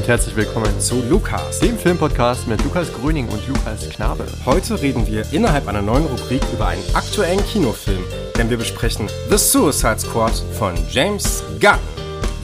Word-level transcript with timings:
Und 0.00 0.08
herzlich 0.08 0.34
willkommen 0.34 0.80
zu 0.80 1.02
Lukas, 1.10 1.60
dem 1.60 1.76
Filmpodcast 1.76 2.48
mit 2.48 2.64
Lukas 2.64 2.90
Gröning 2.90 3.28
und 3.28 3.46
Lukas 3.46 3.86
Knabe. 3.90 4.24
Heute 4.46 4.80
reden 4.80 5.06
wir 5.06 5.30
innerhalb 5.30 5.68
einer 5.68 5.82
neuen 5.82 6.06
Rubrik 6.06 6.40
über 6.54 6.68
einen 6.68 6.82
aktuellen 6.94 7.44
Kinofilm, 7.44 8.02
denn 8.38 8.48
wir 8.48 8.56
besprechen 8.56 9.10
The 9.28 9.36
Suicide 9.36 9.98
Squad 9.98 10.32
von 10.58 10.74
James 10.88 11.44
Gunn. 11.60 11.78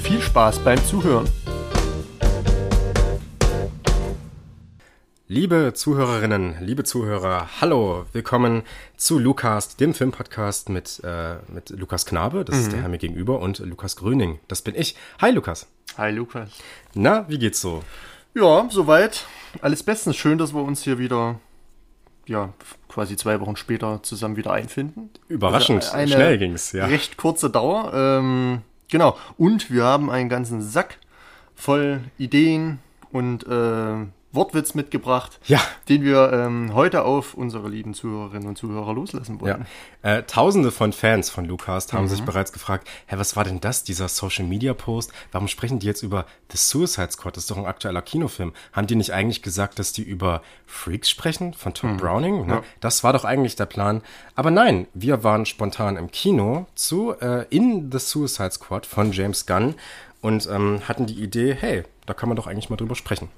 Viel 0.03 0.21
Spaß 0.21 0.59
beim 0.59 0.85
Zuhören. 0.85 1.27
Liebe 5.29 5.73
Zuhörerinnen, 5.75 6.57
liebe 6.61 6.85
Zuhörer, 6.85 7.49
hallo, 7.61 8.05
willkommen 8.13 8.65
zu 8.97 9.19
Lukas, 9.19 9.77
dem 9.77 9.95
Filmpodcast 9.95 10.69
mit, 10.69 11.01
äh, 11.05 11.37
mit 11.49 11.71
Lukas 11.71 12.05
Knabe, 12.07 12.45
das 12.45 12.55
mhm. 12.55 12.63
ist 12.63 12.73
der 12.73 12.83
Herr 12.83 12.89
mir 12.89 12.99
gegenüber, 12.99 13.41
und 13.41 13.59
Lukas 13.61 13.97
Gröning, 13.97 14.41
das 14.47 14.61
bin 14.61 14.75
ich. 14.77 14.95
Hi 15.23 15.31
Lukas. 15.33 15.67
Hi 15.97 16.13
Lukas. 16.13 16.51
Na, 16.99 17.29
wie 17.29 17.39
geht's 17.39 17.61
so? 17.61 17.83
Ja, 18.35 18.67
soweit. 18.71 19.27
Alles 19.61 19.83
bestens. 19.83 20.17
Schön, 20.17 20.39
dass 20.39 20.55
wir 20.55 20.63
uns 20.63 20.83
hier 20.83 20.99
wieder, 20.99 21.39
ja, 22.27 22.55
quasi 22.89 23.17
zwei 23.17 23.39
Wochen 23.41 23.57
später 23.57 24.03
zusammen 24.03 24.37
wieder 24.37 24.53
einfinden. 24.53 25.11
Überraschend, 25.29 25.93
also 25.93 26.15
schnell 26.15 26.39
ging's, 26.39 26.73
ja. 26.73 26.87
Recht 26.87 27.19
kurze 27.19 27.51
Dauer. 27.51 27.93
Ähm, 27.93 28.63
genau. 28.89 29.19
Und 29.37 29.71
wir 29.71 29.85
haben 29.85 30.09
einen 30.09 30.31
ganzen 30.31 30.63
Sack 30.63 30.97
voll 31.55 32.01
Ideen 32.17 32.79
und 33.13 33.47
äh, 33.47 34.07
Wortwitz 34.37 34.75
mitgebracht, 34.75 35.41
ja. 35.47 35.61
den 35.89 36.05
wir 36.05 36.33
ähm, 36.33 36.75
heute 36.75 37.05
auf 37.05 37.35
unsere 37.35 37.69
lieben 37.69 37.95
Zuhörerinnen 37.95 38.47
und 38.47 38.57
Zuhörer 38.57 38.95
loslassen 38.95 39.41
wollen. 39.41 39.67
Ja. 40.05 40.19
Äh, 40.19 40.23
Tausende 40.23 40.71
von 40.71 40.93
Fans 40.93 41.31
von 41.31 41.45
Lukas 41.47 41.93
haben 41.93 42.05
mhm. 42.05 42.09
sich 42.09 42.23
bereits 42.23 42.53
gefragt, 42.53 42.89
hä, 43.07 43.17
was 43.19 43.35
war 43.35 43.43
denn 43.45 43.61
das, 43.61 43.83
dieser 43.83 44.09
Social 44.09 44.45
Media 44.45 44.75
Post? 44.75 45.13
Warum 45.33 45.49
sprechen 45.49 45.81
die 45.81 45.87
jetzt 45.87 46.03
über 46.03 46.27
The 46.53 46.59
Suicide 46.59 47.11
Squad? 47.11 47.37
Das 47.37 47.45
ist 47.45 47.51
doch 47.51 47.59
ein 47.59 47.67
aktueller 47.67 48.03
Kinofilm. 48.03 48.53
Haben 48.73 48.87
die 48.87 48.95
nicht 48.95 49.13
eigentlich 49.13 49.43
gesagt, 49.43 49.79
dass 49.79 49.93
die 49.93 50.03
über 50.03 50.43
Freaks 50.67 51.11
sprechen 51.11 51.55
von 51.55 51.75
Tom 51.75 51.95
mhm. 51.95 51.97
Browning? 51.97 52.47
Ne? 52.47 52.55
Ja. 52.55 52.63
Das 52.81 53.03
war 53.03 53.13
doch 53.13 53.25
eigentlich 53.25 53.57
der 53.57 53.67
Plan. 53.67 54.03
Aber 54.35 54.51
nein, 54.51 54.87
wir 54.95 55.25
waren 55.25 55.47
spontan 55.47 55.97
im 55.97 56.11
Kino 56.11 56.67
zu 56.75 57.15
äh, 57.21 57.47
In 57.51 57.91
The 57.91 57.99
Suicide 57.99 58.53
Squad 58.53 58.87
von 58.87 59.13
James 59.13 59.47
Gunn 59.47 59.75
und 60.21 60.49
ähm, 60.51 60.81
hatten 60.87 61.07
die 61.07 61.23
Idee, 61.23 61.57
hey, 61.59 61.85
da 62.05 62.15
kann 62.15 62.29
man 62.29 62.37
doch 62.37 62.47
eigentlich 62.47 62.71
mal 62.71 62.77
drüber 62.77 62.95
sprechen. 62.95 63.29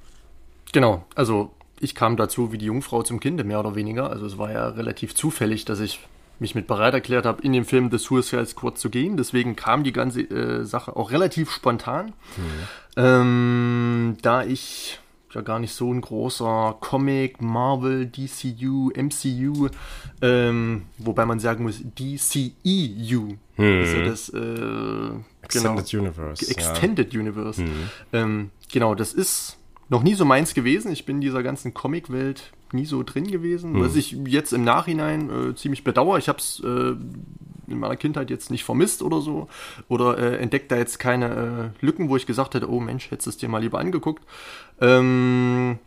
Genau, 0.73 1.05
also 1.15 1.53
ich 1.81 1.95
kam 1.95 2.17
dazu 2.17 2.53
wie 2.53 2.59
die 2.59 2.67
Jungfrau 2.67 3.03
zum 3.03 3.21
Kinde, 3.21 3.45
mehr 3.45 3.61
oder 3.61 3.75
weniger. 3.75 4.11
Also 4.11 4.27
es 4.27 4.39
war 4.39 4.53
ja 4.53 4.69
relativ 4.69 5.15
zufällig, 5.15 5.65
dass 5.65 5.81
ich 5.81 6.01
mich 6.41 6.55
mit 6.55 6.67
bereit 6.67 6.95
erklärt 6.95 7.27
habe, 7.27 7.43
in 7.43 7.53
den 7.53 7.65
Film 7.65 7.91
The 7.91 7.99
Suicide 7.99 8.47
Squad 8.47 8.79
zu 8.79 8.91
gehen. 8.91 9.17
Deswegen 9.17 9.57
kam 9.57 9.83
die 9.83 9.93
ganze 9.93 10.23
äh, 10.23 10.65
Sache 10.65 10.95
auch 10.95 11.11
relativ 11.11 11.51
spontan. 11.51 12.07
Mhm. 12.07 12.13
Ähm, 12.97 14.17
da 14.23 14.45
ich 14.45 15.01
ja 15.35 15.43
gar 15.43 15.59
nicht 15.59 15.75
so 15.75 15.93
ein 15.93 16.01
großer 16.01 16.77
Comic, 16.81 17.43
Marvel, 17.43 18.07
DCU, 18.07 18.91
MCU, 18.95 19.69
ähm, 20.23 20.85
wobei 20.97 21.27
man 21.27 21.39
sagen 21.39 21.65
muss, 21.65 21.81
DCEU. 21.83 23.37
Mhm. 23.57 23.81
Also 23.81 24.05
das 24.05 24.29
äh, 24.31 25.11
Extended 25.43 25.91
genau, 25.91 26.05
Universe. 26.05 26.51
Extended 26.51 27.13
ja. 27.13 27.21
Universe. 27.21 27.63
Mhm. 27.63 27.91
Ähm, 28.13 28.51
genau, 28.73 28.95
das 28.95 29.13
ist 29.13 29.58
noch 29.89 30.03
nie 30.03 30.15
so 30.15 30.25
meins 30.25 30.55
gewesen. 30.55 30.93
Ich 30.93 31.07
bin 31.07 31.17
in 31.17 31.21
dieser 31.23 31.43
ganzen 31.43 31.75
Comic-Welt 31.75 32.53
nie 32.73 32.85
so 32.85 33.03
drin 33.03 33.27
gewesen, 33.27 33.75
hm. 33.75 33.83
was 33.83 33.97
ich 33.97 34.13
jetzt 34.27 34.53
im 34.53 34.65
Nachhinein 34.65 35.31
äh, 35.31 35.55
ziemlich 35.55 35.85
bedauere. 35.85 36.19
Ich 36.19 36.29
habe 36.29 36.39
es 36.39 36.61
äh, 36.65 36.95
in 37.67 37.79
meiner 37.79 37.97
Kindheit 37.97 38.31
jetzt 38.31 38.51
nicht 38.51 38.65
vermisst 38.65 39.03
oder 39.03 39.21
so 39.21 39.49
oder 39.89 40.19
äh, 40.19 40.37
entdeckt 40.39 40.71
da 40.71 40.77
jetzt 40.77 40.99
keine 40.99 41.73
äh, 41.81 41.85
Lücken, 41.85 42.09
wo 42.09 42.17
ich 42.17 42.27
gesagt 42.27 42.55
hätte, 42.55 42.71
oh 42.71 42.81
Mensch, 42.81 43.11
hättest 43.11 43.27
du 43.27 43.31
es 43.31 43.37
dir 43.39 43.49
mal 43.49 43.63
lieber 43.63 43.79
angeguckt. 43.79 44.23
Ähm, 44.81 45.79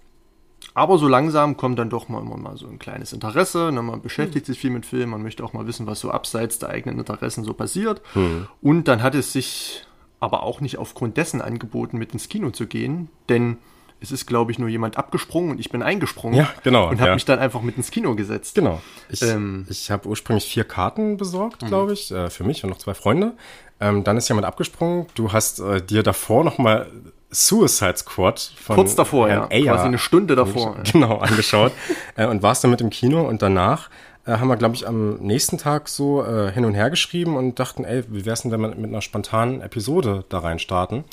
aber 0.73 0.97
so 0.97 1.07
langsam 1.07 1.57
kommt 1.57 1.79
dann 1.79 1.89
doch 1.89 2.07
mal 2.07 2.21
immer 2.21 2.37
mal 2.37 2.55
so 2.55 2.67
ein 2.67 2.79
kleines 2.79 3.13
Interesse. 3.13 3.71
Ne? 3.71 3.81
Man 3.81 4.01
beschäftigt 4.01 4.47
hm. 4.47 4.53
sich 4.53 4.61
viel 4.61 4.69
mit 4.71 4.85
Filmen, 4.85 5.11
man 5.11 5.23
möchte 5.23 5.43
auch 5.43 5.53
mal 5.53 5.67
wissen, 5.67 5.85
was 5.85 5.99
so 5.99 6.11
abseits 6.11 6.59
der 6.59 6.69
eigenen 6.69 6.99
Interessen 6.99 7.43
so 7.43 7.53
passiert. 7.53 8.01
Hm. 8.13 8.47
Und 8.61 8.87
dann 8.87 9.03
hat 9.03 9.15
es 9.15 9.33
sich 9.33 9.85
aber 10.19 10.43
auch 10.43 10.61
nicht 10.61 10.77
aufgrund 10.77 11.17
dessen 11.17 11.41
angeboten, 11.41 11.97
mit 11.97 12.13
ins 12.13 12.29
Kino 12.29 12.51
zu 12.51 12.67
gehen, 12.67 13.09
denn 13.27 13.57
es 14.01 14.11
ist, 14.11 14.25
glaube 14.25 14.51
ich, 14.51 14.59
nur 14.59 14.67
jemand 14.67 14.97
abgesprungen 14.97 15.51
und 15.51 15.59
ich 15.59 15.69
bin 15.69 15.83
eingesprungen. 15.83 16.37
Ja, 16.37 16.49
genau. 16.63 16.89
Und 16.89 16.99
habe 16.99 17.09
ja. 17.09 17.13
mich 17.13 17.25
dann 17.25 17.39
einfach 17.39 17.61
mit 17.61 17.77
ins 17.77 17.91
Kino 17.91 18.15
gesetzt. 18.15 18.55
Genau. 18.55 18.81
Ich, 19.09 19.21
ähm, 19.21 19.65
ich 19.69 19.91
habe 19.91 20.07
ursprünglich 20.07 20.45
vier 20.45 20.63
Karten 20.63 21.17
besorgt, 21.17 21.65
glaube 21.67 21.93
ich, 21.93 22.11
äh, 22.11 22.29
für 22.29 22.43
mich 22.43 22.63
und 22.63 22.71
noch 22.71 22.79
zwei 22.79 22.95
Freunde. 22.95 23.33
Ähm, 23.79 24.03
dann 24.03 24.17
ist 24.17 24.27
jemand 24.27 24.45
abgesprungen. 24.45 25.05
Du 25.15 25.31
hast 25.33 25.59
äh, 25.59 25.81
dir 25.81 26.03
davor 26.03 26.43
noch 26.43 26.57
mal 26.57 26.87
Suicide 27.29 27.97
Squad 27.97 28.39
von 28.39 28.75
Kurz 28.75 28.95
davor, 28.95 29.29
Herrn 29.29 29.49
ja. 29.51 29.57
Ayer, 29.57 29.73
quasi 29.73 29.87
eine 29.87 29.97
Stunde 29.99 30.35
davor. 30.35 30.77
Genau, 30.91 31.17
angeschaut. 31.17 31.71
äh, 32.15 32.25
und 32.25 32.41
warst 32.41 32.63
dann 32.63 32.71
mit 32.71 32.81
im 32.81 32.89
Kino 32.89 33.21
und 33.21 33.41
danach 33.41 33.89
äh, 34.25 34.33
haben 34.33 34.49
wir, 34.49 34.57
glaube 34.57 34.75
ich, 34.75 34.87
am 34.87 35.15
nächsten 35.15 35.57
Tag 35.57 35.87
so 35.87 36.23
äh, 36.23 36.51
hin 36.51 36.65
und 36.65 36.73
her 36.73 36.89
geschrieben 36.89 37.37
und 37.37 37.59
dachten, 37.59 37.85
ey, 37.85 38.03
wie 38.09 38.25
wär's 38.25 38.41
denn, 38.43 38.51
wenn 38.51 38.61
wir 38.61 38.69
mit 38.69 38.89
einer 38.89 39.01
spontanen 39.01 39.61
Episode 39.61 40.25
da 40.29 40.39
rein 40.39 40.59
starten? 40.59 41.05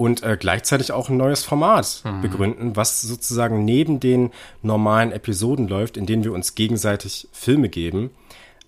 Und 0.00 0.22
äh, 0.22 0.38
gleichzeitig 0.40 0.92
auch 0.92 1.10
ein 1.10 1.18
neues 1.18 1.44
Format 1.44 2.00
mhm. 2.06 2.22
begründen, 2.22 2.74
was 2.74 3.02
sozusagen 3.02 3.66
neben 3.66 4.00
den 4.00 4.30
normalen 4.62 5.12
Episoden 5.12 5.68
läuft, 5.68 5.98
in 5.98 6.06
denen 6.06 6.24
wir 6.24 6.32
uns 6.32 6.54
gegenseitig 6.54 7.28
Filme 7.32 7.68
geben. 7.68 8.08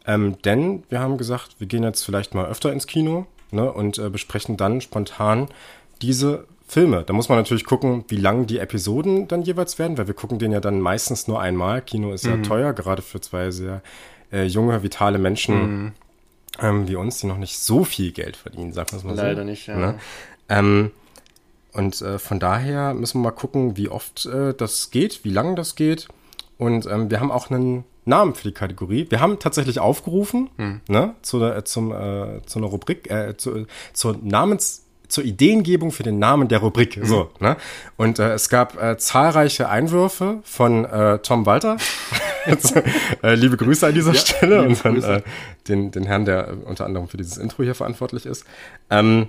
Ähm, 0.07 0.37
denn 0.45 0.83
wir 0.91 1.01
haben 1.01 1.17
gesagt, 1.17 1.57
wir 1.59 1.67
gehen 1.67 1.85
jetzt 1.85 2.03
vielleicht 2.05 2.35
mal 2.35 2.45
öfter 2.45 2.71
ins 2.71 2.87
Kino 2.87 3.27
ne, 3.51 3.73
und 3.73 3.97
äh, 3.97 4.11
besprechen 4.11 4.59
dann 4.59 4.83
spontan 4.83 5.49
diese 6.03 6.45
Filme. 6.69 7.03
Da 7.03 7.15
muss 7.15 7.31
man 7.31 7.39
natürlich 7.39 7.65
gucken, 7.65 8.05
wie 8.09 8.17
lang 8.17 8.47
die 8.47 8.59
Episoden 8.59 9.27
dann 9.27 9.41
jeweils 9.41 9.79
werden, 9.79 9.97
weil 9.97 10.09
wir 10.09 10.15
gucken 10.15 10.39
den 10.39 10.53
ja 10.53 10.61
dann 10.61 10.83
meistens 10.83 11.29
nur 11.29 11.41
einmal. 11.41 11.81
Kino 11.81 12.13
ist 12.13 12.27
mhm. 12.27 12.31
ja 12.31 12.37
teuer, 12.43 12.73
gerade 12.75 13.01
für 13.01 13.23
zwei 13.23 13.51
sehr 13.51 13.81
äh, 14.31 14.45
junge, 14.45 14.83
vitale 14.83 15.17
Menschen 15.17 15.85
mhm. 15.85 15.93
ähm, 16.61 16.89
wie 16.89 16.97
uns, 16.97 17.21
die 17.21 17.27
noch 17.27 17.39
nicht 17.39 17.59
so 17.59 17.85
viel 17.85 18.13
Geld 18.13 18.37
verdienen, 18.37 18.75
sagen 18.75 18.91
wir 18.91 18.99
es 18.99 19.05
mal 19.05 19.15
Leider 19.15 19.23
so. 19.23 19.29
Leider 19.29 19.45
nicht, 19.45 19.67
ja. 19.67 19.77
Ne? 19.79 19.99
Ähm, 20.51 20.91
und 21.73 22.01
äh, 22.03 22.19
von 22.19 22.39
daher 22.39 22.95
müssen 22.95 23.21
wir 23.21 23.31
mal 23.31 23.37
gucken, 23.37 23.77
wie 23.77 23.89
oft 23.89 24.27
äh, 24.27 24.55
das 24.55 24.91
geht, 24.91 25.25
wie 25.25 25.31
lang 25.31 25.57
das 25.57 25.75
geht. 25.75 26.09
Und 26.59 26.87
ähm, 26.87 27.11
wir 27.11 27.21
haben 27.21 27.33
auch 27.33 27.51
einen 27.51 27.85
Namen 28.05 28.35
für 28.35 28.45
die 28.45 28.53
Kategorie. 28.53 29.07
Wir 29.09 29.21
haben 29.21 29.39
tatsächlich 29.39 29.81
aufgerufen, 29.81 30.51
hm. 30.57 30.81
ne, 30.89 31.15
zu, 31.23 31.39
der, 31.39 31.65
zum, 31.65 31.93
äh, 31.93 32.43
zu 32.47 32.59
einer 32.59 32.69
Rubrik, 32.69 33.11
äh, 33.11 33.37
zu, 33.37 33.67
zur 33.93 34.19
Namens, 34.23 34.85
zur 35.09 35.25
Ideengebung 35.25 35.93
für 35.93 36.03
den 36.03 36.19
Namen 36.19 36.49
der 36.49 36.61
Rubrik. 36.61 36.97
Mhm. 36.97 37.05
So, 37.05 37.31
ne? 37.39 37.57
Und 37.97 38.19
äh, 38.19 38.33
es 38.33 38.49
gab 38.49 38.83
äh, 38.83 38.97
zahlreiche 38.97 39.69
Einwürfe 39.69 40.41
von 40.43 40.87
äh, 40.87 41.19
Tom 41.19 41.45
Walter. 41.45 41.77
äh, 43.23 43.35
liebe 43.35 43.59
Grüße 43.59 43.87
an 43.87 43.95
dieser 43.95 44.15
ja, 44.15 44.19
Stelle 44.19 44.63
und 44.63 44.83
dann 44.85 45.03
äh, 45.03 45.23
den, 45.69 45.91
den 45.91 46.05
Herrn, 46.05 46.25
der 46.25 46.49
äh, 46.49 46.53
unter 46.65 46.87
anderem 46.87 47.09
für 47.09 47.19
dieses 47.19 47.37
Intro 47.37 47.63
hier 47.63 47.75
verantwortlich 47.75 48.25
ist. 48.25 48.47
Ähm, 48.89 49.29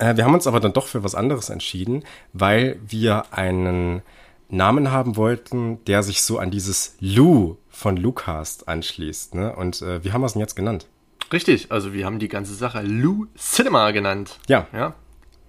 äh, 0.00 0.16
wir 0.16 0.24
haben 0.24 0.34
uns 0.34 0.46
aber 0.46 0.60
dann 0.60 0.72
doch 0.72 0.86
für 0.86 1.04
was 1.04 1.14
anderes 1.14 1.50
entschieden, 1.50 2.04
weil 2.32 2.80
wir 2.86 3.32
einen 3.32 4.02
Namen 4.48 4.90
haben 4.90 5.16
wollten, 5.16 5.84
der 5.84 6.02
sich 6.02 6.22
so 6.22 6.38
an 6.38 6.50
dieses 6.50 6.96
Lou 6.98 7.56
von 7.68 7.96
Lucast 7.96 8.68
anschließt. 8.68 9.34
Ne? 9.34 9.54
Und 9.54 9.82
äh, 9.82 10.02
wie 10.02 10.12
haben 10.12 10.22
wir 10.22 10.26
es 10.26 10.32
denn 10.32 10.40
jetzt 10.40 10.56
genannt? 10.56 10.86
Richtig, 11.32 11.70
also 11.70 11.92
wir 11.92 12.06
haben 12.06 12.18
die 12.18 12.28
ganze 12.28 12.54
Sache 12.54 12.82
Lou 12.82 13.26
Cinema 13.36 13.92
genannt. 13.92 14.40
Ja. 14.48 14.66
ja? 14.72 14.94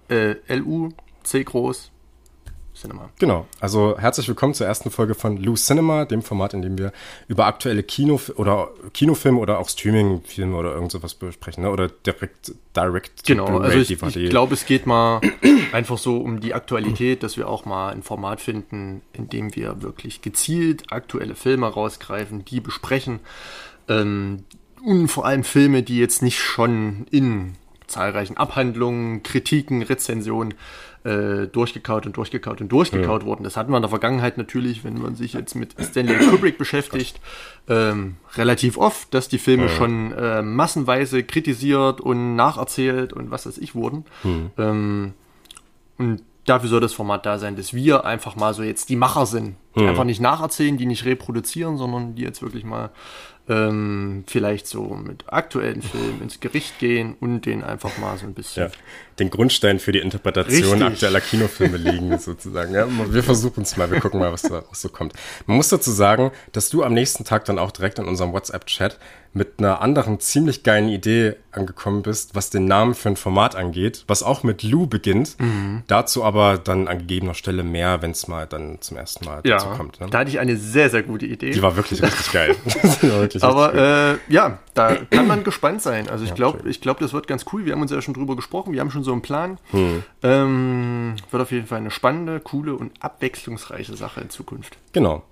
Äh, 0.08 0.36
L-U, 0.46 0.90
C 1.24 1.42
groß, 1.42 1.90
Cinema. 2.82 3.10
Genau. 3.20 3.46
Also 3.60 3.96
herzlich 3.96 4.26
willkommen 4.26 4.54
zur 4.54 4.66
ersten 4.66 4.90
Folge 4.90 5.14
von 5.14 5.36
Loose 5.36 5.64
Cinema, 5.64 6.04
dem 6.04 6.20
Format, 6.20 6.52
in 6.52 6.62
dem 6.62 6.78
wir 6.78 6.92
über 7.28 7.46
aktuelle 7.46 7.84
Kino 7.84 8.20
oder 8.34 8.70
Kinofilme 8.92 9.38
oder 9.38 9.60
auch 9.60 9.68
Streamingfilme 9.68 10.56
oder 10.56 10.74
irgend 10.74 10.90
sowas 10.90 11.14
besprechen, 11.14 11.62
ne? 11.62 11.70
Oder 11.70 11.88
direkt 11.88 12.52
direct 12.76 13.24
Genau, 13.24 13.58
also 13.58 13.78
ich, 13.78 14.02
ich 14.16 14.30
glaube, 14.30 14.54
es 14.54 14.66
geht 14.66 14.86
mal 14.86 15.20
einfach 15.72 15.96
so 15.96 16.16
um 16.16 16.40
die 16.40 16.54
Aktualität, 16.54 17.22
dass 17.22 17.36
wir 17.36 17.48
auch 17.48 17.64
mal 17.64 17.90
ein 17.90 18.02
Format 18.02 18.40
finden, 18.40 19.02
in 19.12 19.28
dem 19.28 19.54
wir 19.54 19.80
wirklich 19.82 20.20
gezielt 20.20 20.90
aktuelle 20.90 21.36
Filme 21.36 21.68
rausgreifen, 21.68 22.44
die 22.44 22.60
besprechen. 22.60 23.20
Ähm, 23.88 24.42
und 24.84 25.06
vor 25.06 25.24
allem 25.24 25.44
Filme, 25.44 25.84
die 25.84 25.98
jetzt 25.98 26.20
nicht 26.20 26.40
schon 26.40 27.06
in 27.12 27.54
zahlreichen 27.86 28.36
Abhandlungen, 28.36 29.22
Kritiken, 29.22 29.82
Rezensionen 29.82 30.54
äh, 31.04 31.46
durchgekaut 31.46 32.06
und 32.06 32.16
durchgekaut 32.16 32.60
und 32.60 32.70
durchgekaut 32.70 33.22
ja. 33.22 33.26
wurden. 33.26 33.44
Das 33.44 33.56
hatten 33.56 33.72
wir 33.72 33.76
in 33.76 33.82
der 33.82 33.90
Vergangenheit 33.90 34.38
natürlich, 34.38 34.84
wenn 34.84 35.00
man 35.00 35.14
sich 35.14 35.32
jetzt 35.32 35.54
mit 35.54 35.74
Stanley 35.80 36.16
Kubrick 36.30 36.58
beschäftigt, 36.58 37.20
ähm, 37.68 38.16
relativ 38.34 38.78
oft, 38.78 39.12
dass 39.12 39.28
die 39.28 39.38
Filme 39.38 39.64
ja. 39.64 39.68
schon 39.70 40.12
äh, 40.12 40.42
massenweise 40.42 41.22
kritisiert 41.22 42.00
und 42.00 42.36
nacherzählt 42.36 43.12
und 43.12 43.30
was 43.30 43.46
weiß 43.46 43.58
ich 43.58 43.74
wurden. 43.74 44.04
Mhm. 44.22 44.50
Ähm, 44.58 45.12
und 45.98 46.22
dafür 46.44 46.68
soll 46.68 46.80
das 46.80 46.92
Format 46.92 47.26
da 47.26 47.38
sein, 47.38 47.56
dass 47.56 47.74
wir 47.74 48.04
einfach 48.04 48.36
mal 48.36 48.54
so 48.54 48.62
jetzt 48.62 48.88
die 48.88 48.96
Macher 48.96 49.26
sind 49.26 49.56
Die 49.76 49.86
einfach 49.86 50.04
nicht 50.04 50.20
nacherzählen, 50.20 50.76
die 50.76 50.86
nicht 50.86 51.04
reproduzieren, 51.04 51.78
sondern 51.78 52.14
die 52.14 52.22
jetzt 52.22 52.42
wirklich 52.42 52.64
mal 52.64 52.90
ähm, 53.48 54.24
vielleicht 54.26 54.66
so 54.66 54.94
mit 54.94 55.24
aktuellen 55.26 55.82
Filmen 55.82 56.22
ins 56.22 56.38
Gericht 56.38 56.78
gehen 56.78 57.16
und 57.18 57.44
den 57.44 57.64
einfach 57.64 57.98
mal 57.98 58.16
so 58.16 58.26
ein 58.26 58.34
bisschen. 58.34 58.64
Ja, 58.64 58.70
den 59.18 59.30
Grundstein 59.30 59.78
für 59.78 59.92
die 59.92 59.98
Interpretation 59.98 60.74
Richtig. 60.74 60.86
aktueller 60.86 61.20
Kinofilme 61.20 61.76
legen, 61.76 62.18
sozusagen. 62.20 62.72
Ja, 62.72 62.86
wir 62.88 63.22
versuchen 63.22 63.62
es 63.62 63.76
mal, 63.76 63.90
wir 63.90 64.00
gucken 64.00 64.20
mal, 64.20 64.32
was 64.32 64.42
da 64.42 64.64
so 64.72 64.88
kommt. 64.88 65.14
Man 65.46 65.56
muss 65.56 65.68
dazu 65.68 65.90
sagen, 65.90 66.30
dass 66.52 66.70
du 66.70 66.84
am 66.84 66.94
nächsten 66.94 67.24
Tag 67.24 67.44
dann 67.44 67.58
auch 67.58 67.72
direkt 67.72 67.98
in 67.98 68.06
unserem 68.06 68.32
WhatsApp-Chat 68.32 68.98
mit 69.34 69.54
einer 69.58 69.80
anderen 69.80 70.20
ziemlich 70.20 70.62
geilen 70.62 70.88
Idee 70.88 71.36
angekommen 71.52 72.02
bist, 72.02 72.34
was 72.34 72.50
den 72.50 72.64
Namen 72.64 72.94
für 72.94 73.08
ein 73.08 73.16
Format 73.16 73.56
angeht, 73.56 74.04
was 74.06 74.22
auch 74.22 74.42
mit 74.42 74.62
Lou 74.62 74.86
beginnt. 74.86 75.36
Dazu 75.86 76.24
aber 76.24 76.58
dann 76.58 76.88
an 76.88 76.98
gegebener 76.98 77.34
Stelle 77.34 77.62
mehr, 77.62 78.02
wenn 78.02 78.12
es 78.12 78.28
mal 78.28 78.46
dann 78.46 78.80
zum 78.80 78.96
ersten 78.96 79.24
Mal 79.24 79.40
dazu 79.42 79.68
kommt. 79.68 80.00
Ne? 80.00 80.08
da 80.10 80.18
hatte 80.20 80.30
ich 80.30 80.38
eine 80.38 80.56
sehr, 80.56 80.90
sehr 80.90 81.02
gute 81.02 81.26
Idee. 81.26 81.50
Die 81.50 81.62
war 81.62 81.76
wirklich 81.76 82.02
richtig 82.02 82.32
geil. 82.32 82.56
Wirklich 83.02 83.42
Aber 83.42 83.72
richtig 83.74 84.30
äh, 84.30 84.32
ja, 84.32 84.58
da 84.74 84.96
kann 85.10 85.26
man 85.26 85.44
gespannt 85.44 85.82
sein. 85.82 86.08
Also 86.08 86.24
ich 86.24 86.34
glaube, 86.34 86.60
schön. 86.60 86.70
ich 86.70 86.80
glaube, 86.80 87.00
das 87.00 87.12
wird 87.12 87.26
ganz 87.26 87.44
cool. 87.52 87.64
Wir 87.64 87.72
haben 87.72 87.82
uns 87.82 87.90
ja 87.90 88.00
schon 88.00 88.14
drüber 88.14 88.36
gesprochen. 88.36 88.72
Wir 88.72 88.80
haben 88.80 88.90
schon 88.90 89.04
so 89.04 89.12
einen 89.12 89.22
Plan. 89.22 89.58
Hm. 89.70 90.02
Ähm, 90.22 91.16
wird 91.30 91.42
auf 91.42 91.50
jeden 91.50 91.66
Fall 91.66 91.78
eine 91.78 91.90
spannende, 91.90 92.40
coole 92.40 92.74
und 92.74 92.92
abwechslungsreiche 93.00 93.96
Sache 93.96 94.20
in 94.20 94.30
Zukunft. 94.30 94.76
Genau. 94.92 95.22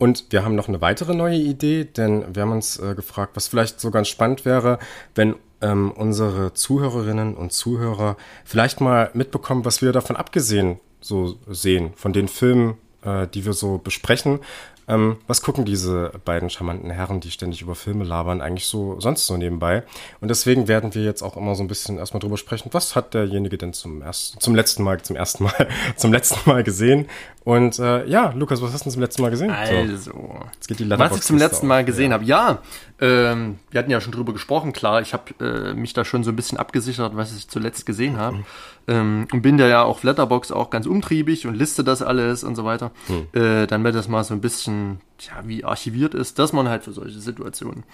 Und 0.00 0.24
wir 0.30 0.46
haben 0.46 0.54
noch 0.54 0.68
eine 0.68 0.80
weitere 0.80 1.14
neue 1.14 1.36
Idee, 1.36 1.84
denn 1.84 2.34
wir 2.34 2.40
haben 2.40 2.52
uns 2.52 2.78
äh, 2.78 2.94
gefragt, 2.94 3.32
was 3.34 3.48
vielleicht 3.48 3.80
so 3.80 3.90
ganz 3.90 4.08
spannend 4.08 4.46
wäre, 4.46 4.78
wenn 5.14 5.34
ähm, 5.60 5.90
unsere 5.92 6.54
Zuhörerinnen 6.54 7.34
und 7.34 7.52
Zuhörer 7.52 8.16
vielleicht 8.46 8.80
mal 8.80 9.10
mitbekommen, 9.12 9.66
was 9.66 9.82
wir 9.82 9.92
davon 9.92 10.16
abgesehen 10.16 10.80
so 11.02 11.36
sehen, 11.50 11.92
von 11.96 12.14
den 12.14 12.28
Filmen, 12.28 12.78
äh, 13.04 13.26
die 13.26 13.44
wir 13.44 13.52
so 13.52 13.76
besprechen. 13.76 14.40
Ähm, 14.90 15.18
was 15.28 15.40
gucken 15.40 15.64
diese 15.64 16.10
beiden 16.24 16.50
charmanten 16.50 16.90
Herren, 16.90 17.20
die 17.20 17.30
ständig 17.30 17.62
über 17.62 17.76
Filme 17.76 18.02
labern, 18.02 18.40
eigentlich 18.40 18.66
so 18.66 18.98
sonst 18.98 19.26
so 19.26 19.36
nebenbei? 19.36 19.84
Und 20.20 20.28
deswegen 20.28 20.66
werden 20.66 20.94
wir 20.94 21.04
jetzt 21.04 21.22
auch 21.22 21.36
immer 21.36 21.54
so 21.54 21.62
ein 21.62 21.68
bisschen 21.68 21.96
erstmal 21.96 22.18
drüber 22.18 22.36
sprechen, 22.36 22.70
was 22.72 22.96
hat 22.96 23.14
derjenige 23.14 23.56
denn 23.56 23.72
zum 23.72 24.02
ersten, 24.02 24.40
zum 24.40 24.56
letzten 24.56 24.82
Mal, 24.82 25.00
zum 25.00 25.14
ersten 25.14 25.44
Mal, 25.44 25.68
zum 25.96 26.12
letzten 26.12 26.50
Mal 26.50 26.64
gesehen? 26.64 27.06
Und 27.44 27.78
äh, 27.78 28.04
ja, 28.06 28.32
Lukas, 28.34 28.60
was 28.62 28.72
hast 28.72 28.80
du 28.80 28.84
denn 28.84 28.92
zum 28.94 29.02
letzten 29.02 29.22
Mal 29.22 29.30
gesehen? 29.30 29.50
So, 29.50 29.74
Also, 29.74 30.40
jetzt 30.54 30.66
geht 30.66 30.80
die 30.80 30.90
was 30.90 31.16
ich 31.16 31.22
zum 31.22 31.38
letzten 31.38 31.68
Mal 31.68 31.84
gesehen 31.84 32.12
habe, 32.12 32.24
ja, 32.24 32.58
ähm, 33.00 33.60
wir 33.70 33.78
hatten 33.78 33.90
ja 33.90 34.00
schon 34.00 34.12
drüber 34.12 34.32
gesprochen, 34.32 34.72
klar, 34.72 35.00
ich 35.00 35.14
habe 35.14 35.32
äh, 35.40 35.72
mich 35.72 35.92
da 35.92 36.04
schon 36.04 36.24
so 36.24 36.30
ein 36.30 36.36
bisschen 36.36 36.58
abgesichert, 36.58 37.16
was 37.16 37.34
ich 37.34 37.48
zuletzt 37.48 37.86
gesehen 37.86 38.18
habe. 38.18 38.38
Mhm. 38.38 38.44
Ähm, 38.90 39.28
und 39.32 39.42
bin 39.42 39.56
da 39.56 39.68
ja 39.68 39.84
auf 39.84 40.02
Letterbox 40.02 40.50
auch 40.50 40.68
ganz 40.70 40.86
umtriebig 40.86 41.46
und 41.46 41.54
liste 41.54 41.84
das 41.84 42.02
alles 42.02 42.42
und 42.42 42.56
so 42.56 42.64
weiter. 42.64 42.90
Mhm. 43.08 43.40
Äh, 43.40 43.66
dann 43.68 43.84
wird 43.84 43.94
das 43.94 44.08
mal 44.08 44.24
so 44.24 44.34
ein 44.34 44.40
bisschen, 44.40 45.00
ja, 45.20 45.46
wie 45.46 45.64
archiviert 45.64 46.14
ist, 46.14 46.40
dass 46.40 46.52
man 46.52 46.68
halt 46.68 46.82
für 46.82 46.92
solche 46.92 47.20
Situationen 47.20 47.84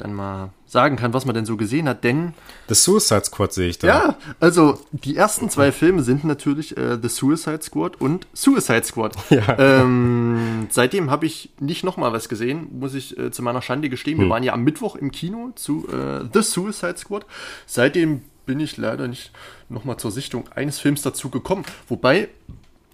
dann 0.00 0.14
mal 0.14 0.50
sagen 0.66 0.96
kann, 0.96 1.12
was 1.12 1.26
man 1.26 1.34
denn 1.34 1.44
so 1.44 1.56
gesehen 1.56 1.88
hat, 1.88 2.04
denn 2.04 2.32
The 2.68 2.74
Suicide 2.74 3.24
Squad 3.24 3.52
sehe 3.52 3.68
ich 3.68 3.78
da. 3.78 3.86
ja, 3.86 4.16
also 4.38 4.78
die 4.92 5.16
ersten 5.16 5.50
zwei 5.50 5.72
Filme 5.72 6.02
sind 6.02 6.24
natürlich 6.24 6.76
äh, 6.76 6.98
The 7.00 7.08
Suicide 7.08 7.60
Squad 7.62 8.00
und 8.00 8.26
Suicide 8.32 8.84
Squad. 8.84 9.14
Ja. 9.30 9.58
Ähm, 9.58 10.66
seitdem 10.70 11.10
habe 11.10 11.26
ich 11.26 11.50
nicht 11.60 11.84
noch 11.84 11.96
mal 11.96 12.12
was 12.12 12.28
gesehen, 12.28 12.68
muss 12.80 12.94
ich 12.94 13.16
äh, 13.16 13.30
zu 13.30 13.42
meiner 13.42 13.62
Schande 13.62 13.88
gestehen. 13.88 14.18
Wir 14.18 14.28
waren 14.28 14.42
ja 14.42 14.52
am 14.54 14.64
Mittwoch 14.64 14.96
im 14.96 15.12
Kino 15.12 15.52
zu 15.54 15.86
äh, 15.88 16.24
The 16.32 16.42
Suicide 16.42 16.96
Squad. 16.96 17.26
Seitdem 17.66 18.22
bin 18.50 18.58
ich 18.58 18.76
leider 18.76 19.06
nicht 19.06 19.30
noch 19.68 19.84
mal 19.84 19.96
zur 19.96 20.10
Sichtung 20.10 20.48
eines 20.52 20.80
Films 20.80 21.02
dazu 21.02 21.30
gekommen. 21.30 21.64
Wobei, 21.86 22.28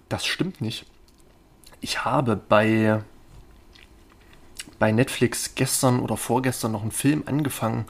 das 0.07 0.23
stimmt 0.23 0.61
nicht. 0.61 0.85
Ich 1.81 2.05
habe 2.05 2.35
bei 2.35 3.01
bei 4.77 4.91
Netflix 4.91 5.55
gestern 5.55 5.99
oder 5.99 6.15
vorgestern 6.15 6.73
noch 6.73 6.83
einen 6.83 6.91
Film 6.91 7.23
angefangen, 7.25 7.85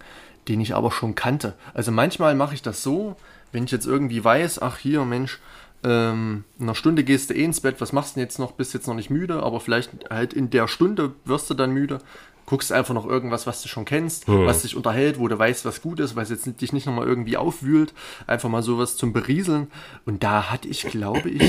den 0.47 0.61
ich 0.61 0.75
aber 0.75 0.91
schon 0.91 1.15
kannte. 1.15 1.55
Also 1.73 1.91
manchmal 1.91 2.35
mache 2.35 2.55
ich 2.55 2.61
das 2.61 2.83
so, 2.83 3.17
wenn 3.51 3.65
ich 3.65 3.71
jetzt 3.71 3.85
irgendwie 3.85 4.23
weiß, 4.23 4.61
ach 4.61 4.77
hier, 4.77 5.03
Mensch, 5.03 5.41
ähm, 5.83 6.45
in 6.59 6.67
einer 6.67 6.75
Stunde 6.75 7.03
gehst 7.03 7.31
du 7.31 7.33
eh 7.33 7.43
ins 7.43 7.59
Bett, 7.59 7.81
was 7.81 7.91
machst 7.91 8.15
du 8.15 8.19
denn 8.21 8.27
jetzt 8.27 8.39
noch, 8.39 8.53
bist 8.53 8.73
jetzt 8.75 8.87
noch 8.87 8.95
nicht 8.95 9.09
müde, 9.09 9.43
aber 9.43 9.59
vielleicht 9.59 10.09
halt 10.09 10.31
in 10.31 10.49
der 10.51 10.69
Stunde 10.69 11.15
wirst 11.25 11.49
du 11.49 11.53
dann 11.53 11.71
müde, 11.71 11.99
guckst 12.47 12.71
einfach 12.71 12.93
noch 12.95 13.05
irgendwas, 13.05 13.45
was 13.45 13.61
du 13.61 13.67
schon 13.67 13.85
kennst, 13.85 14.27
was 14.27 14.63
dich 14.63 14.75
unterhält, 14.75 15.19
wo 15.19 15.27
du 15.27 15.37
weißt, 15.37 15.65
was 15.65 15.81
gut 15.83 15.99
ist, 15.99 16.15
was 16.15 16.29
jetzt 16.31 16.49
dich 16.61 16.73
nicht 16.73 16.85
nochmal 16.87 17.05
irgendwie 17.05 17.37
aufwühlt, 17.37 17.93
einfach 18.25 18.49
mal 18.49 18.63
sowas 18.63 18.95
zum 18.97 19.13
Berieseln. 19.13 19.67
Und 20.05 20.23
da 20.23 20.49
hatte 20.49 20.67
ich, 20.69 20.83
glaube 20.83 21.29
ich, 21.29 21.43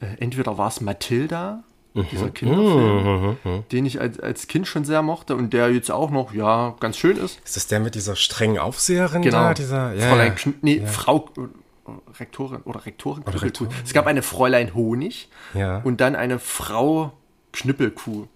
äh, 0.00 0.06
entweder 0.18 0.58
war 0.58 0.68
es 0.68 0.80
Matilda, 0.80 1.62
dieser 1.94 2.30
Kinderfilm, 2.30 3.36
den 3.70 3.86
ich 3.86 4.00
als, 4.00 4.18
als 4.18 4.46
Kind 4.48 4.66
schon 4.66 4.84
sehr 4.84 5.02
mochte 5.02 5.36
und 5.36 5.52
der 5.52 5.70
jetzt 5.70 5.90
auch 5.90 6.10
noch, 6.10 6.32
ja, 6.34 6.74
ganz 6.80 6.96
schön 6.96 7.16
ist. 7.18 7.38
Ist 7.44 7.56
das 7.56 7.66
der 7.66 7.80
mit 7.80 7.94
dieser 7.94 8.16
strengen 8.16 8.58
Aufseherin 8.58 9.22
Genau. 9.22 9.36
da? 9.38 9.54
Dieser, 9.54 9.92
ja, 9.92 10.08
Fräulein 10.08 10.34
ja. 10.42 10.52
Nee, 10.62 10.82
Frau 10.86 11.28
äh, 11.36 11.90
Rektorin 12.18 12.62
oder 12.62 12.86
Rektorin 12.86 13.24
Knüppelkuh. 13.24 13.44
Rektorin, 13.64 13.72
Es 13.84 13.92
gab 13.92 14.06
eine 14.06 14.22
Fräulein 14.22 14.74
Honig 14.74 15.28
Ja. 15.54 15.78
und 15.84 16.00
dann 16.00 16.16
eine 16.16 16.38
Frau 16.38 17.12
Knüppelkuh. 17.52 18.26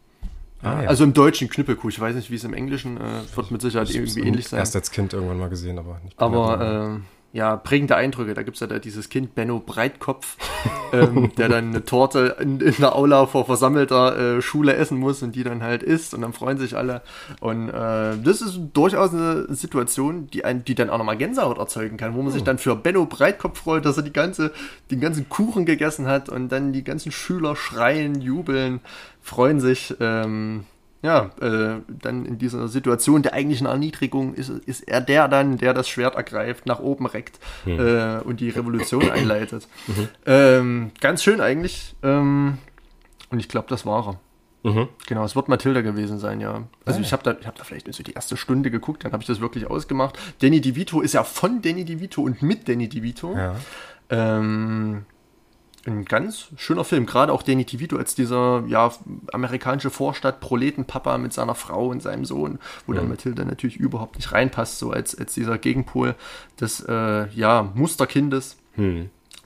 Ah, 0.67 0.83
ja. 0.83 0.89
Also 0.89 1.05
im 1.05 1.13
Deutschen 1.13 1.49
Knüppelkuh. 1.49 1.89
Ich 1.89 2.01
weiß 2.01 2.17
nicht, 2.17 2.31
wie 2.31 2.35
es 2.35 2.45
im 2.45 2.55
Englischen 2.55 2.97
äh, 2.97 3.37
wird 3.37 3.51
mit 3.51 3.61
Sicherheit 3.61 3.91
irgendwie 3.95 4.21
ähnlich 4.21 4.49
sein. 4.49 4.59
Erst 4.59 4.75
als 4.75 4.91
Kind 4.91 5.13
irgendwann 5.13 5.39
mal 5.39 5.49
gesehen, 5.49 5.79
aber 5.79 6.01
nicht 6.05 6.19
Aber 6.19 6.61
ähm, 6.61 7.05
ja, 7.37 7.57
prägende 7.57 7.97
Eindrücke. 7.97 8.33
Da 8.33 8.43
gibt's 8.43 8.61
ja 8.61 8.67
da 8.67 8.79
dieses 8.79 9.11
Kind 9.11 9.35
Benno 9.35 9.61
Breitkopf, 9.61 10.39
ähm, 10.93 11.33
der 11.37 11.51
dann 11.51 11.69
eine 11.69 11.85
Torte 11.85 12.37
in, 12.41 12.61
in 12.61 12.75
der 12.79 12.97
Aula 12.97 13.27
vor 13.27 13.45
versammelter 13.45 14.39
äh, 14.39 14.43
Schule 14.43 14.75
essen 14.75 14.99
muss 14.99 15.23
und 15.23 15.35
die 15.35 15.45
dann 15.45 15.63
halt 15.63 15.83
isst 15.83 16.15
und 16.15 16.23
dann 16.23 16.33
freuen 16.33 16.57
sich 16.57 16.77
alle. 16.77 17.03
Und 17.41 17.69
äh, 17.69 18.17
das 18.25 18.41
ist 18.41 18.59
durchaus 18.73 19.13
eine 19.13 19.55
Situation, 19.55 20.29
die, 20.29 20.47
ein, 20.47 20.65
die 20.65 20.75
dann 20.75 20.89
auch 20.89 20.97
nochmal 20.97 21.19
Gänsehaut 21.19 21.59
erzeugen 21.59 21.99
kann, 21.99 22.15
wo 22.15 22.23
man 22.23 22.33
sich 22.33 22.43
dann 22.43 22.57
für 22.57 22.75
Benno 22.75 23.05
Breitkopf 23.05 23.61
freut, 23.61 23.85
dass 23.85 23.99
er 23.99 24.03
die 24.03 24.15
ganze, 24.15 24.53
den 24.91 25.01
ganzen 25.01 25.29
Kuchen 25.29 25.67
gegessen 25.67 26.07
hat 26.07 26.31
und 26.31 26.49
dann 26.51 26.73
die 26.73 26.85
ganzen 26.85 27.13
Schüler 27.13 27.55
schreien, 27.55 28.21
jubeln, 28.23 28.81
freuen 29.27 29.61
sich. 29.61 29.95
Ähm, 30.01 30.65
ja, 31.03 31.31
äh, 31.41 31.83
dann 31.89 32.25
in 32.25 32.39
dieser 32.39 32.69
Situation 32.69 33.23
der 33.23 33.35
eigentlichen 33.35 33.67
Erniedrigung 33.67 34.35
ist, 34.35 34.49
ist 34.49 34.89
er 34.89 35.01
der 35.01 35.29
dann, 35.29 35.59
der 35.59 35.75
das 35.75 35.89
Schwert 35.89 36.17
ergreift, 36.17 36.67
nach 36.67 36.81
oben 36.81 37.07
reckt 37.07 37.39
äh, 37.67 38.19
und 38.25 38.41
die 38.41 38.49
Revolution 38.49 39.11
einleitet. 39.11 39.69
Ähm, 40.25 40.91
ganz 41.01 41.23
schön 41.23 41.41
eigentlich. 41.41 41.95
Ähm, 42.03 42.59
und 43.31 43.39
ich 43.39 43.49
glaube, 43.49 43.69
das 43.69 43.85
war 43.85 44.09
er. 44.09 44.21
Mhm. 44.71 44.89
Genau, 45.07 45.25
es 45.25 45.37
wird 45.37 45.49
Matilda 45.49 45.81
gewesen 45.83 46.19
sein, 46.19 46.41
ja. 46.41 46.65
Also 46.85 47.01
ich 47.01 47.13
habe 47.13 47.23
da, 47.23 47.37
ich 47.39 47.47
hab 47.47 47.55
da 47.55 47.63
vielleicht 47.63 47.93
so 47.93 48.03
die 48.03 48.15
erste 48.15 48.37
Stunde 48.37 48.71
geguckt, 48.71 49.05
dann 49.05 49.13
habe 49.13 49.23
ich 49.23 49.29
das 49.29 49.41
wirklich 49.41 49.69
ausgemacht. 49.69 50.19
Danny 50.41 50.61
DeVito 50.61 51.03
ist 51.03 51.15
ja 51.15 51.23
von 51.23 51.63
Danny 51.63 51.85
DeVito 51.85 52.23
und 52.23 52.43
mit 52.43 52.69
Danny 52.69 52.89
DeVito. 52.89 53.37
Ja. 53.37 53.55
Ähm, 54.09 55.05
ein 55.87 56.05
ganz 56.05 56.49
schöner 56.57 56.85
Film, 56.85 57.07
gerade 57.07 57.33
auch 57.33 57.43
Danny 57.43 57.65
DeVito 57.65 57.97
als 57.97 58.15
dieser 58.15 58.65
ja, 58.67 58.93
amerikanische 59.33 59.91
Vorstadt 59.91 60.41
Proletenpapa 60.41 61.19
mit 61.19 61.33
seiner 61.33 61.55
Frau 61.55 61.89
und 61.89 62.03
seinem 62.03 62.25
Sohn, 62.25 62.59
wo 62.87 62.93
dann 62.93 63.09
Mathilda 63.09 63.45
natürlich 63.45 63.77
überhaupt 63.77 64.17
nicht 64.17 64.33
reinpasst, 64.33 64.79
so 64.79 64.91
als, 64.91 65.17
als 65.17 65.35
dieser 65.35 65.59
Gegenpol 65.59 66.15
des 66.61 66.81
äh, 66.81 67.29
ja, 67.31 67.71
Musterkindes. 67.75 68.57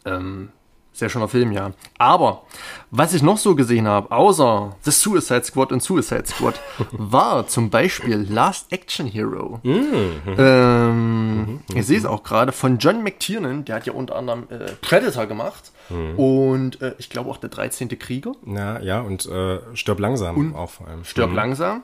Ähm, 0.04 0.48
sehr 0.92 1.08
schöner 1.08 1.28
Film, 1.28 1.52
ja. 1.52 1.70
Aber 1.98 2.42
was 2.90 3.14
ich 3.14 3.22
noch 3.22 3.38
so 3.38 3.54
gesehen 3.54 3.86
habe, 3.88 4.10
außer 4.10 4.76
The 4.82 4.90
Suicide 4.90 5.44
Squad 5.44 5.72
und 5.72 5.82
Suicide 5.82 6.26
Squad, 6.26 6.60
war 6.92 7.46
zum 7.46 7.70
Beispiel 7.70 8.26
Last 8.28 8.72
Action 8.72 9.06
Hero. 9.06 9.60
Ähm, 9.64 11.60
ich 11.74 11.86
sehe 11.86 11.98
es 11.98 12.04
auch 12.04 12.22
gerade 12.22 12.52
von 12.52 12.78
John 12.78 13.02
McTiernan, 13.02 13.64
der 13.64 13.76
hat 13.76 13.86
ja 13.86 13.92
unter 13.92 14.16
anderem 14.16 14.44
äh, 14.50 14.72
Predator 14.80 15.26
gemacht 15.26 15.72
und 16.16 16.80
äh, 16.82 16.94
ich 16.98 17.10
glaube 17.10 17.30
auch 17.30 17.38
der 17.38 17.50
13. 17.50 17.88
Krieger. 17.98 18.32
Na, 18.44 18.80
ja, 18.80 19.00
und 19.00 19.26
äh, 19.26 19.58
stirb 19.74 19.98
langsam 19.98 20.54
auch 20.54 20.70
vor 20.70 20.86
allem. 20.88 21.04
Stirb 21.04 21.30
Mhm. 21.30 21.36
langsam. 21.36 21.82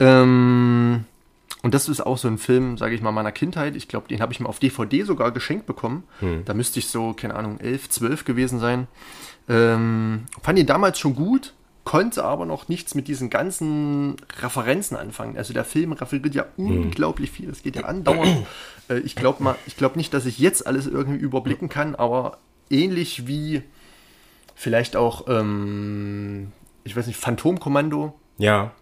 Ähm, 0.00 1.04
und 1.62 1.74
das 1.74 1.88
ist 1.88 2.00
auch 2.00 2.18
so 2.18 2.28
ein 2.28 2.38
Film, 2.38 2.78
sage 2.78 2.94
ich 2.94 3.02
mal, 3.02 3.12
meiner 3.12 3.32
Kindheit. 3.32 3.74
Ich 3.76 3.88
glaube, 3.88 4.08
den 4.08 4.20
habe 4.20 4.32
ich 4.32 4.40
mir 4.40 4.48
auf 4.48 4.58
DVD 4.60 5.02
sogar 5.02 5.32
geschenkt 5.32 5.66
bekommen. 5.66 6.04
Hm. 6.20 6.44
Da 6.44 6.54
müsste 6.54 6.78
ich 6.78 6.86
so, 6.88 7.12
keine 7.12 7.34
Ahnung, 7.34 7.58
11, 7.58 7.88
12 7.90 8.24
gewesen 8.24 8.58
sein. 8.60 8.86
Ähm, 9.48 10.24
fand 10.42 10.58
ihn 10.58 10.66
damals 10.66 10.98
schon 10.98 11.14
gut, 11.14 11.54
konnte 11.84 12.22
aber 12.22 12.44
noch 12.46 12.68
nichts 12.68 12.94
mit 12.94 13.08
diesen 13.08 13.30
ganzen 13.30 14.16
Referenzen 14.40 14.96
anfangen. 14.96 15.36
Also 15.38 15.52
der 15.54 15.64
Film 15.64 15.92
referiert 15.92 16.34
ja 16.34 16.44
Hm. 16.56 16.82
unglaublich 16.84 17.30
viel. 17.30 17.48
Es 17.50 17.62
geht 17.62 17.76
ja 17.76 17.84
andauernd. 17.86 18.46
äh, 18.90 18.98
ich 18.98 19.16
glaube 19.16 19.42
mal, 19.42 19.56
ich 19.66 19.76
glaube 19.76 19.96
nicht, 19.96 20.12
dass 20.14 20.26
ich 20.26 20.38
jetzt 20.38 20.66
alles 20.66 20.86
irgendwie 20.86 21.18
überblicken 21.18 21.68
kann, 21.68 21.94
aber 21.94 22.38
ähnlich 22.70 23.26
wie 23.26 23.62
vielleicht 24.54 24.96
auch, 24.96 25.26
ähm, 25.28 26.52
ich 26.84 26.94
weiß 26.96 27.06
nicht, 27.06 27.18
Phantomkommando 27.18 28.14
Ja, 28.36 28.72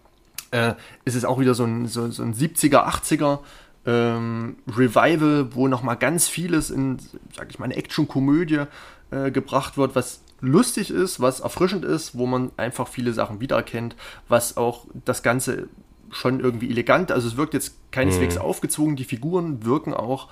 äh, 0.51 0.73
ist 1.05 1.15
es 1.15 1.25
auch 1.25 1.39
wieder 1.39 1.53
so 1.53 1.63
ein, 1.63 1.87
so, 1.87 2.09
so 2.11 2.23
ein 2.23 2.33
70er, 2.33 2.87
80er 2.87 3.39
ähm, 3.85 4.57
Revival, 4.67 5.55
wo 5.55 5.67
nochmal 5.67 5.97
ganz 5.97 6.27
vieles 6.27 6.69
in, 6.69 6.97
sag 7.35 7.49
ich 7.49 7.59
mal, 7.59 7.65
eine 7.65 7.75
Action-Komödie 7.75 8.63
äh, 9.11 9.31
gebracht 9.31 9.77
wird, 9.77 9.95
was 9.95 10.21
lustig 10.41 10.91
ist, 10.91 11.19
was 11.19 11.39
erfrischend 11.39 11.85
ist, 11.85 12.17
wo 12.17 12.25
man 12.25 12.51
einfach 12.57 12.87
viele 12.87 13.13
Sachen 13.13 13.39
wiedererkennt, 13.39 13.95
was 14.27 14.57
auch 14.57 14.85
das 15.05 15.23
Ganze 15.23 15.69
schon 16.11 16.39
irgendwie 16.39 16.69
elegant, 16.69 17.11
also 17.11 17.27
es 17.27 17.37
wirkt 17.37 17.53
jetzt 17.53 17.75
keineswegs 17.91 18.35
mhm. 18.35 18.41
aufgezwungen, 18.41 18.95
die 18.95 19.03
Figuren 19.03 19.65
wirken 19.65 19.93
auch 19.93 20.29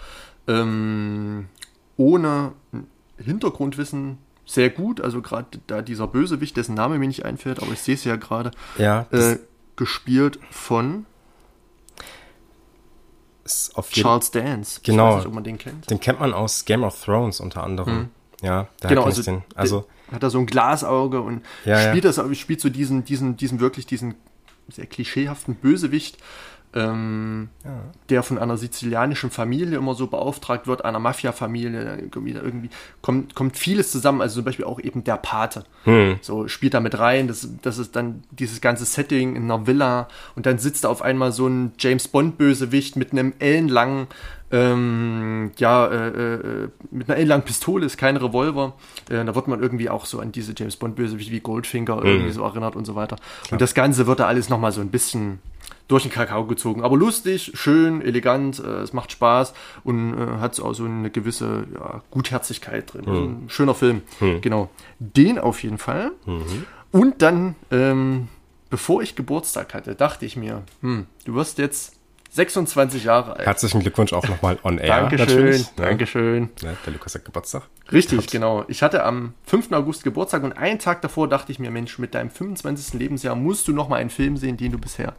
ähm, 0.47 1.47
ohne 1.97 2.53
Hintergrundwissen 3.17 4.17
sehr 4.45 4.69
gut, 4.69 5.01
also 5.01 5.21
gerade 5.21 5.59
da 5.67 5.81
dieser 5.81 6.07
Bösewicht, 6.07 6.55
dessen 6.55 6.75
Name 6.75 6.99
mir 6.99 7.07
nicht 7.07 7.25
einfällt, 7.25 7.61
aber 7.61 7.71
ich 7.71 7.81
sehe 7.81 7.95
es 7.95 8.03
ja 8.03 8.15
gerade, 8.15 8.51
ja, 8.77 9.07
äh, 9.11 9.37
gespielt 9.75 10.39
von 10.49 11.05
Charles 13.91 14.31
Dance. 14.31 14.79
Genau. 14.83 15.03
Ich 15.03 15.09
weiß 15.09 15.17
nicht, 15.19 15.27
ob 15.27 15.33
man 15.33 15.43
den 15.43 15.57
kennt. 15.57 15.89
Den 15.89 15.99
kennt 15.99 16.19
man 16.19 16.33
aus 16.33 16.65
Game 16.65 16.83
of 16.83 17.03
Thrones 17.03 17.39
unter 17.39 17.63
anderem. 17.63 17.93
Mhm. 17.93 18.09
Ja, 18.41 18.67
da 18.79 18.89
genau, 18.89 19.03
also, 19.03 19.21
den. 19.21 19.43
Also 19.55 19.87
hat 20.11 20.23
er 20.23 20.29
so 20.29 20.39
ein 20.39 20.45
Glasauge 20.45 21.21
und 21.21 21.41
ja, 21.63 21.79
spielt 21.79 22.05
ja. 22.05 22.11
das, 22.11 22.37
spielt 22.37 22.61
so 22.61 22.69
diesen, 22.69 23.05
diesen, 23.05 23.37
diesen 23.37 23.59
wirklich 23.59 23.85
diesen 23.85 24.15
sehr 24.69 24.85
klischeehaften 24.85 25.55
Bösewicht, 25.55 26.17
ähm, 26.75 27.49
ja. 27.63 27.71
der 28.09 28.23
von 28.23 28.37
einer 28.37 28.57
sizilianischen 28.57 29.31
Familie 29.31 29.77
immer 29.77 29.95
so 29.95 30.07
beauftragt 30.07 30.67
wird, 30.67 30.83
einer 30.83 30.99
Mafia-Familie. 30.99 31.97
Irgendwie, 31.97 32.31
irgendwie 32.31 32.69
kommt, 33.01 33.33
kommt 33.33 33.57
vieles 33.57 33.91
zusammen, 33.91 34.21
also 34.21 34.35
zum 34.35 34.45
Beispiel 34.45 34.65
auch 34.65 34.79
eben 34.79 35.03
der 35.03 35.17
Pate. 35.17 35.63
Hm. 35.85 36.17
So 36.21 36.47
spielt 36.47 36.73
da 36.73 36.79
mit 36.81 36.99
rein, 36.99 37.27
das, 37.27 37.49
das 37.61 37.77
ist 37.77 37.95
dann 37.95 38.23
dieses 38.31 38.61
ganze 38.61 38.85
Setting 38.85 39.35
in 39.35 39.43
einer 39.43 39.65
Villa 39.67 40.07
und 40.35 40.45
dann 40.45 40.59
sitzt 40.59 40.83
da 40.83 40.89
auf 40.89 41.01
einmal 41.01 41.31
so 41.31 41.47
ein 41.47 41.71
James 41.79 42.07
Bond-Bösewicht 42.07 42.97
mit 42.97 43.11
einem 43.11 43.33
ellenlangen 43.39 44.07
ähm, 44.51 45.51
ja, 45.57 45.87
äh, 45.87 46.35
äh, 46.35 46.69
mit 46.91 47.09
einer 47.09 47.17
ellenlangen 47.17 47.45
Pistole, 47.45 47.85
ist 47.85 47.97
kein 47.97 48.15
Revolver. 48.15 48.73
Äh, 49.09 49.25
da 49.25 49.33
wird 49.33 49.47
man 49.47 49.61
irgendwie 49.61 49.89
auch 49.89 50.05
so 50.05 50.19
an 50.19 50.31
diese 50.31 50.53
James 50.55 50.75
Bond-Bösewicht 50.75 51.31
wie 51.31 51.39
Goldfinger 51.39 51.97
mhm. 51.97 52.05
irgendwie 52.05 52.31
so 52.31 52.43
erinnert 52.43 52.75
und 52.75 52.85
so 52.85 52.95
weiter. 52.95 53.15
Klar. 53.15 53.53
Und 53.53 53.61
das 53.61 53.73
Ganze 53.73 54.07
wird 54.07 54.19
da 54.19 54.27
alles 54.27 54.49
nochmal 54.49 54.71
so 54.71 54.81
ein 54.81 54.89
bisschen 54.89 55.39
durch 55.87 56.03
den 56.03 56.11
Kakao 56.11 56.45
gezogen. 56.45 56.83
Aber 56.83 56.97
lustig, 56.97 57.51
schön, 57.53 58.01
elegant, 58.01 58.59
äh, 58.59 58.81
es 58.81 58.93
macht 58.93 59.11
Spaß 59.11 59.53
und 59.83 60.13
äh, 60.13 60.39
hat 60.39 60.59
auch 60.59 60.73
so 60.73 60.85
eine 60.85 61.09
gewisse 61.09 61.65
ja, 61.73 62.01
Gutherzigkeit 62.11 62.93
drin. 62.93 63.07
Also 63.07 63.21
ein 63.21 63.49
schöner 63.49 63.75
Film. 63.75 64.01
Mhm. 64.19 64.41
Genau. 64.41 64.69
Den 64.99 65.37
auf 65.37 65.61
jeden 65.63 65.77
Fall. 65.77 66.11
Mhm. 66.25 66.65
Und 66.91 67.21
dann, 67.21 67.55
ähm, 67.71 68.29
bevor 68.69 69.01
ich 69.01 69.15
Geburtstag 69.15 69.73
hatte, 69.73 69.95
dachte 69.95 70.25
ich 70.25 70.35
mir, 70.35 70.63
hm, 70.81 71.05
du 71.25 71.35
wirst 71.35 71.57
jetzt 71.57 71.93
26 72.31 73.05
Jahre 73.05 73.37
alt. 73.37 73.45
Herzlichen 73.45 73.79
Glückwunsch 73.79 74.11
auch 74.11 74.27
nochmal 74.27 74.57
on 74.63 74.77
air. 74.77 75.07
Dankeschön, 75.07 75.51
ne? 75.51 75.65
Dankeschön. 75.77 76.49
Ja, 76.61 76.73
der 76.85 76.93
Lukas 76.93 77.15
hat 77.15 77.23
Geburtstag. 77.23 77.63
Richtig, 77.91 78.17
Gehabt. 78.17 78.31
genau. 78.31 78.65
Ich 78.67 78.81
hatte 78.81 79.03
am 79.05 79.33
5. 79.45 79.71
August 79.71 80.03
Geburtstag 80.03 80.43
und 80.43 80.53
einen 80.53 80.79
Tag 80.79 81.01
davor 81.01 81.29
dachte 81.29 81.51
ich 81.51 81.59
mir, 81.59 81.71
Mensch, 81.71 81.97
mit 81.97 82.13
deinem 82.13 82.29
25. 82.29 82.99
Lebensjahr 82.99 83.35
musst 83.35 83.67
du 83.67 83.73
nochmal 83.73 84.01
einen 84.01 84.09
Film 84.09 84.35
sehen, 84.35 84.57
den 84.57 84.73
du 84.73 84.77
bisher 84.77 85.15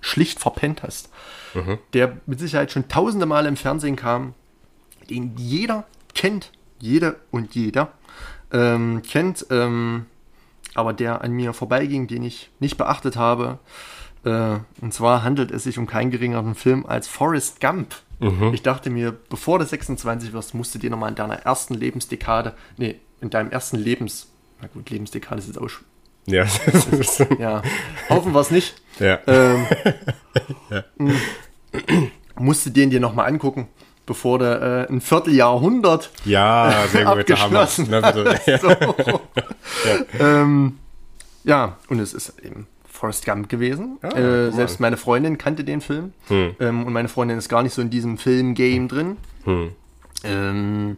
schlicht 0.00 0.38
verpennt 0.38 0.82
hast. 0.82 1.10
Mhm. 1.54 1.78
Der 1.92 2.16
mit 2.26 2.38
Sicherheit 2.38 2.72
schon 2.72 2.88
tausende 2.88 3.26
Male 3.26 3.48
im 3.48 3.56
Fernsehen 3.56 3.96
kam, 3.96 4.34
den 5.10 5.34
jeder 5.36 5.84
kennt, 6.14 6.52
jede 6.78 7.16
und 7.30 7.54
jeder 7.54 7.92
ähm, 8.52 9.02
kennt, 9.02 9.46
ähm, 9.50 10.06
aber 10.74 10.92
der 10.92 11.22
an 11.22 11.32
mir 11.32 11.52
vorbeiging, 11.52 12.06
den 12.06 12.22
ich 12.22 12.50
nicht 12.60 12.76
beachtet 12.76 13.16
habe. 13.16 13.58
Äh, 14.24 14.58
und 14.80 14.92
zwar 14.92 15.22
handelt 15.22 15.50
es 15.50 15.64
sich 15.64 15.78
um 15.78 15.86
keinen 15.86 16.10
geringeren 16.10 16.54
Film 16.54 16.86
als 16.86 17.08
Forrest 17.08 17.60
Gump. 17.60 17.94
Mhm. 18.20 18.52
Ich 18.52 18.62
dachte 18.62 18.90
mir, 18.90 19.12
bevor 19.12 19.58
du 19.58 19.64
26 19.64 20.32
wirst, 20.32 20.54
musst 20.54 20.74
du 20.74 20.78
dir 20.78 20.90
nochmal 20.90 21.10
in 21.10 21.14
deiner 21.14 21.36
ersten 21.36 21.74
Lebensdekade, 21.74 22.54
nee, 22.76 22.96
in 23.20 23.30
deinem 23.30 23.50
ersten 23.50 23.76
Lebens, 23.76 24.28
na 24.60 24.68
gut, 24.68 24.90
Lebensdekade 24.90 25.40
ist 25.40 25.46
jetzt 25.46 25.58
auch 25.58 25.70
ja. 26.28 26.46
ja. 27.38 27.62
Hoffen 28.08 28.32
wir 28.32 28.40
es 28.40 28.50
nicht. 28.50 28.74
Ja. 28.98 29.18
Ähm, 29.26 29.66
ja. 30.70 30.84
Musst 32.36 32.66
du 32.66 32.70
den 32.70 32.90
dir 32.90 33.00
nochmal 33.00 33.28
angucken, 33.28 33.68
bevor 34.06 34.38
du 34.38 34.44
äh, 34.44 34.92
ein 34.92 35.00
Vierteljahrhundert 35.00 36.10
ja, 36.24 36.84
sehr 36.90 37.04
gut, 37.04 37.18
abgeschlossen 37.18 37.88
Na, 37.90 38.10
bitte. 38.10 38.40
Ja. 38.46 38.58
So. 38.58 38.68
ja. 38.68 39.20
Ähm, 40.20 40.78
ja, 41.44 41.76
und 41.88 42.00
es 42.00 42.14
ist 42.14 42.38
eben 42.40 42.66
Forrest 42.86 43.24
Gump 43.24 43.48
gewesen. 43.48 43.98
Ah, 44.02 44.08
äh, 44.08 44.50
selbst 44.50 44.80
meine 44.80 44.96
Freundin 44.96 45.38
kannte 45.38 45.64
den 45.64 45.80
Film. 45.80 46.12
Hm. 46.28 46.56
Ähm, 46.58 46.86
und 46.86 46.92
meine 46.92 47.08
Freundin 47.08 47.38
ist 47.38 47.48
gar 47.48 47.62
nicht 47.62 47.74
so 47.74 47.82
in 47.82 47.90
diesem 47.90 48.18
Film-Game 48.18 48.88
drin. 48.88 49.16
Hm. 49.44 49.70
Ähm, 50.24 50.96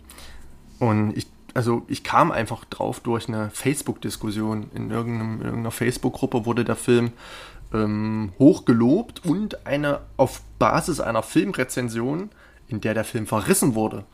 und 0.79 1.17
ich 1.17 1.27
also 1.61 1.83
ich 1.89 2.03
kam 2.03 2.33
einfach 2.33 2.65
drauf 2.65 3.01
durch 3.01 3.29
eine 3.29 3.51
Facebook-Diskussion. 3.51 4.71
In 4.75 4.91
irgendeiner 4.91 5.71
Facebook-Gruppe 5.71 6.47
wurde 6.47 6.65
der 6.65 6.75
Film 6.75 7.13
ähm, 7.75 8.33
hochgelobt 8.39 9.27
und 9.27 9.67
eine 9.67 10.01
auf 10.17 10.41
Basis 10.59 11.01
einer 11.01 11.23
Filmrezension, 11.23 12.31
in 12.69 12.81
der 12.81 12.95
der 12.95 13.05
Film 13.05 13.27
verrissen 13.27 13.75
wurde. 13.75 14.05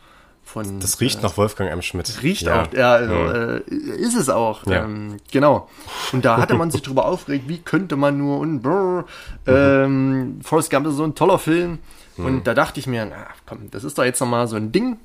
Von, 0.43 0.81
das 0.81 1.01
riecht 1.01 1.21
äh, 1.21 1.23
nach 1.23 1.37
Wolfgang 1.37 1.71
M. 1.71 1.83
Schmidt. 1.83 2.21
Riecht 2.21 2.43
ja. 2.43 2.65
auch, 2.65 2.73
ja, 2.73 2.95
also, 2.95 3.15
ja. 3.15 3.57
Äh, 3.59 3.61
ist 3.69 4.17
es 4.17 4.29
auch. 4.29 4.67
Ja. 4.67 4.83
Ähm, 4.83 5.19
genau. 5.31 5.69
Und 6.11 6.25
da 6.25 6.39
hatte 6.39 6.55
man 6.55 6.73
sich 6.73 6.83
darüber 6.83 7.05
aufgeregt, 7.05 7.45
wie 7.47 7.59
könnte 7.59 7.95
man 7.95 8.19
nur 8.19 8.41
und 8.41 8.61
brr, 8.61 9.05
ähm, 9.47 10.41
Forrest 10.43 10.71
Gump 10.71 10.89
ist 10.89 10.97
so 10.97 11.05
ein 11.05 11.15
toller 11.15 11.39
Film. 11.39 11.79
Und 12.17 12.35
mhm. 12.35 12.43
da 12.43 12.55
dachte 12.55 12.81
ich 12.81 12.89
mir, 12.89 13.07
na 13.07 13.29
komm, 13.47 13.71
das 13.71 13.85
ist 13.85 13.99
doch 13.99 14.05
jetzt 14.05 14.19
nochmal 14.19 14.49
so 14.49 14.57
ein 14.57 14.73
Ding 14.73 14.99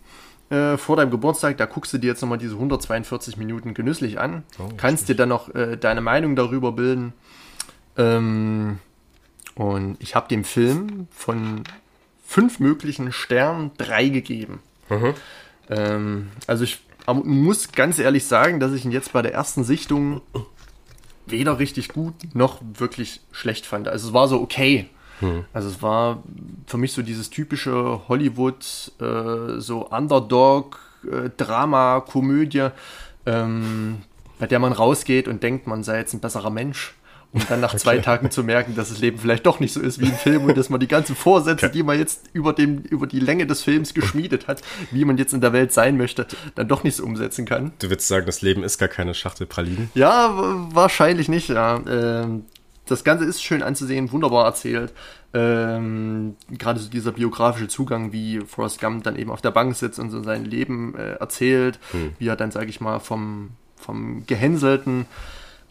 äh, 0.51 0.77
vor 0.77 0.97
deinem 0.97 1.11
Geburtstag, 1.11 1.57
da 1.57 1.65
guckst 1.65 1.93
du 1.93 1.97
dir 1.97 2.07
jetzt 2.07 2.21
nochmal 2.21 2.37
diese 2.37 2.55
142 2.55 3.37
Minuten 3.37 3.73
genüsslich 3.73 4.19
an, 4.19 4.43
oh, 4.59 4.69
kannst 4.75 5.07
dir 5.09 5.15
dann 5.15 5.29
noch 5.29 5.53
äh, 5.55 5.77
deine 5.77 6.01
Meinung 6.01 6.35
darüber 6.35 6.73
bilden. 6.73 7.13
Ähm, 7.97 8.79
und 9.55 9.97
ich 9.99 10.13
habe 10.15 10.27
dem 10.27 10.43
Film 10.43 11.07
von 11.11 11.63
fünf 12.25 12.59
möglichen 12.59 13.11
Sternen 13.11 13.71
drei 13.77 14.09
gegeben. 14.09 14.59
Mhm. 14.89 15.13
Ähm, 15.69 16.31
also 16.47 16.63
ich 16.63 16.81
muss 17.07 17.71
ganz 17.71 17.97
ehrlich 17.97 18.25
sagen, 18.25 18.59
dass 18.59 18.73
ich 18.73 18.85
ihn 18.85 18.91
jetzt 18.91 19.13
bei 19.13 19.21
der 19.21 19.33
ersten 19.33 19.63
Sichtung 19.63 20.21
weder 21.25 21.59
richtig 21.59 21.89
gut 21.89 22.13
noch 22.33 22.61
wirklich 22.77 23.21
schlecht 23.31 23.65
fand. 23.65 23.87
Also 23.87 24.09
es 24.09 24.13
war 24.13 24.27
so 24.27 24.41
okay. 24.41 24.89
Hm. 25.21 25.45
Also 25.53 25.69
es 25.69 25.81
war 25.81 26.21
für 26.67 26.77
mich 26.77 26.93
so 26.93 27.01
dieses 27.01 27.29
typische 27.29 28.01
Hollywood, 28.07 28.91
äh, 28.99 29.59
so 29.59 29.87
Underdog, 29.87 30.79
äh, 31.09 31.29
Drama, 31.37 32.01
Komödie, 32.01 32.67
ähm, 33.25 33.99
bei 34.39 34.47
der 34.47 34.59
man 34.59 34.73
rausgeht 34.73 35.27
und 35.27 35.41
denkt, 35.43 35.67
man 35.67 35.83
sei 35.83 35.99
jetzt 35.99 36.13
ein 36.13 36.19
besserer 36.19 36.49
Mensch. 36.49 36.95
Um 37.33 37.41
dann 37.47 37.61
nach 37.61 37.69
okay. 37.69 37.77
zwei 37.77 37.97
Tagen 37.99 38.29
zu 38.29 38.43
merken, 38.43 38.75
dass 38.75 38.89
das 38.89 38.99
Leben 38.99 39.17
vielleicht 39.17 39.45
doch 39.45 39.61
nicht 39.61 39.71
so 39.71 39.79
ist 39.79 40.01
wie 40.01 40.05
im 40.07 40.11
Film 40.11 40.43
und 40.43 40.57
dass 40.57 40.69
man 40.69 40.81
die 40.81 40.87
ganzen 40.87 41.15
Vorsätze, 41.15 41.69
die 41.69 41.81
man 41.81 41.97
jetzt 41.97 42.25
über, 42.33 42.51
den, 42.51 42.83
über 42.83 43.07
die 43.07 43.21
Länge 43.21 43.47
des 43.47 43.63
Films 43.63 43.93
geschmiedet 43.93 44.49
hat, 44.49 44.61
wie 44.91 45.05
man 45.05 45.17
jetzt 45.17 45.33
in 45.33 45.39
der 45.39 45.53
Welt 45.53 45.71
sein 45.71 45.95
möchte, 45.95 46.27
dann 46.55 46.67
doch 46.67 46.83
nicht 46.83 46.97
so 46.97 47.05
umsetzen 47.05 47.45
kann. 47.45 47.71
Du 47.79 47.89
würdest 47.89 48.09
sagen, 48.09 48.25
das 48.25 48.41
Leben 48.41 48.63
ist 48.63 48.79
gar 48.79 48.89
keine 48.89 49.13
Schachtel 49.13 49.47
Pralinen? 49.47 49.89
Ja, 49.93 50.33
wahrscheinlich 50.73 51.29
nicht, 51.29 51.47
ja. 51.47 51.79
Ähm, 51.87 52.43
das 52.91 53.03
Ganze 53.03 53.25
ist 53.25 53.41
schön 53.41 53.63
anzusehen, 53.63 54.11
wunderbar 54.11 54.45
erzählt. 54.45 54.93
Ähm, 55.33 56.35
Gerade 56.49 56.79
so 56.79 56.89
dieser 56.89 57.13
biografische 57.13 57.69
Zugang, 57.69 58.11
wie 58.11 58.41
Forrest 58.41 58.81
Gump 58.81 59.03
dann 59.03 59.15
eben 59.15 59.31
auf 59.31 59.41
der 59.41 59.51
Bank 59.51 59.75
sitzt 59.75 59.97
und 59.97 60.11
so 60.11 60.21
sein 60.21 60.43
Leben 60.43 60.93
äh, 60.95 61.13
erzählt, 61.13 61.79
hm. 61.91 62.13
wie 62.19 62.27
er 62.27 62.35
dann, 62.35 62.51
sage 62.51 62.67
ich 62.67 62.81
mal, 62.81 62.99
vom, 62.99 63.51
vom 63.77 64.25
gehänselten 64.27 65.05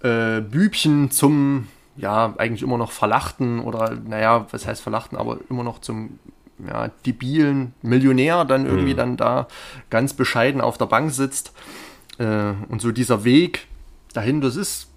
äh, 0.03 0.41
Bübchen 0.41 1.11
zum, 1.11 1.69
ja, 1.97 2.35
eigentlich 2.39 2.63
immer 2.63 2.79
noch 2.79 2.91
verlachten 2.91 3.61
oder, 3.61 3.95
naja, 3.95 4.47
was 4.51 4.67
heißt 4.67 4.81
verlachten, 4.81 5.19
aber 5.19 5.39
immer 5.51 5.63
noch 5.63 5.81
zum 5.81 6.19
ja, 6.67 6.89
debilen 7.05 7.75
Millionär 7.83 8.45
dann 8.45 8.67
irgendwie 8.67 8.91
hm. 8.91 8.97
dann 8.97 9.17
da 9.19 9.47
ganz 9.91 10.15
bescheiden 10.15 10.63
auf 10.63 10.79
der 10.79 10.87
Bank 10.87 11.13
sitzt. 11.13 11.53
Äh, 12.19 12.53
und 12.69 12.81
so 12.81 12.93
dieser 12.93 13.25
Weg 13.25 13.67
dahin, 14.15 14.41
das 14.41 14.57
ist 14.57 14.90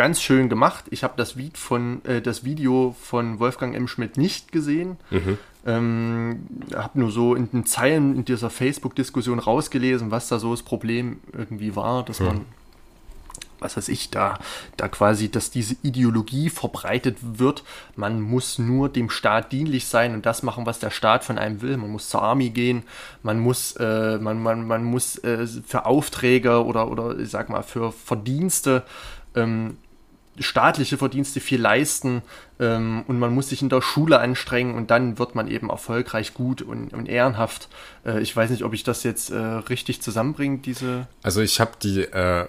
ganz 0.00 0.22
schön 0.22 0.48
gemacht. 0.48 0.86
Ich 0.88 1.04
habe 1.04 1.12
das, 1.18 1.36
Video 1.36 1.52
von, 1.58 2.02
äh, 2.06 2.22
das 2.22 2.42
Video 2.42 2.96
von 3.02 3.38
Wolfgang 3.38 3.76
M. 3.76 3.86
Schmidt 3.86 4.16
nicht 4.16 4.50
gesehen. 4.50 4.96
Mhm. 5.10 5.36
Ähm, 5.66 6.46
habe 6.74 6.98
nur 6.98 7.10
so 7.10 7.34
in 7.34 7.50
den 7.50 7.66
Zeilen 7.66 8.16
in 8.16 8.24
dieser 8.24 8.48
Facebook-Diskussion 8.48 9.38
rausgelesen, 9.38 10.10
was 10.10 10.28
da 10.28 10.38
so 10.38 10.52
das 10.52 10.62
Problem 10.62 11.20
irgendwie 11.34 11.76
war, 11.76 12.02
dass 12.02 12.20
mhm. 12.20 12.26
man, 12.26 12.44
was 13.58 13.76
weiß 13.76 13.90
ich, 13.90 14.08
da, 14.08 14.38
da 14.78 14.88
quasi, 14.88 15.30
dass 15.30 15.50
diese 15.50 15.76
Ideologie 15.82 16.48
verbreitet 16.48 17.18
wird. 17.20 17.62
Man 17.94 18.22
muss 18.22 18.58
nur 18.58 18.88
dem 18.88 19.10
Staat 19.10 19.52
dienlich 19.52 19.86
sein 19.86 20.14
und 20.14 20.24
das 20.24 20.42
machen, 20.42 20.64
was 20.64 20.78
der 20.78 20.88
Staat 20.88 21.24
von 21.24 21.36
einem 21.36 21.60
will. 21.60 21.76
Man 21.76 21.90
muss 21.90 22.08
zur 22.08 22.22
Army 22.22 22.48
gehen, 22.48 22.84
man 23.22 23.38
muss, 23.38 23.76
äh, 23.76 24.16
man, 24.16 24.42
man, 24.42 24.66
man 24.66 24.82
muss 24.82 25.18
äh, 25.18 25.46
für 25.46 25.84
Aufträge 25.84 26.64
oder, 26.64 26.90
oder 26.90 27.18
ich 27.18 27.28
sag 27.28 27.50
mal, 27.50 27.62
für 27.62 27.92
Verdienste 27.92 28.84
ähm, 29.34 29.76
staatliche 30.40 30.98
Verdienste 30.98 31.40
viel 31.40 31.60
leisten 31.60 32.22
ähm, 32.58 33.04
und 33.06 33.18
man 33.18 33.32
muss 33.34 33.50
sich 33.50 33.62
in 33.62 33.68
der 33.68 33.82
Schule 33.82 34.18
anstrengen 34.18 34.74
und 34.74 34.90
dann 34.90 35.18
wird 35.18 35.34
man 35.34 35.48
eben 35.48 35.70
erfolgreich, 35.70 36.34
gut 36.34 36.62
und, 36.62 36.92
und 36.92 37.06
ehrenhaft. 37.08 37.68
Äh, 38.04 38.20
ich 38.20 38.34
weiß 38.34 38.50
nicht, 38.50 38.64
ob 38.64 38.72
ich 38.74 38.82
das 38.82 39.02
jetzt 39.04 39.30
äh, 39.30 39.36
richtig 39.36 40.02
zusammenbringe, 40.02 40.58
diese. 40.58 41.06
Also 41.22 41.40
ich 41.40 41.60
habe 41.60 41.72
die, 41.82 42.00
äh, 42.02 42.46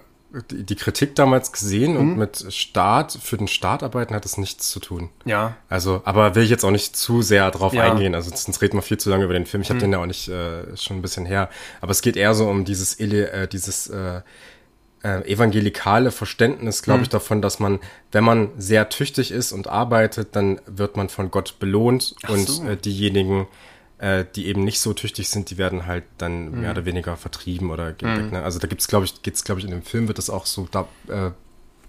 die, 0.50 0.64
die 0.64 0.76
Kritik 0.76 1.16
damals 1.16 1.52
gesehen 1.52 1.98
und 1.98 2.16
mit 2.16 2.46
Staat, 2.54 3.12
für 3.22 3.36
den 3.36 3.50
Staatarbeiten 3.50 4.16
hat 4.16 4.24
es 4.24 4.38
nichts 4.38 4.72
zu 4.72 4.80
tun. 4.80 5.10
Ja. 5.26 5.58
Also, 5.68 6.02
aber 6.06 6.36
will 6.36 6.44
ich 6.44 6.50
jetzt 6.50 6.64
auch 6.64 6.72
nicht 6.72 6.96
zu 6.96 7.22
sehr 7.22 7.52
drauf 7.52 7.74
Ja. 7.74 7.84
eingehen. 7.84 8.16
Also 8.16 8.32
sonst 8.34 8.62
reden 8.62 8.78
wir 8.78 8.82
viel 8.82 8.98
zu 8.98 9.10
lange 9.10 9.26
über 9.26 9.34
den 9.34 9.46
Film. 9.46 9.62
Ich 9.62 9.70
habe 9.70 9.80
den 9.82 9.92
ja 9.92 10.00
auch 10.00 10.06
nicht 10.06 10.30
äh, 10.30 10.78
schon 10.78 10.98
ein 10.98 11.02
bisschen 11.02 11.26
her. 11.26 11.50
Aber 11.82 11.92
es 11.92 12.02
geht 12.02 12.16
eher 12.16 12.34
so 12.34 12.48
um 12.48 12.64
dieses, 12.64 12.98
Ele- 12.98 13.30
äh, 13.30 13.48
dieses 13.50 13.92
äh, 15.04 15.22
evangelikale 15.32 16.12
Verständnis, 16.12 16.84
glaube 16.84 17.04
ich, 17.04 17.10
davon, 17.10 17.42
dass 17.42 17.60
man, 17.60 17.80
wenn 18.12 18.24
man 18.24 18.50
sehr 18.58 18.90
tüchtig 18.90 19.32
ist 19.32 19.52
und 19.52 19.68
arbeitet, 19.68 20.36
dann 20.36 20.62
wird 20.68 20.96
man 20.98 21.10
von 21.10 21.32
Gott 21.32 21.60
belohnt 21.60 22.16
und 22.28 22.48
so. 22.48 22.64
äh, 22.68 22.78
diejenigen, 22.78 23.48
äh, 23.98 24.26
die 24.36 24.48
eben 24.48 24.64
nicht 24.64 24.80
so 24.80 24.94
tüchtig 24.94 25.30
sind, 25.30 25.50
die 25.50 25.58
werden 25.58 25.86
halt 25.88 26.04
dann 26.18 26.52
mehr 26.52 26.72
oder 26.72 26.86
weniger 26.86 27.18
vertrieben 27.18 27.72
oder 27.72 27.94
gehen 27.94 28.16
weg. 28.18 28.32
Ne? 28.32 28.44
Also 28.44 28.60
da 28.60 28.68
gibt's, 28.68 28.88
glaube 28.88 29.06
ich, 29.06 29.22
geht's, 29.24 29.44
glaube 29.44 29.60
ich, 29.60 29.66
in 29.66 29.72
dem 29.72 29.84
Film 29.84 30.08
wird 30.08 30.18
das 30.18 30.30
auch 30.30 30.46
so 30.46 30.68
da, 30.72 30.88
äh, 31.08 31.32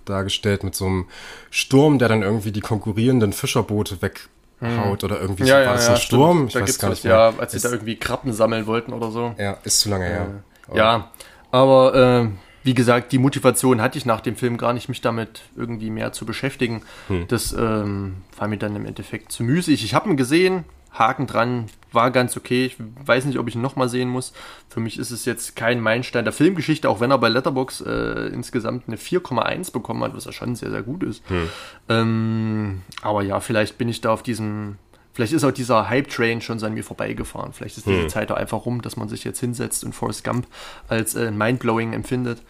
dargestellt 0.05 0.65
mit 0.65 0.75
so 0.75 0.87
einem 0.87 1.07
Sturm, 1.51 1.99
der 1.99 2.09
dann 2.09 2.23
irgendwie 2.23 2.53
die 2.53 2.61
konkurrierenden 2.61 3.33
Fischerboote 3.33 3.99
weghaut 4.03 5.05
oder 5.05 5.21
irgendwie 5.21 5.45
so. 5.45 5.53
War 5.53 5.65
das 5.75 5.89
ein 5.89 5.97
Sturm? 5.97 6.49
stimmt. 6.49 6.55
Da 6.55 6.67
gibt's 6.67 6.83
was, 6.83 7.03
Ja, 7.03 7.29
als 7.39 7.53
sie 7.53 7.61
da 7.61 7.71
irgendwie 7.71 7.97
Krabben 7.97 8.33
sammeln 8.33 8.67
wollten 8.67 8.93
oder 8.93 9.11
so. 9.11 9.35
ja, 9.39 9.59
ist 9.65 9.81
zu 9.81 9.91
lange 9.91 10.07
her. 10.07 10.43
Ja, 10.75 11.11
aber 11.51 11.95
äh, 11.95 12.29
wie 12.65 12.75
gesagt, 12.75 13.13
die 13.13 13.19
Motivation 13.19 13.81
hatte 13.81 13.99
ich 13.99 14.07
nach 14.07 14.21
dem 14.21 14.37
Film 14.37 14.57
gar 14.57 14.73
nicht, 14.73 14.89
mich 14.89 15.01
damit 15.01 15.43
irgendwie 15.57 15.91
mehr 15.91 16.13
zu 16.13 16.27
beschäftigen. 16.27 16.83
Hm. 17.09 17.27
Das 17.29 17.53
ähm, 17.53 18.17
war 18.37 18.49
mir 18.49 18.59
dann 18.59 18.77
im 18.77 18.87
Endeffekt 18.87 19.33
zu 19.33 19.43
müßig. 19.43 19.85
Ich 19.85 19.95
habe 19.95 20.09
ihn 20.09 20.17
gesehen, 20.17 20.65
Haken 20.93 21.27
dran, 21.27 21.67
war 21.91 22.11
ganz 22.11 22.37
okay. 22.37 22.67
Ich 22.67 22.77
weiß 22.79 23.25
nicht, 23.25 23.39
ob 23.39 23.49
ich 23.49 23.55
ihn 23.55 23.63
nochmal 23.63 23.89
sehen 23.89 24.09
muss. 24.09 24.33
Für 24.69 24.81
mich 24.81 24.99
ist 24.99 25.11
es 25.11 25.25
jetzt 25.25 25.57
kein 25.57 25.81
Meilenstein 25.81 26.25
der 26.25 26.33
Filmgeschichte, 26.33 26.89
auch 26.89 27.01
wenn 27.01 27.11
er 27.11 27.19
bei 27.19 27.29
Letterbox 27.29 27.81
äh, 27.81 28.29
insgesamt 28.33 28.85
eine 28.87 28.97
4,1 28.97 29.73
bekommen 29.73 30.03
hat, 30.05 30.15
was 30.15 30.27
ja 30.27 30.33
schon 30.33 30.55
sehr, 30.55 30.71
sehr 30.71 30.83
gut 30.83 31.03
ist. 31.03 31.23
Hm. 31.29 31.49
Ähm, 31.89 32.83
aber 33.01 33.23
ja, 33.23 33.41
vielleicht 33.41 33.79
bin 33.79 33.89
ich 33.89 34.01
da 34.01 34.13
auf 34.13 34.23
diesem 34.23 34.77
Vielleicht 35.15 35.33
ist 35.35 35.45
auch 35.45 35.51
dieser 35.53 35.89
Hype-Train 35.91 36.41
schon 36.41 36.63
an 36.65 36.73
mir 36.75 36.83
vorbeigefahren. 36.85 37.53
Vielleicht 37.53 37.77
ist 37.79 37.87
Hm. 37.87 37.93
diese 37.95 38.07
Zeit 38.09 38.31
auch 38.33 38.37
einfach 38.37 38.65
rum, 38.65 38.81
dass 38.83 38.97
man 38.97 39.09
sich 39.09 39.25
jetzt 39.25 39.41
hinsetzt 39.41 39.85
und 39.85 39.93
Forrest 39.95 40.25
Gump 40.25 40.47
als 40.89 41.15
äh, 41.15 41.31
mindblowing 41.31 41.93
empfindet. 41.93 42.41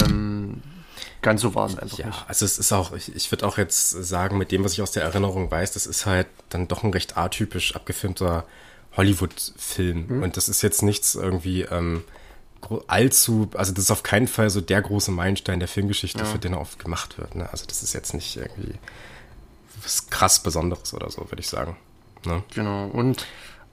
Ähm, 0.00 0.62
ganz 1.22 1.40
so 1.40 1.54
war 1.54 1.66
es 1.66 1.76
einfach 1.78 1.98
Ja, 1.98 2.06
nicht. 2.06 2.24
also 2.28 2.44
es 2.44 2.58
ist 2.58 2.72
auch, 2.72 2.92
ich, 2.94 3.14
ich 3.14 3.30
würde 3.32 3.46
auch 3.46 3.58
jetzt 3.58 3.90
sagen, 3.90 4.38
mit 4.38 4.52
dem, 4.52 4.62
was 4.64 4.72
ich 4.74 4.82
aus 4.82 4.92
der 4.92 5.02
Erinnerung 5.02 5.50
weiß, 5.50 5.72
das 5.72 5.86
ist 5.86 6.06
halt 6.06 6.26
dann 6.50 6.68
doch 6.68 6.84
ein 6.84 6.92
recht 6.92 7.16
atypisch 7.16 7.74
abgefilmter 7.74 8.44
Hollywood-Film. 8.96 10.06
Mhm. 10.08 10.22
Und 10.22 10.36
das 10.36 10.48
ist 10.48 10.62
jetzt 10.62 10.82
nichts 10.82 11.14
irgendwie 11.16 11.62
ähm, 11.62 12.04
allzu, 12.86 13.50
also 13.54 13.72
das 13.72 13.84
ist 13.84 13.90
auf 13.90 14.02
keinen 14.02 14.28
Fall 14.28 14.50
so 14.50 14.60
der 14.60 14.80
große 14.82 15.10
Meilenstein 15.10 15.58
der 15.58 15.68
Filmgeschichte, 15.68 16.24
für 16.24 16.38
den 16.38 16.54
er 16.54 16.60
oft 16.60 16.78
gemacht 16.78 17.18
wird. 17.18 17.34
Ne? 17.34 17.48
Also 17.50 17.66
das 17.66 17.82
ist 17.82 17.92
jetzt 17.92 18.14
nicht 18.14 18.36
irgendwie 18.36 18.74
was 19.82 20.06
krass 20.08 20.42
Besonderes 20.42 20.94
oder 20.94 21.10
so, 21.10 21.22
würde 21.30 21.40
ich 21.40 21.48
sagen. 21.48 21.76
Ne? 22.26 22.42
Genau. 22.54 22.86
Und 22.92 23.26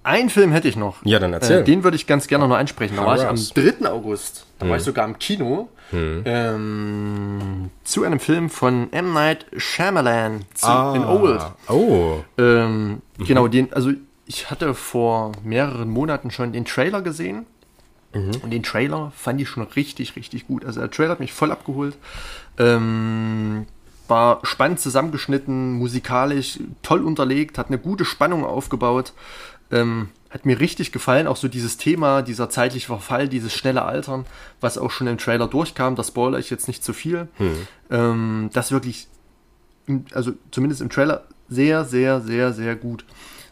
einen 0.03 0.29
Film 0.29 0.51
hätte 0.51 0.67
ich 0.67 0.75
noch. 0.75 0.97
Ja, 1.05 1.19
dann 1.19 1.33
erzähl. 1.33 1.59
Äh, 1.59 1.63
den 1.63 1.83
würde 1.83 1.95
ich 1.95 2.07
ganz 2.07 2.27
gerne 2.27 2.47
noch 2.47 2.55
ansprechen. 2.57 2.95
Da 2.95 3.05
war 3.05 3.15
ich 3.15 3.21
am 3.21 3.29
raus. 3.29 3.53
3. 3.53 3.87
August. 3.89 4.45
Da 4.59 4.63
Hm. 4.65 4.69
war 4.71 4.77
ich 4.77 4.83
sogar 4.83 5.05
im 5.05 5.17
Kino. 5.19 5.69
Ähm, 5.93 7.69
zu 7.83 8.03
einem 8.03 8.19
Film 8.19 8.49
von 8.49 8.91
M. 8.93 9.13
Night 9.13 9.45
Shyamalan 9.55 10.41
zu, 10.53 10.67
in 10.95 11.03
Old. 11.05 11.41
Oh. 11.69 12.17
Ähm, 12.37 13.01
Genau, 13.17 13.47
den, 13.47 13.71
also 13.73 13.91
ich 14.25 14.49
hatte 14.49 14.73
vor 14.73 15.33
mehreren 15.43 15.89
Monaten 15.89 16.31
schon 16.31 16.53
den 16.53 16.65
Trailer 16.65 17.01
gesehen. 17.01 17.45
Und 18.13 18.49
den 18.51 18.63
Trailer 18.63 19.11
fand 19.15 19.39
ich 19.39 19.47
schon 19.47 19.63
richtig, 19.63 20.15
richtig 20.17 20.47
gut. 20.47 20.65
Also 20.65 20.81
der 20.81 20.91
Trailer 20.91 21.11
hat 21.11 21.19
mich 21.21 21.31
voll 21.31 21.49
abgeholt. 21.51 21.95
Ähm, 22.57 23.65
war 24.11 24.41
spannend 24.43 24.79
zusammengeschnitten, 24.79 25.73
musikalisch 25.73 26.59
toll 26.83 27.03
unterlegt, 27.03 27.57
hat 27.57 27.69
eine 27.69 27.79
gute 27.79 28.05
Spannung 28.05 28.45
aufgebaut. 28.45 29.13
Ähm, 29.71 30.09
hat 30.29 30.45
mir 30.45 30.59
richtig 30.59 30.91
gefallen, 30.91 31.27
auch 31.27 31.35
so 31.35 31.47
dieses 31.47 31.77
Thema, 31.77 32.21
dieser 32.21 32.49
zeitliche 32.49 32.87
Verfall, 32.87 33.27
dieses 33.27 33.53
schnelle 33.53 33.83
Altern, 33.83 34.25
was 34.61 34.77
auch 34.77 34.91
schon 34.91 35.07
im 35.07 35.17
Trailer 35.17 35.47
durchkam, 35.47 35.95
da 35.95 36.03
spoilere 36.03 36.39
ich 36.39 36.49
jetzt 36.49 36.67
nicht 36.67 36.83
zu 36.83 36.93
viel. 36.93 37.27
Ähm, 37.89 38.49
das 38.53 38.71
wirklich 38.71 39.07
also 40.13 40.33
zumindest 40.51 40.81
im 40.81 40.89
Trailer, 40.89 41.23
sehr, 41.49 41.85
sehr, 41.85 42.21
sehr, 42.21 42.53
sehr 42.53 42.75
gut. 42.75 43.05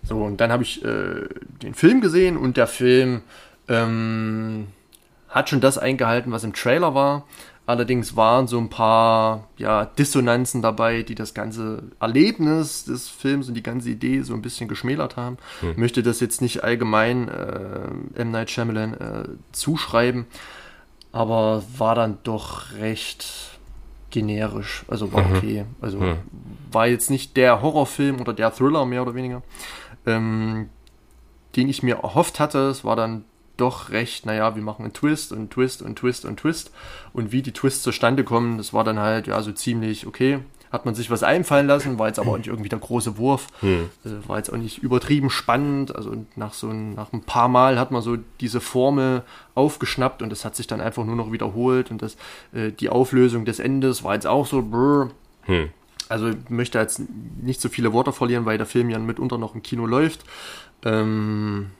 So, 0.03 0.23
und 0.23 0.37
dann 0.37 0.51
habe 0.51 0.63
ich 0.63 0.83
äh, 0.83 1.27
den 1.61 1.73
Film 1.73 2.01
gesehen 2.01 2.37
und 2.37 2.55
der 2.57 2.67
Film 2.67 3.21
ähm, 3.67 4.67
hat 5.27 5.49
schon 5.49 5.61
das 5.61 5.77
eingehalten, 5.77 6.31
was 6.31 6.43
im 6.43 6.53
Trailer 6.53 6.95
war. 6.95 7.25
Allerdings 7.69 8.15
waren 8.15 8.47
so 8.47 8.57
ein 8.57 8.69
paar 8.69 9.47
ja, 9.57 9.85
Dissonanzen 9.85 10.63
dabei, 10.63 11.03
die 11.03 11.13
das 11.13 11.35
ganze 11.35 11.83
Erlebnis 11.99 12.85
des 12.85 13.09
Films 13.09 13.47
und 13.47 13.53
die 13.53 13.61
ganze 13.61 13.91
Idee 13.91 14.23
so 14.23 14.33
ein 14.33 14.41
bisschen 14.41 14.67
geschmälert 14.67 15.17
haben. 15.17 15.37
Ich 15.61 15.77
möchte 15.77 16.01
das 16.01 16.19
jetzt 16.19 16.41
nicht 16.41 16.63
allgemein 16.63 17.27
äh, 17.27 18.21
M. 18.21 18.31
Night 18.31 18.49
Shyamalan 18.49 18.93
äh, 18.95 19.23
zuschreiben, 19.51 20.25
aber 21.11 21.61
war 21.77 21.93
dann 21.93 22.17
doch 22.23 22.73
recht 22.79 23.59
generisch. 24.09 24.83
Also 24.87 25.13
war 25.13 25.29
okay. 25.29 25.65
Also 25.79 25.99
war 26.71 26.87
jetzt 26.87 27.11
nicht 27.11 27.37
der 27.37 27.61
Horrorfilm 27.61 28.19
oder 28.19 28.33
der 28.33 28.51
Thriller 28.51 28.87
mehr 28.87 29.03
oder 29.03 29.13
weniger, 29.13 29.43
ähm, 30.07 30.69
den 31.55 31.69
ich 31.69 31.83
mir 31.83 31.97
erhofft 31.97 32.39
hatte. 32.39 32.69
Es 32.69 32.83
war 32.83 32.95
dann 32.95 33.25
doch 33.59 33.89
recht, 33.89 34.25
naja, 34.25 34.55
wir 34.55 34.63
machen 34.63 34.83
einen 34.83 34.93
Twist 34.93 35.31
und 35.31 35.51
Twist 35.51 35.81
und 35.81 35.97
Twist 35.97 36.25
und 36.25 36.37
Twist. 36.37 36.71
Und 37.13 37.31
wie 37.31 37.41
die 37.41 37.51
Twists 37.53 37.83
zustande 37.83 38.23
kommen, 38.23 38.57
das 38.57 38.73
war 38.73 38.83
dann 38.83 38.99
halt, 38.99 39.27
ja, 39.27 39.41
so 39.41 39.51
ziemlich 39.51 40.07
okay. 40.07 40.39
Hat 40.71 40.85
man 40.85 40.93
sich 40.93 41.09
was 41.09 41.23
einfallen 41.23 41.65
lassen, 41.65 41.97
war 41.97 42.07
jetzt 42.07 42.19
aber 42.19 42.31
auch 42.31 42.37
nicht 42.37 42.47
irgendwie 42.47 42.69
der 42.69 42.77
große 42.77 43.17
Wurf. 43.17 43.47
Äh, 44.05 44.27
war 44.27 44.37
jetzt 44.37 44.53
auch 44.53 44.57
nicht 44.57 44.77
übertrieben 44.83 45.31
spannend. 45.31 45.95
Also 45.95 46.13
nach 46.35 46.53
so 46.53 46.69
ein, 46.69 46.93
nach 46.93 47.11
ein 47.11 47.21
paar 47.21 47.47
Mal 47.47 47.79
hat 47.79 47.89
man 47.89 48.03
so 48.03 48.17
diese 48.39 48.61
Formel 48.61 49.23
aufgeschnappt 49.55 50.21
und 50.21 50.29
das 50.29 50.45
hat 50.45 50.55
sich 50.55 50.67
dann 50.67 50.79
einfach 50.79 51.05
nur 51.05 51.15
noch 51.15 51.31
wiederholt. 51.31 51.89
Und 51.89 52.03
das, 52.03 52.17
äh, 52.53 52.71
die 52.71 52.89
Auflösung 52.89 53.45
des 53.45 53.57
Endes 53.57 54.03
war 54.03 54.13
jetzt 54.13 54.27
auch 54.27 54.45
so, 54.45 54.61
brr. 54.61 55.09
Also 56.07 56.29
ich 56.29 56.49
möchte 56.49 56.77
jetzt 56.77 57.01
nicht 57.41 57.61
so 57.61 57.69
viele 57.69 57.91
Worte 57.91 58.13
verlieren, 58.13 58.45
weil 58.45 58.57
der 58.57 58.67
Film 58.67 58.89
ja 58.91 58.99
mitunter 58.99 59.39
noch 59.39 59.55
im 59.55 59.63
Kino 59.63 59.87
läuft. 59.87 60.23
Ähm, 60.83 61.71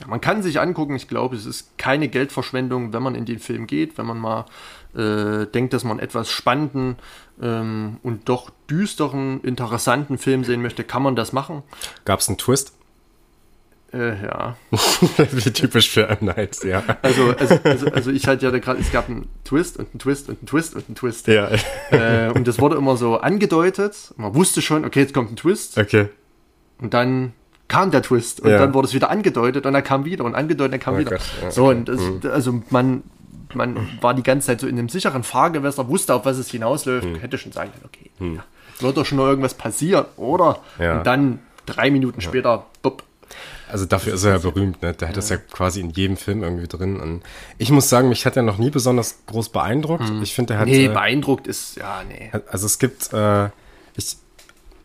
ja, 0.00 0.06
man 0.06 0.20
kann 0.20 0.42
sich 0.42 0.60
angucken, 0.60 0.96
ich 0.96 1.08
glaube, 1.08 1.36
es 1.36 1.46
ist 1.46 1.76
keine 1.78 2.08
Geldverschwendung, 2.08 2.92
wenn 2.92 3.02
man 3.02 3.14
in 3.14 3.24
den 3.26 3.38
Film 3.38 3.66
geht, 3.66 3.98
wenn 3.98 4.06
man 4.06 4.18
mal 4.18 4.46
äh, 4.94 5.46
denkt, 5.46 5.72
dass 5.72 5.84
man 5.84 5.98
etwas 5.98 6.30
spannenden 6.30 6.96
ähm, 7.40 7.98
und 8.02 8.28
doch 8.28 8.50
düsteren, 8.68 9.40
interessanten 9.42 10.18
Film 10.18 10.44
sehen 10.44 10.62
möchte, 10.62 10.84
kann 10.84 11.02
man 11.02 11.16
das 11.16 11.32
machen. 11.32 11.62
Gab 12.04 12.20
es 12.20 12.28
einen 12.28 12.38
Twist? 12.38 12.72
Äh, 13.92 14.22
ja. 14.24 14.56
Wie 14.70 15.50
typisch 15.50 15.90
für 15.90 16.08
M. 16.08 16.18
Night, 16.26 16.62
ja. 16.64 16.82
Also, 17.02 17.34
also, 17.36 17.58
also, 17.64 17.86
also 17.88 18.10
ich 18.10 18.26
hatte 18.28 18.46
ja 18.46 18.56
gerade, 18.56 18.80
es 18.80 18.92
gab 18.92 19.08
einen 19.08 19.28
Twist 19.44 19.78
und 19.78 19.90
einen 19.90 19.98
Twist 19.98 20.28
und 20.28 20.38
einen 20.38 20.46
Twist 20.46 20.76
und 20.76 20.88
einen 20.88 20.94
Twist. 20.94 21.26
Ja, 21.26 21.50
Äh, 21.90 22.30
und 22.32 22.46
das 22.46 22.60
wurde 22.60 22.76
immer 22.76 22.96
so 22.96 23.16
angedeutet. 23.18 24.14
Man 24.16 24.34
wusste 24.34 24.62
schon, 24.62 24.84
okay, 24.84 25.00
jetzt 25.00 25.12
kommt 25.12 25.32
ein 25.32 25.36
Twist. 25.36 25.76
okay. 25.76 26.08
Und 26.78 26.94
dann 26.94 27.32
kam 27.70 27.90
der 27.90 28.02
Twist 28.02 28.40
und 28.40 28.50
Ja. 28.50 28.58
dann 28.58 28.74
wurde 28.74 28.88
es 28.88 28.92
wieder 28.94 29.08
angedeutet 29.08 29.64
und 29.64 29.72
dann 29.72 29.82
kam 29.84 30.04
wieder 30.04 30.24
und 30.24 30.34
angedeutet, 30.34 30.74
dann 30.74 30.80
kam 30.80 30.96
Oh 30.96 30.98
wieder. 30.98 31.12
Gott, 31.12 31.20
ja, 31.42 31.50
so, 31.50 31.68
und 31.68 31.88
das, 31.88 32.00
also 32.30 32.62
man, 32.68 33.02
man 33.54 33.88
war 34.02 34.12
die 34.12 34.22
ganze 34.22 34.48
Zeit 34.48 34.60
so 34.60 34.66
in 34.66 34.78
einem 34.78 34.88
sicheren 34.90 35.22
Fahrgewässer, 35.22 35.88
wusste, 35.88 36.14
auf 36.14 36.24
was 36.26 36.36
es 36.36 36.50
hinausläuft, 36.50 37.06
hätte 37.22 37.38
schon 37.38 37.52
sagen 37.52 37.70
können, 37.72 37.84
okay, 37.86 38.34
ja, 38.36 38.44
wird 38.84 38.96
doch 38.96 39.06
schon 39.06 39.16
noch 39.18 39.26
irgendwas 39.26 39.54
passieren, 39.54 40.04
oder? 40.16 40.58
Ja. 40.78 40.98
Und 40.98 41.06
dann 41.06 41.38
drei 41.64 41.90
Minuten 41.90 42.20
später, 42.20 42.66
bupp, 42.82 43.04
Also 43.70 43.86
dafür 43.86 44.14
ist 44.14 44.24
er 44.24 44.32
ja 44.32 44.38
berühmt, 44.38 44.82
ne? 44.82 44.92
Der 44.94 45.08
hat 45.08 45.16
das 45.16 45.28
ja 45.28 45.36
quasi 45.36 45.78
in 45.80 45.90
jedem 45.90 46.16
Film 46.16 46.42
irgendwie 46.42 46.66
drin. 46.66 46.98
Und 46.98 47.22
ich 47.58 47.70
muss 47.70 47.88
sagen, 47.88 48.08
mich 48.08 48.26
hat 48.26 48.36
er 48.36 48.42
noch 48.42 48.58
nie 48.58 48.70
besonders 48.70 49.18
groß 49.26 49.50
beeindruckt. 49.50 50.10
Ich 50.22 50.34
finde, 50.34 50.54
er 50.54 50.60
hat. 50.60 50.66
nee, 50.66 50.86
äh, 50.86 50.88
beeindruckt 50.88 51.46
ist, 51.46 51.76
ja, 51.76 52.02
nee. 52.08 52.32
Also 52.50 52.66
es 52.66 52.80
gibt, 52.80 53.12
äh, 53.12 53.50
ich, 53.94 54.16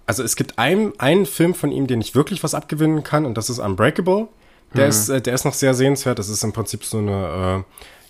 also 0.06 0.24
es 0.24 0.36
gibt 0.36 0.58
einen, 0.60 0.94
einen 1.00 1.26
Film 1.26 1.54
von 1.54 1.72
ihm, 1.72 1.88
den 1.88 2.02
ich 2.02 2.16
wirklich 2.16 2.44
was 2.44 2.54
abgewinnen 2.54 3.04
kann, 3.04 3.26
und 3.26 3.38
das 3.38 3.50
ist 3.50 3.60
Unbreakable. 3.60 4.28
Der 4.76 4.88
ist, 4.88 5.08
äh, 5.10 5.22
der 5.22 5.34
ist 5.34 5.46
noch 5.46 5.54
sehr 5.54 5.74
sehenswert. 5.74 6.20
Das 6.20 6.28
ist 6.28 6.44
im 6.44 6.52
Prinzip 6.52 6.84
so 6.84 6.98
eine, 6.98 7.64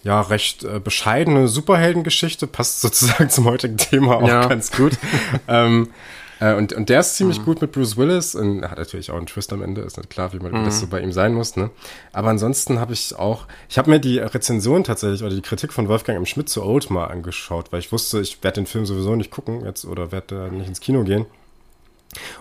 äh, 0.04 0.08
ja, 0.08 0.22
recht 0.22 0.64
äh, 0.64 0.80
bescheidene 0.80 1.48
Superheldengeschichte, 1.48 2.48
passt 2.48 2.82
sozusagen 2.82 3.30
zum 3.30 3.46
heutigen 3.46 3.78
Thema 3.78 4.18
auch 4.18 4.28
Ja. 4.28 4.48
ganz 4.48 4.72
gut. 4.72 4.94
ähm, 5.48 5.90
Äh, 6.40 6.56
und, 6.56 6.74
und 6.74 6.90
der 6.90 7.00
ist 7.00 7.16
ziemlich 7.16 7.40
mhm. 7.40 7.46
gut 7.46 7.62
mit 7.62 7.72
Bruce 7.72 7.98
Willis 7.98 8.36
und 8.36 8.64
hat 8.64 8.78
natürlich 8.78 9.10
auch 9.12 9.18
einen 9.18 9.26
Twist 9.26 9.54
am 9.54 9.62
Ende, 9.62 9.82
ist 9.82 9.98
nicht 9.98 10.10
klar, 10.10 10.34
wie 10.34 10.40
man 10.40 10.52
mhm. 10.52 10.66
das 10.66 10.80
so 10.80 10.88
bei 10.88 11.00
ihm 11.00 11.12
sein 11.12 11.34
muss. 11.34 11.56
Ne? 11.56 11.70
Aber 12.12 12.30
ansonsten 12.30 12.80
habe 12.80 12.94
ich 12.94 13.16
auch, 13.16 13.48
ich 13.70 13.78
habe 13.78 13.90
mir 13.90 14.00
die 14.00 14.20
Rezension 14.20 14.84
tatsächlich 14.84 15.24
oder 15.24 15.34
die 15.34 15.42
Kritik 15.42 15.72
von 15.72 15.88
Wolfgang 15.88 16.18
M. 16.18 16.26
Schmidt 16.26 16.50
zu 16.50 16.64
Old 16.64 16.90
mal 16.90 17.06
angeschaut, 17.06 17.72
weil 17.72 17.80
ich 17.80 17.92
wusste, 17.92 18.20
ich 18.20 18.44
werde 18.44 18.56
den 18.56 18.66
Film 18.66 18.86
sowieso 18.86 19.16
nicht 19.16 19.32
gucken 19.32 19.64
jetzt 19.64 19.86
oder 19.86 20.12
werde 20.12 20.36
da 20.36 20.48
nicht 20.50 20.68
ins 20.68 20.82
Kino 20.82 21.04
gehen. 21.04 21.26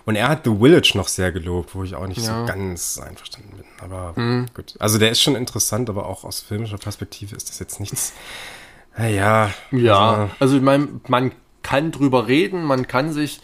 Und 0.05 0.15
er 0.15 0.27
hat 0.27 0.45
The 0.45 0.55
Village 0.55 0.93
noch 0.95 1.07
sehr 1.07 1.31
gelobt, 1.31 1.75
wo 1.75 1.83
ich 1.83 1.95
auch 1.95 2.07
nicht 2.07 2.25
ja. 2.25 2.41
so 2.41 2.45
ganz 2.45 2.97
einverstanden 2.97 3.57
bin. 3.57 3.65
Aber 3.81 4.13
mhm. 4.15 4.47
gut. 4.53 4.75
Also 4.79 4.97
der 4.97 5.11
ist 5.11 5.21
schon 5.21 5.35
interessant, 5.35 5.89
aber 5.89 6.07
auch 6.07 6.23
aus 6.23 6.41
filmischer 6.41 6.77
Perspektive 6.77 7.35
ist 7.35 7.49
das 7.49 7.59
jetzt 7.59 7.79
nichts. 7.79 8.13
Naja. 8.97 9.51
Ja, 9.71 9.99
also, 9.99 10.31
also 10.39 10.57
ich 10.57 10.61
meine, 10.61 10.87
man 11.07 11.31
kann 11.63 11.91
drüber 11.91 12.27
reden, 12.27 12.63
man 12.63 12.87
kann 12.87 13.11
sich 13.11 13.41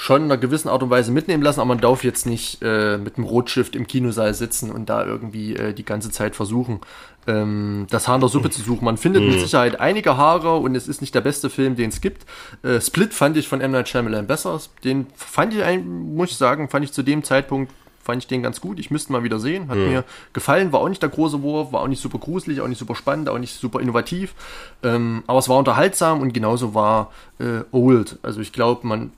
schon 0.00 0.22
in 0.22 0.30
einer 0.30 0.38
gewissen 0.40 0.68
Art 0.68 0.80
und 0.84 0.90
Weise 0.90 1.10
mitnehmen 1.10 1.42
lassen, 1.42 1.58
aber 1.58 1.68
man 1.68 1.80
darf 1.80 2.04
jetzt 2.04 2.24
nicht 2.24 2.62
äh, 2.62 2.98
mit 2.98 3.16
einem 3.16 3.26
Rotstift 3.26 3.74
im 3.74 3.88
Kinosaal 3.88 4.32
sitzen 4.32 4.70
und 4.70 4.88
da 4.88 5.04
irgendwie 5.04 5.56
äh, 5.56 5.74
die 5.74 5.84
ganze 5.84 6.12
Zeit 6.12 6.36
versuchen, 6.36 6.80
ähm, 7.26 7.88
das 7.90 8.06
Haar 8.06 8.14
in 8.14 8.20
der 8.20 8.30
Suppe 8.30 8.48
zu 8.50 8.62
suchen. 8.62 8.84
Man 8.84 8.96
findet 8.96 9.24
mit 9.24 9.34
mhm. 9.34 9.40
Sicherheit 9.40 9.80
einige 9.80 10.16
Haare 10.16 10.54
und 10.54 10.76
es 10.76 10.86
ist 10.86 11.00
nicht 11.00 11.16
der 11.16 11.20
beste 11.20 11.50
Film, 11.50 11.74
den 11.74 11.88
es 11.88 12.00
gibt. 12.00 12.26
Äh, 12.62 12.80
Split 12.80 13.12
fand 13.12 13.36
ich 13.36 13.48
von 13.48 13.60
M. 13.60 13.72
Night 13.72 13.88
Shyamalan 13.88 14.28
besser. 14.28 14.60
Den 14.84 15.08
fand 15.16 15.52
ich, 15.52 15.64
muss 15.84 16.30
ich 16.30 16.36
sagen, 16.36 16.68
fand 16.68 16.84
ich 16.84 16.92
zu 16.92 17.02
dem 17.02 17.24
Zeitpunkt 17.24 17.72
fand 18.00 18.22
ich 18.22 18.26
den 18.28 18.42
ganz 18.42 18.62
gut. 18.62 18.78
Ich 18.78 18.90
müsste 18.90 19.12
mal 19.12 19.22
wieder 19.22 19.38
sehen. 19.38 19.68
Hat 19.68 19.76
mhm. 19.76 19.88
mir 19.88 20.04
gefallen. 20.32 20.72
War 20.72 20.80
auch 20.80 20.88
nicht 20.88 21.02
der 21.02 21.10
große 21.10 21.42
Wurf, 21.42 21.72
war 21.72 21.82
auch 21.82 21.88
nicht 21.88 22.00
super 22.00 22.18
gruselig, 22.18 22.62
auch 22.62 22.68
nicht 22.68 22.78
super 22.78 22.94
spannend, 22.94 23.28
auch 23.28 23.36
nicht 23.36 23.60
super 23.60 23.80
innovativ. 23.80 24.34
Ähm, 24.82 25.24
aber 25.26 25.40
es 25.40 25.48
war 25.50 25.58
unterhaltsam 25.58 26.22
und 26.22 26.32
genauso 26.32 26.72
war 26.72 27.12
äh, 27.38 27.64
Old. 27.70 28.18
Also 28.22 28.40
ich 28.40 28.54
glaube, 28.54 28.86
man 28.86 29.12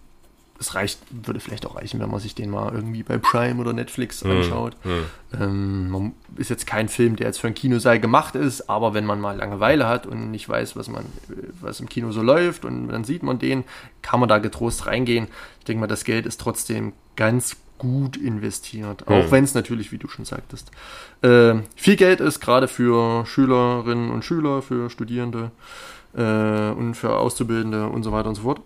es 0.60 0.74
reicht, 0.74 1.00
würde 1.10 1.40
vielleicht 1.40 1.64
auch 1.64 1.76
reichen, 1.76 2.00
wenn 2.00 2.10
man 2.10 2.20
sich 2.20 2.34
den 2.34 2.50
mal 2.50 2.72
irgendwie 2.72 3.02
bei 3.02 3.16
Prime 3.16 3.60
oder 3.60 3.72
Netflix 3.72 4.22
mhm. 4.22 4.32
anschaut. 4.32 4.76
Mhm. 4.84 5.04
Ähm, 5.40 6.12
ist 6.36 6.50
jetzt 6.50 6.66
kein 6.66 6.88
Film, 6.88 7.16
der 7.16 7.28
jetzt 7.28 7.40
für 7.40 7.46
ein 7.46 7.54
Kinosaal 7.54 7.98
gemacht 7.98 8.34
ist, 8.34 8.68
aber 8.68 8.92
wenn 8.92 9.06
man 9.06 9.20
mal 9.20 9.36
Langeweile 9.36 9.88
hat 9.88 10.06
und 10.06 10.30
nicht 10.30 10.48
weiß, 10.48 10.76
was 10.76 10.88
man, 10.88 11.06
was 11.60 11.80
im 11.80 11.88
Kino 11.88 12.12
so 12.12 12.22
läuft 12.22 12.66
und 12.66 12.88
dann 12.88 13.04
sieht 13.04 13.22
man 13.22 13.38
den, 13.38 13.64
kann 14.02 14.20
man 14.20 14.28
da 14.28 14.38
getrost 14.38 14.86
reingehen. 14.86 15.28
Ich 15.60 15.64
denke 15.64 15.80
mal, 15.80 15.86
das 15.86 16.04
Geld 16.04 16.26
ist 16.26 16.40
trotzdem 16.40 16.92
ganz 17.16 17.56
gut 17.78 18.18
investiert, 18.18 19.08
auch 19.08 19.24
mhm. 19.24 19.30
wenn 19.30 19.44
es 19.44 19.54
natürlich, 19.54 19.90
wie 19.90 19.96
du 19.96 20.06
schon 20.08 20.26
sagtest, 20.26 20.70
äh, 21.22 21.54
viel 21.74 21.96
Geld 21.96 22.20
ist, 22.20 22.40
gerade 22.40 22.68
für 22.68 23.24
Schülerinnen 23.24 24.10
und 24.10 24.22
Schüler, 24.22 24.60
für 24.60 24.90
Studierende 24.90 25.50
äh, 26.14 26.70
und 26.70 26.94
für 26.94 27.16
Auszubildende 27.16 27.88
und 27.88 28.02
so 28.02 28.12
weiter 28.12 28.28
und 28.28 28.34
so 28.34 28.42
fort. 28.42 28.60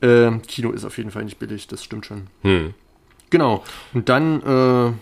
Äh, 0.00 0.38
Kino 0.46 0.70
ist 0.70 0.84
auf 0.84 0.96
jeden 0.98 1.10
Fall 1.10 1.24
nicht 1.24 1.38
billig, 1.38 1.66
das 1.66 1.84
stimmt 1.84 2.06
schon. 2.06 2.28
Hm. 2.42 2.74
Genau. 3.30 3.64
Und 3.94 4.08
dann, 4.08 4.40
äh, 4.42 4.92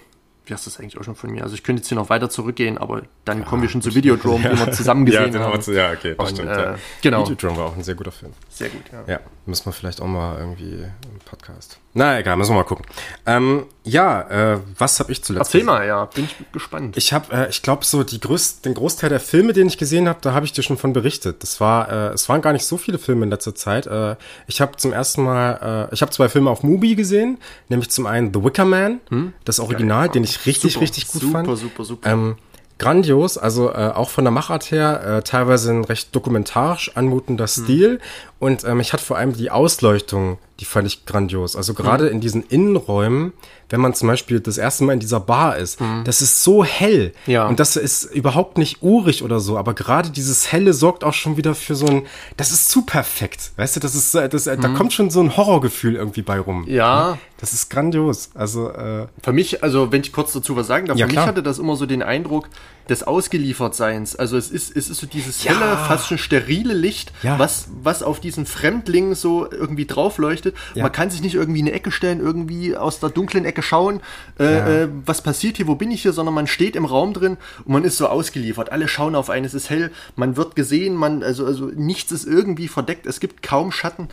wie 0.47 0.53
hast 0.53 0.67
du 0.67 0.71
das 0.71 0.79
eigentlich 0.79 0.99
auch 0.99 1.05
schon 1.05 1.15
von 1.15 1.31
mir? 1.31 1.43
Also 1.43 1.55
ich 1.55 1.63
könnte 1.63 1.81
jetzt 1.81 1.89
hier 1.89 1.97
noch 1.97 2.11
weiter 2.11 2.31
zurückgehen, 2.31 2.79
aber 2.79 3.03
dann 3.29 3.41
ja, 3.41 3.45
kommen 3.45 3.63
wir 3.63 3.69
schon 3.69 3.83
zu 3.83 3.95
Videodrome, 3.95 4.43
ja. 4.43 4.51
den 4.51 4.59
wir 4.59 4.73
zusammen 4.73 5.05
gesehen 5.05 5.33
ja, 5.33 5.41
haben. 5.41 5.53
Wir 5.53 5.61
zu, 5.61 5.73
ja, 5.75 5.93
okay, 5.93 6.15
das 6.17 6.31
und, 6.31 6.37
stimmt. 6.37 6.57
Äh. 6.57 6.75
Genau. 7.03 7.23
Videodrome 7.23 7.59
war 7.59 7.67
auch 7.67 7.77
ein 7.77 7.83
sehr 7.83 7.95
guter 7.95 8.13
Film. 8.13 8.33
Sehr 8.49 8.71
gut, 8.71 8.83
ja. 8.91 9.15
Ja, 9.15 9.21
müssen 9.47 9.67
wir 9.67 9.73
vielleicht 9.73 10.01
auch 10.01 10.07
mal 10.07 10.39
irgendwie 10.39 10.73
im 10.73 11.19
Podcast. 11.25 11.79
Na 11.95 12.19
egal, 12.19 12.37
müssen 12.37 12.53
wir 12.53 12.57
mal 12.57 12.65
gucken. 12.65 12.87
Ähm, 13.27 13.65
ja, 13.85 14.55
äh, 14.55 14.61
was 14.79 15.01
habe 15.01 15.13
ich 15.13 15.23
zuletzt 15.25 15.47
Erzähl 15.47 15.65
mal, 15.65 15.87
ja, 15.87 16.05
bin 16.07 16.25
ich 16.25 16.37
gespannt. 16.53 16.97
Ich 16.97 17.13
habe, 17.13 17.33
äh, 17.33 17.49
ich 17.49 17.63
glaube, 17.63 17.85
so 17.85 18.05
die 18.05 18.21
größ 18.21 18.61
den 18.61 18.75
Großteil 18.75 19.11
der 19.11 19.21
Filme, 19.21 19.53
den 19.53 19.67
ich 19.67 19.79
gesehen 19.79 20.09
habe, 20.09 20.19
da 20.23 20.33
habe 20.33 20.47
ich 20.47 20.53
dir 20.53 20.63
schon 20.63 20.79
von 20.79 20.93
berichtet. 20.93 21.43
Das 21.43 21.61
war, 21.61 21.91
äh, 21.91 22.15
es 22.15 22.29
waren 22.29 22.41
gar 22.41 22.53
nicht 22.53 22.67
so 22.67 22.77
viele 22.77 22.99
Filme 22.99 23.25
in 23.25 23.31
letzter 23.31 23.55
Zeit. 23.55 23.87
Äh, 23.87 24.17
ich 24.47 24.61
habe 24.61 24.77
zum 24.77 24.93
ersten 24.93 25.23
Mal, 25.23 25.89
äh, 25.91 25.95
ich 25.95 26.03
habe 26.03 26.13
zwei 26.13 26.29
Filme 26.29 26.51
auf 26.51 26.63
Mubi 26.63 26.95
gesehen, 26.95 27.39
nämlich 27.69 27.91
zum 27.91 28.07
einen 28.07 28.33
The 28.33 28.45
Wicker 28.45 28.65
Man, 28.65 29.01
hm? 29.09 29.33
das 29.45 29.59
Original, 29.61 30.07
Geil. 30.07 30.15
den 30.15 30.25
ich 30.25 30.47
richtig, 30.47 30.75
super, 30.75 30.83
richtig 30.83 31.09
gut 31.09 31.23
super, 31.23 31.33
fand. 31.33 31.47
Super, 31.49 31.59
super, 31.59 31.85
super. 31.85 32.11
Ähm, 32.11 32.37
grandios, 32.79 33.39
also 33.39 33.71
äh, 33.71 33.93
auch 33.95 34.11
von 34.11 34.25
der 34.25 34.31
Machart 34.31 34.71
her 34.71 35.19
äh, 35.19 35.23
teilweise 35.23 35.73
ein 35.73 35.85
recht 35.85 36.15
dokumentarisch 36.15 36.93
anmutender 36.95 37.47
hm. 37.47 37.65
Stil. 37.65 38.01
Und 38.39 38.65
ähm, 38.65 38.81
ich 38.81 38.93
hatte 38.93 39.05
vor 39.05 39.17
allem 39.17 39.33
die 39.33 39.51
Ausleuchtung, 39.51 40.39
die 40.61 40.65
fand 40.65 40.87
ich 40.87 41.07
grandios. 41.07 41.57
Also 41.57 41.75
gerade 41.75 42.07
hm. 42.07 42.15
in 42.15 42.21
diesen 42.21 42.43
Innenräumen 42.43 43.33
wenn 43.69 43.81
man 43.81 43.95
zum 43.95 44.09
Beispiel 44.09 44.41
das 44.41 44.59
erste 44.59 44.85
Mal 44.85 44.95
in 44.95 45.01
dieser 45.01 45.21
Bar 45.21 45.57
ist. 45.57 45.81
Mhm. 45.81 46.03
Das 46.05 46.23
ist 46.23 46.43
so 46.43 46.65
hell. 46.65 47.13
Ja. 47.27 47.47
Und 47.47 47.61
das 47.61 47.77
ist 47.77 48.05
überhaupt 48.05 48.59
nicht 48.59 48.83
urig 48.83 49.23
oder 49.23 49.41
so. 49.41 49.59
Aber 49.59 49.75
gerade 49.75 50.11
dieses 50.11 50.51
Helle 50.53 50.73
sorgt 50.73 51.05
auch 51.05 51.13
schon 51.13 51.37
wieder 51.37 51.55
für 51.55 51.75
so 51.75 51.87
ein, 51.87 52.07
das 52.37 52.51
ist 52.51 52.71
zu 52.71 52.83
perfekt. 52.83 53.53
Weißt 53.57 53.77
du, 53.77 53.81
das 53.81 53.95
ist, 53.95 54.15
das, 54.15 54.47
mhm. 54.47 54.61
da 54.61 54.69
kommt 54.69 54.93
schon 54.93 55.11
so 55.11 55.21
ein 55.21 55.37
Horrorgefühl 55.37 55.97
irgendwie 55.97 56.23
bei 56.23 56.41
rum. 56.41 56.65
Ja. 56.67 57.19
Das 57.41 57.53
ist 57.53 57.71
grandios. 57.71 58.31
Also, 58.35 58.71
äh, 58.71 59.07
Für 59.23 59.33
mich, 59.33 59.63
also, 59.63 59.93
wenn 59.93 60.01
ich 60.01 60.13
kurz 60.13 60.33
dazu 60.33 60.57
was 60.57 60.67
sagen 60.67 60.87
darf, 60.87 60.97
ja, 60.97 61.07
für 61.07 61.13
klar. 61.13 61.25
mich 61.25 61.29
hatte 61.29 61.43
das 61.43 61.61
immer 61.61 61.77
so 61.77 61.87
den 61.87 62.03
Eindruck 62.03 62.49
des 62.89 63.05
Ausgeliefertseins. 63.05 64.17
Also, 64.17 64.37
es 64.37 64.51
ist, 64.51 64.77
es 64.77 64.91
ist 64.91 64.99
so 64.99 65.07
dieses 65.07 65.45
ja. 65.45 65.53
helle, 65.53 65.77
fast 65.77 66.09
schon 66.09 66.19
sterile 66.19 66.75
Licht, 66.75 67.13
ja. 67.23 67.39
was, 67.39 67.69
was 67.81 68.03
auf 68.03 68.19
diesen 68.29 68.45
Fremdling 68.45 69.15
so 69.15 69.51
irgendwie 69.51 69.87
draufleuchtet. 69.87 70.55
Ja. 70.75 70.83
Man 70.83 70.93
kann 70.93 71.11
sich 71.11 71.23
nicht 71.23 71.35
irgendwie 71.35 71.61
in 71.61 71.67
eine 71.67 71.75
Ecke 71.75 71.91
stellen, 71.91 72.21
irgendwie 72.21 72.77
aus 72.77 73.01
der 73.01 73.09
dunklen 73.09 73.47
Ecke 73.47 73.63
schauen, 73.63 74.01
äh, 74.39 74.45
ja. 74.45 74.69
äh, 74.69 74.89
was 75.07 75.23
passiert 75.23 75.57
hier, 75.57 75.67
wo 75.67 75.75
bin 75.75 75.91
ich 75.91 76.03
hier, 76.03 76.13
sondern 76.13 76.35
man 76.35 76.47
steht 76.47 76.77
im 76.77 76.85
Raum 76.85 77.15
drin 77.15 77.39
und 77.65 77.73
man 77.73 77.85
ist 77.85 77.97
so 77.97 78.07
ausgeliefert. 78.07 78.71
Alle 78.71 78.87
schauen 78.87 79.15
auf 79.15 79.31
einen, 79.31 79.47
es 79.47 79.55
ist 79.55 79.71
hell, 79.71 79.91
man 80.15 80.37
wird 80.37 80.57
gesehen, 80.57 80.95
man, 80.95 81.23
also, 81.23 81.47
also 81.47 81.71
nichts 81.75 82.13
ist 82.13 82.27
irgendwie 82.27 82.69
verdeckt, 82.69 83.07
es 83.07 83.19
gibt 83.19 83.43
kaum 83.43 83.73
Schatten. 83.73 84.09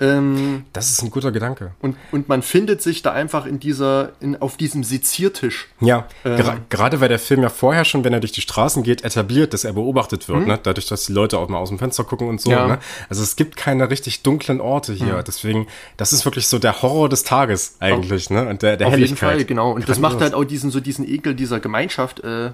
Ähm, 0.00 0.64
das 0.72 0.90
ist 0.90 1.02
ein 1.02 1.10
guter 1.10 1.30
Gedanke. 1.30 1.72
Und, 1.80 1.96
und 2.10 2.28
man 2.28 2.42
findet 2.42 2.80
sich 2.80 3.02
da 3.02 3.12
einfach 3.12 3.44
in 3.44 3.60
dieser, 3.60 4.12
in, 4.20 4.40
auf 4.40 4.56
diesem 4.56 4.82
Seziertisch. 4.82 5.68
Ja, 5.80 6.08
ähm, 6.24 6.62
gerade 6.70 7.00
weil 7.00 7.10
der 7.10 7.18
Film 7.18 7.42
ja 7.42 7.50
vorher 7.50 7.84
schon, 7.84 8.02
wenn 8.02 8.14
er 8.14 8.20
durch 8.20 8.32
die 8.32 8.40
Straßen 8.40 8.82
geht, 8.82 9.04
etabliert, 9.04 9.52
dass 9.52 9.64
er 9.64 9.74
beobachtet 9.74 10.28
wird, 10.28 10.40
mhm. 10.40 10.46
ne? 10.46 10.58
dadurch, 10.62 10.86
dass 10.86 11.04
die 11.04 11.12
Leute 11.12 11.38
auch 11.38 11.48
mal 11.48 11.58
aus 11.58 11.68
dem 11.68 11.78
Fenster 11.78 12.04
gucken 12.04 12.28
und 12.28 12.40
so. 12.40 12.50
Ja. 12.50 12.66
Ne? 12.66 12.78
Also 13.10 13.22
es 13.22 13.36
gibt 13.36 13.56
keine 13.56 13.90
richtig 13.90 14.22
dunklen 14.22 14.60
Orte 14.60 14.94
hier. 14.94 15.18
Mhm. 15.18 15.24
Deswegen, 15.26 15.66
das 15.98 16.14
ist 16.14 16.24
wirklich 16.24 16.46
so 16.46 16.58
der 16.58 16.80
Horror 16.80 17.10
des 17.10 17.24
Tages 17.24 17.76
eigentlich, 17.78 18.26
auf, 18.26 18.30
ne? 18.30 18.48
Und 18.48 18.62
der, 18.62 18.78
der 18.78 18.86
Auf 18.86 18.96
jeden 18.96 19.16
Fall, 19.16 19.44
genau. 19.44 19.72
Und 19.72 19.88
das 19.88 19.98
macht 19.98 20.20
halt 20.20 20.32
auch 20.32 20.44
diesen, 20.44 20.70
so 20.70 20.80
diesen 20.80 21.06
Ekel 21.06 21.34
dieser 21.34 21.60
Gemeinschaft, 21.60 22.20
äh, 22.20 22.52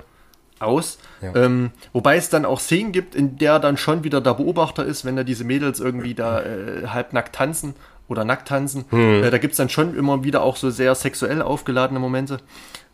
aus. 0.58 0.98
Ja. 1.22 1.34
Ähm, 1.34 1.70
wobei 1.92 2.16
es 2.16 2.28
dann 2.28 2.44
auch 2.44 2.60
Szenen 2.60 2.92
gibt, 2.92 3.14
in 3.14 3.38
der 3.38 3.58
dann 3.58 3.76
schon 3.76 4.04
wieder 4.04 4.20
der 4.20 4.34
Beobachter 4.34 4.84
ist, 4.84 5.04
wenn 5.04 5.16
da 5.16 5.24
diese 5.24 5.44
Mädels 5.44 5.80
irgendwie 5.80 6.14
da 6.14 6.42
äh, 6.42 6.86
halbnackt 6.88 7.34
tanzen 7.34 7.74
oder 8.08 8.24
nackt 8.24 8.48
tanzen. 8.48 8.84
Hm. 8.90 9.24
Äh, 9.24 9.30
da 9.30 9.38
gibt 9.38 9.52
es 9.52 9.58
dann 9.58 9.68
schon 9.68 9.96
immer 9.96 10.24
wieder 10.24 10.42
auch 10.42 10.56
so 10.56 10.70
sehr 10.70 10.94
sexuell 10.94 11.42
aufgeladene 11.42 12.00
Momente. 12.00 12.38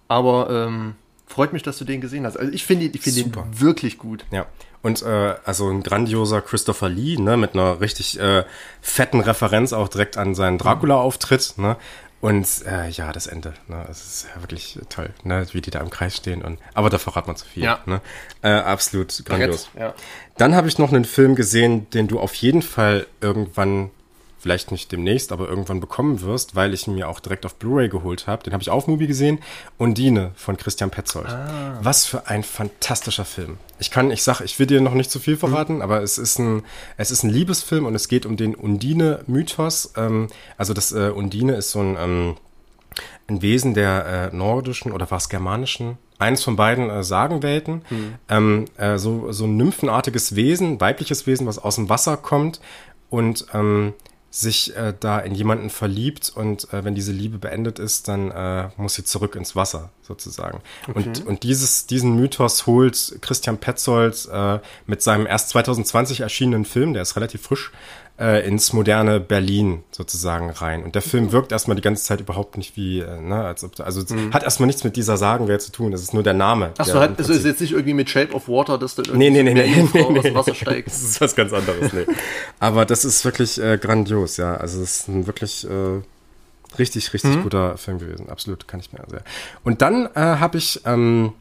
Aber 0.09 0.51
ähm, 0.51 0.95
freut 1.27 1.53
mich, 1.53 1.63
dass 1.63 1.79
du 1.79 1.85
den 1.85 2.01
gesehen 2.01 2.27
hast. 2.27 2.37
Also 2.37 2.53
ich 2.53 2.65
finde 2.65 2.87
ich 2.87 3.01
find 3.01 3.17
den 3.17 3.61
wirklich 3.61 3.99
gut. 3.99 4.25
Ja. 4.31 4.47
Und 4.83 5.03
äh, 5.03 5.35
also 5.45 5.71
ein 5.71 5.83
grandioser 5.83 6.43
Christopher 6.43 6.89
Lee, 6.89 7.17
ne, 7.17 7.37
mit 7.37 7.55
einer 7.55 7.81
richtig 7.81 8.19
äh, 8.19 8.45
fetten 8.81 9.21
Referenz 9.21 9.73
auch 9.73 9.89
direkt 9.89 10.17
an 10.17 10.35
seinen 10.35 10.59
Dracula-Auftritt, 10.59 11.55
ne? 11.57 11.77
Und 12.23 12.47
äh, 12.67 12.89
ja, 12.89 13.13
das 13.13 13.27
Ende. 13.27 13.53
Ne? 13.67 13.85
Es 13.91 14.05
ist 14.05 14.27
ja 14.33 14.41
wirklich 14.41 14.79
toll, 14.89 15.11
ne? 15.25 15.45
wie 15.51 15.61
die 15.61 15.73
da 15.73 15.81
im 15.81 15.91
Kreis 15.91 16.17
stehen. 16.17 16.41
Und, 16.41 16.61
aber 16.73 16.89
da 16.89 16.99
verrat 16.99 17.27
man 17.27 17.35
zu 17.35 17.45
viel. 17.45 17.65
Ja. 17.65 17.81
Ne? 17.85 18.01
Äh, 18.43 18.51
absolut 18.51 19.25
grandios. 19.25 19.69
Ja. 19.77 19.93
Dann 20.39 20.55
habe 20.55 20.69
ich 20.69 20.79
noch 20.79 20.93
einen 20.93 21.05
Film 21.05 21.35
gesehen, 21.35 21.91
den 21.91 22.07
du 22.07 22.21
auf 22.21 22.35
jeden 22.37 22.63
Fall 22.63 23.09
irgendwann 23.21 23.91
vielleicht 24.43 24.73
nicht 24.73 24.91
demnächst, 24.91 25.31
aber 25.31 25.49
irgendwann 25.49 25.79
bekommen 25.79 26.21
wirst, 26.21 26.57
weil 26.57 26.75
ich 26.75 26.89
ihn 26.89 26.97
mir 26.97 27.09
auch 27.09 27.21
direkt 27.21 27.47
auf 27.47 27.55
Blu-ray 27.55 27.89
geholt 27.89 28.27
habe. 28.27 28.43
Den 28.43 28.53
habe 28.53 28.61
ich 28.61 28.71
auf 28.71 28.89
Movie 28.89 29.07
gesehen. 29.07 29.39
Undine 29.79 30.33
von 30.35 30.57
Christian 30.57 30.91
Petzold. 30.91 31.29
Ah. 31.29 31.79
Was 31.81 32.07
für 32.07 32.27
ein 32.27 32.43
fantastischer 32.43 33.25
Film. 33.25 33.59
Ich 33.79 33.93
kann, 33.93 34.11
ich 34.11 34.25
sag, 34.25 34.41
ich 34.41 34.59
will 34.59 34.67
dir 34.67 34.81
noch 34.81 34.95
nicht 34.95 35.13
zu 35.13 35.21
viel 35.21 35.37
verraten, 35.37 35.77
mhm. 35.77 35.83
aber 35.83 36.03
es 36.03 36.19
ist 36.19 36.41
ein, 36.41 36.65
es 36.97 37.13
ist 37.13 37.23
ein 37.23 37.31
Liebesfilm 37.31 37.87
und 37.87 37.95
es 37.95 38.09
geht 38.09 38.27
um 38.27 38.37
den 38.37 38.57
Undine-Mythos. 38.57 39.93
Ähm, 39.97 40.27
also 40.57 40.75
das 40.75 40.91
äh, 40.91 41.11
Undine 41.11 41.55
ist 41.55 41.71
so 41.71 41.79
ein, 41.79 41.97
ähm, 41.97 42.37
ein 43.29 43.43
Wesen 43.43 43.75
der 43.75 44.31
äh, 44.33 44.37
nordischen 44.37 44.91
oder 44.91 45.09
was 45.09 45.29
germanischen 45.29 45.99
eins 46.19 46.43
von 46.43 46.57
beiden 46.57 46.91
äh, 46.91 47.05
Sagenwelten. 47.05 47.83
Mhm. 47.91 48.15
Ähm, 48.29 48.65
äh, 48.77 48.99
so, 48.99 49.31
so 49.31 49.45
ein 49.45 49.57
nymphenartiges 49.57 50.35
Wesen, 50.35 50.81
weibliches 50.81 51.27
Wesen, 51.27 51.47
was 51.47 51.59
aus 51.59 51.77
dem 51.77 51.89
Wasser 51.89 52.17
kommt 52.17 52.61
und 53.11 53.47
ähm, 53.53 53.93
sich 54.35 54.75
äh, 54.75 54.95
da 54.99 55.19
in 55.19 55.35
jemanden 55.35 55.69
verliebt 55.69 56.33
und 56.35 56.73
äh, 56.73 56.83
wenn 56.85 56.95
diese 56.95 57.13
Liebe 57.13 57.37
beendet 57.37 57.79
ist, 57.79 58.09
dann 58.09 58.31
äh, 58.31 58.71
muss 58.79 58.95
sie 58.95 59.05
zurück 59.05 59.37
ins 59.37 59.55
Wasser 59.55 59.91
sozusagen. 60.01 60.63
Okay. 60.89 61.07
Und, 61.07 61.27
und 61.27 61.43
dieses, 61.43 61.87
diesen 61.87 62.17
Mythos 62.17 62.67
holt 62.67 63.19
Christian 63.21 63.59
Petzold 63.59 64.27
äh, 64.33 64.59
mit 64.87 65.03
seinem 65.03 65.27
erst 65.27 65.51
2020 65.51 66.21
erschienenen 66.21 66.65
Film, 66.65 66.95
der 66.95 67.03
ist 67.03 67.15
relativ 67.15 67.43
frisch, 67.43 67.73
äh, 68.19 68.47
ins 68.47 68.73
moderne 68.73 69.21
Berlin 69.21 69.83
sozusagen 69.91 70.51
rein. 70.51 70.83
Und 70.83 70.95
der 70.95 71.03
Film 71.03 71.33
wirkt 71.33 71.53
erstmal 71.53 71.75
die 71.75 71.83
ganze 71.83 72.05
Zeit 72.05 72.21
überhaupt 72.21 72.57
nicht 72.57 72.77
wie, 72.77 73.01
äh, 73.01 73.21
ne, 73.21 73.45
als 73.45 73.65
ob, 73.65 73.79
also 73.81 74.03
mhm. 74.15 74.33
hat 74.33 74.43
erstmal 74.43 74.67
nichts 74.67 74.85
mit 74.85 74.97
dieser 74.97 75.17
Sagenwelt 75.17 75.63
zu 75.63 75.73
tun. 75.73 75.93
Das 75.93 76.03
ist 76.03 76.15
nur 76.15 76.23
der 76.23 76.35
Name. 76.35 76.73
Achso, 76.79 77.01
hat, 77.01 77.19
also 77.19 77.33
ist 77.33 77.45
jetzt 77.45 77.61
nicht 77.61 77.73
irgendwie 77.73 77.95
mit 77.95 78.11
Shape 78.11 78.33
of 78.35 78.49
Water, 78.49 78.79
dass 78.79 78.95
da 78.95 79.03
irgendwie 79.03 79.31
nee, 79.31 79.43
nee, 79.43 79.55
nee, 79.55 79.67
nee, 79.67 79.89
nee, 79.93 80.07
nee, 80.11 80.19
aus 80.19 80.23
dem 80.25 80.35
Wasser 80.35 80.55
steigt. 80.55 80.89
das 80.89 81.03
ist 81.03 81.21
was 81.21 81.35
ganz 81.35 81.53
anderes, 81.53 81.93
nee. 81.93 82.07
Aber 82.61 82.85
das 82.85 83.05
ist 83.05 83.25
wirklich 83.25 83.61
äh, 83.61 83.79
grandios, 83.79 84.37
ja. 84.37 84.55
Also 84.55 84.83
es 84.83 85.01
ist 85.01 85.09
ein 85.09 85.27
wirklich 85.27 85.69
äh, 85.69 86.01
Richtig, 86.79 87.13
richtig 87.13 87.37
mhm. 87.37 87.43
guter 87.43 87.77
Film 87.77 87.99
gewesen. 87.99 88.29
Absolut, 88.29 88.67
kann 88.67 88.81
ich 88.81 88.93
mir 88.93 89.01
sehr. 89.09 89.23
Und 89.63 89.83
dann 89.83 90.07
äh, 90.15 90.21
habe 90.21 90.59
ich, 90.59 90.81
ähm, 90.87 91.33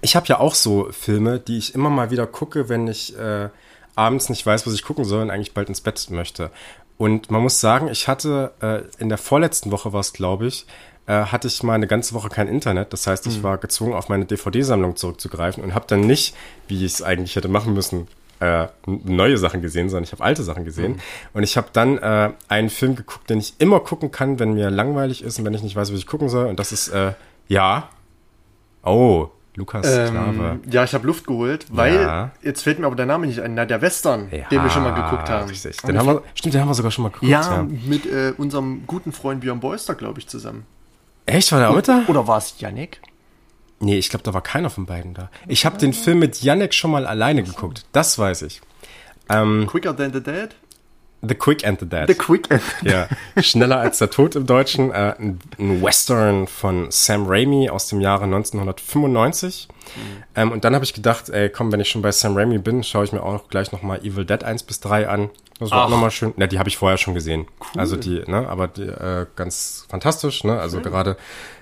ich 0.00 0.16
habe 0.16 0.26
ja 0.26 0.38
auch 0.38 0.54
so 0.54 0.88
Filme, 0.92 1.40
die 1.40 1.58
ich 1.58 1.74
immer 1.74 1.90
mal 1.90 2.10
wieder 2.10 2.26
gucke, 2.26 2.68
wenn 2.68 2.86
ich 2.86 3.16
äh, 3.18 3.48
abends 3.94 4.28
nicht 4.28 4.44
weiß, 4.44 4.66
was 4.66 4.74
ich 4.74 4.82
gucken 4.82 5.04
soll 5.04 5.22
und 5.22 5.30
eigentlich 5.30 5.54
bald 5.54 5.68
ins 5.68 5.80
Bett 5.80 6.08
möchte. 6.10 6.50
Und 6.96 7.30
man 7.30 7.42
muss 7.42 7.60
sagen, 7.60 7.88
ich 7.88 8.08
hatte 8.08 8.52
äh, 8.60 8.82
in 9.00 9.08
der 9.08 9.18
vorletzten 9.18 9.70
Woche 9.70 9.92
war 9.92 10.00
es, 10.00 10.12
glaube 10.12 10.46
ich, 10.46 10.66
äh, 11.06 11.24
hatte 11.24 11.48
ich 11.48 11.62
mal 11.62 11.74
eine 11.74 11.86
ganze 11.86 12.14
Woche 12.14 12.28
kein 12.28 12.46
Internet. 12.46 12.92
Das 12.92 13.06
heißt, 13.06 13.26
ich 13.26 13.38
mhm. 13.38 13.42
war 13.42 13.58
gezwungen, 13.58 13.94
auf 13.94 14.08
meine 14.08 14.26
DVD-Sammlung 14.26 14.96
zurückzugreifen 14.96 15.62
und 15.64 15.74
habe 15.74 15.86
dann 15.88 16.02
nicht, 16.02 16.36
wie 16.68 16.84
ich 16.84 16.92
es 16.92 17.02
eigentlich 17.02 17.36
hätte 17.36 17.48
machen 17.48 17.72
müssen, 17.72 18.06
äh, 18.40 18.68
neue 18.86 19.38
Sachen 19.38 19.62
gesehen, 19.62 19.88
sondern 19.88 20.04
ich 20.04 20.12
habe 20.12 20.22
alte 20.22 20.42
Sachen 20.42 20.64
gesehen. 20.64 20.92
Mhm. 20.92 21.00
Und 21.34 21.42
ich 21.42 21.56
habe 21.56 21.68
dann 21.72 21.98
äh, 21.98 22.32
einen 22.48 22.70
Film 22.70 22.96
geguckt, 22.96 23.28
den 23.30 23.38
ich 23.38 23.54
immer 23.58 23.80
gucken 23.80 24.10
kann, 24.10 24.38
wenn 24.38 24.54
mir 24.54 24.70
langweilig 24.70 25.22
ist 25.22 25.38
und 25.38 25.44
wenn 25.44 25.54
ich 25.54 25.62
nicht 25.62 25.76
weiß, 25.76 25.92
was 25.92 25.98
ich 25.98 26.06
gucken 26.06 26.28
soll. 26.28 26.46
Und 26.46 26.58
das 26.58 26.72
ist, 26.72 26.88
äh, 26.88 27.12
ja. 27.48 27.88
Oh, 28.82 29.30
Lukas 29.56 29.86
ähm, 29.86 30.60
Ja, 30.70 30.84
ich 30.84 30.94
habe 30.94 31.06
Luft 31.06 31.26
geholt, 31.26 31.66
weil 31.70 31.94
ja. 31.94 32.30
jetzt 32.42 32.62
fällt 32.62 32.78
mir 32.78 32.86
aber 32.86 32.96
der 32.96 33.06
Name 33.06 33.26
nicht 33.26 33.40
ein. 33.40 33.54
Na, 33.54 33.64
der 33.64 33.82
Western, 33.82 34.28
ja, 34.30 34.48
den 34.48 34.62
wir 34.62 34.70
schon 34.70 34.84
mal 34.84 34.94
geguckt 34.94 35.28
haben. 35.28 35.48
Richtig. 35.48 35.76
Den 35.78 35.98
haben 35.98 36.06
wir, 36.06 36.22
stimmt, 36.34 36.54
den 36.54 36.60
haben 36.60 36.68
wir 36.68 36.74
sogar 36.74 36.90
schon 36.90 37.02
mal 37.02 37.08
geguckt. 37.08 37.30
Ja, 37.30 37.42
ja. 37.42 37.62
mit 37.62 38.06
äh, 38.06 38.32
unserem 38.36 38.86
guten 38.86 39.12
Freund 39.12 39.40
Björn 39.40 39.60
Boyster, 39.60 39.94
glaube 39.94 40.20
ich, 40.20 40.28
zusammen. 40.28 40.66
Echt? 41.26 41.50
War 41.52 41.58
der 41.58 41.70
auch 41.70 41.76
mit 41.76 41.88
da? 41.88 42.04
Oder 42.06 42.26
war 42.26 42.38
es 42.38 42.54
Yannick? 42.58 43.00
Nee, 43.80 43.98
ich 43.98 44.10
glaube, 44.10 44.22
da 44.22 44.34
war 44.34 44.42
keiner 44.42 44.70
von 44.70 44.86
beiden 44.86 45.14
da. 45.14 45.30
Ich 45.48 45.64
habe 45.64 45.78
den 45.78 45.94
Film 45.94 46.18
mit 46.18 46.42
Yannick 46.42 46.74
schon 46.74 46.90
mal 46.90 47.06
alleine 47.06 47.42
geguckt. 47.42 47.86
Das 47.92 48.18
weiß 48.18 48.42
ich. 48.42 48.60
Ähm, 49.30 49.66
Quicker 49.66 49.96
Than 49.96 50.12
the 50.12 50.22
Dead? 50.22 50.50
The 51.22 51.34
Quick 51.34 51.66
and 51.66 51.78
the 51.78 51.86
Dead. 51.86 52.08
The 52.08 52.14
Quick 52.14 52.50
and 52.50 52.62
the 52.62 52.84
Dead. 52.86 53.08
Ja, 53.36 53.42
schneller 53.42 53.78
als 53.78 53.98
der 53.98 54.10
Tod 54.10 54.36
im 54.36 54.46
Deutschen. 54.46 54.90
Äh, 54.90 55.14
ein, 55.18 55.38
Western 55.82 56.46
von 56.46 56.90
Sam 56.90 57.26
Raimi 57.26 57.68
aus 57.68 57.88
dem 57.88 58.00
Jahre 58.00 58.24
1995. 58.24 59.68
Mhm. 59.68 60.00
Ähm, 60.34 60.52
und 60.52 60.64
dann 60.64 60.74
habe 60.74 60.84
ich 60.84 60.94
gedacht, 60.94 61.28
ey, 61.28 61.50
komm, 61.50 61.72
wenn 61.72 61.80
ich 61.80 61.90
schon 61.90 62.00
bei 62.00 62.12
Sam 62.12 62.36
Raimi 62.36 62.58
bin, 62.58 62.82
schaue 62.82 63.04
ich 63.04 63.12
mir 63.12 63.22
auch 63.22 63.48
gleich 63.48 63.70
nochmal 63.72 63.98
Evil 63.98 64.24
Dead 64.24 64.42
1 64.42 64.62
bis 64.62 64.80
3 64.80 65.08
an. 65.08 65.30
Das 65.58 65.70
war 65.70 65.82
Ach. 65.82 65.86
auch 65.86 65.90
nochmal 65.90 66.10
schön. 66.10 66.32
Ja, 66.38 66.46
die 66.46 66.58
habe 66.58 66.70
ich 66.70 66.78
vorher 66.78 66.96
schon 66.96 67.12
gesehen. 67.12 67.46
Cool. 67.60 67.80
Also 67.80 67.96
die, 67.96 68.22
ne, 68.26 68.48
aber 68.48 68.66
die, 68.66 68.82
äh, 68.82 69.26
ganz 69.36 69.84
fantastisch, 69.90 70.42
ne? 70.42 70.58
Also 70.58 70.78
mhm. 70.78 70.84
gerade 70.84 71.16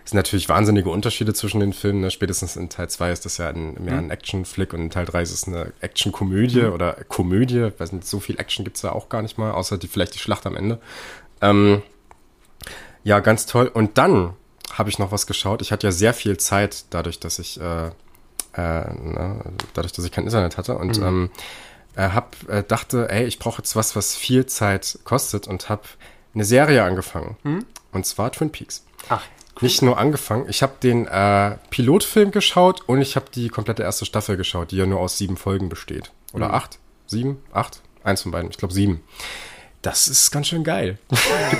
sind 0.09 0.17
natürlich 0.17 0.49
wahnsinnige 0.49 0.91
Unterschiede 0.91 1.35
zwischen 1.35 1.61
den 1.61 1.73
Filmen. 1.73 2.01
Ne? 2.01 2.11
Spätestens 2.11 2.57
in 2.57 2.69
Teil 2.71 2.89
2 2.89 3.13
ist 3.13 3.25
das 3.25 3.37
ja 3.39 3.49
ein, 3.49 3.75
mehr 3.75 3.95
mhm. 3.95 3.99
ein 3.99 4.11
Action-Flick 4.11 4.73
und 4.73 4.81
in 4.81 4.91
Teil 4.91 5.05
3 5.05 5.23
ist 5.23 5.33
es 5.33 5.47
eine 5.47 5.73
Action-Komödie 5.81 6.63
mhm. 6.63 6.73
oder 6.73 6.93
Komödie. 7.09 7.71
Weiß 7.77 7.93
nicht, 7.93 8.07
so 8.07 8.19
viel 8.19 8.41
Action 8.41 8.65
gibt's 8.65 8.81
da 8.81 8.93
auch 8.93 9.09
gar 9.09 9.23
nicht 9.23 9.37
mal, 9.37 9.51
außer 9.51 9.77
die, 9.77 9.89
vielleicht 9.89 10.15
die 10.15 10.19
Schlacht 10.19 10.47
am 10.47 10.57
Ende. 10.57 10.79
Ähm, 11.43 11.83
ja, 13.05 13.21
ganz 13.21 13.47
toll. 13.47 13.69
Und 13.69 13.99
dann 13.99 14.35
habe 14.73 14.89
ich 14.89 14.99
noch 14.99 15.13
was 15.13 15.27
geschaut. 15.27 15.63
Ich 15.63 15.73
hatte 15.73 15.87
ja 15.87 15.93
sehr 15.93 16.15
viel 16.15 16.37
Zeit, 16.39 16.87
dadurch, 16.91 17.21
dass 17.21 17.39
ich 17.39 17.61
äh, 17.61 17.91
äh, 18.55 18.95
ne, 18.95 19.41
dadurch, 19.75 19.93
dass 19.93 20.05
ich 20.05 20.13
kein 20.13 20.25
Internet 20.25 20.57
hatte 20.57 20.77
und 20.77 20.99
mhm. 20.99 21.07
ähm, 21.07 21.31
äh, 21.97 22.09
hab, 22.09 22.37
äh, 22.49 22.63
dachte, 22.63 23.11
ey, 23.11 23.25
ich 23.25 23.39
brauche 23.39 23.59
jetzt 23.59 23.77
was, 23.77 23.95
was 23.95 24.17
viel 24.17 24.47
Zeit 24.47 24.99
kostet 25.05 25.47
und 25.47 25.69
habe 25.69 25.83
eine 26.35 26.45
Serie 26.45 26.83
angefangen. 26.83 27.37
Mhm. 27.43 27.67
Und 27.93 28.07
zwar 28.07 28.33
Twin 28.33 28.51
Peaks. 28.51 28.85
Ach. 29.09 29.23
Nicht 29.61 29.83
nur 29.83 29.99
angefangen. 29.99 30.47
Ich 30.49 30.63
habe 30.63 30.75
den 30.83 31.07
äh, 31.07 31.57
Pilotfilm 31.71 32.31
geschaut 32.31 32.83
und 32.87 33.01
ich 33.01 33.17
habe 33.17 33.27
die 33.35 33.49
komplette 33.49 33.83
erste 33.83 34.05
Staffel 34.05 34.37
geschaut, 34.37 34.71
die 34.71 34.77
ja 34.77 34.87
nur 34.87 35.01
aus 35.01 35.19
sieben 35.19 35.37
Folgen 35.37 35.69
besteht. 35.69 36.13
Oder 36.33 36.49
mhm. 36.49 36.55
acht? 36.55 36.79
Sieben? 37.07 37.39
Acht? 37.53 37.81
Eins 38.05 38.23
von 38.23 38.33
beiden. 38.33 38.51
Ich 38.51 38.59
glaube 38.59 38.75
sieben. 38.75 39.03
Das 39.83 40.09
ist 40.09 40.31
ganz 40.31 40.49
schön 40.49 40.65
geil. 40.65 40.99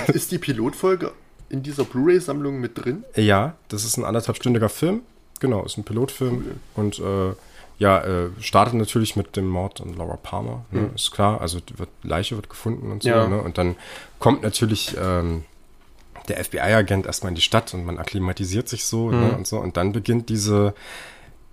ist 0.07 0.31
die 0.31 0.37
Pilotfolge 0.37 1.11
in 1.49 1.63
dieser 1.63 1.83
Blu-ray-Sammlung 1.83 2.59
mit 2.59 2.83
drin? 2.83 3.03
Ja, 3.15 3.55
das 3.69 3.83
ist 3.83 3.97
ein 3.97 4.05
anderthalbstündiger 4.05 4.69
Film. 4.69 5.01
Genau, 5.39 5.63
ist 5.63 5.77
ein 5.77 5.83
Pilotfilm. 5.83 6.45
Cool. 6.45 6.55
Und 6.75 6.99
äh, 6.99 7.35
ja, 7.79 8.01
äh, 8.03 8.29
startet 8.41 8.75
natürlich 8.75 9.15
mit 9.15 9.35
dem 9.37 9.47
Mord 9.47 9.79
an 9.81 9.93
Laura 9.93 10.17
Palmer, 10.17 10.65
ne? 10.71 10.81
mhm. 10.81 10.95
ist 10.95 11.11
klar. 11.11 11.39
Also 11.39 11.59
die 11.59 11.79
wird, 11.79 11.89
Leiche 12.03 12.35
wird 12.35 12.49
gefunden 12.49 12.91
und 12.91 13.03
so. 13.03 13.09
Ja. 13.09 13.27
Ne? 13.27 13.41
Und 13.41 13.57
dann 13.57 13.77
kommt 14.19 14.43
natürlich 14.43 14.95
ähm, 15.01 15.45
der 16.29 16.43
FBI-Agent 16.43 17.05
erstmal 17.05 17.29
in 17.29 17.35
die 17.35 17.41
Stadt 17.41 17.73
und 17.73 17.85
man 17.85 17.97
akklimatisiert 17.97 18.69
sich 18.69 18.85
so 18.85 19.11
ne, 19.11 19.17
mhm. 19.17 19.23
ne, 19.23 19.37
und 19.37 19.47
so. 19.47 19.59
Und 19.59 19.77
dann 19.77 19.91
beginnt 19.91 20.29
diese, 20.29 20.73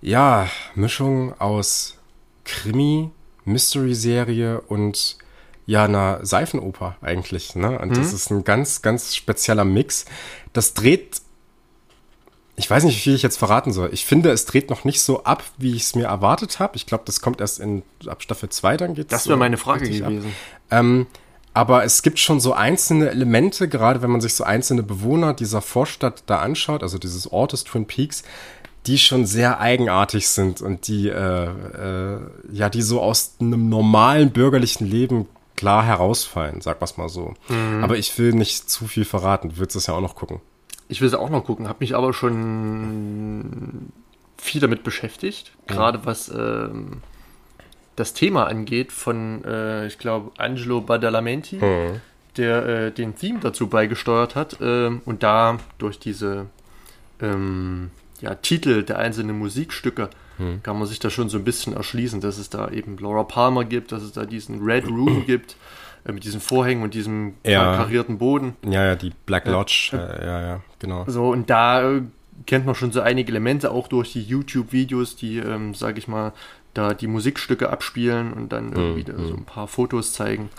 ja, 0.01 0.47
Mischung 0.75 1.39
aus 1.39 1.97
Krimi, 2.45 3.11
Mystery-Serie 3.45 4.61
und 4.61 5.17
ja, 5.65 5.83
einer 5.83 6.25
Seifenoper 6.25 6.95
eigentlich. 7.01 7.55
Ne? 7.55 7.77
Und 7.79 7.89
mhm. 7.89 7.95
das 7.95 8.13
ist 8.13 8.31
ein 8.31 8.43
ganz, 8.43 8.81
ganz 8.81 9.15
spezieller 9.15 9.65
Mix. 9.65 10.05
Das 10.53 10.73
dreht 10.73 11.21
ich 12.59 12.67
weiß 12.67 12.85
nicht, 12.85 12.97
wie 12.97 13.01
viel 13.01 13.13
ich 13.13 13.21
jetzt 13.21 13.37
verraten 13.37 13.71
soll. 13.71 13.89
Ich 13.93 14.03
finde, 14.03 14.31
es 14.31 14.45
dreht 14.45 14.71
noch 14.71 14.83
nicht 14.83 15.01
so 15.01 15.23
ab, 15.23 15.43
wie 15.59 15.75
ich 15.75 15.83
es 15.83 15.95
mir 15.95 16.05
erwartet 16.07 16.57
habe. 16.57 16.75
Ich 16.75 16.87
glaube, 16.87 17.03
das 17.05 17.21
kommt 17.21 17.39
erst 17.39 17.59
in 17.59 17.83
ab 18.07 18.23
Staffel 18.23 18.49
2, 18.49 18.77
dann 18.77 18.95
geht's. 18.95 19.11
Das 19.11 19.27
wäre 19.27 19.37
meine 19.37 19.57
Frage 19.57 19.87
gewesen. 19.87 20.33
Ähm, 20.71 21.05
aber 21.57 21.83
es 21.83 22.03
gibt 22.03 22.19
schon 22.19 22.39
so 22.39 22.53
einzelne 22.53 23.09
Elemente, 23.09 23.67
gerade 23.67 24.03
wenn 24.03 24.11
man 24.11 24.21
sich 24.21 24.35
so 24.35 24.43
einzelne 24.43 24.83
Bewohner 24.83 25.33
dieser 25.33 25.63
Vorstadt 25.63 26.21
da 26.27 26.37
anschaut, 26.37 26.83
also 26.83 26.99
dieses 26.99 27.31
Ortes 27.31 27.63
Twin 27.63 27.87
Peaks, 27.87 28.21
die 28.85 28.99
schon 28.99 29.25
sehr 29.25 29.59
eigenartig 29.59 30.29
sind 30.29 30.61
und 30.61 30.87
die, 30.87 31.09
äh, 31.09 31.45
äh, 31.45 32.19
ja, 32.51 32.69
die 32.69 32.83
so 32.83 33.01
aus 33.01 33.37
einem 33.39 33.69
normalen 33.69 34.29
bürgerlichen 34.29 34.85
Leben 34.85 35.25
klar 35.55 35.83
herausfallen, 35.83 36.61
sag 36.61 36.79
mal's 36.79 36.95
mal 36.95 37.09
so. 37.09 37.33
Mhm. 37.49 37.83
Aber 37.83 37.97
ich 37.97 38.15
will 38.19 38.33
nicht 38.33 38.69
zu 38.69 38.85
viel 38.85 39.03
verraten. 39.03 39.49
Du 39.49 39.57
willst 39.57 39.75
es 39.75 39.87
ja 39.87 39.95
auch 39.95 40.01
noch 40.01 40.13
gucken. 40.13 40.41
Ich 40.89 41.01
will 41.01 41.07
es 41.07 41.15
auch 41.15 41.31
noch 41.31 41.43
gucken, 41.43 41.67
habe 41.67 41.79
mich 41.79 41.95
aber 41.95 42.13
schon 42.13 43.91
viel 44.37 44.61
damit 44.61 44.83
beschäftigt, 44.83 45.53
gerade 45.65 46.05
was 46.05 46.29
ähm, 46.29 47.01
das 47.97 48.13
Thema 48.13 48.45
angeht 48.45 48.93
von, 48.93 49.43
äh, 49.43 49.87
ich 49.87 49.97
glaube, 49.97 50.31
Angelo 50.37 50.79
Badalamenti, 50.79 51.57
mhm. 51.57 51.99
der 52.37 52.65
äh, 52.65 52.91
den 52.91 53.15
Theme 53.15 53.39
dazu 53.41 53.67
beigesteuert 53.67 54.35
hat 54.35 54.61
äh, 54.61 54.91
und 55.03 55.23
da 55.23 55.57
durch 55.79 55.99
diese 55.99 56.45
ähm, 57.21 57.89
ja, 58.21 58.35
Titel 58.35 58.83
der 58.83 58.99
einzelnen 58.99 59.37
Musikstücke 59.37 60.09
mhm. 60.37 60.61
kann 60.61 60.77
man 60.77 60.87
sich 60.87 60.99
da 60.99 61.09
schon 61.09 61.27
so 61.27 61.39
ein 61.39 61.43
bisschen 61.43 61.73
erschließen, 61.73 62.21
dass 62.21 62.37
es 62.37 62.49
da 62.51 62.69
eben 62.69 62.97
Laura 62.99 63.23
Palmer 63.23 63.65
gibt, 63.65 63.91
dass 63.91 64.03
es 64.03 64.13
da 64.13 64.25
diesen 64.25 64.63
Red 64.63 64.87
Room 64.87 65.25
gibt 65.25 65.55
äh, 66.05 66.11
mit 66.11 66.23
diesen 66.23 66.39
Vorhängen 66.39 66.83
und 66.83 66.93
diesem 66.93 67.33
ja. 67.43 67.77
karierten 67.77 68.19
Boden. 68.19 68.55
Ja, 68.63 68.85
ja, 68.85 68.95
die 68.95 69.11
Black 69.25 69.47
Lodge, 69.47 69.89
äh, 69.93 70.23
ja, 70.23 70.41
ja, 70.41 70.61
genau. 70.77 71.03
So, 71.07 71.29
und 71.29 71.49
da 71.49 71.95
äh, 71.95 72.01
kennt 72.45 72.65
man 72.65 72.75
schon 72.75 72.91
so 72.91 73.01
einige 73.01 73.31
Elemente, 73.31 73.71
auch 73.71 73.87
durch 73.87 74.13
die 74.13 74.21
YouTube-Videos, 74.21 75.15
die, 75.15 75.37
ähm, 75.37 75.73
sage 75.73 75.97
ich 75.99 76.07
mal, 76.07 76.33
da 76.77 76.93
die 76.93 77.07
Musikstücke 77.07 77.69
abspielen 77.69 78.33
und 78.33 78.49
dann 78.49 78.71
irgendwie 78.73 79.11
mhm. 79.11 79.27
so 79.27 79.33
ein 79.33 79.45
paar 79.45 79.67
Fotos 79.67 80.13
zeigen. 80.13 80.49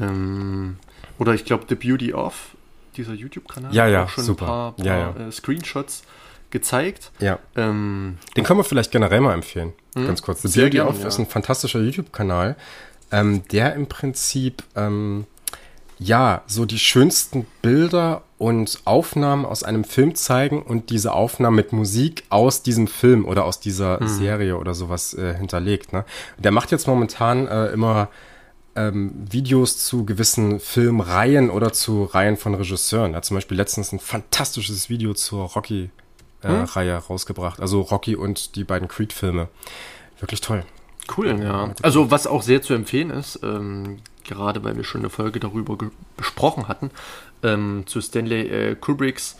Ähm, 0.00 0.76
oder 1.18 1.34
ich 1.34 1.44
glaube, 1.44 1.64
The 1.68 1.74
Beauty 1.74 2.14
of, 2.14 2.56
dieser 2.96 3.14
YouTube-Kanal, 3.14 3.74
ja, 3.74 3.86
ja, 3.86 4.04
auch 4.04 4.08
schon 4.08 4.24
super. 4.24 4.44
ein 4.44 4.48
paar, 4.48 4.72
paar 4.72 4.86
ja, 4.86 4.98
ja. 5.16 5.28
Äh, 5.28 5.32
Screenshots 5.32 6.04
gezeigt. 6.50 7.10
Ja. 7.18 7.38
Ähm, 7.56 8.18
Den 8.36 8.44
können 8.44 8.60
wir 8.60 8.64
vielleicht 8.64 8.92
generell 8.92 9.20
mal 9.20 9.34
empfehlen. 9.34 9.72
Hm? 9.96 10.06
Ganz 10.06 10.22
kurz. 10.22 10.42
The 10.42 10.48
Beauty 10.48 10.76
gern, 10.76 10.88
of 10.88 11.00
ja. 11.00 11.08
ist 11.08 11.18
ein 11.18 11.26
fantastischer 11.26 11.80
YouTube-Kanal, 11.80 12.56
ähm, 13.10 13.42
der 13.48 13.74
im 13.74 13.88
Prinzip 13.88 14.62
ähm, 14.76 15.26
ja, 15.98 16.42
so 16.46 16.64
die 16.66 16.78
schönsten 16.78 17.46
Bilder 17.62 18.22
und 18.38 18.80
Aufnahmen 18.84 19.46
aus 19.46 19.62
einem 19.62 19.84
Film 19.84 20.14
zeigen 20.14 20.62
und 20.62 20.90
diese 20.90 21.12
Aufnahmen 21.12 21.56
mit 21.56 21.72
Musik 21.72 22.24
aus 22.28 22.62
diesem 22.62 22.86
Film 22.86 23.24
oder 23.24 23.44
aus 23.44 23.60
dieser 23.60 24.02
mhm. 24.02 24.08
Serie 24.08 24.58
oder 24.58 24.74
sowas 24.74 25.14
äh, 25.14 25.34
hinterlegt. 25.34 25.92
Ne? 25.92 26.04
Der 26.38 26.52
macht 26.52 26.70
jetzt 26.70 26.86
momentan 26.86 27.48
äh, 27.48 27.68
immer 27.68 28.08
ähm, 28.74 29.12
Videos 29.30 29.78
zu 29.78 30.04
gewissen 30.04 30.60
Filmreihen 30.60 31.48
oder 31.48 31.72
zu 31.72 32.04
Reihen 32.04 32.36
von 32.36 32.54
Regisseuren. 32.54 33.14
Er 33.14 33.18
hat 33.18 33.24
zum 33.24 33.38
Beispiel 33.38 33.56
letztens 33.56 33.92
ein 33.92 33.98
fantastisches 33.98 34.90
Video 34.90 35.14
zur 35.14 35.46
Rocky-Reihe 35.46 36.92
äh, 36.92 36.96
hm? 36.96 37.02
rausgebracht. 37.08 37.58
Also 37.58 37.80
Rocky 37.80 38.16
und 38.16 38.54
die 38.54 38.64
beiden 38.64 38.86
Creed-Filme. 38.86 39.48
Wirklich 40.20 40.42
toll. 40.42 40.64
Cool, 41.16 41.40
ja. 41.42 41.72
Also 41.82 42.10
was 42.10 42.26
auch 42.26 42.42
sehr 42.42 42.62
zu 42.62 42.74
empfehlen 42.74 43.10
ist, 43.10 43.40
ähm, 43.42 43.98
gerade 44.26 44.64
weil 44.64 44.76
wir 44.76 44.84
schon 44.84 45.02
eine 45.02 45.10
Folge 45.10 45.40
darüber 45.40 45.76
besprochen 46.16 46.68
hatten, 46.68 46.90
ähm, 47.42 47.84
zu 47.86 48.00
Stanley 48.00 48.48
äh, 48.48 48.74
Kubricks 48.74 49.36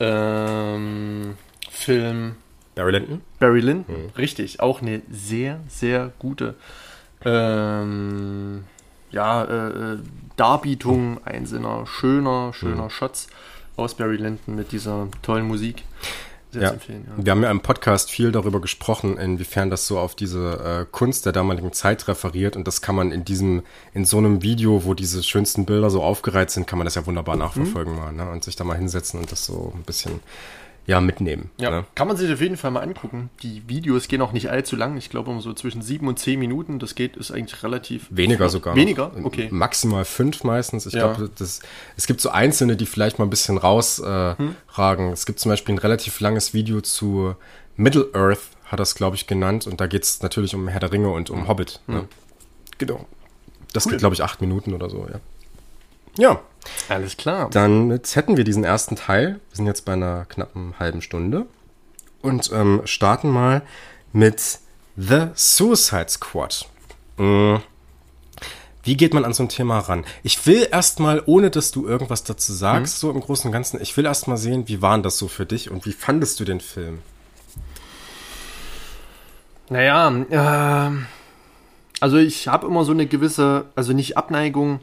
ähm, 0.00 1.34
Film 1.70 2.36
Barry 2.74 2.92
Lyndon. 2.92 3.20
Barry 3.38 3.60
Lyndon, 3.60 3.96
mhm. 3.96 4.10
richtig. 4.18 4.60
Auch 4.60 4.82
eine 4.82 5.02
sehr, 5.10 5.60
sehr 5.68 6.12
gute 6.18 6.54
ähm, 7.24 8.64
ja, 9.10 9.44
äh, 9.44 9.68
äh 9.68 9.98
Darbietung 10.36 11.24
einzelner 11.24 11.86
schöner, 11.86 12.52
schöner 12.52 12.84
mhm. 12.84 12.90
Shots 12.90 13.28
aus 13.76 13.94
Barry 13.94 14.16
Lyndon 14.16 14.56
mit 14.56 14.72
dieser 14.72 15.08
tollen 15.22 15.46
Musik. 15.46 15.84
Ja. 16.62 16.70
empfehlen. 16.70 17.06
Ja. 17.08 17.24
Wir 17.24 17.30
haben 17.32 17.42
ja 17.42 17.50
im 17.50 17.60
Podcast 17.60 18.10
viel 18.10 18.32
darüber 18.32 18.60
gesprochen, 18.60 19.18
inwiefern 19.18 19.70
das 19.70 19.86
so 19.86 19.98
auf 19.98 20.14
diese 20.14 20.84
äh, 20.84 20.86
Kunst 20.90 21.26
der 21.26 21.32
damaligen 21.32 21.72
Zeit 21.72 22.08
referiert 22.08 22.56
und 22.56 22.66
das 22.66 22.82
kann 22.82 22.94
man 22.94 23.12
in 23.12 23.24
diesem, 23.24 23.62
in 23.92 24.04
so 24.04 24.18
einem 24.18 24.42
Video, 24.42 24.84
wo 24.84 24.94
diese 24.94 25.22
schönsten 25.22 25.64
Bilder 25.66 25.90
so 25.90 26.02
aufgereiht 26.02 26.50
sind, 26.50 26.66
kann 26.66 26.78
man 26.78 26.84
das 26.84 26.94
ja 26.94 27.06
wunderbar 27.06 27.36
nachverfolgen 27.36 27.94
mhm. 27.94 27.98
mal, 27.98 28.12
ne? 28.12 28.30
Und 28.30 28.44
sich 28.44 28.56
da 28.56 28.64
mal 28.64 28.76
hinsetzen 28.76 29.20
und 29.20 29.30
das 29.32 29.44
so 29.44 29.72
ein 29.74 29.82
bisschen 29.82 30.20
ja, 30.86 31.00
mitnehmen. 31.00 31.50
Ja, 31.58 31.70
ne? 31.70 31.84
kann 31.94 32.08
man 32.08 32.16
sich 32.16 32.30
auf 32.32 32.40
jeden 32.40 32.56
Fall 32.56 32.70
mal 32.70 32.80
angucken. 32.80 33.30
Die 33.42 33.62
Videos 33.68 34.08
gehen 34.08 34.20
auch 34.20 34.32
nicht 34.32 34.50
allzu 34.50 34.76
lang. 34.76 34.96
Ich 34.96 35.08
glaube, 35.08 35.34
so 35.40 35.52
zwischen 35.54 35.82
sieben 35.82 36.08
und 36.08 36.18
zehn 36.18 36.38
Minuten. 36.38 36.78
Das 36.78 36.94
geht, 36.94 37.16
ist 37.16 37.30
eigentlich 37.30 37.62
relativ. 37.62 38.06
Weniger 38.10 38.48
sogar. 38.48 38.76
Weniger? 38.76 39.12
Okay. 39.22 39.48
Maximal 39.50 40.04
fünf 40.04 40.44
meistens. 40.44 40.86
Ich 40.86 40.92
ja. 40.92 41.12
glaube, 41.12 41.30
es 41.96 42.06
gibt 42.06 42.20
so 42.20 42.30
einzelne, 42.30 42.76
die 42.76 42.86
vielleicht 42.86 43.18
mal 43.18 43.24
ein 43.24 43.30
bisschen 43.30 43.56
rausragen. 43.56 44.46
Äh, 44.76 45.08
hm? 45.08 45.12
Es 45.12 45.24
gibt 45.26 45.40
zum 45.40 45.50
Beispiel 45.50 45.74
ein 45.74 45.78
relativ 45.78 46.20
langes 46.20 46.52
Video 46.52 46.80
zu 46.82 47.34
Middle 47.76 48.08
Earth, 48.12 48.50
hat 48.66 48.78
das, 48.78 48.94
glaube 48.94 49.16
ich, 49.16 49.26
genannt. 49.26 49.66
Und 49.66 49.80
da 49.80 49.86
geht 49.86 50.02
es 50.02 50.22
natürlich 50.22 50.54
um 50.54 50.68
Herr 50.68 50.80
der 50.80 50.92
Ringe 50.92 51.10
und 51.10 51.30
um 51.30 51.40
hm. 51.40 51.48
Hobbit. 51.48 51.80
Ne? 51.86 52.00
Hm. 52.00 52.08
Genau. 52.78 53.06
Das 53.72 53.86
cool. 53.86 53.92
geht, 53.92 54.00
glaube 54.00 54.14
ich, 54.14 54.22
acht 54.22 54.40
Minuten 54.40 54.74
oder 54.74 54.90
so, 54.90 55.06
ja. 55.10 55.20
Ja. 56.18 56.40
Alles 56.88 57.16
klar. 57.16 57.50
Dann 57.50 57.90
jetzt 57.90 58.16
hätten 58.16 58.36
wir 58.36 58.44
diesen 58.44 58.64
ersten 58.64 58.96
Teil. 58.96 59.40
Wir 59.50 59.56
sind 59.56 59.66
jetzt 59.66 59.84
bei 59.84 59.92
einer 59.92 60.24
knappen 60.26 60.74
halben 60.78 61.02
Stunde. 61.02 61.46
Und 62.22 62.50
ähm, 62.52 62.82
starten 62.84 63.28
mal 63.28 63.62
mit 64.12 64.58
The 64.96 65.28
Suicide 65.34 66.08
Squad. 66.08 66.66
Mhm. 67.18 67.60
Wie 68.82 68.96
geht 68.96 69.14
man 69.14 69.24
an 69.24 69.32
so 69.32 69.42
ein 69.42 69.48
Thema 69.48 69.78
ran? 69.78 70.04
Ich 70.22 70.46
will 70.46 70.68
erstmal, 70.70 71.22
ohne 71.24 71.50
dass 71.50 71.70
du 71.70 71.86
irgendwas 71.86 72.24
dazu 72.24 72.52
sagst, 72.52 72.96
mhm. 72.96 73.00
so 73.00 73.10
im 73.10 73.20
Großen 73.20 73.48
und 73.48 73.52
Ganzen, 73.52 73.80
ich 73.80 73.96
will 73.96 74.04
erstmal 74.04 74.36
sehen, 74.36 74.68
wie 74.68 74.82
war 74.82 74.98
das 74.98 75.18
so 75.18 75.26
für 75.26 75.46
dich 75.46 75.70
und 75.70 75.86
wie 75.86 75.92
fandest 75.92 76.38
du 76.38 76.44
den 76.44 76.60
Film? 76.60 77.00
Naja, 79.70 80.10
äh, 80.30 80.90
also 82.00 82.16
ich 82.18 82.48
habe 82.48 82.66
immer 82.66 82.84
so 82.84 82.92
eine 82.92 83.06
gewisse, 83.06 83.64
also 83.74 83.94
nicht 83.94 84.18
Abneigung, 84.18 84.80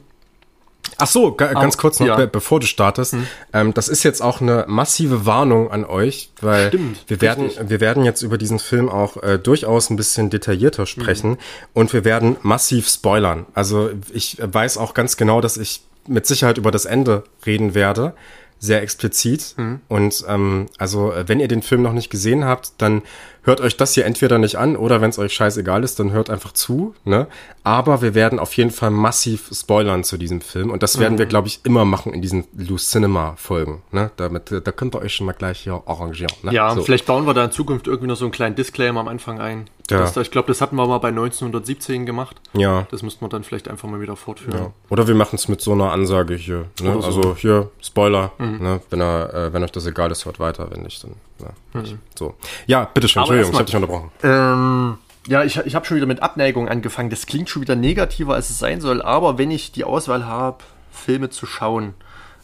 Ach 0.98 1.08
so, 1.08 1.34
ganz 1.34 1.78
kurz 1.78 2.00
noch, 2.00 2.08
ja. 2.08 2.16
be 2.16 2.28
bevor 2.28 2.60
du 2.60 2.68
startest. 2.68 3.14
Hm. 3.14 3.28
Ähm, 3.54 3.74
das 3.74 3.88
ist 3.88 4.04
jetzt 4.04 4.22
auch 4.22 4.40
eine 4.40 4.66
massive 4.68 5.26
Warnung 5.26 5.72
an 5.72 5.84
euch, 5.84 6.32
weil 6.42 6.68
Stimmt, 6.68 7.04
wir 7.08 7.22
werden, 7.22 7.50
wir 7.60 7.80
werden 7.80 8.04
jetzt 8.04 8.22
über 8.22 8.38
diesen 8.38 8.60
Film 8.60 8.88
auch 8.88 9.18
äh, 9.24 9.40
durchaus 9.40 9.90
ein 9.90 9.96
bisschen 9.96 10.30
detaillierter 10.30 10.86
sprechen 10.86 11.32
mhm. 11.32 11.38
und 11.74 11.94
wir 11.94 12.06
werden 12.06 12.38
massiv 12.44 12.88
spoilern. 12.88 13.46
Also 13.54 13.90
ich 14.14 14.38
weiß 14.42 14.78
auch 14.78 14.94
ganz 14.94 15.18
genau, 15.18 15.42
dass 15.42 15.58
ich 15.58 15.82
mit 16.08 16.26
Sicherheit 16.28 16.58
über 16.58 16.72
das 16.72 16.86
Ende 16.86 17.24
reden 17.46 17.74
werde 17.74 18.14
sehr 18.62 18.84
explizit. 18.84 19.56
Mhm. 19.58 19.82
Und 19.90 20.24
ähm, 20.28 20.68
also, 20.78 21.12
wenn 21.26 21.42
ihr 21.42 21.50
den 21.50 21.64
Film 21.64 21.82
noch 21.82 21.94
nicht 21.94 22.10
gesehen 22.10 22.46
habt, 22.46 22.74
dann 22.78 23.02
hört 23.44 23.62
euch 23.62 23.78
das 23.78 23.94
hier 23.94 24.06
entweder 24.06 24.38
nicht 24.38 24.56
an 24.56 24.76
oder 24.76 25.02
wenn 25.02 25.10
es 25.10 25.20
euch 25.20 25.34
scheißegal 25.34 25.84
ist, 25.84 26.00
dann 26.00 26.12
hört 26.12 26.30
einfach 26.30 26.52
zu. 26.52 26.94
Ne? 27.06 27.28
Aber 27.64 28.02
wir 28.02 28.14
werden 28.14 28.40
auf 28.40 28.54
jeden 28.54 28.72
Fall 28.72 28.92
massiv 28.92 29.50
spoilern 29.52 30.04
zu 30.04 30.18
diesem 30.18 30.42
Film. 30.42 30.70
Und 30.70 30.84
das 30.84 31.00
werden 31.00 31.14
mhm. 31.14 31.20
wir, 31.20 31.26
glaube 31.26 31.48
ich, 31.48 31.62
immer 31.64 31.86
machen 31.86 32.14
in 32.14 32.22
diesen 32.22 32.46
Loose 32.56 32.90
Cinema 32.90 33.36
Folgen. 33.38 33.82
Ne? 33.92 34.12
Damit, 34.18 34.52
da 34.52 34.72
könnt 34.72 34.96
ihr 34.96 35.02
euch 35.02 35.16
schon 35.16 35.26
mal 35.26 35.34
gleich 35.34 35.60
hier 35.60 35.82
arrangieren. 35.86 36.34
Ne? 36.44 36.54
Ja, 36.54 36.74
so. 36.76 36.84
vielleicht 36.84 37.06
bauen 37.06 37.26
wir 37.26 37.34
da 37.34 37.46
in 37.46 37.52
Zukunft 37.52 37.88
irgendwie 37.88 38.08
noch 38.08 38.16
so 38.16 38.26
einen 38.26 38.32
kleinen 38.32 38.56
Disclaimer 38.56 39.00
am 39.00 39.08
Anfang 39.08 39.40
ein. 39.40 39.70
Ja. 39.90 40.00
Das, 40.00 40.16
ich 40.18 40.32
glaube, 40.32 40.48
das 40.48 40.62
hatten 40.62 40.76
wir 40.76 40.88
mal 40.88 41.00
bei 41.00 41.10
1917 41.10 42.06
gemacht. 42.06 42.38
Ja. 42.54 42.88
Das 42.92 43.04
müssten 43.04 43.26
wir 43.26 43.30
dann 43.30 43.44
vielleicht 43.44 43.68
einfach 43.68 43.90
mal 43.90 44.00
wieder 44.00 44.16
fortführen. 44.16 44.58
Ja. 44.58 44.74
Oder 44.90 45.08
wir 45.08 45.16
machen 45.16 45.36
es 45.36 45.48
mit 45.48 45.62
so 45.62 45.74
einer 45.74 45.92
Ansage 45.92 46.36
hier. 46.36 46.66
Ne? 46.82 46.94
So. 46.94 47.02
Also 47.02 47.36
hier, 47.36 47.70
Spoiler. 47.82 48.32
Mhm. 48.38 48.58
Ne? 48.62 48.82
Wenn, 48.90 49.02
er, 49.02 49.34
äh, 49.34 49.54
wenn 49.54 49.64
euch 49.64 49.72
das 49.72 49.86
egal 49.86 50.12
ist, 50.12 50.26
hört 50.26 50.40
weiter. 50.40 50.70
Wenn 50.72 50.84
nicht, 50.84 51.04
dann. 51.04 51.16
Ja, 51.42 51.82
mhm. 51.82 52.00
So. 52.18 52.36
Ja, 52.68 52.86
bitteschön. 52.86 53.22
Entschuldigung, 53.22 53.52
ich 53.52 53.58
habe 53.58 53.66
dich 53.66 53.76
unterbrochen. 53.76 54.12
Ähm, 54.24 54.98
ja, 55.28 55.44
ich, 55.44 55.58
ich 55.58 55.76
habe 55.76 55.86
schon 55.86 55.98
wieder 55.98 56.08
mit 56.08 56.22
Abneigung 56.22 56.68
angefangen. 56.68 57.10
Das 57.10 57.26
klingt 57.26 57.50
schon 57.50 57.62
wieder 57.62 57.76
negativer, 57.76 58.36
als 58.36 58.50
es 58.50 58.60
sein 58.60 58.82
soll. 58.82 59.02
Aber 59.02 59.38
wenn 59.38 59.52
ich 59.52 59.72
die 59.72 59.84
Auswahl 59.84 60.26
habe, 60.26 60.64
Filme 60.92 61.30
zu 61.30 61.46
schauen, 61.46 61.94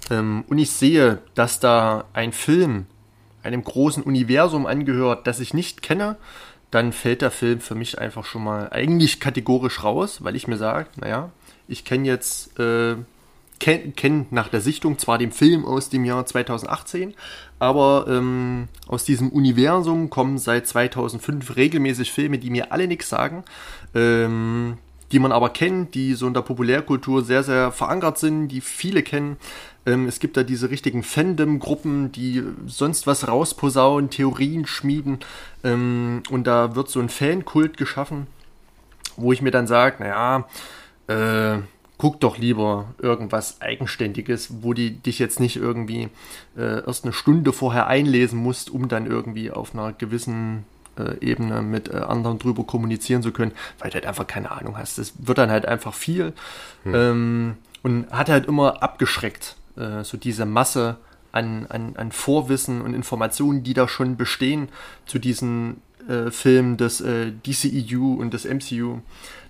ähm, 0.09 0.43
und 0.47 0.57
ich 0.57 0.71
sehe, 0.71 1.19
dass 1.35 1.59
da 1.59 2.05
ein 2.13 2.31
Film 2.31 2.85
einem 3.43 3.63
großen 3.63 4.03
Universum 4.03 4.65
angehört, 4.65 5.25
das 5.27 5.39
ich 5.39 5.53
nicht 5.53 5.81
kenne, 5.81 6.17
dann 6.71 6.91
fällt 6.91 7.21
der 7.21 7.31
Film 7.31 7.61
für 7.61 7.75
mich 7.75 7.97
einfach 7.99 8.25
schon 8.25 8.43
mal 8.43 8.69
eigentlich 8.71 9.19
kategorisch 9.19 9.83
raus, 9.83 10.23
weil 10.23 10.35
ich 10.35 10.47
mir 10.47 10.57
sage, 10.57 10.89
naja, 10.97 11.31
ich 11.67 11.85
kenne 11.85 12.07
jetzt, 12.07 12.59
äh, 12.59 12.95
kenne 13.59 13.91
kenn 13.91 14.25
nach 14.31 14.47
der 14.47 14.61
Sichtung 14.61 14.97
zwar 14.97 15.17
den 15.17 15.31
Film 15.31 15.65
aus 15.65 15.89
dem 15.89 16.05
Jahr 16.05 16.25
2018, 16.25 17.13
aber 17.59 18.05
ähm, 18.07 18.67
aus 18.87 19.03
diesem 19.03 19.29
Universum 19.29 20.09
kommen 20.09 20.37
seit 20.37 20.67
2005 20.67 21.55
regelmäßig 21.55 22.11
Filme, 22.11 22.37
die 22.37 22.49
mir 22.49 22.71
alle 22.71 22.87
nichts 22.87 23.09
sagen. 23.09 23.43
Ähm, 23.95 24.77
die 25.11 25.19
man 25.19 25.31
aber 25.31 25.49
kennt, 25.49 25.95
die 25.95 26.13
so 26.15 26.27
in 26.27 26.33
der 26.33 26.41
Populärkultur 26.41 27.23
sehr, 27.23 27.43
sehr 27.43 27.71
verankert 27.71 28.17
sind, 28.17 28.49
die 28.49 28.61
viele 28.61 29.03
kennen. 29.03 29.37
Ähm, 29.85 30.07
es 30.07 30.19
gibt 30.19 30.35
da 30.35 30.43
diese 30.43 30.69
richtigen 30.69 31.01
Fandom-Gruppen, 31.01 32.11
die 32.11 32.43
sonst 32.65 33.07
was 33.07 33.27
rausposaunen, 33.27 34.09
Theorien 34.09 34.65
schmieden. 34.67 35.19
Ähm, 35.63 36.23
und 36.29 36.45
da 36.45 36.75
wird 36.75 36.89
so 36.89 36.99
ein 36.99 37.09
Fankult 37.09 37.77
geschaffen, 37.77 38.27
wo 39.15 39.31
ich 39.31 39.41
mir 39.41 39.51
dann 39.51 39.67
sage, 39.67 40.03
naja, 40.03 40.45
äh, 41.07 41.61
guck 41.97 42.19
doch 42.19 42.37
lieber 42.37 42.93
irgendwas 42.99 43.61
Eigenständiges, 43.61 44.61
wo 44.61 44.73
die 44.73 44.91
dich 44.91 45.19
jetzt 45.19 45.39
nicht 45.39 45.55
irgendwie 45.55 46.09
äh, 46.55 46.85
erst 46.85 47.03
eine 47.03 47.13
Stunde 47.13 47.53
vorher 47.53 47.87
einlesen 47.87 48.39
musst, 48.39 48.69
um 48.69 48.87
dann 48.87 49.07
irgendwie 49.07 49.51
auf 49.51 49.73
einer 49.73 49.93
gewissen 49.93 50.65
äh, 50.97 51.17
Ebene 51.25 51.61
mit 51.61 51.89
äh, 51.89 51.97
anderen 51.97 52.39
drüber 52.39 52.63
kommunizieren 52.63 53.23
zu 53.23 53.31
können, 53.31 53.51
weil 53.79 53.89
du 53.89 53.95
halt 53.95 54.05
einfach 54.05 54.27
keine 54.27 54.51
Ahnung 54.51 54.77
hast. 54.77 54.97
Das 54.97 55.13
wird 55.19 55.37
dann 55.37 55.49
halt 55.49 55.65
einfach 55.65 55.93
viel 55.93 56.33
hm. 56.83 56.93
ähm, 56.95 57.57
und 57.83 58.11
hat 58.11 58.29
halt 58.29 58.45
immer 58.45 58.83
abgeschreckt, 58.83 59.55
äh, 59.75 60.03
so 60.03 60.17
diese 60.17 60.45
Masse 60.45 60.97
an, 61.31 61.65
an, 61.67 61.95
an 61.95 62.11
Vorwissen 62.11 62.81
und 62.81 62.93
Informationen, 62.93 63.63
die 63.63 63.73
da 63.73 63.87
schon 63.87 64.17
bestehen 64.17 64.69
zu 65.05 65.19
diesen 65.19 65.81
äh, 66.07 66.31
Filmen 66.31 66.77
des 66.77 67.01
äh, 67.01 67.31
DCEU 67.31 68.13
und 68.13 68.33
des 68.33 68.45
MCU, 68.45 68.99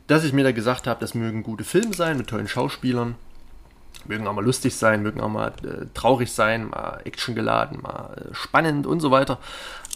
dass 0.08 0.24
ich 0.24 0.34
mir 0.34 0.44
da 0.44 0.52
gesagt 0.52 0.88
habe, 0.88 1.00
das 1.00 1.14
mögen 1.14 1.44
gute 1.44 1.64
Filme 1.64 1.94
sein 1.94 2.18
mit 2.18 2.28
tollen 2.28 2.48
Schauspielern 2.48 3.16
mögen 4.08 4.28
auch 4.28 4.34
mal 4.34 4.44
lustig 4.44 4.76
sein, 4.76 5.04
mögen 5.04 5.22
auch 5.22 5.30
mal 5.30 5.54
äh, 5.64 5.86
traurig 5.94 6.32
sein, 6.32 6.70
mal 6.70 7.02
actiongeladen, 7.06 7.82
mal 7.82 8.16
äh, 8.16 8.34
spannend 8.34 8.88
und 8.88 9.00
so 9.00 9.12
weiter. 9.12 9.40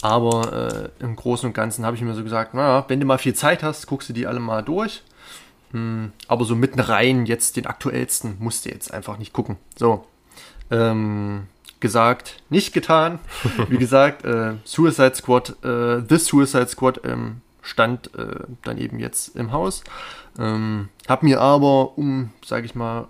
Aber 0.02 0.91
äh, 1.00 1.04
im 1.04 1.15
Großen 1.15 1.47
und 1.47 1.54
Ganzen 1.54 1.86
habe 1.86 1.95
ich 1.95 2.02
mir 2.02 2.13
so 2.13 2.24
gesagt, 2.24 2.54
naja, 2.54 2.86
wenn 2.88 3.00
du 3.00 3.06
mal 3.06 3.17
viel 3.17 3.36
Zeit 3.36 3.63
hast, 3.63 3.88
guckst 3.88 4.10
du 4.10 4.13
die 4.13 4.28
alle 4.28 4.39
mal 4.39 4.63
durch. 4.63 5.04
Hm, 5.71 6.12
aber 6.28 6.45
so 6.45 6.56
mitten 6.56 6.80
rein, 6.80 7.26
jetzt 7.26 7.56
den 7.56 7.67
aktuellsten, 7.67 8.38
musst 8.39 8.65
du 8.65 8.69
jetzt 8.69 8.93
einfach 8.93 9.17
nicht 9.17 9.34
gucken. 9.34 9.58
So. 9.78 10.06
Ähm, 10.69 11.47
gesagt, 11.80 12.41
nicht 12.50 12.74
getan. 12.74 13.19
Wie 13.69 13.78
gesagt, 13.80 14.26
äh, 14.26 14.54
Suicide 14.63 15.15
Squad, 15.15 15.56
äh, 15.63 16.02
The 16.08 16.17
Suicide 16.17 16.67
Squad 16.67 17.02
ähm, 17.06 17.41
stand 17.62 18.13
äh, 18.15 18.45
dann 18.63 18.78
eben 18.78 19.00
jetzt 19.00 19.36
im 19.36 19.52
Haus. 19.52 19.84
Ähm, 20.38 20.89
hab 21.08 21.24
mir 21.24 21.41
aber, 21.41 21.97
um, 21.97 22.32
sage 22.45 22.65
ich 22.65 22.76
mal, 22.76 23.08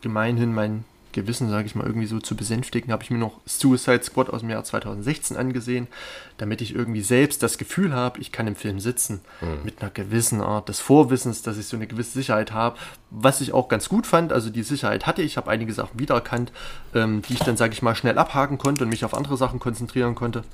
gemeinhin 0.00 0.54
mein 0.54 0.84
Gewissen, 1.16 1.48
sage 1.48 1.66
ich 1.66 1.74
mal, 1.74 1.86
irgendwie 1.86 2.06
so 2.06 2.20
zu 2.20 2.36
besänftigen, 2.36 2.92
habe 2.92 3.02
ich 3.02 3.10
mir 3.10 3.16
noch 3.16 3.40
Suicide 3.46 4.02
Squad 4.02 4.28
aus 4.28 4.40
dem 4.40 4.50
Jahr 4.50 4.62
2016 4.64 5.38
angesehen, 5.38 5.88
damit 6.36 6.60
ich 6.60 6.74
irgendwie 6.74 7.00
selbst 7.00 7.42
das 7.42 7.56
Gefühl 7.56 7.94
habe, 7.94 8.20
ich 8.20 8.32
kann 8.32 8.46
im 8.46 8.54
Film 8.54 8.80
sitzen 8.80 9.22
mhm. 9.40 9.64
mit 9.64 9.80
einer 9.80 9.90
gewissen 9.90 10.42
Art 10.42 10.68
des 10.68 10.80
Vorwissens, 10.80 11.40
dass 11.40 11.56
ich 11.56 11.68
so 11.68 11.76
eine 11.76 11.86
gewisse 11.86 12.12
Sicherheit 12.12 12.52
habe, 12.52 12.76
was 13.10 13.40
ich 13.40 13.54
auch 13.54 13.68
ganz 13.68 13.88
gut 13.88 14.06
fand. 14.06 14.30
Also 14.30 14.50
die 14.50 14.62
Sicherheit 14.62 15.06
hatte 15.06 15.22
ich, 15.22 15.32
ich 15.32 15.36
habe 15.38 15.50
einige 15.50 15.72
Sachen 15.72 15.98
wiedererkannt, 15.98 16.52
ähm, 16.94 17.22
die 17.22 17.32
ich 17.32 17.40
dann, 17.40 17.56
sage 17.56 17.72
ich 17.72 17.80
mal, 17.80 17.94
schnell 17.94 18.18
abhaken 18.18 18.58
konnte 18.58 18.84
und 18.84 18.90
mich 18.90 19.06
auf 19.06 19.14
andere 19.14 19.38
Sachen 19.38 19.58
konzentrieren 19.58 20.14
konnte. 20.14 20.44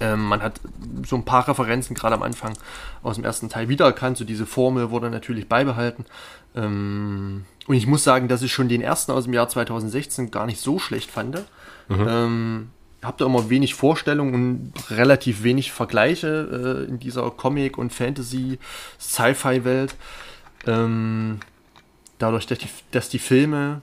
Ähm, 0.00 0.24
man 0.24 0.42
hat 0.42 0.60
so 1.06 1.16
ein 1.16 1.24
paar 1.24 1.46
Referenzen 1.46 1.94
gerade 1.94 2.14
am 2.14 2.22
Anfang 2.22 2.54
aus 3.02 3.16
dem 3.16 3.24
ersten 3.24 3.48
Teil 3.48 3.68
wiedererkannt. 3.68 4.16
So 4.16 4.24
diese 4.24 4.46
Formel 4.46 4.90
wurde 4.90 5.10
natürlich 5.10 5.48
beibehalten. 5.48 6.04
Ähm, 6.54 7.44
und 7.66 7.74
ich 7.74 7.86
muss 7.86 8.04
sagen, 8.04 8.28
dass 8.28 8.42
ich 8.42 8.52
schon 8.52 8.68
den 8.68 8.82
ersten 8.82 9.12
aus 9.12 9.24
dem 9.24 9.32
Jahr 9.32 9.48
2016 9.48 10.30
gar 10.30 10.44
nicht 10.46 10.60
so 10.60 10.78
schlecht 10.78 11.10
fand. 11.10 11.36
Mhm. 11.88 12.06
Ähm, 12.08 12.70
habe 13.02 13.16
da 13.18 13.26
immer 13.26 13.50
wenig 13.50 13.74
Vorstellungen 13.74 14.34
und 14.34 14.72
relativ 14.90 15.42
wenig 15.42 15.72
Vergleiche 15.72 16.84
äh, 16.86 16.88
in 16.88 16.98
dieser 16.98 17.30
Comic- 17.30 17.78
und 17.78 17.92
Fantasy-Sci-Fi-Welt. 17.92 19.94
Ähm, 20.66 21.40
dadurch, 22.18 22.46
dass 22.46 22.58
die, 22.58 22.68
dass 22.90 23.10
die 23.10 23.18
Filme 23.18 23.82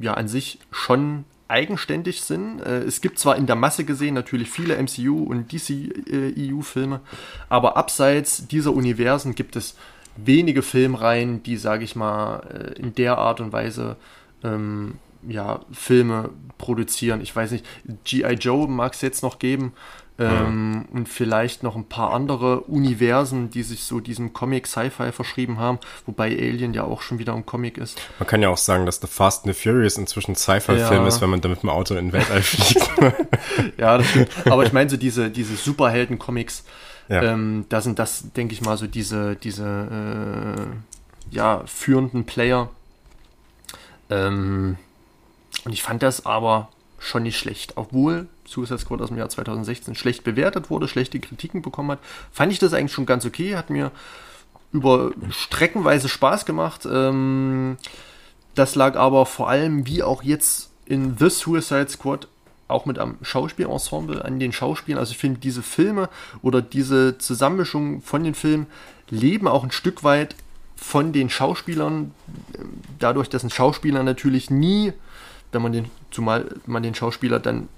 ja 0.00 0.14
an 0.14 0.28
sich 0.28 0.58
schon 0.70 1.24
eigenständig 1.48 2.22
sind. 2.22 2.60
Äh, 2.60 2.82
es 2.82 3.00
gibt 3.00 3.18
zwar 3.18 3.36
in 3.36 3.46
der 3.46 3.56
Masse 3.56 3.84
gesehen 3.84 4.14
natürlich 4.14 4.50
viele 4.50 4.80
MCU 4.80 5.24
und 5.24 5.52
DC-EU-Filme, 5.52 6.96
äh, 6.96 7.44
aber 7.48 7.76
abseits 7.76 8.46
dieser 8.46 8.72
Universen 8.72 9.34
gibt 9.34 9.56
es 9.56 9.76
wenige 10.16 10.62
Filmreihen, 10.62 11.42
die, 11.42 11.56
sage 11.56 11.84
ich 11.84 11.96
mal, 11.96 12.40
äh, 12.40 12.80
in 12.80 12.94
der 12.94 13.18
Art 13.18 13.40
und 13.40 13.52
Weise 13.52 13.96
ähm, 14.44 14.98
ja, 15.26 15.60
Filme 15.72 16.30
produzieren. 16.58 17.20
Ich 17.20 17.34
weiß 17.34 17.52
nicht, 17.52 17.66
G.I. 18.04 18.34
Joe 18.34 18.68
mag 18.68 18.94
es 18.94 19.00
jetzt 19.00 19.22
noch 19.22 19.38
geben. 19.38 19.72
Ähm, 20.18 20.72
mhm. 20.72 20.84
und 20.90 21.08
vielleicht 21.08 21.62
noch 21.62 21.76
ein 21.76 21.84
paar 21.84 22.12
andere 22.12 22.62
Universen, 22.62 23.50
die 23.50 23.62
sich 23.62 23.84
so 23.84 24.00
diesem 24.00 24.32
Comic 24.32 24.66
Sci-Fi 24.66 25.12
verschrieben 25.12 25.58
haben, 25.58 25.78
wobei 26.06 26.26
Alien 26.26 26.74
ja 26.74 26.84
auch 26.84 27.02
schon 27.02 27.20
wieder 27.20 27.34
ein 27.34 27.46
Comic 27.46 27.78
ist. 27.78 28.00
Man 28.18 28.26
kann 28.26 28.42
ja 28.42 28.48
auch 28.48 28.58
sagen, 28.58 28.84
dass 28.84 29.00
The 29.00 29.06
Fast 29.06 29.44
and 29.44 29.54
the 29.54 29.62
Furious 29.62 29.96
inzwischen 29.96 30.34
Sci-Fi-Film 30.34 31.02
ja. 31.02 31.06
ist, 31.06 31.20
wenn 31.20 31.30
man 31.30 31.40
da 31.40 31.48
mit 31.48 31.62
dem 31.62 31.70
Auto 31.70 31.94
in 31.94 32.06
den 32.06 32.12
Weltall 32.12 32.42
fliegt. 32.42 32.90
ja, 33.78 33.98
das 33.98 34.08
stimmt. 34.08 34.30
Aber 34.46 34.64
ich 34.64 34.72
meine 34.72 34.90
so 34.90 34.96
diese, 34.96 35.30
diese 35.30 35.54
Superhelden-Comics, 35.54 36.64
ja. 37.08 37.22
ähm, 37.22 37.66
da 37.68 37.80
sind 37.80 38.00
das, 38.00 38.32
denke 38.32 38.54
ich 38.54 38.60
mal, 38.60 38.76
so 38.76 38.88
diese, 38.88 39.36
diese 39.36 40.58
äh, 41.30 41.34
ja, 41.34 41.62
führenden 41.66 42.26
Player. 42.26 42.70
Ähm, 44.10 44.78
und 45.64 45.72
ich 45.72 45.84
fand 45.84 46.02
das 46.02 46.26
aber 46.26 46.70
schon 46.98 47.22
nicht 47.22 47.38
schlecht. 47.38 47.74
Obwohl 47.76 48.26
Suicide 48.48 48.78
Squad 48.78 49.02
aus 49.02 49.08
dem 49.08 49.18
Jahr 49.18 49.28
2016 49.28 49.94
schlecht 49.94 50.24
bewertet 50.24 50.70
wurde, 50.70 50.88
schlechte 50.88 51.20
Kritiken 51.20 51.62
bekommen 51.62 51.92
hat, 51.92 51.98
fand 52.32 52.52
ich 52.52 52.58
das 52.58 52.72
eigentlich 52.72 52.92
schon 52.92 53.06
ganz 53.06 53.24
okay. 53.24 53.56
Hat 53.56 53.70
mir 53.70 53.90
über 54.72 55.12
streckenweise 55.30 56.08
Spaß 56.08 56.44
gemacht. 56.44 56.86
Ähm, 56.90 57.76
das 58.54 58.74
lag 58.74 58.96
aber 58.96 59.26
vor 59.26 59.48
allem, 59.48 59.86
wie 59.86 60.02
auch 60.02 60.22
jetzt 60.22 60.70
in 60.86 61.16
The 61.18 61.30
Suicide 61.30 61.88
Squad, 61.88 62.28
auch 62.66 62.84
mit 62.84 62.98
am 62.98 63.16
Schauspielensemble, 63.22 64.24
an 64.24 64.38
den 64.38 64.52
Schauspielern. 64.52 64.98
Also 64.98 65.12
ich 65.12 65.18
finde, 65.18 65.40
diese 65.40 65.62
Filme 65.62 66.08
oder 66.42 66.60
diese 66.60 67.16
Zusammenmischung 67.18 68.02
von 68.02 68.24
den 68.24 68.34
Filmen 68.34 68.66
leben 69.08 69.48
auch 69.48 69.64
ein 69.64 69.70
Stück 69.70 70.04
weit 70.04 70.34
von 70.76 71.12
den 71.12 71.30
Schauspielern, 71.30 72.12
dadurch, 72.98 73.28
dass 73.28 73.42
ein 73.42 73.50
Schauspieler 73.50 74.02
natürlich 74.02 74.50
nie 74.50 74.92
wenn 75.52 75.62
man 75.62 75.72
den, 75.72 75.86
zumal 76.10 76.54
man 76.66 76.82
den 76.82 76.94
Schauspieler 76.94 77.40
dann 77.40 77.68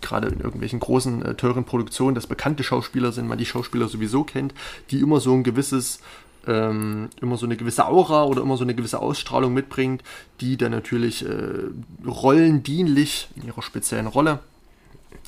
gerade 0.00 0.28
in 0.28 0.40
irgendwelchen 0.40 0.80
großen, 0.80 1.24
äh, 1.24 1.34
teuren 1.34 1.64
Produktionen, 1.64 2.14
das 2.14 2.26
bekannte 2.26 2.62
Schauspieler 2.62 3.12
sind, 3.12 3.26
man 3.26 3.38
die 3.38 3.46
Schauspieler 3.46 3.88
sowieso 3.88 4.24
kennt, 4.24 4.54
die 4.90 5.00
immer 5.00 5.20
so 5.20 5.32
ein 5.32 5.42
gewisses, 5.42 6.00
ähm, 6.46 7.08
immer 7.20 7.36
so 7.36 7.46
eine 7.46 7.56
gewisse 7.56 7.86
Aura 7.86 8.24
oder 8.24 8.42
immer 8.42 8.56
so 8.56 8.64
eine 8.64 8.74
gewisse 8.74 9.00
Ausstrahlung 9.00 9.54
mitbringt, 9.54 10.02
die 10.40 10.56
dann 10.56 10.72
natürlich 10.72 11.26
äh, 11.26 11.68
rollendienlich 12.06 13.28
in 13.36 13.46
ihrer 13.46 13.62
speziellen 13.62 14.06
Rolle, 14.06 14.40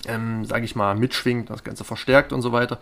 ähm, 0.07 0.45
sage 0.45 0.67
ich 0.67 0.77
mal, 0.77 0.95
mitschwingt, 0.95 1.49
das 1.49 1.65
Ganze 1.65 1.85
verstärkt 1.85 2.33
und 2.33 2.43
so 2.43 2.53
weiter. 2.53 2.79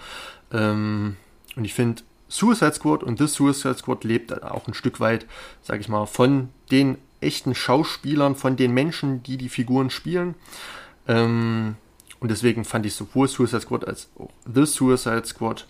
Ähm, 0.53 1.17
und 1.55 1.65
ich 1.65 1.75
finde, 1.75 2.03
Suicide 2.29 2.75
Squad 2.75 3.05
und 3.05 3.19
This 3.19 3.35
Suicide 3.35 3.77
Squad 3.77 4.03
lebt 4.03 4.43
auch 4.43 4.67
ein 4.67 4.75
Stück 4.75 4.99
weit, 4.99 5.27
sage 5.63 5.81
ich 5.81 5.89
mal, 5.89 6.07
von 6.07 6.49
den 6.73 6.99
echten 7.25 7.55
Schauspielern, 7.55 8.37
von 8.37 8.57
den 8.57 8.73
Menschen, 8.73 9.23
die 9.23 9.37
die 9.37 9.49
Figuren 9.49 9.91
spielen. 9.91 10.35
Ähm, 11.09 11.77
und 12.21 12.31
deswegen 12.31 12.65
fand 12.65 12.87
ich 12.87 12.95
sowohl 12.95 13.29
Suicide 13.29 13.61
Squad 13.61 13.87
als 13.87 14.09
auch 14.19 14.31
The 14.53 14.65
Suicide 14.65 15.27
Squad 15.27 15.67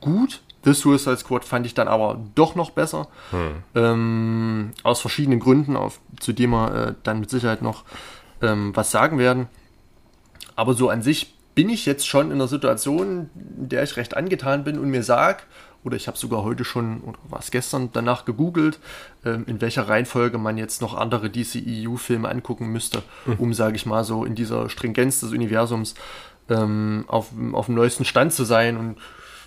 gut. 0.00 0.40
The 0.64 0.74
Suicide 0.74 1.16
Squad 1.16 1.44
fand 1.44 1.64
ich 1.64 1.74
dann 1.74 1.88
aber 1.88 2.20
doch 2.34 2.56
noch 2.56 2.70
besser. 2.70 3.08
Hm. 3.30 3.62
Ähm, 3.74 4.72
aus 4.82 5.00
verschiedenen 5.00 5.38
Gründen, 5.38 5.76
auf, 5.76 6.00
zu 6.18 6.32
dem 6.32 6.50
wir 6.50 6.74
äh, 6.74 6.94
dann 7.04 7.20
mit 7.20 7.30
Sicherheit 7.30 7.62
noch 7.62 7.84
ähm, 8.42 8.74
was 8.74 8.90
sagen 8.90 9.18
werden. 9.18 9.46
Aber 10.56 10.74
so 10.74 10.88
an 10.88 11.02
sich 11.02 11.34
bin 11.54 11.68
ich 11.70 11.86
jetzt 11.86 12.06
schon 12.06 12.26
in 12.26 12.32
einer 12.32 12.48
Situation, 12.48 13.30
in 13.34 13.68
der 13.68 13.82
ich 13.82 13.96
recht 13.96 14.16
angetan 14.16 14.64
bin 14.64 14.78
und 14.78 14.90
mir 14.90 15.02
sage, 15.02 15.42
oder 15.86 15.94
ich 15.94 16.08
habe 16.08 16.18
sogar 16.18 16.42
heute 16.42 16.64
schon, 16.64 17.00
oder 17.02 17.16
war 17.28 17.38
es 17.38 17.52
gestern, 17.52 17.90
danach 17.92 18.24
gegoogelt, 18.24 18.80
ähm, 19.24 19.44
in 19.46 19.60
welcher 19.60 19.88
Reihenfolge 19.88 20.36
man 20.36 20.58
jetzt 20.58 20.82
noch 20.82 20.94
andere 20.94 21.30
DCEU-Filme 21.30 22.28
angucken 22.28 22.66
müsste, 22.66 23.04
mhm. 23.24 23.34
um, 23.34 23.54
sage 23.54 23.76
ich 23.76 23.86
mal, 23.86 24.02
so 24.02 24.24
in 24.24 24.34
dieser 24.34 24.68
Stringenz 24.68 25.20
des 25.20 25.30
Universums 25.30 25.94
ähm, 26.48 27.04
auf, 27.06 27.28
auf 27.52 27.66
dem 27.66 27.76
neuesten 27.76 28.04
Stand 28.04 28.32
zu 28.32 28.42
sein. 28.42 28.76
Und 28.76 28.96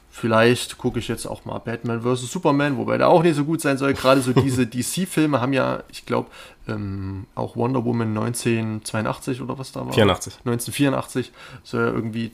vielleicht 0.10 0.78
gucke 0.78 1.00
ich 1.00 1.10
jetzt 1.10 1.26
auch 1.26 1.44
mal 1.44 1.60
Batman 1.60 2.04
vs. 2.04 2.32
Superman, 2.32 2.78
wobei 2.78 2.98
der 2.98 3.10
auch 3.10 3.22
nicht 3.22 3.36
so 3.36 3.44
gut 3.44 3.60
sein 3.60 3.78
soll. 3.78 3.94
Gerade 3.94 4.22
so 4.22 4.32
diese 4.32 4.66
DC-Filme 4.68 5.42
haben 5.42 5.52
ja, 5.52 5.84
ich 5.90 6.06
glaube, 6.06 6.30
ähm, 6.70 7.26
auch 7.36 7.58
Wonder 7.58 7.84
Woman 7.84 8.18
1982 8.18 9.42
oder 9.42 9.60
was 9.60 9.74
da 9.74 9.82
war. 9.86 9.92
84. 9.92 10.36
1984 10.46 11.34
soll 11.64 11.82
ja 11.82 11.92
irgendwie 11.92 12.32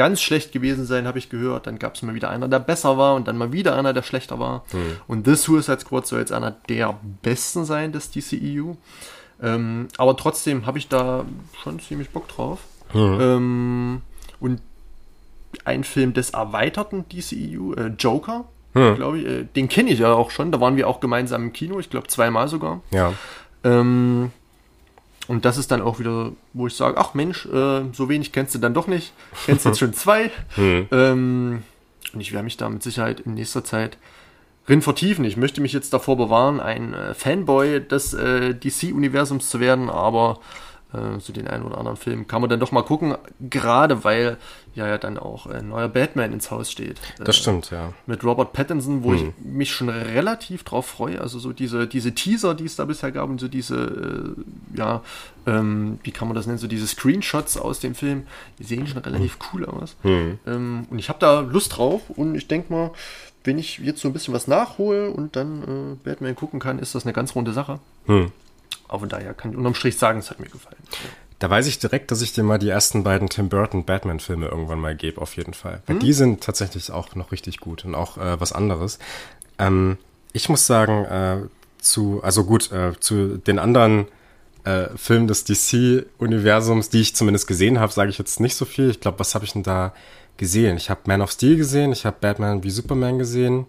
ganz 0.00 0.22
schlecht 0.22 0.52
gewesen 0.52 0.86
sein, 0.86 1.06
habe 1.06 1.18
ich 1.18 1.28
gehört. 1.28 1.66
Dann 1.66 1.78
gab 1.78 1.94
es 1.94 2.00
mal 2.00 2.14
wieder 2.14 2.30
einer, 2.30 2.48
der 2.48 2.58
besser 2.58 2.96
war 2.96 3.16
und 3.16 3.28
dann 3.28 3.36
mal 3.36 3.52
wieder 3.52 3.76
einer, 3.76 3.92
der 3.92 4.02
schlechter 4.02 4.38
war. 4.38 4.64
Mhm. 4.72 4.96
Und 5.06 5.26
The 5.26 5.34
Suicide 5.34 5.80
Squad 5.80 6.06
soll 6.06 6.20
jetzt 6.20 6.32
einer 6.32 6.52
der 6.70 6.98
besten 7.20 7.66
sein 7.66 7.92
des 7.92 8.10
DCEU. 8.10 8.76
Ähm, 9.42 9.88
aber 9.98 10.16
trotzdem 10.16 10.64
habe 10.64 10.78
ich 10.78 10.88
da 10.88 11.26
schon 11.62 11.80
ziemlich 11.80 12.08
Bock 12.08 12.28
drauf. 12.28 12.60
Mhm. 12.94 13.18
Ähm, 13.20 14.02
und 14.40 14.62
ein 15.66 15.84
Film 15.84 16.14
des 16.14 16.30
erweiterten 16.30 17.04
DCEU, 17.06 17.74
äh, 17.74 17.88
Joker, 17.98 18.46
mhm. 18.72 18.94
glaube 18.94 19.18
ich, 19.18 19.26
äh, 19.26 19.44
den 19.54 19.68
kenne 19.68 19.90
ich 19.90 19.98
ja 19.98 20.14
auch 20.14 20.30
schon. 20.30 20.50
Da 20.50 20.62
waren 20.62 20.76
wir 20.76 20.88
auch 20.88 21.00
gemeinsam 21.00 21.42
im 21.42 21.52
Kino, 21.52 21.78
ich 21.78 21.90
glaube 21.90 22.06
zweimal 22.06 22.48
sogar. 22.48 22.80
Ja. 22.90 23.12
Ähm, 23.64 24.30
und 25.30 25.44
das 25.44 25.58
ist 25.58 25.70
dann 25.70 25.80
auch 25.80 26.00
wieder, 26.00 26.32
wo 26.54 26.66
ich 26.66 26.74
sage, 26.74 26.98
ach 26.98 27.14
Mensch, 27.14 27.46
äh, 27.46 27.82
so 27.92 28.08
wenig 28.08 28.32
kennst 28.32 28.52
du 28.56 28.58
dann 28.58 28.74
doch 28.74 28.88
nicht. 28.88 29.12
Kennst 29.46 29.64
jetzt 29.64 29.78
schon 29.78 29.94
zwei. 29.94 30.32
Hm. 30.56 30.88
Ähm, 30.90 31.62
und 32.12 32.20
ich 32.20 32.32
werde 32.32 32.42
mich 32.42 32.56
da 32.56 32.68
mit 32.68 32.82
Sicherheit 32.82 33.20
in 33.20 33.34
nächster 33.34 33.62
Zeit 33.62 33.96
drin 34.66 34.82
vertiefen. 34.82 35.24
Ich 35.24 35.36
möchte 35.36 35.60
mich 35.60 35.72
jetzt 35.72 35.92
davor 35.92 36.16
bewahren, 36.16 36.58
ein 36.58 36.94
äh, 36.94 37.14
Fanboy 37.14 37.78
des 37.78 38.12
äh, 38.12 38.56
DC-Universums 38.56 39.48
zu 39.48 39.60
werden, 39.60 39.88
aber 39.88 40.40
äh, 40.92 41.20
so 41.20 41.32
den 41.32 41.48
einen 41.48 41.64
oder 41.64 41.78
anderen 41.78 41.96
Film 41.96 42.26
kann 42.26 42.40
man 42.40 42.50
dann 42.50 42.60
doch 42.60 42.72
mal 42.72 42.82
gucken, 42.82 43.16
gerade 43.40 44.04
weil 44.04 44.38
ja 44.74 44.86
ja 44.86 44.98
dann 44.98 45.18
auch 45.18 45.46
ein 45.46 45.68
neuer 45.68 45.88
Batman 45.88 46.32
ins 46.32 46.50
Haus 46.50 46.70
steht. 46.70 47.00
Das 47.18 47.36
äh, 47.36 47.40
stimmt, 47.40 47.70
ja. 47.70 47.92
Mit 48.06 48.24
Robert 48.24 48.52
Pattinson, 48.52 49.02
wo 49.02 49.12
hm. 49.12 49.16
ich 49.16 49.44
mich 49.44 49.70
schon 49.70 49.88
relativ 49.88 50.64
drauf 50.64 50.86
freue. 50.86 51.20
Also 51.20 51.38
so 51.38 51.52
diese, 51.52 51.86
diese 51.86 52.14
Teaser, 52.14 52.54
die 52.54 52.64
es 52.64 52.76
da 52.76 52.84
bisher 52.84 53.12
gab 53.12 53.28
und 53.28 53.40
so 53.40 53.48
diese, 53.48 54.36
äh, 54.76 54.78
ja, 54.78 55.02
ähm, 55.46 55.98
wie 56.02 56.12
kann 56.12 56.28
man 56.28 56.34
das 56.34 56.46
nennen, 56.46 56.58
so 56.58 56.66
diese 56.66 56.86
Screenshots 56.86 57.56
aus 57.56 57.80
dem 57.80 57.94
Film, 57.94 58.26
die 58.58 58.64
sehen 58.64 58.86
schon 58.86 59.02
relativ 59.02 59.38
hm. 59.38 59.40
cool 59.52 59.66
aus. 59.66 59.96
Hm. 60.02 60.38
Ähm, 60.46 60.86
und 60.90 60.98
ich 60.98 61.08
habe 61.08 61.18
da 61.18 61.40
Lust 61.40 61.76
drauf 61.76 62.02
und 62.10 62.34
ich 62.34 62.48
denke 62.48 62.72
mal, 62.72 62.90
wenn 63.44 63.58
ich 63.58 63.78
jetzt 63.78 64.00
so 64.00 64.08
ein 64.08 64.12
bisschen 64.12 64.34
was 64.34 64.46
nachhole 64.46 65.10
und 65.10 65.34
dann 65.36 65.62
äh, 65.62 65.96
Batman 66.04 66.34
gucken 66.34 66.60
kann, 66.60 66.78
ist 66.78 66.94
das 66.94 67.04
eine 67.04 67.12
ganz 67.12 67.34
runde 67.34 67.52
Sache. 67.52 67.80
Hm. 68.06 68.32
Aber 68.88 69.00
von 69.00 69.08
daher 69.08 69.34
kann 69.34 69.52
ich 69.52 69.56
unterm 69.56 69.74
Strich 69.74 69.98
sagen, 69.98 70.18
es 70.18 70.30
hat 70.30 70.40
mir 70.40 70.48
gefallen. 70.48 70.76
Da 71.38 71.48
weiß 71.48 71.66
ich 71.66 71.78
direkt, 71.78 72.10
dass 72.10 72.20
ich 72.20 72.32
dir 72.32 72.42
mal 72.42 72.58
die 72.58 72.68
ersten 72.68 73.02
beiden 73.02 73.28
Tim 73.28 73.48
Burton 73.48 73.84
Batman-Filme 73.84 74.48
irgendwann 74.48 74.78
mal 74.78 74.94
gebe, 74.94 75.20
auf 75.22 75.36
jeden 75.36 75.54
Fall. 75.54 75.82
Weil 75.86 75.94
hm? 75.96 76.00
die 76.00 76.12
sind 76.12 76.42
tatsächlich 76.42 76.90
auch 76.90 77.14
noch 77.14 77.32
richtig 77.32 77.60
gut 77.60 77.84
und 77.84 77.94
auch 77.94 78.18
äh, 78.18 78.40
was 78.40 78.52
anderes. 78.52 78.98
Ähm, 79.58 79.96
ich 80.32 80.48
muss 80.48 80.66
sagen, 80.66 81.04
äh, 81.06 81.38
zu, 81.80 82.20
also 82.22 82.44
gut, 82.44 82.70
äh, 82.72 82.98
zu 83.00 83.38
den 83.38 83.58
anderen 83.58 84.06
äh, 84.64 84.88
Filmen 84.96 85.28
des 85.28 85.44
DC-Universums, 85.44 86.90
die 86.90 87.00
ich 87.00 87.16
zumindest 87.16 87.46
gesehen 87.46 87.80
habe, 87.80 87.92
sage 87.92 88.10
ich 88.10 88.18
jetzt 88.18 88.40
nicht 88.40 88.54
so 88.54 88.66
viel. 88.66 88.90
Ich 88.90 89.00
glaube, 89.00 89.18
was 89.18 89.34
habe 89.34 89.44
ich 89.44 89.52
denn 89.52 89.62
da 89.62 89.94
gesehen? 90.36 90.76
Ich 90.76 90.90
habe 90.90 91.00
Man 91.06 91.22
of 91.22 91.30
Steel 91.30 91.56
gesehen, 91.56 91.92
ich 91.92 92.04
habe 92.04 92.16
Batman 92.20 92.62
wie 92.64 92.70
Superman 92.70 93.18
gesehen 93.18 93.66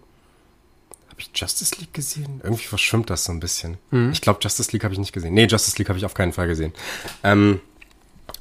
ich 1.22 1.40
Justice 1.40 1.74
League 1.78 1.94
gesehen? 1.94 2.40
Irgendwie 2.42 2.64
verschwimmt 2.64 3.10
das 3.10 3.24
so 3.24 3.32
ein 3.32 3.40
bisschen. 3.40 3.78
Mhm. 3.90 4.10
Ich 4.12 4.20
glaube, 4.20 4.40
Justice 4.42 4.72
League 4.72 4.84
habe 4.84 4.94
ich 4.94 5.00
nicht 5.00 5.12
gesehen. 5.12 5.34
Nee, 5.34 5.46
Justice 5.46 5.76
League 5.78 5.88
habe 5.88 5.98
ich 5.98 6.04
auf 6.04 6.14
keinen 6.14 6.32
Fall 6.32 6.48
gesehen. 6.48 6.72
Ähm, 7.22 7.60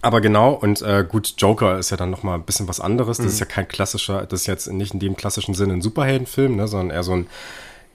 aber 0.01 0.21
genau, 0.21 0.53
und 0.53 0.81
äh, 0.81 1.05
gut, 1.07 1.35
Joker 1.37 1.77
ist 1.77 1.91
ja 1.91 1.97
dann 1.97 2.09
nochmal 2.09 2.35
ein 2.35 2.43
bisschen 2.43 2.67
was 2.67 2.79
anderes. 2.79 3.17
Das 3.17 3.25
mhm. 3.25 3.31
ist 3.31 3.39
ja 3.39 3.45
kein 3.45 3.67
klassischer, 3.67 4.25
das 4.25 4.41
ist 4.41 4.47
jetzt 4.47 4.71
nicht 4.71 4.93
in 4.93 4.99
dem 4.99 5.15
klassischen 5.15 5.53
Sinne 5.53 5.73
ein 5.73 5.81
Superheldenfilm, 5.81 6.55
ne, 6.55 6.67
sondern 6.67 6.95
eher 6.95 7.03
so 7.03 7.13
ein, 7.13 7.27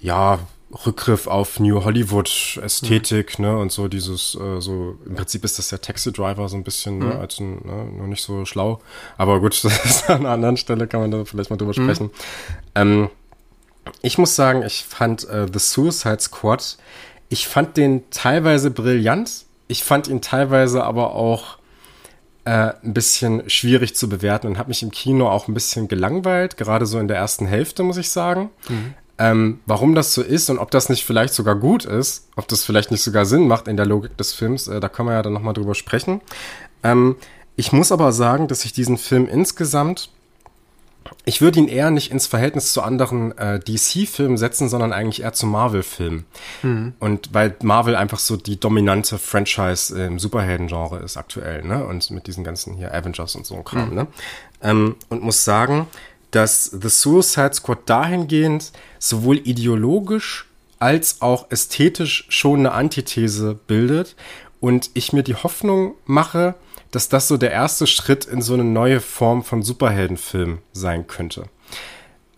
ja, 0.00 0.38
Rückgriff 0.84 1.26
auf 1.26 1.60
New 1.60 1.84
Hollywood 1.84 2.60
Ästhetik, 2.62 3.38
mhm. 3.38 3.44
ne, 3.44 3.58
und 3.58 3.72
so 3.72 3.88
dieses, 3.88 4.34
äh, 4.34 4.60
so, 4.60 4.98
im 5.06 5.14
Prinzip 5.14 5.44
ist 5.44 5.58
das 5.58 5.68
der 5.68 5.80
Taxi 5.80 6.12
Driver 6.12 6.48
so 6.48 6.56
ein 6.56 6.64
bisschen, 6.64 6.98
ne, 6.98 7.06
mhm. 7.06 7.12
als 7.12 7.40
ein, 7.40 7.54
ne, 7.64 7.88
nur 7.96 8.06
nicht 8.06 8.22
so 8.22 8.44
schlau. 8.44 8.80
Aber 9.16 9.40
gut, 9.40 9.52
das 9.64 9.84
ist 9.84 10.10
an 10.10 10.20
einer 10.20 10.30
anderen 10.30 10.56
Stelle, 10.56 10.86
kann 10.86 11.00
man 11.00 11.10
da 11.10 11.24
vielleicht 11.24 11.50
mal 11.50 11.56
drüber 11.56 11.72
mhm. 11.76 11.84
sprechen. 11.84 12.10
Ähm, 12.74 13.10
ich 14.02 14.18
muss 14.18 14.36
sagen, 14.36 14.62
ich 14.62 14.84
fand 14.84 15.28
äh, 15.28 15.46
The 15.52 15.58
Suicide 15.58 16.20
Squad, 16.20 16.76
ich 17.28 17.48
fand 17.48 17.76
den 17.76 18.08
teilweise 18.10 18.70
brillant. 18.70 19.44
Ich 19.68 19.82
fand 19.82 20.06
ihn 20.08 20.20
teilweise 20.20 20.84
aber 20.84 21.14
auch 21.14 21.58
äh, 22.44 22.72
ein 22.84 22.94
bisschen 22.94 23.48
schwierig 23.50 23.96
zu 23.96 24.08
bewerten 24.08 24.46
und 24.46 24.58
habe 24.58 24.68
mich 24.68 24.82
im 24.82 24.92
Kino 24.92 25.28
auch 25.28 25.48
ein 25.48 25.54
bisschen 25.54 25.88
gelangweilt, 25.88 26.56
gerade 26.56 26.86
so 26.86 27.00
in 27.00 27.08
der 27.08 27.16
ersten 27.16 27.46
Hälfte, 27.46 27.82
muss 27.82 27.96
ich 27.96 28.10
sagen. 28.10 28.50
Mhm. 28.68 28.94
Ähm, 29.18 29.60
warum 29.66 29.94
das 29.94 30.14
so 30.14 30.22
ist 30.22 30.50
und 30.50 30.58
ob 30.58 30.70
das 30.70 30.88
nicht 30.88 31.04
vielleicht 31.04 31.34
sogar 31.34 31.56
gut 31.56 31.84
ist, 31.84 32.28
ob 32.36 32.46
das 32.48 32.64
vielleicht 32.64 32.90
nicht 32.90 33.02
sogar 33.02 33.24
Sinn 33.24 33.48
macht 33.48 33.66
in 33.66 33.76
der 33.76 33.86
Logik 33.86 34.16
des 34.18 34.34
Films, 34.34 34.68
äh, 34.68 34.78
da 34.78 34.88
können 34.88 35.08
wir 35.08 35.14
ja 35.14 35.22
dann 35.22 35.32
nochmal 35.32 35.54
drüber 35.54 35.74
sprechen. 35.74 36.20
Ähm, 36.82 37.16
ich 37.56 37.72
muss 37.72 37.90
aber 37.90 38.12
sagen, 38.12 38.46
dass 38.46 38.64
ich 38.64 38.72
diesen 38.72 38.98
Film 38.98 39.26
insgesamt 39.26 40.10
ich 41.24 41.40
würde 41.40 41.58
ihn 41.58 41.68
eher 41.68 41.90
nicht 41.90 42.10
ins 42.10 42.26
Verhältnis 42.26 42.72
zu 42.72 42.82
anderen 42.82 43.36
äh, 43.38 43.58
DC-Filmen 43.58 44.36
setzen, 44.36 44.68
sondern 44.68 44.92
eigentlich 44.92 45.22
eher 45.22 45.32
zu 45.32 45.46
Marvel-Filmen. 45.46 46.24
Mhm. 46.62 46.94
Und 46.98 47.34
weil 47.34 47.54
Marvel 47.62 47.96
einfach 47.96 48.18
so 48.18 48.36
die 48.36 48.58
dominante 48.58 49.18
Franchise 49.18 50.04
im 50.04 50.18
Superhelden-Genre 50.18 50.98
ist 50.98 51.16
aktuell, 51.16 51.64
ne? 51.64 51.84
Und 51.86 52.10
mit 52.10 52.26
diesen 52.26 52.44
ganzen 52.44 52.74
hier 52.74 52.94
Avengers 52.94 53.34
und 53.36 53.46
so 53.46 53.54
ein 53.54 53.64
Kram, 53.64 53.90
mhm. 53.90 53.94
ne? 53.94 54.06
Ähm, 54.62 54.96
und 55.08 55.22
muss 55.22 55.44
sagen, 55.44 55.86
dass 56.30 56.64
The 56.64 56.88
Suicide 56.88 57.54
Squad 57.54 57.88
dahingehend 57.88 58.72
sowohl 58.98 59.38
ideologisch 59.38 60.46
als 60.78 61.22
auch 61.22 61.50
ästhetisch 61.50 62.26
schon 62.28 62.60
eine 62.60 62.72
Antithese 62.72 63.58
bildet 63.66 64.16
und 64.60 64.90
ich 64.94 65.12
mir 65.12 65.22
die 65.22 65.34
Hoffnung 65.34 65.94
mache, 66.04 66.54
dass 66.90 67.08
das 67.08 67.28
so 67.28 67.36
der 67.36 67.52
erste 67.52 67.86
Schritt 67.86 68.24
in 68.24 68.42
so 68.42 68.54
eine 68.54 68.64
neue 68.64 69.00
Form 69.00 69.42
von 69.42 69.62
Superheldenfilm 69.62 70.58
sein 70.72 71.06
könnte. 71.06 71.48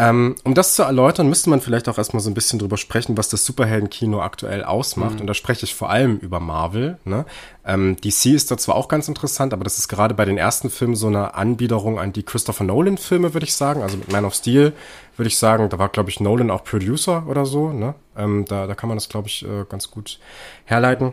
Ähm, 0.00 0.36
um 0.44 0.54
das 0.54 0.76
zu 0.76 0.84
erläutern, 0.84 1.28
müsste 1.28 1.50
man 1.50 1.60
vielleicht 1.60 1.88
auch 1.88 1.98
erstmal 1.98 2.20
so 2.20 2.30
ein 2.30 2.34
bisschen 2.34 2.60
drüber 2.60 2.76
sprechen, 2.76 3.16
was 3.16 3.30
das 3.30 3.44
Superheldenkino 3.44 4.22
aktuell 4.22 4.62
ausmacht. 4.62 5.16
Mhm. 5.16 5.22
Und 5.22 5.26
da 5.26 5.34
spreche 5.34 5.64
ich 5.64 5.74
vor 5.74 5.90
allem 5.90 6.18
über 6.18 6.38
Marvel. 6.38 6.98
Ne? 7.04 7.24
Ähm, 7.64 7.96
DC 7.96 8.26
ist 8.26 8.52
da 8.52 8.56
zwar 8.56 8.76
auch 8.76 8.86
ganz 8.86 9.08
interessant, 9.08 9.52
aber 9.52 9.64
das 9.64 9.78
ist 9.78 9.88
gerade 9.88 10.14
bei 10.14 10.24
den 10.24 10.38
ersten 10.38 10.70
Filmen 10.70 10.94
so 10.94 11.08
eine 11.08 11.34
Anbiederung 11.34 11.98
an 11.98 12.12
die 12.12 12.22
Christopher 12.22 12.62
Nolan-Filme, 12.62 13.34
würde 13.34 13.46
ich 13.46 13.54
sagen. 13.54 13.82
Also 13.82 13.96
mit 13.96 14.12
Man 14.12 14.24
of 14.24 14.36
Steel 14.36 14.72
würde 15.16 15.28
ich 15.28 15.36
sagen, 15.36 15.68
da 15.68 15.80
war, 15.80 15.88
glaube 15.88 16.10
ich, 16.10 16.20
Nolan 16.20 16.52
auch 16.52 16.62
Producer 16.62 17.26
oder 17.26 17.44
so. 17.44 17.70
Ne? 17.72 17.96
Ähm, 18.16 18.44
da, 18.46 18.68
da 18.68 18.76
kann 18.76 18.88
man 18.88 18.98
das, 18.98 19.08
glaube 19.08 19.26
ich, 19.26 19.44
äh, 19.44 19.64
ganz 19.68 19.90
gut 19.90 20.20
herleiten. 20.64 21.12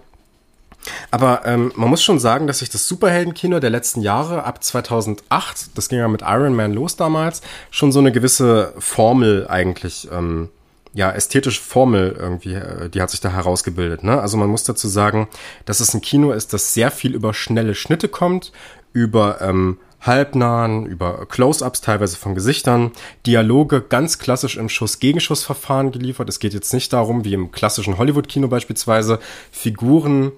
Aber 1.11 1.45
ähm, 1.45 1.71
man 1.75 1.89
muss 1.89 2.03
schon 2.03 2.19
sagen, 2.19 2.47
dass 2.47 2.59
sich 2.59 2.69
das 2.69 2.87
Superheldenkino 2.87 3.59
der 3.59 3.69
letzten 3.69 4.01
Jahre 4.01 4.43
ab 4.43 4.63
2008, 4.63 5.77
das 5.77 5.89
ging 5.89 5.99
ja 5.99 6.07
mit 6.07 6.21
Iron 6.21 6.55
Man 6.55 6.73
los 6.73 6.95
damals, 6.95 7.41
schon 7.71 7.91
so 7.91 7.99
eine 7.99 8.11
gewisse 8.11 8.73
Formel 8.79 9.47
eigentlich, 9.47 10.07
ähm, 10.11 10.49
ja, 10.93 11.11
ästhetische 11.11 11.61
Formel 11.61 12.15
irgendwie, 12.17 12.53
äh, 12.53 12.89
die 12.89 13.01
hat 13.01 13.11
sich 13.11 13.19
da 13.19 13.29
herausgebildet. 13.29 14.03
Ne? 14.03 14.19
Also 14.19 14.37
man 14.37 14.49
muss 14.49 14.63
dazu 14.63 14.87
sagen, 14.87 15.27
dass 15.65 15.79
es 15.79 15.93
ein 15.93 16.01
Kino 16.01 16.31
ist, 16.31 16.53
das 16.53 16.73
sehr 16.73 16.91
viel 16.91 17.13
über 17.13 17.33
schnelle 17.33 17.75
Schnitte 17.75 18.07
kommt, 18.07 18.51
über 18.93 19.41
ähm, 19.41 19.77
halbnahen, 20.05 20.85
über 20.85 21.25
Close-ups 21.25 21.81
teilweise 21.81 22.15
von 22.15 22.35
Gesichtern, 22.35 22.91
Dialoge 23.25 23.81
ganz 23.81 24.19
klassisch 24.19 24.57
im 24.57 24.69
Schuss-Gegenschuss-Verfahren 24.69 25.91
geliefert. 25.91 26.29
Es 26.29 26.39
geht 26.39 26.53
jetzt 26.53 26.73
nicht 26.73 26.93
darum, 26.93 27.25
wie 27.25 27.33
im 27.33 27.51
klassischen 27.51 27.97
Hollywood-Kino 27.97 28.47
beispielsweise, 28.47 29.19
Figuren 29.51 30.31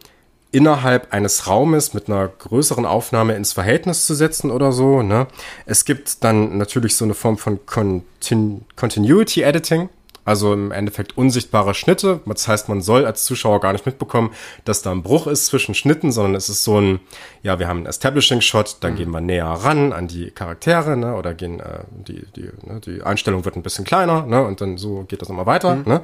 innerhalb 0.51 1.13
eines 1.13 1.47
Raumes 1.47 1.93
mit 1.93 2.07
einer 2.07 2.27
größeren 2.27 2.85
Aufnahme 2.85 3.35
ins 3.35 3.53
Verhältnis 3.53 4.05
zu 4.05 4.13
setzen 4.13 4.51
oder 4.51 4.71
so. 4.71 5.01
Ne? 5.01 5.27
Es 5.65 5.85
gibt 5.85 6.23
dann 6.23 6.57
natürlich 6.57 6.95
so 6.95 7.05
eine 7.05 7.13
Form 7.13 7.37
von 7.37 7.65
Continu 7.65 8.61
Continuity 8.75 9.41
Editing, 9.41 9.89
also 10.23 10.53
im 10.53 10.71
Endeffekt 10.71 11.17
unsichtbare 11.17 11.73
Schnitte. 11.73 12.21
Das 12.25 12.47
heißt, 12.47 12.69
man 12.69 12.81
soll 12.81 13.05
als 13.05 13.23
Zuschauer 13.25 13.59
gar 13.61 13.71
nicht 13.71 13.85
mitbekommen, 13.85 14.31
dass 14.65 14.81
da 14.81 14.91
ein 14.91 15.03
Bruch 15.03 15.27
ist 15.27 15.45
zwischen 15.45 15.75
Schnitten, 15.75 16.11
sondern 16.11 16.35
es 16.35 16.49
ist 16.49 16.63
so 16.63 16.79
ein, 16.79 16.99
ja, 17.43 17.59
wir 17.59 17.67
haben 17.67 17.77
einen 17.77 17.85
Establishing-Shot, 17.85 18.77
dann 18.81 18.93
mhm. 18.93 18.97
gehen 18.97 19.11
wir 19.11 19.21
näher 19.21 19.45
ran 19.45 19.93
an 19.93 20.07
die 20.07 20.31
Charaktere, 20.31 20.97
ne, 20.97 21.15
oder 21.15 21.33
gehen, 21.33 21.59
äh, 21.59 21.79
die, 21.91 22.25
die, 22.35 22.49
ne, 22.63 22.81
die 22.85 23.03
Einstellung 23.03 23.45
wird 23.45 23.55
ein 23.55 23.63
bisschen 23.63 23.85
kleiner, 23.85 24.25
ne, 24.25 24.43
und 24.43 24.59
dann 24.59 24.77
so 24.77 25.05
geht 25.07 25.21
das 25.21 25.29
immer 25.29 25.45
weiter, 25.45 25.75
mhm. 25.75 25.83
ne. 25.85 26.01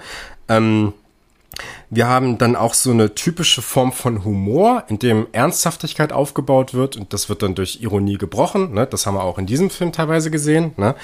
Ähm, 0.47 0.93
wir 1.89 2.07
haben 2.07 2.37
dann 2.37 2.55
auch 2.55 2.73
so 2.73 2.91
eine 2.91 3.13
typische 3.13 3.61
Form 3.61 3.91
von 3.91 4.23
Humor, 4.23 4.83
in 4.87 4.99
dem 4.99 5.27
Ernsthaftigkeit 5.31 6.11
aufgebaut 6.11 6.73
wird 6.73 6.97
und 6.97 7.13
das 7.13 7.29
wird 7.29 7.43
dann 7.43 7.55
durch 7.55 7.81
Ironie 7.81 8.17
gebrochen. 8.17 8.73
Ne? 8.73 8.87
Das 8.87 9.05
haben 9.05 9.15
wir 9.15 9.23
auch 9.23 9.37
in 9.37 9.45
diesem 9.45 9.69
Film 9.69 9.91
teilweise 9.91 10.31
gesehen. 10.31 10.71
Ne? 10.77 10.95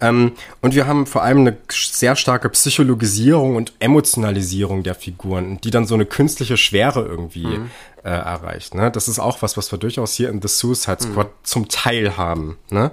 Ähm, 0.00 0.32
und 0.60 0.74
wir 0.74 0.86
haben 0.88 1.06
vor 1.06 1.22
allem 1.22 1.38
eine 1.38 1.56
sehr 1.70 2.16
starke 2.16 2.48
Psychologisierung 2.48 3.54
und 3.54 3.72
Emotionalisierung 3.78 4.82
der 4.82 4.96
Figuren, 4.96 5.60
die 5.62 5.70
dann 5.70 5.86
so 5.86 5.94
eine 5.94 6.06
künstliche 6.06 6.56
Schwere 6.56 7.06
irgendwie 7.06 7.46
mhm. 7.46 7.70
äh, 8.02 8.10
erreicht. 8.10 8.74
Ne? 8.74 8.90
Das 8.90 9.06
ist 9.06 9.20
auch 9.20 9.42
was, 9.42 9.56
was 9.56 9.70
wir 9.70 9.78
durchaus 9.78 10.14
hier 10.14 10.28
in 10.28 10.42
The 10.42 10.48
Suicide 10.48 10.98
Squad 11.00 11.28
mhm. 11.28 11.44
zum 11.44 11.68
Teil 11.68 12.16
haben. 12.16 12.58
Ne? 12.70 12.90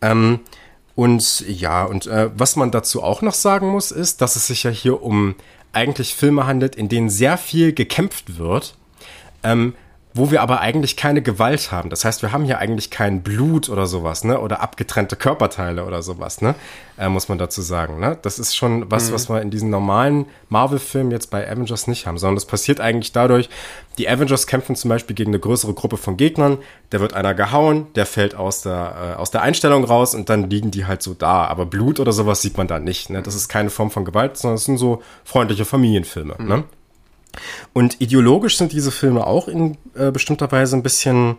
Ähm, 0.00 0.40
und 0.94 1.44
ja, 1.46 1.84
und 1.84 2.06
äh, 2.06 2.30
was 2.34 2.56
man 2.56 2.72
dazu 2.72 3.02
auch 3.04 3.22
noch 3.22 3.34
sagen 3.34 3.68
muss, 3.68 3.92
ist, 3.92 4.20
dass 4.20 4.34
es 4.34 4.48
sich 4.48 4.64
ja 4.64 4.70
hier 4.70 5.02
um 5.02 5.36
eigentlich 5.72 6.14
Filme 6.14 6.46
handelt, 6.46 6.76
in 6.76 6.88
denen 6.88 7.10
sehr 7.10 7.38
viel 7.38 7.72
gekämpft 7.72 8.38
wird, 8.38 8.76
ähm, 9.42 9.74
wo 10.14 10.30
wir 10.30 10.42
aber 10.42 10.60
eigentlich 10.60 10.96
keine 10.96 11.22
Gewalt 11.22 11.70
haben. 11.70 11.90
Das 11.90 12.04
heißt, 12.04 12.22
wir 12.22 12.32
haben 12.32 12.44
hier 12.44 12.58
eigentlich 12.58 12.90
kein 12.90 13.22
Blut 13.22 13.68
oder 13.68 13.86
sowas, 13.86 14.24
ne? 14.24 14.40
Oder 14.40 14.60
abgetrennte 14.60 15.16
Körperteile 15.16 15.84
oder 15.84 16.02
sowas, 16.02 16.40
ne? 16.40 16.54
Äh, 16.98 17.08
muss 17.08 17.28
man 17.28 17.38
dazu 17.38 17.60
sagen, 17.60 18.00
ne? 18.00 18.18
Das 18.22 18.38
ist 18.38 18.56
schon 18.56 18.90
was, 18.90 19.10
mhm. 19.10 19.14
was 19.14 19.28
wir 19.28 19.42
in 19.42 19.50
diesen 19.50 19.70
normalen 19.70 20.26
Marvel-Filmen 20.48 21.10
jetzt 21.10 21.30
bei 21.30 21.48
Avengers 21.48 21.86
nicht 21.86 22.06
haben, 22.06 22.18
sondern 22.18 22.36
das 22.36 22.46
passiert 22.46 22.80
eigentlich 22.80 23.12
dadurch, 23.12 23.50
die 23.98 24.08
Avengers 24.08 24.46
kämpfen 24.46 24.76
zum 24.76 24.88
Beispiel 24.88 25.14
gegen 25.14 25.30
eine 25.30 25.40
größere 25.40 25.74
Gruppe 25.74 25.98
von 25.98 26.16
Gegnern, 26.16 26.58
da 26.90 27.00
wird 27.00 27.12
einer 27.12 27.34
gehauen, 27.34 27.86
der 27.94 28.06
fällt 28.06 28.34
aus 28.34 28.62
der, 28.62 29.14
äh, 29.14 29.18
aus 29.18 29.30
der 29.30 29.42
Einstellung 29.42 29.84
raus 29.84 30.14
und 30.14 30.30
dann 30.30 30.48
liegen 30.48 30.70
die 30.70 30.86
halt 30.86 31.02
so 31.02 31.14
da. 31.14 31.44
Aber 31.44 31.66
Blut 31.66 32.00
oder 32.00 32.12
sowas 32.12 32.40
sieht 32.40 32.56
man 32.56 32.66
da 32.66 32.78
nicht, 32.78 33.10
ne? 33.10 33.22
Das 33.22 33.34
ist 33.34 33.48
keine 33.48 33.70
Form 33.70 33.90
von 33.90 34.04
Gewalt, 34.04 34.38
sondern 34.38 34.56
es 34.56 34.64
sind 34.64 34.78
so 34.78 35.02
freundliche 35.24 35.66
Familienfilme, 35.66 36.34
mhm. 36.38 36.48
ne? 36.48 36.64
Und 37.72 38.00
ideologisch 38.00 38.56
sind 38.58 38.72
diese 38.72 38.90
Filme 38.90 39.26
auch 39.26 39.48
in 39.48 39.76
äh, 39.94 40.10
bestimmter 40.10 40.50
Weise 40.50 40.76
ein 40.76 40.82
bisschen 40.82 41.36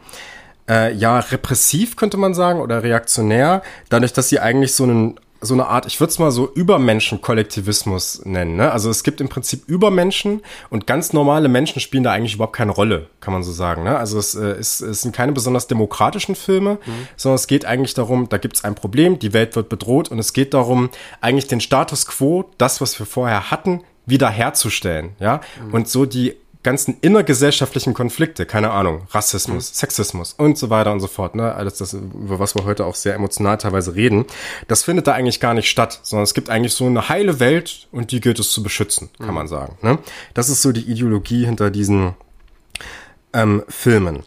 äh, 0.70 0.94
ja 0.94 1.20
repressiv 1.20 1.96
könnte 1.96 2.18
man 2.18 2.34
sagen 2.34 2.62
oder 2.62 2.84
reaktionär, 2.84 3.64
dadurch, 3.90 4.14
dass 4.14 4.30
sie 4.30 4.40
eigentlich 4.40 4.76
so 4.76 4.84
einen 4.84 5.20
so 5.42 5.54
eine 5.54 5.68
Art, 5.68 5.86
ich 5.86 6.00
würde 6.00 6.12
es 6.12 6.20
mal 6.20 6.32
so 6.32 6.52
Übermenschen-Kollektivismus 6.54 8.26
nennen. 8.26 8.58
Ne? 8.58 8.72
Also 8.72 8.90
es 8.90 9.04
gibt 9.04 9.22
im 9.22 9.30
Prinzip 9.30 9.68
Übermenschen 9.68 10.42
und 10.70 10.86
ganz 10.86 11.14
normale 11.14 11.48
Menschen 11.48 11.80
spielen 11.80 12.04
da 12.04 12.12
eigentlich 12.12 12.36
überhaupt 12.36 12.56
keine 12.56 12.72
Rolle, 12.72 13.08
kann 13.22 13.34
man 13.34 13.44
so 13.44 13.52
sagen. 13.52 13.84
Ne? 13.84 13.98
Also 13.98 14.20
es, 14.20 14.36
äh, 14.36 14.60
ist, 14.60 14.82
es 14.82 15.02
sind 15.02 15.16
keine 15.16 15.32
besonders 15.32 15.68
demokratischen 15.68 16.36
Filme, 16.36 16.74
mhm. 16.86 17.08
sondern 17.16 17.36
es 17.36 17.48
geht 17.48 17.64
eigentlich 17.64 17.94
darum, 17.94 18.28
da 18.28 18.38
gibt 18.38 18.58
es 18.58 18.66
ein 18.66 18.76
Problem, 18.76 19.18
die 19.18 19.34
Welt 19.34 19.56
wird 19.56 19.70
bedroht 19.70 20.10
und 20.10 20.20
es 20.20 20.34
geht 20.34 20.54
darum, 20.54 20.90
eigentlich 21.22 21.48
den 21.48 21.62
Status 21.62 22.06
quo, 22.06 22.52
das, 22.58 22.82
was 22.82 23.00
wir 23.00 23.06
vorher 23.06 23.50
hatten, 23.50 23.82
wiederherzustellen, 24.10 25.12
ja, 25.20 25.42
mhm. 25.64 25.74
und 25.74 25.88
so 25.88 26.06
die 26.06 26.36
ganzen 26.62 26.98
innergesellschaftlichen 27.00 27.94
Konflikte, 27.94 28.46
keine 28.46 28.72
Ahnung, 28.72 29.04
Rassismus, 29.12 29.72
mhm. 29.72 29.76
Sexismus 29.76 30.34
und 30.34 30.58
so 30.58 30.70
weiter 30.70 30.92
und 30.92 31.00
so 31.00 31.08
fort, 31.08 31.36
ne, 31.36 31.56
alles 31.56 31.78
das, 31.78 31.94
über 31.94 32.40
was 32.40 32.54
wir 32.54 32.66
heute 32.66 32.86
auch 32.86 32.96
sehr 32.96 33.16
emotional 33.16 33.58
teilweise 33.58 33.96
reden, 33.96 34.26
das 34.68 34.84
findet 34.84 35.08
da 35.08 35.14
eigentlich 35.14 35.40
gar 35.40 35.54
nicht 35.54 35.70
statt, 35.70 36.00
sondern 36.04 36.24
es 36.24 36.34
gibt 36.34 36.50
eigentlich 36.50 36.74
so 36.74 36.86
eine 36.86 37.08
heile 37.08 37.40
Welt 37.40 37.88
und 37.92 38.12
die 38.12 38.20
gilt 38.20 38.40
es 38.40 38.52
zu 38.52 38.62
beschützen, 38.62 39.10
kann 39.18 39.30
mhm. 39.30 39.36
man 39.36 39.48
sagen, 39.48 39.78
ne. 39.82 40.00
Das 40.34 40.50
ist 40.50 40.62
so 40.62 40.72
die 40.74 40.90
Ideologie 40.92 41.46
hinter 41.46 41.72
diesen 41.72 42.16
ähm, 43.32 43.64
Filmen. 43.70 44.24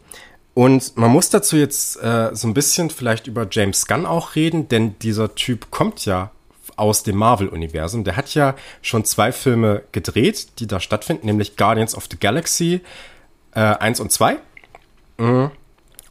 Und 0.55 0.97
man 0.97 1.11
muss 1.11 1.29
dazu 1.29 1.55
jetzt 1.55 2.01
äh, 2.01 2.29
so 2.33 2.47
ein 2.47 2.53
bisschen 2.53 2.89
vielleicht 2.89 3.27
über 3.27 3.47
James 3.49 3.87
Gunn 3.87 4.05
auch 4.05 4.35
reden, 4.35 4.69
denn 4.69 4.97
dieser 4.99 5.35
Typ 5.35 5.71
kommt 5.71 6.05
ja 6.05 6.31
aus 6.75 7.03
dem 7.03 7.17
Marvel-Universum. 7.17 8.03
Der 8.03 8.15
hat 8.15 8.33
ja 8.33 8.55
schon 8.81 9.05
zwei 9.05 9.31
Filme 9.31 9.83
gedreht, 9.91 10.59
die 10.59 10.67
da 10.67 10.79
stattfinden, 10.79 11.27
nämlich 11.27 11.57
Guardians 11.57 11.95
of 11.95 12.07
the 12.09 12.17
Galaxy 12.17 12.81
äh, 13.55 13.59
1 13.59 13.99
und 13.99 14.11
2. 14.11 14.37
Mhm. 15.17 15.51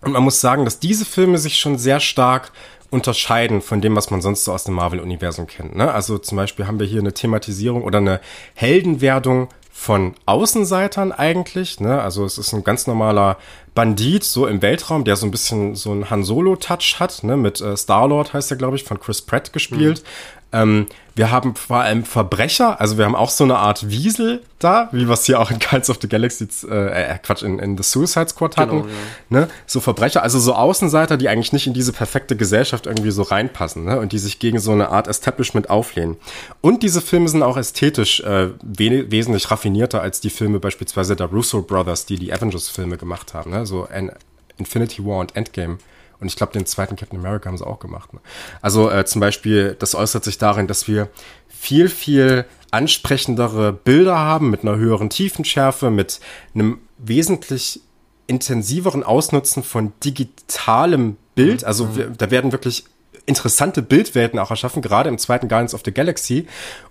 Und 0.01 0.13
man 0.13 0.23
muss 0.23 0.41
sagen, 0.41 0.65
dass 0.65 0.81
diese 0.81 1.05
Filme 1.05 1.39
sich 1.39 1.59
schon 1.59 1.79
sehr 1.79 2.01
stark 2.01 2.53
unterscheiden 2.91 3.63
von 3.63 3.81
dem, 3.81 3.97
was 3.97 4.11
man 4.11 4.21
sonst 4.21 4.45
so 4.45 4.53
aus 4.53 4.65
dem 4.65 4.75
Marvel-Universum 4.75 5.47
kennt. 5.47 5.75
Ne? 5.75 5.91
Also 5.91 6.19
zum 6.19 6.37
Beispiel 6.37 6.67
haben 6.67 6.79
wir 6.79 6.87
hier 6.87 7.01
eine 7.01 7.15
Thematisierung 7.15 7.85
oder 7.85 7.99
eine 7.99 8.21
Heldenwerdung 8.55 9.49
von 9.71 10.15
Außenseitern 10.27 11.11
eigentlich. 11.11 11.81
Ne? 11.81 12.03
Also 12.03 12.25
es 12.27 12.37
ist 12.37 12.53
ein 12.53 12.65
ganz 12.65 12.87
normaler 12.87 13.39
Bandit, 13.75 14.25
so 14.25 14.47
im 14.47 14.61
Weltraum, 14.61 15.05
der 15.05 15.17
so 15.17 15.27
ein 15.27 15.31
bisschen 15.31 15.75
so 15.75 15.91
einen 15.91 16.11
Han 16.11 16.23
Solo-Touch 16.23 16.97
hat, 16.99 17.25
ne? 17.25 17.39
mit 17.39 17.63
äh, 17.63 17.77
Star-Lord 17.77 18.35
heißt 18.35 18.51
er, 18.51 18.59
glaube 18.59 18.77
ich, 18.77 18.85
von 18.85 19.01
Chris 19.01 19.23
Pratt 19.23 19.55
gespielt. 19.55 20.05
Ähm, 20.53 20.87
wir 21.15 21.31
haben 21.31 21.55
vor 21.55 21.79
allem 21.79 22.05
Verbrecher, 22.05 22.81
also 22.81 22.97
wir 22.97 23.05
haben 23.05 23.15
auch 23.15 23.29
so 23.29 23.45
eine 23.45 23.57
Art 23.59 23.91
Wiesel 23.91 24.43
da, 24.59 24.89
wie 24.93 25.07
wir 25.07 25.13
es 25.13 25.27
hier 25.27 25.41
auch 25.41 25.51
in 25.51 25.59
Guardians 25.59 25.91
of 25.91 25.99
the 26.01 26.09
Galaxy, 26.09 26.49
äh, 26.69 27.13
äh, 27.13 27.19
Quatsch, 27.19 27.43
in, 27.43 27.59
in 27.59 27.77
The 27.77 27.83
Suicide 27.83 28.29
Squad 28.29 28.57
hatten. 28.57 28.83
Genau, 28.83 28.87
ja. 29.31 29.41
ne? 29.41 29.49
So 29.67 29.81
Verbrecher, 29.81 30.23
also 30.23 30.39
so 30.39 30.55
Außenseiter, 30.55 31.19
die 31.19 31.29
eigentlich 31.29 31.53
nicht 31.53 31.67
in 31.67 31.75
diese 31.75 31.93
perfekte 31.93 32.37
Gesellschaft 32.37 32.87
irgendwie 32.87 33.11
so 33.11 33.23
reinpassen 33.23 33.85
ne? 33.85 33.99
und 33.99 34.13
die 34.13 34.19
sich 34.19 34.39
gegen 34.39 34.59
so 34.59 34.73
eine 34.73 34.89
Art 34.89 35.07
Establishment 35.07 35.69
auflehnen. 35.69 36.17
Und 36.61 36.83
diese 36.83 37.03
Filme 37.03 37.29
sind 37.29 37.43
auch 37.43 37.57
ästhetisch 37.57 38.21
äh, 38.21 38.51
we 38.63 39.11
wesentlich 39.11 39.51
raffinierter 39.51 40.01
als 40.01 40.21
die 40.21 40.31
Filme 40.31 40.61
beispielsweise 40.61 41.15
der 41.17 41.27
Russo 41.27 41.63
Brothers, 41.63 42.07
die 42.07 42.17
die 42.17 42.33
Avengers-Filme 42.33 42.97
gemacht 42.97 43.35
haben. 43.35 43.51
Ne? 43.51 43.67
So 43.67 43.87
ein 43.87 44.13
Infinity 44.57 45.05
War 45.05 45.19
und 45.19 45.37
Endgame 45.37 45.79
und 46.23 46.29
ich 46.29 46.37
glaube, 46.37 46.53
den 46.53 46.67
zweiten 46.67 46.97
Captain 46.97 47.19
America 47.19 47.49
haben 47.49 47.59
sie 47.59 47.67
auch 47.67 47.81
gemacht. 47.81 48.13
Ne? 48.13 48.21
Also 48.61 48.91
äh, 48.91 49.05
zum 49.05 49.21
Beispiel, 49.21 49.77
das 49.79 49.95
äußert 49.95 50.25
sich 50.25 50.39
darin, 50.39 50.67
dass 50.67 50.89
wir 50.89 51.09
viel, 51.49 51.89
viel 51.89 52.45
ansprechendere 52.71 53.73
Bilder 53.73 54.19
haben 54.19 54.51
mit 54.51 54.63
einer 54.63 54.77
höheren 54.77 55.11
Tiefenschärfe, 55.11 55.91
mit 55.91 56.21
einem 56.55 56.79
wesentlich 56.99 57.81
intensiveren 58.27 59.03
Ausnutzen 59.03 59.63
von 59.63 59.93
digitalem 60.03 61.17
Bild. 61.35 61.63
Mhm. 61.63 61.67
Also 61.67 61.97
wir, 61.97 62.07
da 62.11 62.31
werden 62.31 62.53
wirklich 62.53 62.85
interessante 63.27 63.83
Bildwelten 63.83 64.39
auch 64.39 64.51
erschaffen, 64.51 64.83
gerade 64.83 65.09
im 65.09 65.19
zweiten 65.19 65.49
Guardians 65.49 65.75
of 65.75 65.83
the 65.85 65.93
Galaxy 65.93 66.47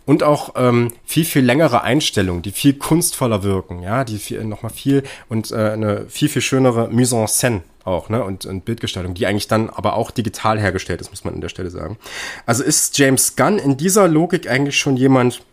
und 0.05 0.23
auch 0.23 0.53
ähm, 0.55 0.93
viel, 1.05 1.25
viel 1.25 1.43
längere 1.43 1.81
Einstellungen, 1.81 2.41
die 2.41 2.51
viel 2.51 2.73
kunstvoller 2.73 3.43
wirken, 3.43 3.83
ja, 3.83 4.03
die 4.03 4.17
viel, 4.17 4.43
nochmal 4.43 4.71
viel 4.71 5.03
und 5.29 5.51
äh, 5.51 5.71
eine 5.71 6.05
viel, 6.09 6.29
viel 6.29 6.41
schönere 6.41 6.89
Mise 6.89 7.17
en 7.17 7.27
scène 7.27 7.61
auch, 7.83 8.09
ne, 8.09 8.23
und, 8.23 8.45
und 8.45 8.63
Bildgestaltung, 8.63 9.13
die 9.13 9.25
eigentlich 9.25 9.47
dann 9.47 9.69
aber 9.69 9.95
auch 9.95 10.11
digital 10.11 10.59
hergestellt 10.59 11.01
ist, 11.01 11.09
muss 11.09 11.23
man 11.23 11.33
an 11.33 11.41
der 11.41 11.49
Stelle 11.49 11.71
sagen. 11.71 11.97
Also 12.45 12.63
ist 12.63 12.97
James 12.97 13.35
Gunn 13.35 13.57
in 13.57 13.75
dieser 13.75 14.07
Logik 14.07 14.49
eigentlich 14.49 14.77
schon 14.77 14.97
jemand, 14.97 15.43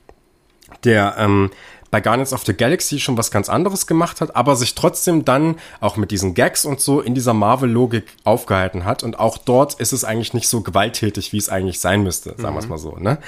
der 0.85 1.17
ähm, 1.19 1.51
bei 1.91 2.01
Guardians 2.01 2.33
of 2.33 2.45
the 2.45 2.55
Galaxy 2.55 2.99
schon 2.99 3.17
was 3.17 3.31
ganz 3.31 3.49
anderes 3.49 3.87
gemacht 3.87 4.21
hat, 4.21 4.37
aber 4.37 4.57
sich 4.57 4.75
trotzdem 4.75 5.25
dann 5.25 5.57
auch 5.81 5.97
mit 5.97 6.11
diesen 6.11 6.35
Gags 6.35 6.65
und 6.65 6.81
so 6.81 7.01
in 7.01 7.15
dieser 7.15 7.35
Marvel-Logik 7.35 8.05
aufgehalten 8.25 8.85
hat. 8.85 9.03
Und 9.03 9.19
auch 9.19 9.39
dort 9.39 9.75
ist 9.75 9.93
es 9.93 10.05
eigentlich 10.05 10.35
nicht 10.35 10.49
so 10.49 10.61
gewalttätig, 10.61 11.33
wie 11.33 11.39
es 11.39 11.49
eigentlich 11.49 11.81
sein 11.81 12.03
müsste, 12.03 12.31
sagen 12.37 12.51
mhm. 12.51 12.55
wir 12.55 12.61
es 12.61 12.69
mal 12.69 12.79
so. 12.79 12.97
Ne? 12.97 13.19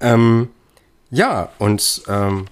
Ähm, 0.00 0.48
ja, 1.10 1.48
und 1.58 2.02
ähm, 2.08 2.46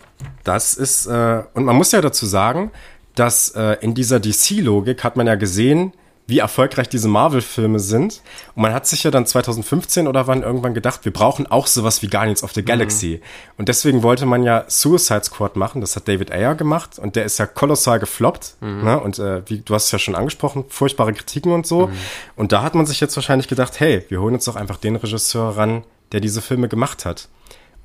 das 0.44 0.74
ist, 0.74 1.06
äh, 1.06 1.42
und 1.54 1.64
man 1.64 1.76
muss 1.76 1.92
ja 1.92 2.00
dazu 2.00 2.26
sagen, 2.26 2.70
dass 3.14 3.50
äh, 3.50 3.76
in 3.80 3.94
dieser 3.94 4.20
DC-Logik 4.20 5.04
hat 5.04 5.16
man 5.16 5.26
ja 5.26 5.34
gesehen, 5.34 5.92
wie 6.26 6.40
erfolgreich 6.40 6.88
diese 6.88 7.08
Marvel-Filme 7.08 7.78
sind. 7.78 8.20
Und 8.54 8.62
man 8.62 8.72
hat 8.72 8.86
sich 8.86 9.04
ja 9.04 9.10
dann 9.10 9.26
2015 9.26 10.08
oder 10.08 10.26
wann 10.26 10.42
irgendwann 10.42 10.74
gedacht, 10.74 11.04
wir 11.04 11.12
brauchen 11.12 11.46
auch 11.46 11.66
sowas 11.66 12.02
wie 12.02 12.08
Guardians 12.08 12.42
of 12.42 12.52
the 12.52 12.62
mhm. 12.62 12.66
Galaxy. 12.66 13.20
Mhm. 13.20 13.52
Und 13.58 13.68
deswegen 13.68 14.02
wollte 14.02 14.26
man 14.26 14.42
ja 14.42 14.64
Suicide 14.66 15.24
Squad 15.24 15.56
machen. 15.56 15.80
Das 15.80 15.94
hat 15.94 16.08
David 16.08 16.32
Ayer 16.32 16.54
gemacht 16.54 16.98
und 16.98 17.14
der 17.16 17.24
ist 17.24 17.38
ja 17.38 17.46
kolossal 17.46 18.00
gefloppt. 18.00 18.56
Mhm. 18.60 18.84
Ne? 18.84 19.00
Und 19.00 19.18
äh, 19.18 19.48
wie 19.48 19.58
du 19.60 19.74
hast 19.74 19.86
es 19.86 19.92
ja 19.92 19.98
schon 19.98 20.16
angesprochen, 20.16 20.64
furchtbare 20.68 21.12
Kritiken 21.12 21.52
und 21.52 21.66
so. 21.66 21.86
Mhm. 21.86 21.92
Und 22.34 22.52
da 22.52 22.62
hat 22.62 22.74
man 22.74 22.86
sich 22.86 23.00
jetzt 23.00 23.14
wahrscheinlich 23.16 23.48
gedacht, 23.48 23.78
hey, 23.78 24.04
wir 24.08 24.20
holen 24.20 24.34
uns 24.34 24.46
doch 24.46 24.56
einfach 24.56 24.78
den 24.78 24.96
Regisseur 24.96 25.56
ran, 25.56 25.84
der 26.12 26.20
diese 26.20 26.42
Filme 26.42 26.68
gemacht 26.68 27.04
hat. 27.04 27.28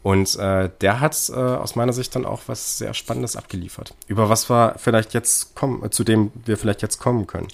Und 0.04 0.36
äh, 0.38 0.70
der 0.82 1.00
hat 1.00 1.30
äh, 1.30 1.36
aus 1.36 1.76
meiner 1.76 1.94
Sicht 1.94 2.16
dann 2.16 2.26
auch 2.26 2.42
was 2.48 2.80
sehr 2.80 2.94
Spannendes 2.96 3.36
abgeliefert. 3.36 3.94
Über 4.08 4.30
was 4.30 4.50
wir 4.50 4.76
vielleicht 4.78 5.14
jetzt 5.14 5.54
kommen, 5.54 5.92
zu 5.92 6.04
dem 6.04 6.32
wir 6.46 6.58
vielleicht 6.58 6.82
jetzt 6.82 6.98
kommen 6.98 7.28
können. 7.28 7.48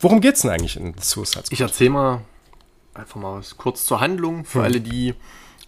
Worum 0.00 0.22
geht 0.22 0.36
es 0.36 0.42
denn 0.42 0.50
eigentlich 0.50 0.76
in 0.76 0.94
Suicide 0.98 1.44
Squad? 1.44 1.52
Ich 1.52 1.60
erzähle 1.60 1.90
mal 1.90 2.20
einfach 2.94 3.20
mal 3.20 3.42
kurz 3.58 3.84
zur 3.84 4.00
Handlung 4.00 4.44
für 4.44 4.60
hm. 4.60 4.64
alle 4.64 4.80
die, 4.80 5.14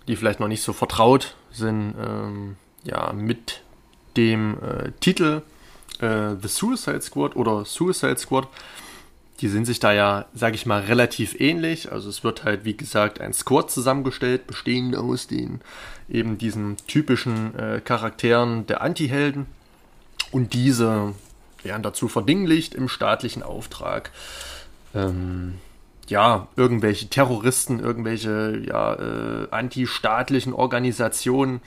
die 0.08 0.16
vielleicht 0.16 0.40
noch 0.40 0.48
nicht 0.48 0.62
so 0.62 0.72
vertraut 0.72 1.36
sind, 1.50 1.94
ähm, 2.02 2.56
ja, 2.82 3.12
mit 3.12 3.62
dem 4.16 4.56
äh, 4.62 4.92
Titel 5.00 5.42
äh, 6.00 6.34
The 6.40 6.48
Suicide 6.48 7.02
Squad 7.02 7.36
oder 7.36 7.64
Suicide 7.66 8.18
Squad. 8.18 8.48
Die 9.40 9.48
sind 9.48 9.66
sich 9.66 9.80
da 9.80 9.92
ja, 9.92 10.26
sage 10.34 10.54
ich 10.54 10.66
mal, 10.66 10.82
relativ 10.82 11.38
ähnlich. 11.38 11.92
Also 11.92 12.08
es 12.08 12.24
wird 12.24 12.44
halt, 12.44 12.64
wie 12.64 12.76
gesagt, 12.76 13.20
ein 13.20 13.32
Squad 13.34 13.70
zusammengestellt, 13.70 14.46
bestehend 14.46 14.96
aus 14.96 15.26
den 15.26 15.60
eben 16.08 16.38
diesen 16.38 16.76
typischen 16.86 17.54
äh, 17.58 17.80
Charakteren 17.84 18.66
der 18.66 18.80
Anti-Helden. 18.82 19.46
Und 20.30 20.54
diese 20.54 21.14
werden 21.62 21.82
dazu 21.82 22.08
verdinglicht 22.08 22.74
im 22.74 22.88
staatlichen 22.88 23.42
Auftrag. 23.42 24.10
Ähm, 24.94 25.58
ja, 26.08 26.48
irgendwelche 26.56 27.08
Terroristen, 27.08 27.80
irgendwelche 27.80 28.62
ja, 28.66 28.94
äh, 28.94 29.48
antistaatlichen 29.50 30.52
Organisationen 30.52 31.60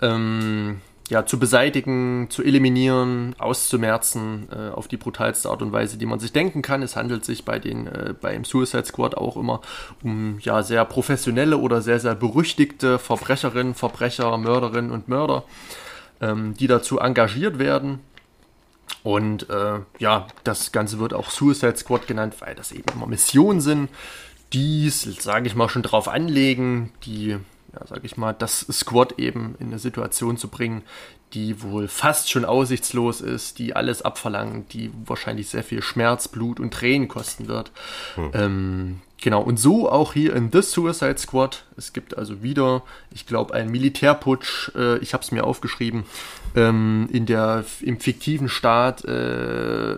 ähm, 0.00 0.80
ja, 1.10 1.26
zu 1.26 1.38
beseitigen, 1.38 2.28
zu 2.30 2.42
eliminieren, 2.42 3.34
auszumerzen 3.38 4.48
äh, 4.52 4.70
auf 4.70 4.86
die 4.86 4.96
brutalste 4.96 5.50
Art 5.50 5.60
und 5.60 5.72
Weise, 5.72 5.98
die 5.98 6.06
man 6.06 6.20
sich 6.20 6.32
denken 6.32 6.62
kann. 6.62 6.82
Es 6.82 6.94
handelt 6.94 7.24
sich 7.24 7.44
bei 7.44 7.58
den, 7.58 7.88
äh, 7.88 8.14
beim 8.18 8.44
Suicide 8.44 8.86
Squad 8.86 9.16
auch 9.16 9.36
immer 9.36 9.60
um 10.02 10.38
ja, 10.40 10.62
sehr 10.62 10.84
professionelle 10.84 11.58
oder 11.58 11.82
sehr, 11.82 11.98
sehr 11.98 12.14
berüchtigte 12.14 12.98
Verbrecherinnen, 12.98 13.74
Verbrecher, 13.74 14.38
Mörderinnen 14.38 14.92
und 14.92 15.08
Mörder, 15.08 15.42
ähm, 16.20 16.54
die 16.54 16.68
dazu 16.68 16.98
engagiert 16.98 17.58
werden 17.58 18.00
und 19.02 19.48
äh, 19.50 19.80
ja, 19.98 20.26
das 20.44 20.72
Ganze 20.72 20.98
wird 20.98 21.14
auch 21.14 21.30
Suicide 21.30 21.76
Squad 21.76 22.06
genannt, 22.06 22.36
weil 22.40 22.54
das 22.54 22.72
eben 22.72 22.92
immer 22.94 23.06
Missionen 23.06 23.60
sind, 23.60 23.88
die, 24.52 24.88
sage 24.90 25.46
ich 25.46 25.54
mal, 25.54 25.68
schon 25.68 25.82
drauf 25.82 26.08
anlegen, 26.08 26.92
die, 27.04 27.28
ja, 27.28 27.86
sage 27.86 28.02
ich 28.04 28.16
mal, 28.16 28.32
das 28.32 28.60
Squad 28.70 29.18
eben 29.18 29.54
in 29.58 29.68
eine 29.68 29.78
Situation 29.78 30.36
zu 30.36 30.48
bringen, 30.48 30.82
die 31.32 31.62
wohl 31.62 31.86
fast 31.88 32.30
schon 32.30 32.44
aussichtslos 32.44 33.20
ist, 33.20 33.58
die 33.58 33.76
alles 33.76 34.02
abverlangt, 34.02 34.72
die 34.72 34.90
wahrscheinlich 35.04 35.48
sehr 35.48 35.62
viel 35.62 35.82
Schmerz, 35.82 36.28
Blut 36.28 36.58
und 36.58 36.74
Tränen 36.74 37.08
kosten 37.08 37.46
wird. 37.46 37.70
Hm. 38.16 38.30
Ähm, 38.34 39.00
genau, 39.20 39.40
und 39.40 39.58
so 39.58 39.90
auch 39.90 40.12
hier 40.12 40.34
in 40.34 40.50
The 40.50 40.62
Suicide 40.62 41.18
Squad. 41.18 41.64
Es 41.76 41.92
gibt 41.92 42.18
also 42.18 42.42
wieder, 42.42 42.82
ich 43.12 43.26
glaube, 43.26 43.54
einen 43.54 43.70
Militärputsch, 43.70 44.74
äh, 44.74 44.98
ich 44.98 45.12
habe 45.14 45.22
es 45.22 45.30
mir 45.30 45.44
aufgeschrieben, 45.44 46.04
ähm, 46.56 47.08
in 47.12 47.26
der, 47.26 47.64
im 47.80 48.00
fiktiven 48.00 48.48
Staat 48.48 49.04
äh, 49.04 49.96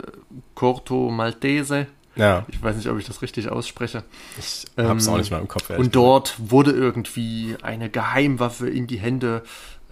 Corto 0.55 1.11
Maltese. 1.11 1.87
Ja. 2.15 2.45
Ich 2.49 2.63
weiß 2.63 2.77
nicht, 2.77 2.91
ob 2.91 2.99
ich 2.99 3.07
das 3.07 3.23
richtig 3.23 3.49
ausspreche. 3.49 4.05
Ich 4.39 4.67
hab's 4.77 5.07
ähm, 5.07 5.13
auch 5.15 5.19
nicht 5.19 5.31
mal 5.31 5.41
im 5.41 5.49
Kopf. 5.49 5.71
Und 5.71 5.97
dort 5.97 6.35
wurde 6.39 6.73
irgendwie 6.73 7.57
eine 7.63 7.89
Geheimwaffe 7.89 8.69
in 8.69 8.87
die 8.87 8.99
Hände 8.99 9.43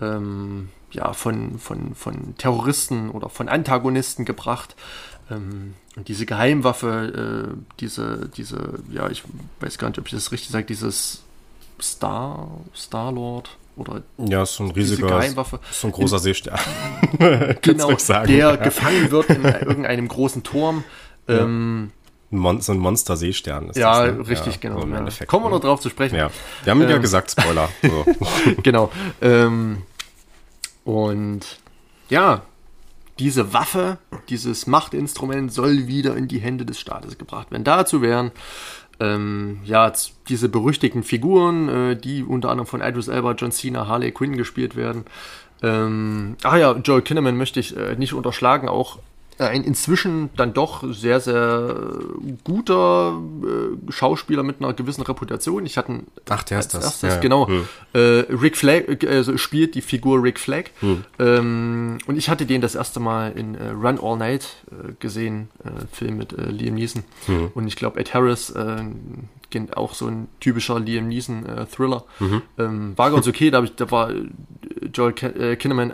ähm, 0.02 0.68
ja, 0.92 1.12
von, 1.12 1.58
von, 1.58 1.94
von 1.94 2.34
Terroristen 2.36 3.10
oder 3.10 3.28
von 3.28 3.48
Antagonisten 3.48 4.24
gebracht. 4.24 4.76
Ähm, 5.30 5.74
und 5.96 6.08
diese 6.08 6.26
Geheimwaffe, 6.26 7.52
äh, 7.52 7.76
diese, 7.80 8.28
diese, 8.36 8.80
ja, 8.90 9.08
ich 9.08 9.22
weiß 9.60 9.78
gar 9.78 9.88
nicht, 9.88 9.98
ob 9.98 10.06
ich 10.06 10.12
das 10.12 10.32
richtig 10.32 10.50
sage, 10.50 10.64
dieses 10.66 11.22
Star, 11.80 12.48
Star-Lord 12.74 13.56
oder 13.76 14.02
ja, 14.18 14.44
so 14.44 14.64
ein 14.64 14.70
riesiger 14.72 15.08
Geheimwaffe. 15.08 15.60
So 15.70 15.88
ein 15.88 15.92
großer 15.92 16.16
in, 16.16 16.22
Seestern. 16.22 16.58
genau, 17.62 17.92
der 17.92 18.36
ja. 18.36 18.56
gefangen 18.56 19.10
wird 19.10 19.30
in 19.30 19.44
irgendeinem 19.44 20.08
großen 20.08 20.42
Turm. 20.42 20.84
Ja. 21.26 21.40
Ähm, 21.40 21.92
Mon 22.32 22.60
so 22.60 22.70
ein 22.72 22.78
Monster-Seestern 22.78 23.70
ist 23.70 23.76
ja, 23.76 24.06
das. 24.06 24.16
Ne? 24.16 24.28
Richtig, 24.28 24.54
ja, 24.54 24.70
genau. 24.70 24.80
So. 25.10 25.24
Kommen 25.26 25.46
wir 25.46 25.50
noch 25.50 25.60
drauf 25.60 25.80
zu 25.80 25.88
sprechen. 25.88 26.14
Ja, 26.14 26.30
wir 26.62 26.70
haben 26.70 26.80
ähm, 26.82 26.88
ja 26.88 26.98
gesagt, 26.98 27.32
Spoiler. 27.32 27.68
So. 27.82 28.06
genau. 28.62 28.92
Ähm, 29.20 29.82
und 30.90 31.60
ja, 32.08 32.42
diese 33.20 33.52
Waffe, 33.52 33.98
dieses 34.28 34.66
Machtinstrument 34.66 35.52
soll 35.52 35.86
wieder 35.86 36.16
in 36.16 36.26
die 36.26 36.40
Hände 36.40 36.66
des 36.66 36.80
Staates 36.80 37.16
gebracht 37.16 37.52
werden. 37.52 37.62
Dazu 37.62 38.02
wären 38.02 38.32
ähm, 38.98 39.60
ja, 39.64 39.92
diese 40.28 40.48
berüchtigten 40.48 41.04
Figuren, 41.04 41.68
äh, 41.68 41.96
die 41.96 42.24
unter 42.24 42.50
anderem 42.50 42.66
von 42.66 42.80
Idris 42.80 43.06
Elba, 43.06 43.32
John 43.32 43.52
Cena, 43.52 43.86
Harley 43.86 44.10
Quinn 44.10 44.36
gespielt 44.36 44.74
werden. 44.74 45.04
Ähm, 45.62 46.36
ah 46.42 46.56
ja, 46.56 46.72
Joel 46.72 47.02
Kinnaman 47.02 47.36
möchte 47.36 47.60
ich 47.60 47.76
äh, 47.76 47.94
nicht 47.94 48.12
unterschlagen, 48.12 48.68
auch 48.68 48.98
ein 49.46 49.64
inzwischen 49.64 50.30
dann 50.36 50.52
doch 50.52 50.84
sehr, 50.92 51.20
sehr 51.20 51.98
guter 52.44 53.20
äh, 53.42 53.92
Schauspieler 53.92 54.42
mit 54.42 54.60
einer 54.60 54.72
gewissen 54.72 55.02
Reputation. 55.02 55.66
Ich 55.66 55.76
hatte 55.76 56.00
Ach, 56.28 56.42
der 56.42 56.60
ist 56.60 56.74
das. 56.74 56.84
Erstes, 56.84 57.14
ja. 57.14 57.20
genau. 57.20 57.48
Hm. 57.48 57.68
Äh, 57.92 57.98
Rick 58.30 58.56
Flag 58.56 59.02
äh, 59.02 59.38
spielt 59.38 59.74
die 59.74 59.80
Figur 59.80 60.22
Rick 60.22 60.38
Flag. 60.38 60.64
Hm. 60.80 61.04
Ähm, 61.18 61.98
und 62.06 62.16
ich 62.16 62.28
hatte 62.28 62.46
den 62.46 62.60
das 62.60 62.74
erste 62.74 63.00
Mal 63.00 63.32
in 63.32 63.54
äh, 63.54 63.70
Run 63.70 63.98
All 64.00 64.16
Night 64.16 64.56
äh, 64.70 64.92
gesehen, 64.98 65.48
äh, 65.64 65.86
Film 65.92 66.18
mit 66.18 66.32
Liam 66.32 66.74
Neeson. 66.74 67.04
Hm. 67.26 67.50
Und 67.54 67.66
ich 67.66 67.76
glaube, 67.76 67.98
Ed 68.00 68.14
Harris 68.14 68.52
auch 69.74 69.94
so 69.94 70.06
ein 70.06 70.28
typischer 70.38 70.78
Liam 70.78 71.08
Neeson 71.08 71.44
äh, 71.44 71.66
Thriller. 71.66 72.04
Mhm. 72.20 72.42
Ähm, 72.56 72.92
war 72.96 73.10
ganz 73.10 73.26
okay, 73.26 73.50
da, 73.50 73.62
ich, 73.62 73.74
da 73.74 73.90
war 73.90 74.12
Joel 74.92 75.12
Kinnaman 75.12 75.92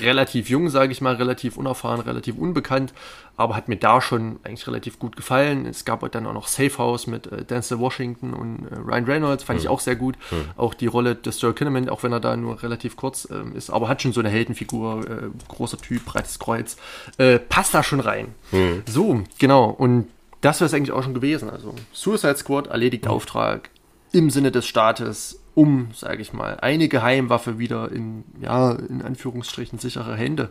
relativ 0.00 0.48
jung, 0.48 0.68
sage 0.68 0.92
ich 0.92 1.00
mal, 1.00 1.14
relativ 1.14 1.56
unerfahren, 1.56 2.00
relativ 2.00 2.36
unbekannt, 2.36 2.92
aber 3.36 3.56
hat 3.56 3.68
mir 3.68 3.76
da 3.76 4.00
schon 4.00 4.38
eigentlich 4.44 4.66
relativ 4.66 4.98
gut 4.98 5.16
gefallen. 5.16 5.66
Es 5.66 5.84
gab 5.84 6.10
dann 6.12 6.26
auch 6.26 6.32
noch 6.32 6.48
Safe 6.48 6.76
House 6.78 7.06
mit 7.06 7.26
äh, 7.26 7.44
Denzel 7.44 7.78
Washington 7.78 8.34
und 8.34 8.66
äh, 8.70 8.76
Ryan 8.76 9.04
Reynolds, 9.04 9.44
fand 9.44 9.58
mhm. 9.58 9.64
ich 9.64 9.68
auch 9.68 9.80
sehr 9.80 9.96
gut. 9.96 10.16
Mhm. 10.30 10.50
Auch 10.56 10.74
die 10.74 10.86
Rolle 10.86 11.14
des 11.14 11.40
Joel 11.40 11.54
Kinnaman, 11.54 11.88
auch 11.88 12.02
wenn 12.02 12.12
er 12.12 12.20
da 12.20 12.36
nur 12.36 12.62
relativ 12.62 12.96
kurz 12.96 13.28
ähm, 13.30 13.54
ist, 13.56 13.70
aber 13.70 13.88
hat 13.88 14.02
schon 14.02 14.12
so 14.12 14.20
eine 14.20 14.28
Heldenfigur, 14.28 15.08
äh, 15.08 15.28
großer 15.48 15.78
Typ, 15.78 16.04
breites 16.04 16.38
Kreuz, 16.38 16.76
äh, 17.18 17.38
passt 17.38 17.74
da 17.74 17.82
schon 17.82 18.00
rein. 18.00 18.34
Mhm. 18.52 18.82
So, 18.86 19.22
genau, 19.38 19.70
und 19.70 20.08
das 20.40 20.60
wäre 20.60 20.66
es 20.66 20.74
eigentlich 20.74 20.92
auch 20.92 21.02
schon 21.02 21.14
gewesen. 21.14 21.48
Also 21.48 21.74
Suicide 21.92 22.36
Squad 22.36 22.66
erledigt 22.66 23.06
mhm. 23.06 23.10
Auftrag 23.10 23.70
im 24.14 24.30
Sinne 24.30 24.50
des 24.50 24.66
Staates 24.66 25.40
um, 25.54 25.88
sage 25.94 26.22
ich 26.22 26.32
mal, 26.32 26.58
eine 26.60 26.88
Geheimwaffe 26.88 27.58
wieder 27.58 27.90
in, 27.92 28.24
ja, 28.40 28.72
in 28.72 29.02
Anführungsstrichen 29.02 29.78
sichere 29.78 30.16
Hände 30.16 30.50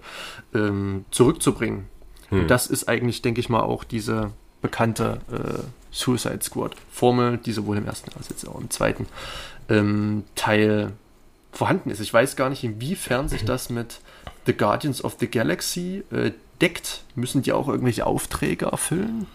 ähm, 0.54 1.06
zurückzubringen. 1.12 1.86
Hm. 2.30 2.48
Das 2.48 2.68
ist 2.68 2.88
eigentlich, 2.88 3.22
denke 3.22 3.42
ich 3.42 3.50
mal, 3.50 3.62
auch 3.62 3.84
diese 3.84 4.32
bekannte 4.62 5.20
äh, 5.32 5.64
Suicide 5.92 6.42
Squad 6.42 6.76
Formel, 6.92 7.38
die 7.38 7.52
sowohl 7.52 7.78
im 7.78 7.86
ersten 7.86 8.12
als 8.18 8.30
jetzt 8.30 8.48
auch 8.48 8.60
im 8.60 8.70
zweiten 8.70 9.08
ähm, 9.70 10.24
Teil 10.36 10.94
vorhanden 11.52 11.90
ist. 11.90 12.00
Ich 12.00 12.14
weiß 12.14 12.36
gar 12.36 12.50
nicht, 12.50 12.64
inwiefern 12.64 13.30
sich 13.30 13.46
das 13.46 13.70
mit 13.70 14.00
The 14.46 14.54
Guardians 14.54 15.04
of 15.04 15.18
the 15.20 15.28
Galaxy 15.30 16.04
äh, 16.12 16.32
deckt. 16.62 17.04
Müssen 17.16 17.44
die 17.44 17.54
auch 17.54 17.68
irgendwelche 17.68 18.06
Aufträge 18.06 18.66
erfüllen? 18.66 19.28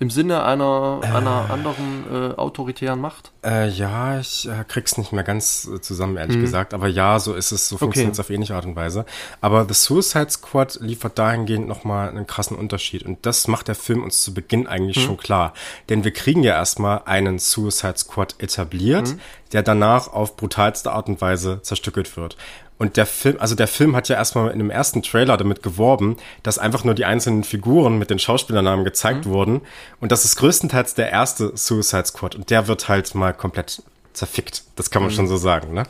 Im 0.00 0.10
Sinne 0.10 0.44
einer, 0.44 1.00
einer 1.02 1.50
anderen 1.50 2.04
äh, 2.10 2.34
autoritären 2.34 3.00
Macht? 3.00 3.32
Äh, 3.44 3.68
ja, 3.68 4.18
ich 4.18 4.48
äh, 4.48 4.64
krieg's 4.66 4.98
nicht 4.98 5.12
mehr 5.12 5.22
ganz 5.22 5.68
äh, 5.72 5.80
zusammen, 5.80 6.16
ehrlich 6.16 6.40
gesagt. 6.40 6.74
Aber 6.74 6.88
ja, 6.88 7.18
so 7.18 7.34
ist 7.34 7.52
es, 7.52 7.68
so 7.68 7.78
funktioniert 7.78 8.14
es 8.14 8.20
auf 8.20 8.30
ähnliche 8.30 8.56
Art 8.56 8.66
und 8.66 8.74
Weise. 8.74 9.04
Aber 9.40 9.66
The 9.68 9.74
Suicide 9.74 10.30
Squad 10.30 10.78
liefert 10.80 11.18
dahingehend 11.18 11.68
nochmal 11.68 12.08
einen 12.08 12.26
krassen 12.26 12.56
Unterschied. 12.56 13.04
Und 13.04 13.24
das 13.24 13.46
macht 13.46 13.68
der 13.68 13.74
Film 13.74 14.02
uns 14.02 14.22
zu 14.22 14.34
Beginn 14.34 14.66
eigentlich 14.66 15.02
schon 15.02 15.16
klar. 15.16 15.54
Denn 15.88 16.04
wir 16.04 16.12
kriegen 16.12 16.42
ja 16.42 16.54
erstmal 16.54 17.02
einen 17.04 17.38
Suicide 17.38 17.98
Squad 17.98 18.34
etabliert, 18.38 19.14
der 19.52 19.62
danach 19.62 20.12
auf 20.12 20.36
brutalste 20.36 20.90
Art 20.90 21.08
und 21.08 21.20
Weise 21.20 21.60
zerstückelt 21.62 22.16
wird. 22.16 22.36
Und 22.76 22.96
der 22.96 23.06
Film, 23.06 23.36
also 23.38 23.54
der 23.54 23.68
Film 23.68 23.94
hat 23.94 24.08
ja 24.08 24.16
erstmal 24.16 24.50
in 24.50 24.58
dem 24.58 24.70
ersten 24.70 25.02
Trailer 25.02 25.36
damit 25.36 25.62
geworben, 25.62 26.16
dass 26.42 26.58
einfach 26.58 26.84
nur 26.84 26.94
die 26.94 27.04
einzelnen 27.04 27.44
Figuren 27.44 27.98
mit 27.98 28.10
den 28.10 28.18
Schauspielernamen 28.18 28.84
gezeigt 28.84 29.26
wurden. 29.26 29.60
Und 30.00 30.10
das 30.10 30.24
ist 30.24 30.36
größtenteils 30.36 30.94
der 30.94 31.10
erste 31.10 31.56
Suicide 31.56 32.06
Squad. 32.06 32.34
Und 32.34 32.50
der 32.50 32.66
wird 32.66 32.88
halt 32.88 33.14
mal 33.14 33.32
komplett 33.32 33.82
zerfickt. 34.12 34.64
Das 34.76 34.90
kann 34.90 35.02
man 35.02 35.10
schon 35.10 35.28
so 35.28 35.36
sagen, 35.36 35.72
ne? 35.72 35.84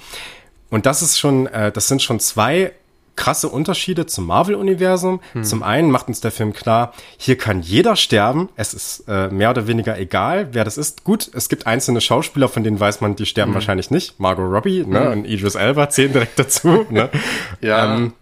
Und 0.71 0.87
das 0.87 1.03
ist 1.03 1.19
schon, 1.19 1.47
äh, 1.47 1.71
das 1.71 1.89
sind 1.89 2.03
schon 2.03 2.21
zwei 2.21 2.73
krasse 3.17 3.49
Unterschiede 3.49 4.07
zum 4.07 4.27
Marvel-Universum. 4.27 5.21
Zum 5.43 5.63
einen 5.63 5.91
macht 5.91 6.09
uns 6.09 6.21
der 6.21 6.31
Film 6.31 6.53
klar, 6.53 6.93
hier 7.17 7.39
kann 7.39 7.63
jeder 7.63 7.97
sterben. 7.97 8.49
Es 8.57 8.75
ist 8.75 9.05
äh, 9.09 9.29
mehr 9.29 9.51
oder 9.51 9.67
weniger 9.67 9.99
egal, 9.99 10.49
wer 10.53 10.65
das 10.65 10.79
ist. 10.79 11.05
Gut, 11.05 11.31
es 11.33 11.49
gibt 11.49 11.67
einzelne 11.67 12.01
Schauspieler, 12.01 12.49
von 12.49 12.65
denen 12.65 12.81
weiß 12.81 13.01
man, 13.01 13.17
die 13.17 13.27
sterben 13.27 13.55
wahrscheinlich 13.55 13.91
nicht. 13.91 14.19
Margot 14.19 14.51
Robbie 14.51 14.85
ne, 14.85 15.11
und 15.11 15.25
Idris 15.25 15.55
Elba 15.55 15.89
zählen 15.91 16.13
direkt 16.13 16.39
dazu. 16.39 16.87
ne? 16.91 17.11
Ja. 17.61 17.97
Ähm, 17.97 18.13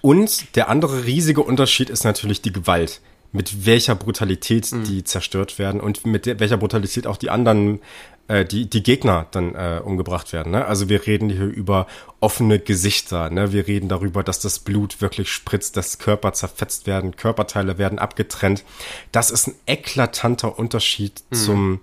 und 0.00 0.56
der 0.56 0.68
andere 0.68 1.04
riesige 1.04 1.42
Unterschied 1.42 1.90
ist 1.90 2.04
natürlich 2.04 2.40
die 2.40 2.52
Gewalt. 2.52 3.00
Mit 3.32 3.66
welcher 3.66 3.94
Brutalität 3.96 4.70
die 4.86 5.04
zerstört 5.04 5.58
werden 5.58 5.80
und 5.80 6.06
mit 6.06 6.26
welcher 6.40 6.56
Brutalität 6.56 7.06
auch 7.06 7.16
die 7.16 7.28
anderen, 7.28 7.80
äh, 8.28 8.44
die, 8.44 8.68
die 8.68 8.82
Gegner 8.82 9.26
dann 9.30 9.54
äh, 9.54 9.80
umgebracht 9.82 10.32
werden. 10.32 10.52
Ne? 10.52 10.64
Also 10.64 10.88
wir 10.88 11.06
reden 11.06 11.30
hier 11.30 11.46
über 11.46 11.86
offene 12.20 12.58
Gesichter. 12.58 13.30
Ne? 13.30 13.52
Wir 13.52 13.66
reden 13.66 13.88
darüber, 13.88 14.22
dass 14.22 14.40
das 14.40 14.58
Blut 14.58 15.00
wirklich 15.00 15.30
spritzt, 15.30 15.76
dass 15.76 15.98
Körper 15.98 16.32
zerfetzt 16.32 16.86
werden, 16.86 17.16
Körperteile 17.16 17.78
werden 17.78 17.98
abgetrennt. 17.98 18.64
Das 19.12 19.30
ist 19.30 19.48
ein 19.48 19.54
eklatanter 19.66 20.58
Unterschied 20.58 21.22
zum 21.30 21.80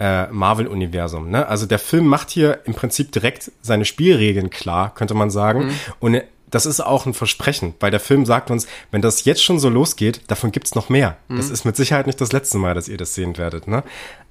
äh, 0.00 0.26
Marvel-Universum. 0.28 1.30
Ne? 1.30 1.46
Also 1.46 1.66
der 1.66 1.78
Film 1.78 2.06
macht 2.06 2.30
hier 2.30 2.60
im 2.64 2.74
Prinzip 2.74 3.12
direkt 3.12 3.52
seine 3.60 3.84
Spielregeln 3.84 4.50
klar, 4.50 4.94
könnte 4.94 5.14
man 5.14 5.30
sagen. 5.30 5.72
Und 6.00 6.22
das 6.50 6.66
ist 6.66 6.80
auch 6.80 7.06
ein 7.06 7.14
Versprechen, 7.14 7.74
weil 7.80 7.90
der 7.90 8.00
Film 8.00 8.26
sagt 8.26 8.50
uns, 8.50 8.66
wenn 8.90 9.00
das 9.00 9.24
jetzt 9.24 9.42
schon 9.42 9.58
so 9.58 9.70
losgeht, 9.70 10.20
davon 10.28 10.52
gibt's 10.52 10.74
noch 10.74 10.90
mehr. 10.90 11.16
Das 11.28 11.48
ist 11.48 11.64
mit 11.64 11.76
Sicherheit 11.76 12.06
nicht 12.06 12.20
das 12.20 12.32
letzte 12.32 12.58
Mal, 12.58 12.74
dass 12.74 12.88
ihr 12.88 12.98
das 12.98 13.14
sehen 13.14 13.38
werdet. 13.38 13.68
Ne? 13.68 13.82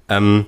Ähm, 0.08 0.46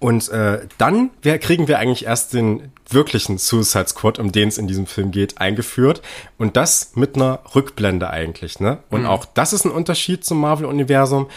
und 0.00 0.30
äh, 0.30 0.66
dann 0.78 1.10
wer, 1.22 1.38
kriegen 1.38 1.68
wir 1.68 1.78
eigentlich 1.78 2.06
erst 2.06 2.32
den 2.32 2.72
wirklichen 2.88 3.36
Suicide 3.36 3.86
Squad, 3.86 4.18
um 4.18 4.32
den 4.32 4.48
es 4.48 4.56
in 4.56 4.66
diesem 4.66 4.86
Film 4.86 5.10
geht, 5.10 5.38
eingeführt. 5.38 6.00
Und 6.38 6.56
das 6.56 6.92
mit 6.94 7.16
einer 7.16 7.40
Rückblende 7.54 8.08
eigentlich. 8.08 8.60
Ne? 8.60 8.78
Und 8.88 9.04
auch 9.04 9.26
das 9.26 9.52
ist 9.52 9.66
ein 9.66 9.70
Unterschied 9.70 10.24
zum 10.24 10.40
Marvel-Universum. 10.40 11.28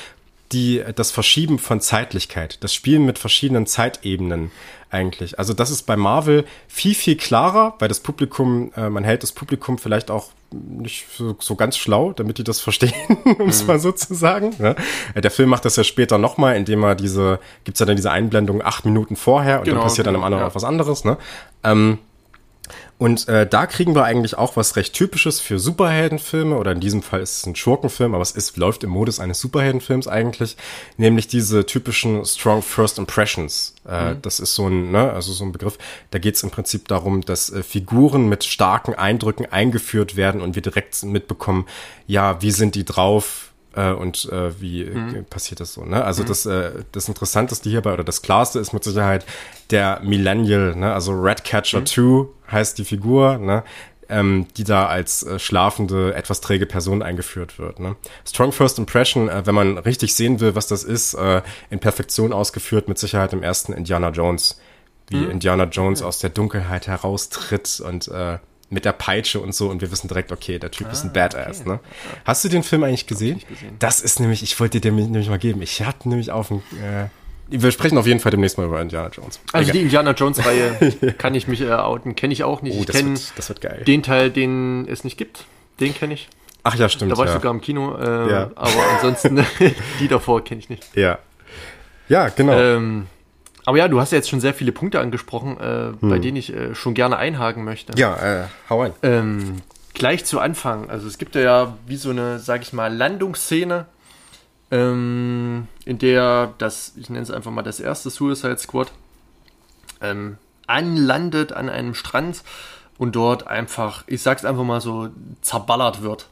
Die, 0.51 0.83
das 0.95 1.09
Verschieben 1.09 1.57
von 1.57 1.81
Zeitlichkeit, 1.81 2.63
das 2.63 2.73
Spielen 2.73 3.05
mit 3.05 3.17
verschiedenen 3.17 3.65
Zeitebenen 3.65 4.51
eigentlich. 4.91 5.39
Also 5.39 5.53
das 5.53 5.71
ist 5.71 5.83
bei 5.83 5.95
Marvel 5.95 6.45
viel, 6.67 6.93
viel 6.93 7.17
klarer, 7.17 7.73
weil 7.79 7.87
das 7.87 7.99
Publikum, 7.99 8.71
äh, 8.75 8.89
man 8.89 9.03
hält 9.03 9.23
das 9.23 9.31
Publikum 9.31 9.79
vielleicht 9.79 10.11
auch 10.11 10.29
nicht 10.51 11.07
so, 11.17 11.35
so 11.39 11.55
ganz 11.55 11.77
schlau, 11.77 12.13
damit 12.13 12.37
die 12.37 12.43
das 12.43 12.59
verstehen, 12.59 12.93
um 13.39 13.49
es 13.49 13.65
mal 13.65 13.79
so 13.79 13.91
zu 13.91 14.13
sagen. 14.13 14.53
Ne? 14.59 14.75
Äh, 15.15 15.21
Der 15.21 15.31
Film 15.31 15.49
macht 15.49 15.65
das 15.65 15.75
ja 15.75 15.83
später 15.83 16.19
nochmal, 16.19 16.55
indem 16.55 16.83
er 16.83 16.93
diese, 16.95 17.39
gibt's 17.63 17.79
ja 17.79 17.87
dann 17.87 17.95
diese 17.95 18.11
Einblendung 18.11 18.61
acht 18.61 18.85
Minuten 18.85 19.15
vorher 19.15 19.59
und 19.59 19.65
Genau, 19.65 19.77
dann 19.77 19.83
passiert 19.85 20.05
dann 20.05 20.13
am 20.15 20.19
genau, 20.19 20.25
anderen 20.27 20.43
ja. 20.43 20.49
auch 20.49 20.55
was 20.55 20.63
anderes. 20.63 21.03
Ne? 21.03 21.17
Ähm, 21.63 21.97
und 22.97 23.27
äh, 23.27 23.47
da 23.47 23.65
kriegen 23.65 23.95
wir 23.95 24.03
eigentlich 24.03 24.37
auch 24.37 24.55
was 24.55 24.75
recht 24.75 24.93
Typisches 24.93 25.39
für 25.39 25.59
Superheldenfilme, 25.59 26.57
oder 26.57 26.71
in 26.71 26.79
diesem 26.79 27.01
Fall 27.01 27.21
ist 27.21 27.39
es 27.39 27.45
ein 27.45 27.55
Schurkenfilm, 27.55 28.13
aber 28.13 28.21
es 28.21 28.31
ist, 28.31 28.57
läuft 28.57 28.83
im 28.83 28.91
Modus 28.91 29.19
eines 29.19 29.39
Superheldenfilms 29.39 30.07
eigentlich, 30.07 30.57
nämlich 30.97 31.27
diese 31.27 31.65
typischen 31.65 32.25
Strong 32.25 32.61
First 32.61 32.97
Impressions. 32.97 33.75
Äh, 33.87 34.15
Das 34.21 34.39
ist 34.39 34.55
so 34.55 34.67
ein, 34.67 34.91
ne, 34.91 35.11
also 35.11 35.31
so 35.33 35.43
ein 35.43 35.51
Begriff, 35.51 35.77
da 36.11 36.19
geht 36.19 36.35
es 36.35 36.43
im 36.43 36.49
Prinzip 36.49 36.87
darum, 36.87 37.21
dass 37.21 37.49
äh, 37.51 37.63
Figuren 37.63 38.29
mit 38.29 38.43
starken 38.43 38.93
Eindrücken 38.93 39.45
eingeführt 39.45 40.15
werden 40.15 40.41
und 40.41 40.55
wir 40.55 40.61
direkt 40.61 41.03
mitbekommen, 41.03 41.65
ja, 42.07 42.41
wie 42.41 42.51
sind 42.51 42.75
die 42.75 42.85
drauf, 42.85 43.52
äh, 43.75 43.91
und 43.91 44.25
äh, 44.31 44.59
wie 44.61 44.83
äh, 44.83 45.23
passiert 45.23 45.59
das 45.59 45.73
so, 45.73 45.83
ne? 45.85 46.03
Also 46.03 46.23
das, 46.23 46.45
äh, 46.45 46.83
das 46.91 47.07
Interessanteste 47.07 47.69
hierbei 47.69 47.93
oder 47.93 48.03
das 48.03 48.21
Klarste 48.21 48.59
ist 48.59 48.73
mit 48.73 48.83
Sicherheit 48.83 49.25
der 49.69 49.99
Millennial, 50.03 50.75
ne? 50.75 50.93
Also 50.93 51.13
Ratcatcher 51.15 51.85
2 51.85 52.27
heißt 52.51 52.77
die 52.77 52.85
Figur, 52.85 53.37
ne? 53.37 53.63
Ähm, 54.09 54.47
die 54.57 54.65
da 54.65 54.87
als 54.87 55.23
äh, 55.23 55.39
schlafende, 55.39 56.13
etwas 56.13 56.41
träge 56.41 56.65
Person 56.65 57.01
eingeführt 57.01 57.57
wird. 57.57 57.79
Ne? 57.79 57.95
Strong 58.27 58.51
First 58.51 58.77
Impression, 58.77 59.29
äh, 59.29 59.45
wenn 59.45 59.55
man 59.55 59.77
richtig 59.77 60.13
sehen 60.13 60.41
will, 60.41 60.55
was 60.55 60.67
das 60.67 60.83
ist, 60.83 61.13
äh, 61.13 61.41
in 61.69 61.79
Perfektion 61.79 62.33
ausgeführt, 62.33 62.89
mit 62.89 62.99
Sicherheit 62.99 63.31
im 63.31 63.41
ersten 63.41 63.71
Indiana 63.71 64.09
Jones. 64.09 64.59
Wie 65.07 65.23
Indiana 65.23 65.65
Jones 65.65 66.01
aus 66.01 66.19
der 66.19 66.31
Dunkelheit 66.31 66.87
heraustritt 66.87 67.81
und 67.85 68.07
äh, 68.07 68.39
mit 68.73 68.85
der 68.85 68.91
Peitsche 68.93 69.39
und 69.39 69.53
so 69.55 69.69
und 69.69 69.81
wir 69.81 69.91
wissen 69.91 70.07
direkt, 70.07 70.31
okay, 70.31 70.59
der 70.59 70.71
Typ 70.71 70.91
ist 70.91 71.03
ein 71.03 71.13
Badass, 71.13 71.65
ne? 71.65 71.79
Hast 72.25 72.43
du 72.43 72.49
den 72.49 72.63
Film 72.63 72.83
eigentlich 72.83 73.07
gesehen? 73.07 73.41
gesehen. 73.47 73.75
Das 73.79 73.99
ist 73.99 74.19
nämlich, 74.19 74.43
ich 74.43 74.59
wollte 74.59 74.79
dir 74.81 74.91
den 74.91 74.95
nämlich 74.95 75.29
mal 75.29 75.39
geben. 75.39 75.61
Ich 75.61 75.81
hatte 75.83 76.09
nämlich 76.09 76.31
auf 76.31 76.47
dem, 76.49 76.57
äh, 76.81 77.05
wir 77.49 77.71
sprechen 77.71 77.97
auf 77.97 78.07
jeden 78.07 78.19
Fall 78.19 78.31
demnächst 78.31 78.57
mal 78.57 78.65
über 78.65 78.81
Indiana 78.81 79.09
Jones. 79.09 79.39
Also 79.51 79.63
Egal. 79.69 79.73
die 79.73 79.81
Indiana 79.83 80.11
Jones-Reihe 80.11 81.13
kann 81.17 81.35
ich 81.35 81.47
mich 81.47 81.61
äh, 81.61 81.71
outen, 81.71 82.15
kenne 82.15 82.33
ich 82.33 82.43
auch 82.43 82.61
nicht. 82.61 82.75
oh, 82.77 82.79
ich 82.81 82.85
das 82.87 82.95
kenne 82.95 83.11
wird, 83.11 83.33
das 83.37 83.49
wird 83.49 83.61
geil. 83.61 83.83
den 83.85 84.01
Teil, 84.03 84.31
den 84.31 84.87
es 84.89 85.03
nicht 85.03 85.17
gibt. 85.17 85.45
Den 85.79 85.93
kenne 85.93 86.15
ich. 86.15 86.29
Ach 86.63 86.75
ja, 86.75 86.87
stimmt. 86.89 87.11
Da 87.11 87.17
war 87.17 87.25
ja. 87.25 87.31
ich 87.31 87.35
sogar 87.35 87.51
im 87.53 87.61
Kino, 87.61 87.95
äh, 87.97 88.31
Ja. 88.31 88.51
aber 88.55 88.71
ansonsten 88.95 89.45
die 89.99 90.07
davor 90.07 90.43
kenne 90.43 90.59
ich 90.59 90.69
nicht. 90.69 90.83
ja. 90.95 91.19
Ja, 92.09 92.27
genau. 92.29 92.53
Ähm, 92.59 93.07
aber 93.65 93.77
ja, 93.77 93.87
du 93.87 93.99
hast 93.99 94.11
ja 94.11 94.17
jetzt 94.17 94.29
schon 94.29 94.41
sehr 94.41 94.53
viele 94.53 94.71
Punkte 94.71 94.99
angesprochen, 94.99 95.57
äh, 95.59 95.93
bei 96.01 96.19
denen 96.19 96.37
ich 96.37 96.53
äh, 96.53 96.75
schon 96.75 96.93
gerne 96.93 97.17
einhaken 97.17 97.63
möchte. 97.63 97.93
Hm. 97.93 97.99
ja, 97.99 98.15
äh, 98.15 98.47
hau 98.69 98.81
ein. 98.81 98.93
Ähm, 99.03 99.61
gleich 99.93 100.25
zu 100.25 100.39
Anfang. 100.39 100.89
Also 100.89 101.07
es 101.07 101.17
gibt 101.17 101.35
ja 101.35 101.77
wie 101.87 101.95
so 101.95 102.09
eine, 102.09 102.39
sag 102.39 102.61
ich 102.61 102.73
mal, 102.73 102.93
Landungsszene, 102.93 103.85
ähm, 104.71 105.67
in 105.85 105.97
der 105.99 106.53
das, 106.57 106.93
ich 106.97 107.09
nenne 107.09 107.23
es 107.23 107.31
einfach 107.31 107.51
mal 107.51 107.61
das 107.61 107.79
erste 107.79 108.09
Suicide 108.09 108.57
Squad, 108.57 108.91
ähm, 110.01 110.37
anlandet 110.67 111.53
an 111.53 111.69
einem 111.69 111.93
Strand 111.93 112.43
und 112.97 113.15
dort 113.15 113.47
einfach, 113.47 114.03
ich 114.07 114.21
sag's 114.21 114.45
einfach 114.45 114.63
mal 114.63 114.81
so, 114.81 115.09
zerballert 115.41 116.01
wird. 116.01 116.27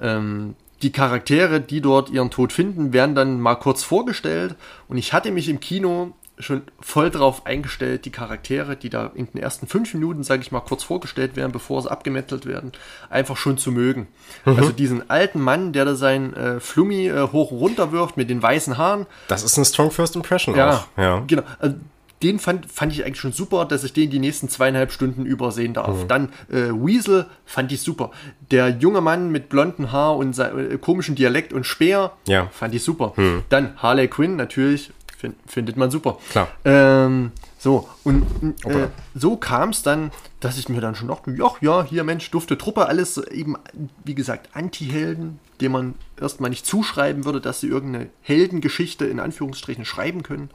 Ähm, 0.00 0.54
die 0.82 0.92
Charaktere, 0.92 1.60
die 1.60 1.80
dort 1.80 2.10
ihren 2.10 2.30
Tod 2.30 2.52
finden, 2.52 2.92
werden 2.92 3.14
dann 3.14 3.40
mal 3.40 3.54
kurz 3.54 3.82
vorgestellt 3.82 4.54
und 4.88 4.98
ich 4.98 5.12
hatte 5.12 5.30
mich 5.30 5.48
im 5.48 5.60
Kino 5.60 6.12
schon 6.38 6.62
voll 6.80 7.10
drauf 7.10 7.46
eingestellt, 7.46 8.04
die 8.04 8.10
Charaktere, 8.10 8.76
die 8.76 8.90
da 8.90 9.12
in 9.14 9.26
den 9.26 9.40
ersten 9.40 9.68
fünf 9.68 9.94
Minuten, 9.94 10.24
sage 10.24 10.42
ich 10.42 10.50
mal, 10.50 10.60
kurz 10.60 10.82
vorgestellt 10.82 11.36
werden, 11.36 11.52
bevor 11.52 11.82
sie 11.82 11.90
abgemettelt 11.90 12.44
werden, 12.46 12.72
einfach 13.08 13.36
schon 13.36 13.56
zu 13.56 13.70
mögen. 13.70 14.08
Also 14.44 14.72
diesen 14.72 15.08
alten 15.10 15.40
Mann, 15.40 15.72
der 15.72 15.84
da 15.84 15.94
sein 15.94 16.34
äh, 16.34 16.58
Flummi 16.60 17.06
äh, 17.06 17.28
hoch 17.30 17.52
und 17.52 17.58
runter 17.58 17.92
wirft 17.92 18.16
mit 18.16 18.30
den 18.30 18.42
weißen 18.42 18.76
Haaren, 18.78 19.06
Das 19.28 19.42
ist 19.44 19.56
eine 19.56 19.64
Strong 19.64 19.90
First 19.92 20.16
Impression 20.16 20.56
ja, 20.56 20.70
auch. 20.70 20.86
Ja. 20.98 21.22
genau. 21.26 21.42
Also, 21.60 21.76
den 22.22 22.38
fand, 22.38 22.70
fand 22.70 22.90
ich 22.92 23.04
eigentlich 23.04 23.20
schon 23.20 23.32
super, 23.32 23.66
dass 23.66 23.84
ich 23.84 23.92
den 23.92 24.08
die 24.08 24.18
nächsten 24.18 24.48
zweieinhalb 24.48 24.92
Stunden 24.92 25.26
übersehen 25.26 25.74
darf. 25.74 26.04
Mhm. 26.04 26.08
Dann 26.08 26.28
äh, 26.50 26.70
Weasel 26.72 27.26
fand 27.44 27.70
ich 27.70 27.82
super. 27.82 28.12
Der 28.50 28.70
junge 28.70 29.02
Mann 29.02 29.30
mit 29.30 29.50
blonden 29.50 29.92
Haar 29.92 30.16
und 30.16 30.38
äh, 30.38 30.78
komischem 30.80 31.16
Dialekt 31.16 31.52
und 31.52 31.64
Speer 31.66 32.12
Ja. 32.26 32.44
Mhm. 32.44 32.48
fand 32.50 32.74
ich 32.74 32.82
super. 32.82 33.12
Dann 33.50 33.74
Harley 33.76 34.08
Quinn 34.08 34.36
natürlich 34.36 34.90
find, 35.24 35.36
findet 35.46 35.76
man 35.76 35.90
super. 35.90 36.18
Klar. 36.30 36.48
Ähm, 36.64 37.32
so, 37.58 37.88
und 38.02 38.24
äh, 38.64 38.88
so 39.14 39.36
kam 39.36 39.70
es 39.70 39.82
dann, 39.82 40.10
dass 40.40 40.58
ich 40.58 40.68
mir 40.68 40.80
dann 40.80 40.94
schon 40.94 41.08
dachte, 41.08 41.30
ja, 41.30 41.50
ja, 41.60 41.84
hier 41.84 42.04
Mensch, 42.04 42.30
dufte 42.30 42.58
Truppe, 42.58 42.86
alles 42.86 43.16
eben, 43.16 43.56
wie 44.04 44.14
gesagt, 44.14 44.50
Anti-Helden, 44.52 45.40
dem 45.60 45.72
man 45.72 45.94
erstmal 46.20 46.50
nicht 46.50 46.66
zuschreiben 46.66 47.24
würde, 47.24 47.40
dass 47.40 47.60
sie 47.60 47.68
irgendeine 47.68 48.10
Heldengeschichte 48.20 49.06
in 49.06 49.18
Anführungsstrichen 49.18 49.84
schreiben 49.84 50.22
können. 50.22 50.50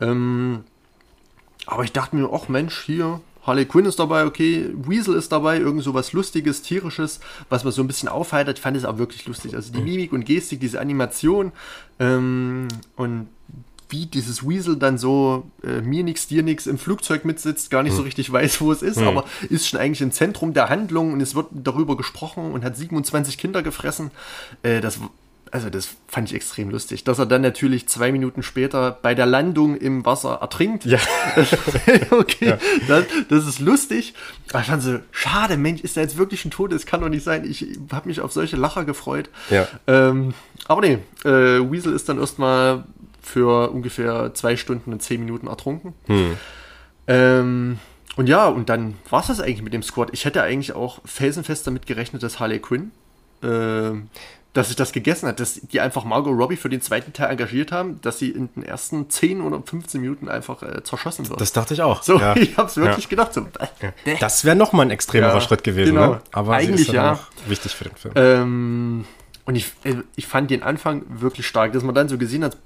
Ähm, 0.00 0.64
aber 1.66 1.84
ich 1.84 1.92
dachte 1.92 2.16
mir, 2.16 2.28
ach 2.32 2.48
Mensch, 2.48 2.82
hier, 2.84 3.20
Harley 3.42 3.64
Quinn 3.64 3.86
ist 3.86 3.98
dabei, 3.98 4.26
okay, 4.26 4.70
Weasel 4.74 5.14
ist 5.14 5.32
dabei, 5.32 5.58
irgend 5.58 5.82
so 5.82 5.94
was 5.94 6.12
Lustiges, 6.12 6.62
Tierisches, 6.62 7.20
was 7.48 7.64
man 7.64 7.72
so 7.72 7.82
ein 7.82 7.86
bisschen 7.86 8.08
aufheitert. 8.08 8.58
Fand 8.58 8.76
es 8.76 8.84
auch 8.84 8.98
wirklich 8.98 9.26
lustig. 9.26 9.54
Also 9.54 9.72
die 9.72 9.80
Mimik 9.80 10.12
und 10.12 10.24
Gestik, 10.24 10.60
diese 10.60 10.80
Animation 10.80 11.52
ähm, 11.98 12.68
und 12.96 13.28
wie 13.90 14.06
dieses 14.06 14.48
Weasel 14.48 14.76
dann 14.76 14.98
so 14.98 15.50
äh, 15.62 15.80
mir 15.80 16.04
nix, 16.04 16.26
dir 16.28 16.42
nix 16.42 16.66
im 16.66 16.78
Flugzeug 16.78 17.24
mitsitzt, 17.24 17.70
gar 17.70 17.82
nicht 17.82 17.94
so 17.94 18.02
richtig 18.02 18.30
weiß, 18.32 18.60
wo 18.60 18.72
es 18.72 18.82
ist, 18.82 18.98
aber 18.98 19.24
ist 19.48 19.68
schon 19.68 19.80
eigentlich 19.80 20.00
im 20.00 20.12
Zentrum 20.12 20.54
der 20.54 20.68
Handlung 20.68 21.12
und 21.12 21.20
es 21.20 21.34
wird 21.34 21.46
darüber 21.52 21.96
gesprochen 21.96 22.52
und 22.52 22.64
hat 22.64 22.76
27 22.76 23.38
Kinder 23.38 23.62
gefressen. 23.62 24.10
Äh, 24.62 24.80
das 24.80 25.00
also 25.52 25.68
das 25.68 25.88
fand 26.06 26.28
ich 26.28 26.36
extrem 26.36 26.70
lustig, 26.70 27.04
dass 27.04 27.18
er 27.18 27.26
dann 27.26 27.42
natürlich 27.42 27.88
zwei 27.88 28.12
Minuten 28.12 28.42
später 28.42 28.98
bei 29.02 29.14
der 29.14 29.26
Landung 29.26 29.76
im 29.76 30.04
Wasser 30.04 30.38
ertrinkt. 30.40 30.84
Ja. 30.84 30.98
okay, 32.10 32.50
ja. 32.50 32.58
Das, 32.86 33.04
das, 33.28 33.46
ist 33.46 33.58
lustig. 33.58 34.14
Aber 34.50 34.60
ich 34.60 34.68
fand 34.68 34.82
so, 34.82 35.00
schade, 35.10 35.56
Mensch, 35.56 35.80
ist 35.80 35.96
er 35.96 36.04
jetzt 36.04 36.16
wirklich 36.16 36.44
ein 36.44 36.50
Tod? 36.50 36.72
Das 36.72 36.86
kann 36.86 37.00
doch 37.00 37.08
nicht 37.08 37.24
sein. 37.24 37.44
Ich 37.44 37.66
habe 37.92 38.08
mich 38.08 38.20
auf 38.20 38.32
solche 38.32 38.56
Lacher 38.56 38.84
gefreut. 38.84 39.28
Ja. 39.50 39.66
Ähm, 39.86 40.34
aber 40.66 40.82
nee, 40.82 40.98
äh, 41.24 41.70
Weasel 41.70 41.94
ist 41.94 42.08
dann 42.08 42.18
erstmal 42.18 42.84
für 43.30 43.70
ungefähr 43.70 44.34
zwei 44.34 44.56
Stunden 44.56 44.92
und 44.92 45.02
zehn 45.02 45.20
Minuten 45.20 45.46
ertrunken. 45.46 45.94
Hm. 46.06 46.36
Ähm, 47.06 47.78
und 48.16 48.28
ja, 48.28 48.48
und 48.48 48.68
dann 48.68 48.96
war 49.08 49.20
es 49.20 49.28
das 49.28 49.40
eigentlich 49.40 49.62
mit 49.62 49.72
dem 49.72 49.82
Squad. 49.82 50.10
Ich 50.12 50.24
hätte 50.24 50.42
eigentlich 50.42 50.74
auch 50.74 51.00
felsenfest 51.04 51.66
damit 51.66 51.86
gerechnet, 51.86 52.22
dass 52.22 52.40
Harley 52.40 52.58
Quinn 52.58 52.90
äh, 53.42 53.92
dass 54.52 54.66
sich 54.66 54.76
das 54.76 54.92
gegessen 54.92 55.28
hat, 55.28 55.38
dass 55.38 55.54
die 55.54 55.80
einfach 55.80 56.04
Margot 56.04 56.36
Robbie 56.36 56.56
für 56.56 56.68
den 56.68 56.80
zweiten 56.80 57.12
Teil 57.12 57.30
engagiert 57.30 57.70
haben, 57.70 58.00
dass 58.00 58.18
sie 58.18 58.30
in 58.30 58.52
den 58.54 58.64
ersten 58.64 59.08
10 59.08 59.42
oder 59.42 59.62
15 59.64 60.00
Minuten 60.00 60.28
einfach 60.28 60.62
äh, 60.62 60.82
zerschossen 60.82 61.28
wird. 61.28 61.40
Das 61.40 61.52
dachte 61.52 61.74
ich 61.74 61.82
auch. 61.82 62.02
So, 62.02 62.18
ja. 62.18 62.34
ich 62.36 62.56
hab's 62.56 62.76
wirklich 62.76 63.04
ja. 63.04 63.10
gedacht. 63.10 63.32
So, 63.32 63.42
äh, 63.42 64.16
das 64.18 64.44
wäre 64.44 64.56
nochmal 64.56 64.86
ein 64.86 64.90
extremerer 64.90 65.34
ja, 65.34 65.40
Schritt 65.40 65.62
gewesen, 65.62 65.94
genau. 65.94 66.14
ne? 66.14 66.22
Aber 66.32 66.54
eigentlich 66.54 66.88
ja. 66.88 67.20
wichtig 67.46 67.76
für 67.76 67.84
den 67.84 67.96
Film. 67.96 68.14
Ähm, 68.16 69.04
und 69.44 69.54
ich, 69.54 69.72
äh, 69.84 69.96
ich 70.16 70.26
fand 70.26 70.50
den 70.50 70.64
Anfang 70.64 71.04
wirklich 71.08 71.46
stark, 71.46 71.72
dass 71.72 71.84
man 71.84 71.94
dann 71.94 72.08
so 72.08 72.18
gesehen 72.18 72.42
hat, 72.42 72.56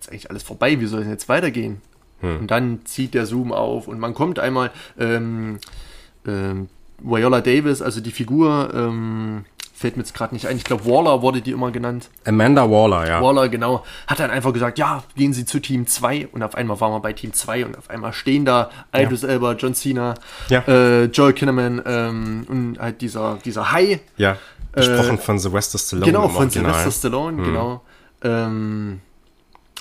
ist 0.00 0.10
eigentlich 0.10 0.30
alles 0.30 0.42
vorbei, 0.42 0.80
wie 0.80 0.86
soll 0.86 1.02
es 1.02 1.08
jetzt 1.08 1.28
weitergehen? 1.28 1.80
Hm. 2.20 2.40
Und 2.40 2.50
dann 2.50 2.80
zieht 2.84 3.14
der 3.14 3.26
Zoom 3.26 3.52
auf 3.52 3.88
und 3.88 3.98
man 3.98 4.14
kommt 4.14 4.38
einmal 4.38 4.70
ähm, 4.98 5.58
ähm, 6.26 6.68
Viola 6.98 7.40
Davis, 7.40 7.80
also 7.80 8.00
die 8.00 8.10
Figur, 8.10 8.70
ähm, 8.74 9.44
fällt 9.80 9.96
mir 9.96 10.02
jetzt 10.02 10.12
gerade 10.12 10.34
nicht 10.34 10.46
ein. 10.46 10.58
Ich 10.58 10.64
glaube, 10.64 10.84
Waller 10.84 11.22
wurde 11.22 11.40
die 11.40 11.52
immer 11.52 11.70
genannt. 11.70 12.10
Amanda 12.26 12.70
Waller, 12.70 13.08
ja. 13.08 13.22
Waller, 13.22 13.48
genau. 13.48 13.82
Hat 14.06 14.20
dann 14.20 14.30
einfach 14.30 14.52
gesagt, 14.52 14.78
ja, 14.78 15.02
gehen 15.16 15.32
Sie 15.32 15.46
zu 15.46 15.58
Team 15.58 15.86
2. 15.86 16.28
Und 16.32 16.42
auf 16.42 16.54
einmal 16.54 16.78
waren 16.80 16.92
wir 16.92 17.00
bei 17.00 17.14
Team 17.14 17.32
2 17.32 17.64
und 17.64 17.78
auf 17.78 17.88
einmal 17.88 18.12
stehen 18.12 18.44
da 18.44 18.70
Idris 18.94 19.22
ja. 19.22 19.30
Elba, 19.30 19.52
John 19.52 19.74
Cena, 19.74 20.14
ja. 20.50 20.60
äh, 20.68 21.04
Joel 21.04 21.32
Kinnaman 21.32 21.80
ähm, 21.86 22.46
und 22.46 22.78
halt 22.78 23.00
dieser, 23.00 23.38
dieser 23.42 23.72
Hai. 23.72 24.00
Ja, 24.18 24.36
gesprochen 24.72 25.16
äh, 25.16 25.22
von 25.22 25.38
Sylvester 25.38 25.78
Stallone. 25.78 26.06
Genau, 26.06 26.28
von 26.28 26.42
Original. 26.42 26.74
Sylvester 26.74 27.08
Stallone, 27.08 27.38
hm. 27.38 27.44
genau. 27.44 27.80
Ähm, 28.22 29.00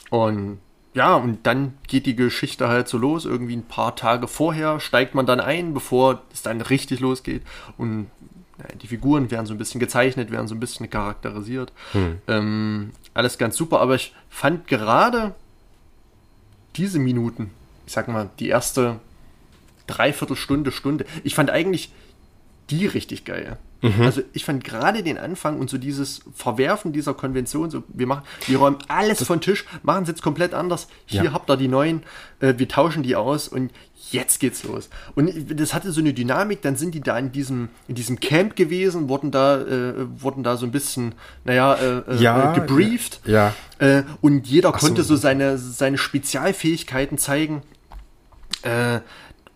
und 0.09 0.59
ja, 0.93 1.15
und 1.15 1.45
dann 1.45 1.75
geht 1.87 2.05
die 2.07 2.15
Geschichte 2.15 2.67
halt 2.67 2.87
so 2.87 2.97
los. 2.97 3.25
Irgendwie 3.25 3.55
ein 3.55 3.67
paar 3.67 3.95
Tage 3.95 4.27
vorher 4.27 4.79
steigt 4.79 5.13
man 5.13 5.25
dann 5.25 5.39
ein, 5.39 5.73
bevor 5.73 6.23
es 6.33 6.41
dann 6.41 6.61
richtig 6.61 6.99
losgeht. 6.99 7.43
Und 7.77 8.07
die 8.81 8.87
Figuren 8.87 9.31
werden 9.31 9.45
so 9.45 9.53
ein 9.53 9.57
bisschen 9.57 9.79
gezeichnet, 9.79 10.31
werden 10.31 10.47
so 10.47 10.55
ein 10.55 10.59
bisschen 10.59 10.89
charakterisiert. 10.89 11.71
Hm. 11.91 12.17
Ähm, 12.27 12.91
alles 13.13 13.37
ganz 13.37 13.55
super, 13.55 13.79
aber 13.79 13.95
ich 13.95 14.13
fand 14.29 14.67
gerade 14.67 15.35
diese 16.75 16.99
Minuten, 16.99 17.51
ich 17.85 17.93
sag 17.93 18.07
mal, 18.07 18.29
die 18.39 18.49
erste 18.49 18.99
Dreiviertelstunde, 19.87 20.71
Stunde, 20.71 21.05
ich 21.23 21.35
fand 21.35 21.49
eigentlich 21.49 21.91
die 22.69 22.85
richtig 22.85 23.25
geil. 23.25 23.57
Mhm. 23.81 24.01
Also 24.01 24.21
ich 24.33 24.45
fand 24.45 24.63
gerade 24.63 25.03
den 25.03 25.17
Anfang 25.17 25.59
und 25.59 25.69
so 25.69 25.77
dieses 25.77 26.21
Verwerfen 26.33 26.91
dieser 26.91 27.13
Konvention, 27.13 27.69
so 27.69 27.83
wir 27.87 28.07
machen, 28.07 28.23
wir 28.47 28.57
räumen 28.57 28.77
alles 28.87 29.19
das 29.19 29.27
von 29.27 29.41
Tisch, 29.41 29.65
machen 29.83 30.03
es 30.03 30.09
jetzt 30.09 30.21
komplett 30.21 30.53
anders. 30.53 30.87
Hier 31.05 31.25
ja. 31.25 31.33
habt 31.33 31.49
ihr 31.49 31.57
die 31.57 31.67
neuen, 31.67 32.03
äh, 32.39 32.55
wir 32.57 32.67
tauschen 32.67 33.03
die 33.03 33.15
aus 33.15 33.47
und 33.47 33.71
jetzt 34.11 34.39
geht's 34.39 34.63
los. 34.63 34.89
Und 35.15 35.59
das 35.59 35.73
hatte 35.73 35.91
so 35.91 36.01
eine 36.01 36.13
Dynamik, 36.13 36.61
dann 36.61 36.75
sind 36.75 36.93
die 36.95 37.01
da 37.01 37.17
in 37.17 37.31
diesem, 37.31 37.69
in 37.87 37.95
diesem 37.95 38.19
Camp 38.19 38.55
gewesen, 38.55 39.07
wurden 39.07 39.31
da, 39.31 39.61
äh, 39.61 39.93
wurden 40.21 40.43
da 40.43 40.57
so 40.57 40.65
ein 40.65 40.71
bisschen, 40.71 41.15
naja, 41.45 41.75
äh, 41.75 41.97
äh 41.99 42.15
ja, 42.17 42.53
gebrieft. 42.53 43.21
Ja. 43.25 43.53
Äh, 43.77 44.03
und 44.21 44.47
jeder 44.47 44.73
Ach 44.73 44.79
konnte 44.79 45.03
so. 45.03 45.15
so 45.15 45.21
seine, 45.21 45.57
seine 45.57 45.97
Spezialfähigkeiten 45.97 47.17
zeigen. 47.17 47.61
Äh, 48.63 48.99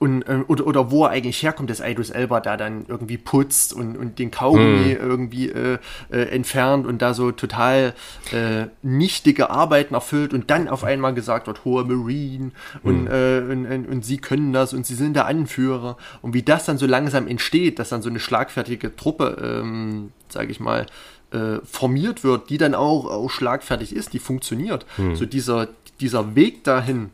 und, 0.04 0.24
äh, 0.24 0.44
oder, 0.50 0.68
oder 0.68 0.92
wo 0.92 1.06
er 1.06 1.12
eigentlich 1.12 1.42
herkommt, 1.42 1.70
dass 1.70 1.80
Idris 1.80 2.10
Elba 2.10 2.42
da 2.42 2.58
dann 2.58 2.84
irgendwie 2.90 3.18
putzt 3.18 3.72
und, 3.72 3.96
und 3.96 4.20
den 4.20 4.32
Kaugummi 4.32 4.96
mm. 4.96 4.98
irgendwie 5.02 5.48
äh, 5.48 5.78
äh, 6.12 6.24
entfernt 6.24 6.86
und 6.86 7.02
da 7.02 7.14
so 7.14 7.32
total 7.32 7.94
äh, 8.34 8.66
nichtige 8.82 9.50
Arbeiten 9.50 9.94
erfüllt 9.94 10.34
und 10.34 10.52
dann 10.52 10.68
auf 10.68 10.84
einmal 10.84 11.14
gesagt 11.14 11.48
wird, 11.48 11.64
hoher 11.64 11.86
Marine 11.86 12.52
und, 12.84 13.06
mm. 13.06 13.08
äh, 13.08 13.38
und, 13.50 13.66
und, 13.66 13.88
und, 13.88 14.06
sie 14.06 14.18
können 14.18 14.52
das 14.52 14.74
und 14.74 14.86
sie 14.86 14.96
sind 14.96 15.14
der 15.14 15.26
Anführer 15.26 15.96
und 16.22 16.34
wie 16.34 16.44
das 16.44 16.66
dann 16.66 16.78
so 16.78 16.86
langsam 16.86 17.26
entsteht, 17.26 17.80
dass 17.80 17.88
dann 17.88 18.02
so 18.02 18.10
eine 18.10 18.20
schlagfertige 18.20 18.98
Truppe, 18.98 19.62
ähm, 19.64 20.12
sage 20.28 20.52
ich 20.52 20.60
mal, 20.60 20.86
äh, 21.32 21.60
formiert 21.64 22.26
wird, 22.26 22.50
die 22.50 22.58
dann 22.58 22.76
auch, 22.76 23.06
auch 23.06 23.30
schlagfertig 23.30 23.96
ist, 23.96 24.12
die 24.12 24.20
funktioniert. 24.20 24.86
Mm. 24.98 25.16
So 25.16 25.26
dieser, 25.26 25.70
dieser 26.02 26.36
Weg 26.36 26.66
dahin, 26.66 27.12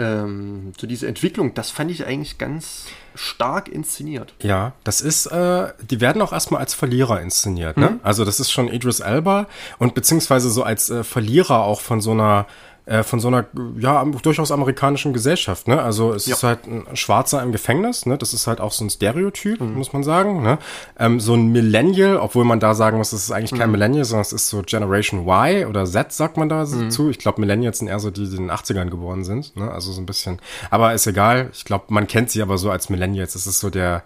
ähm, 0.00 0.72
so 0.80 0.86
diese 0.86 1.06
Entwicklung, 1.06 1.54
das 1.54 1.70
fand 1.70 1.90
ich 1.90 2.06
eigentlich 2.06 2.38
ganz 2.38 2.86
stark 3.14 3.68
inszeniert. 3.68 4.34
Ja, 4.40 4.72
das 4.82 5.00
ist, 5.00 5.26
äh, 5.26 5.68
die 5.90 6.00
werden 6.00 6.22
auch 6.22 6.32
erstmal 6.32 6.60
als 6.60 6.74
Verlierer 6.74 7.20
inszeniert, 7.20 7.76
ne? 7.76 7.90
Mhm. 7.90 8.00
Also 8.02 8.24
das 8.24 8.40
ist 8.40 8.50
schon 8.50 8.68
Idris 8.68 9.00
Elba 9.00 9.46
und 9.78 9.94
beziehungsweise 9.94 10.50
so 10.50 10.62
als 10.62 10.90
äh, 10.90 11.04
Verlierer 11.04 11.64
auch 11.64 11.80
von 11.80 12.00
so 12.00 12.12
einer 12.12 12.46
äh, 12.86 13.02
von 13.02 13.20
so 13.20 13.28
einer 13.28 13.46
ja 13.78 14.04
durchaus 14.04 14.50
amerikanischen 14.50 15.12
Gesellschaft. 15.12 15.68
Ne? 15.68 15.80
Also 15.80 16.12
es 16.12 16.26
ja. 16.26 16.34
ist 16.34 16.42
halt 16.42 16.66
ein 16.66 16.84
Schwarzer 16.94 17.42
im 17.42 17.52
Gefängnis. 17.52 18.06
Ne? 18.06 18.18
Das 18.18 18.34
ist 18.34 18.46
halt 18.46 18.60
auch 18.60 18.72
so 18.72 18.84
ein 18.84 18.90
Stereotyp, 18.90 19.60
mhm. 19.60 19.74
muss 19.74 19.92
man 19.92 20.02
sagen. 20.02 20.42
Ne? 20.42 20.58
Ähm, 20.98 21.20
so 21.20 21.34
ein 21.34 21.52
Millennial, 21.52 22.16
obwohl 22.16 22.44
man 22.44 22.60
da 22.60 22.74
sagen 22.74 22.98
muss, 22.98 23.12
es 23.12 23.24
ist 23.24 23.30
eigentlich 23.30 23.58
kein 23.58 23.68
mhm. 23.68 23.72
Millennial, 23.72 24.04
sondern 24.04 24.22
es 24.22 24.32
ist 24.32 24.48
so 24.48 24.62
Generation 24.62 25.26
Y 25.26 25.66
oder 25.66 25.84
Z 25.84 26.12
sagt 26.12 26.36
man 26.36 26.48
da 26.48 26.64
mhm. 26.64 26.90
zu. 26.90 27.10
Ich 27.10 27.18
glaube, 27.18 27.40
Millennials 27.40 27.78
sind 27.78 27.88
eher 27.88 28.00
so 28.00 28.10
die, 28.10 28.28
die 28.28 28.36
in 28.36 28.48
den 28.48 28.50
80ern 28.50 28.90
geboren 28.90 29.24
sind. 29.24 29.56
Ne? 29.56 29.70
Also 29.70 29.92
so 29.92 30.00
ein 30.00 30.06
bisschen. 30.06 30.38
Aber 30.70 30.94
ist 30.94 31.06
egal. 31.06 31.50
Ich 31.52 31.64
glaube, 31.64 31.84
man 31.88 32.06
kennt 32.06 32.30
sie 32.30 32.42
aber 32.42 32.58
so 32.58 32.70
als 32.70 32.88
Millennials. 32.90 33.34
Das 33.34 33.46
ist 33.46 33.60
so 33.60 33.70
der 33.70 34.02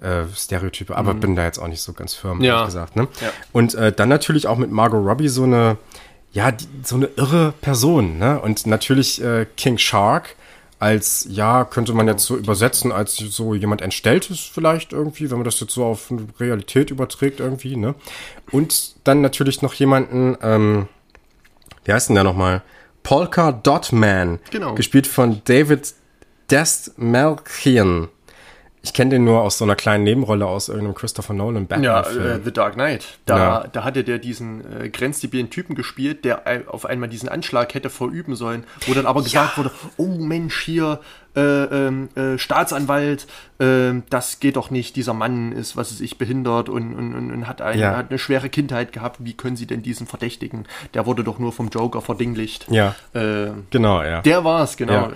äh, 0.00 0.24
Stereotype, 0.34 0.96
aber 0.96 1.14
mhm. 1.14 1.20
bin 1.20 1.36
da 1.36 1.44
jetzt 1.44 1.58
auch 1.58 1.68
nicht 1.68 1.82
so 1.82 1.92
ganz 1.92 2.14
firm, 2.14 2.40
ja. 2.40 2.64
gesagt. 2.64 2.96
Ne? 2.96 3.08
Ja. 3.20 3.30
Und 3.52 3.74
äh, 3.74 3.92
dann 3.92 4.08
natürlich 4.08 4.46
auch 4.46 4.56
mit 4.56 4.70
Margot 4.70 5.04
Robbie 5.04 5.28
so 5.28 5.44
eine 5.44 5.76
ja, 6.32 6.52
die, 6.52 6.66
so 6.84 6.96
eine 6.96 7.06
irre 7.16 7.52
Person, 7.60 8.18
ne? 8.18 8.40
Und 8.40 8.66
natürlich 8.66 9.22
äh, 9.22 9.46
King 9.56 9.78
Shark 9.78 10.36
als, 10.78 11.26
ja, 11.28 11.64
könnte 11.64 11.92
man 11.92 12.06
jetzt 12.06 12.24
so 12.24 12.36
übersetzen, 12.36 12.92
als 12.92 13.16
so 13.16 13.54
jemand 13.54 13.82
Entstelltes 13.82 14.38
vielleicht 14.40 14.92
irgendwie, 14.92 15.30
wenn 15.30 15.38
man 15.38 15.44
das 15.44 15.58
jetzt 15.58 15.72
so 15.72 15.84
auf 15.84 16.12
Realität 16.38 16.90
überträgt 16.90 17.40
irgendwie, 17.40 17.76
ne? 17.76 17.94
Und 18.52 18.94
dann 19.04 19.20
natürlich 19.20 19.62
noch 19.62 19.74
jemanden, 19.74 20.36
ähm, 20.42 20.88
wie 21.84 21.92
heißt 21.92 22.08
denn 22.08 22.14
der 22.14 22.24
nochmal? 22.24 22.62
Polka 23.02 23.52
Dot 23.52 23.92
Man. 23.92 24.38
Genau. 24.50 24.74
Gespielt 24.74 25.06
von 25.06 25.40
David 25.44 25.94
Destmalchian. 26.50 28.08
Ich 28.82 28.92
kenne 28.92 29.10
den 29.10 29.24
nur 29.24 29.42
aus 29.42 29.58
so 29.58 29.64
einer 29.64 29.76
kleinen 29.76 30.04
Nebenrolle 30.04 30.46
aus 30.46 30.68
irgendeinem 30.68 30.94
Christopher 30.94 31.34
Nolan 31.34 31.66
Batman. 31.66 31.84
Ja, 31.84 32.00
äh, 32.02 32.40
The 32.42 32.52
Dark 32.52 32.74
Knight. 32.74 33.18
Da, 33.26 33.38
ja. 33.38 33.66
da 33.70 33.84
hatte 33.84 34.04
der 34.04 34.18
diesen 34.18 34.64
äh, 34.80 34.88
grenzdebilen 34.88 35.50
Typen 35.50 35.74
gespielt, 35.74 36.24
der 36.24 36.42
auf 36.68 36.86
einmal 36.86 37.08
diesen 37.08 37.28
Anschlag 37.28 37.74
hätte 37.74 37.90
verüben 37.90 38.36
sollen, 38.36 38.64
wo 38.86 38.94
dann 38.94 39.06
aber 39.06 39.22
gesagt 39.22 39.56
ja. 39.56 39.64
wurde, 39.64 39.70
oh 39.96 40.18
Mensch, 40.18 40.62
hier 40.62 41.00
äh, 41.36 41.40
ähm, 41.40 42.08
äh, 42.16 42.38
Staatsanwalt, 42.38 43.26
äh, 43.58 43.92
das 44.10 44.40
geht 44.40 44.56
doch 44.56 44.70
nicht, 44.70 44.96
dieser 44.96 45.14
Mann 45.14 45.52
ist, 45.52 45.76
was 45.76 45.92
ist 45.92 46.00
ich, 46.00 46.18
behindert 46.18 46.68
und, 46.68 46.94
und, 46.94 47.14
und 47.14 47.46
hat, 47.46 47.60
ein, 47.62 47.78
ja. 47.78 47.96
hat 47.96 48.10
eine 48.10 48.18
schwere 48.18 48.48
Kindheit 48.48 48.92
gehabt, 48.92 49.18
wie 49.20 49.34
können 49.34 49.56
sie 49.56 49.66
denn 49.66 49.82
diesen 49.82 50.06
verdächtigen? 50.06 50.66
Der 50.94 51.06
wurde 51.06 51.24
doch 51.24 51.38
nur 51.38 51.52
vom 51.52 51.68
Joker 51.68 52.00
verdinglicht. 52.00 52.66
Ja, 52.70 52.96
äh, 53.12 53.50
genau, 53.70 54.02
ja. 54.02 54.22
Der 54.22 54.44
war 54.44 54.64
es, 54.64 54.76
genau. 54.76 55.10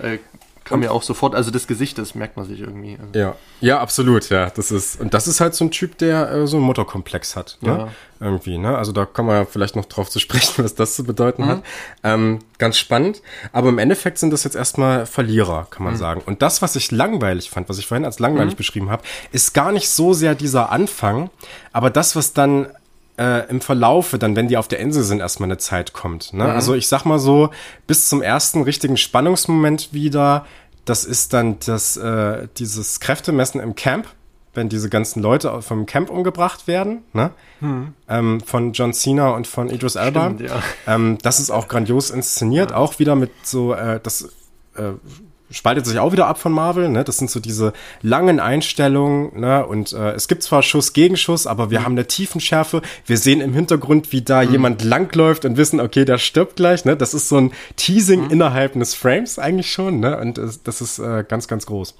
Kam 0.63 0.79
mir 0.79 0.91
auch 0.91 1.03
sofort, 1.03 1.35
also 1.35 1.51
das 1.51 1.67
Gesicht, 1.67 1.97
das 1.97 2.15
merkt 2.15 2.37
man 2.37 2.45
sich 2.45 2.61
irgendwie. 2.61 2.97
Also. 2.99 3.19
Ja, 3.19 3.35
ja, 3.59 3.79
absolut, 3.79 4.29
ja. 4.29 4.49
Das 4.49 4.71
ist, 4.71 4.99
und 4.99 5.13
das 5.13 5.27
ist 5.27 5.41
halt 5.41 5.55
so 5.55 5.65
ein 5.65 5.71
Typ, 5.71 5.97
der 5.97 6.31
äh, 6.31 6.47
so 6.47 6.57
einen 6.57 6.65
Mutterkomplex 6.65 7.35
hat. 7.35 7.57
Ne? 7.61 7.69
Ja. 7.69 7.87
Irgendwie, 8.19 8.57
ne? 8.57 8.77
Also 8.77 8.93
da 8.93 9.05
kommen 9.05 9.29
wir 9.29 9.45
vielleicht 9.45 9.75
noch 9.75 9.85
drauf 9.85 10.09
zu 10.09 10.19
sprechen, 10.21 10.63
was 10.63 10.75
das 10.75 10.95
zu 10.95 11.03
bedeuten 11.03 11.43
mhm. 11.43 11.47
hat. 11.47 11.63
Ähm, 12.03 12.39
ganz 12.57 12.77
spannend. 12.77 13.21
Aber 13.51 13.69
im 13.69 13.77
Endeffekt 13.77 14.17
sind 14.17 14.31
das 14.31 14.43
jetzt 14.45 14.55
erstmal 14.55 15.05
Verlierer, 15.05 15.67
kann 15.69 15.83
man 15.83 15.93
mhm. 15.93 15.97
sagen. 15.97 16.21
Und 16.25 16.41
das, 16.41 16.61
was 16.61 16.75
ich 16.75 16.91
langweilig 16.91 17.49
fand, 17.49 17.67
was 17.67 17.77
ich 17.77 17.87
vorhin 17.87 18.05
als 18.05 18.19
langweilig 18.19 18.53
mhm. 18.53 18.57
beschrieben 18.57 18.89
habe, 18.89 19.03
ist 19.31 19.53
gar 19.53 19.71
nicht 19.71 19.89
so 19.89 20.13
sehr 20.13 20.35
dieser 20.35 20.71
Anfang, 20.71 21.29
aber 21.73 21.89
das, 21.89 22.15
was 22.15 22.33
dann 22.33 22.67
äh, 23.17 23.47
im 23.49 23.61
Verlaufe, 23.61 24.17
dann 24.17 24.35
wenn 24.35 24.47
die 24.47 24.57
auf 24.57 24.67
der 24.67 24.79
Insel 24.79 25.03
sind, 25.03 25.19
erstmal 25.19 25.47
eine 25.47 25.57
Zeit 25.57 25.93
kommt. 25.93 26.33
Ne? 26.33 26.43
Mhm. 26.43 26.49
Also 26.49 26.73
ich 26.73 26.87
sag 26.87 27.05
mal 27.05 27.19
so, 27.19 27.49
bis 27.87 28.09
zum 28.09 28.21
ersten 28.21 28.63
richtigen 28.63 28.97
Spannungsmoment 28.97 29.93
wieder, 29.93 30.45
das 30.85 31.05
ist 31.05 31.33
dann 31.33 31.57
das, 31.65 31.97
äh, 31.97 32.47
dieses 32.57 32.99
Kräftemessen 32.99 33.61
im 33.61 33.75
Camp, 33.75 34.07
wenn 34.53 34.69
diese 34.69 34.89
ganzen 34.89 35.21
Leute 35.21 35.61
vom 35.61 35.85
Camp 35.85 36.09
umgebracht 36.09 36.67
werden, 36.67 37.03
ne? 37.13 37.31
Mhm. 37.59 37.93
Ähm, 38.07 38.41
von 38.41 38.73
John 38.73 38.93
Cena 38.93 39.29
und 39.29 39.47
von 39.47 39.69
Idris 39.69 39.95
Elba. 39.95 40.25
Stimmt, 40.25 40.41
ja. 40.41 40.61
ähm, 40.87 41.17
das 41.21 41.39
ist 41.39 41.49
auch 41.49 41.67
grandios 41.67 42.11
inszeniert, 42.11 42.71
ja. 42.71 42.77
auch 42.77 42.99
wieder 42.99 43.15
mit 43.15 43.31
so, 43.43 43.73
äh, 43.73 43.99
das 44.01 44.29
äh, 44.75 44.91
spaltet 45.53 45.85
sich 45.85 45.99
auch 45.99 46.11
wieder 46.11 46.27
ab 46.27 46.39
von 46.39 46.51
Marvel, 46.51 46.89
ne? 46.89 47.03
Das 47.03 47.17
sind 47.17 47.29
so 47.29 47.39
diese 47.39 47.73
langen 48.01 48.39
Einstellungen, 48.39 49.39
ne? 49.39 49.65
Und 49.65 49.93
äh, 49.93 50.11
es 50.11 50.27
gibt 50.27 50.43
zwar 50.43 50.63
Schuss 50.63 50.93
gegen 50.93 51.15
Schuss, 51.15 51.47
aber 51.47 51.71
wir 51.71 51.79
mhm. 51.79 51.85
haben 51.85 51.91
eine 51.93 52.07
Tiefenschärfe. 52.07 52.81
Wir 53.05 53.17
sehen 53.17 53.39
im 53.39 53.53
Hintergrund, 53.53 54.11
wie 54.11 54.21
da 54.21 54.43
mhm. 54.43 54.51
jemand 54.51 54.83
langläuft 54.83 55.45
und 55.45 55.55
wissen, 55.55 55.79
okay, 55.79 56.03
der 56.03 56.17
stirbt 56.17 56.57
gleich, 56.57 56.83
ne? 56.83 56.97
Das 56.97 57.13
ist 57.13 57.29
so 57.29 57.37
ein 57.37 57.51
Teasing 57.75 58.25
mhm. 58.25 58.31
innerhalb 58.31 58.75
eines 58.75 58.95
Frames 58.95 59.39
eigentlich 59.39 59.71
schon, 59.71 59.99
ne? 59.99 60.19
Und 60.19 60.37
äh, 60.37 60.47
das 60.63 60.81
ist 60.81 60.99
äh, 60.99 61.23
ganz, 61.27 61.47
ganz 61.47 61.65
groß. 61.67 61.95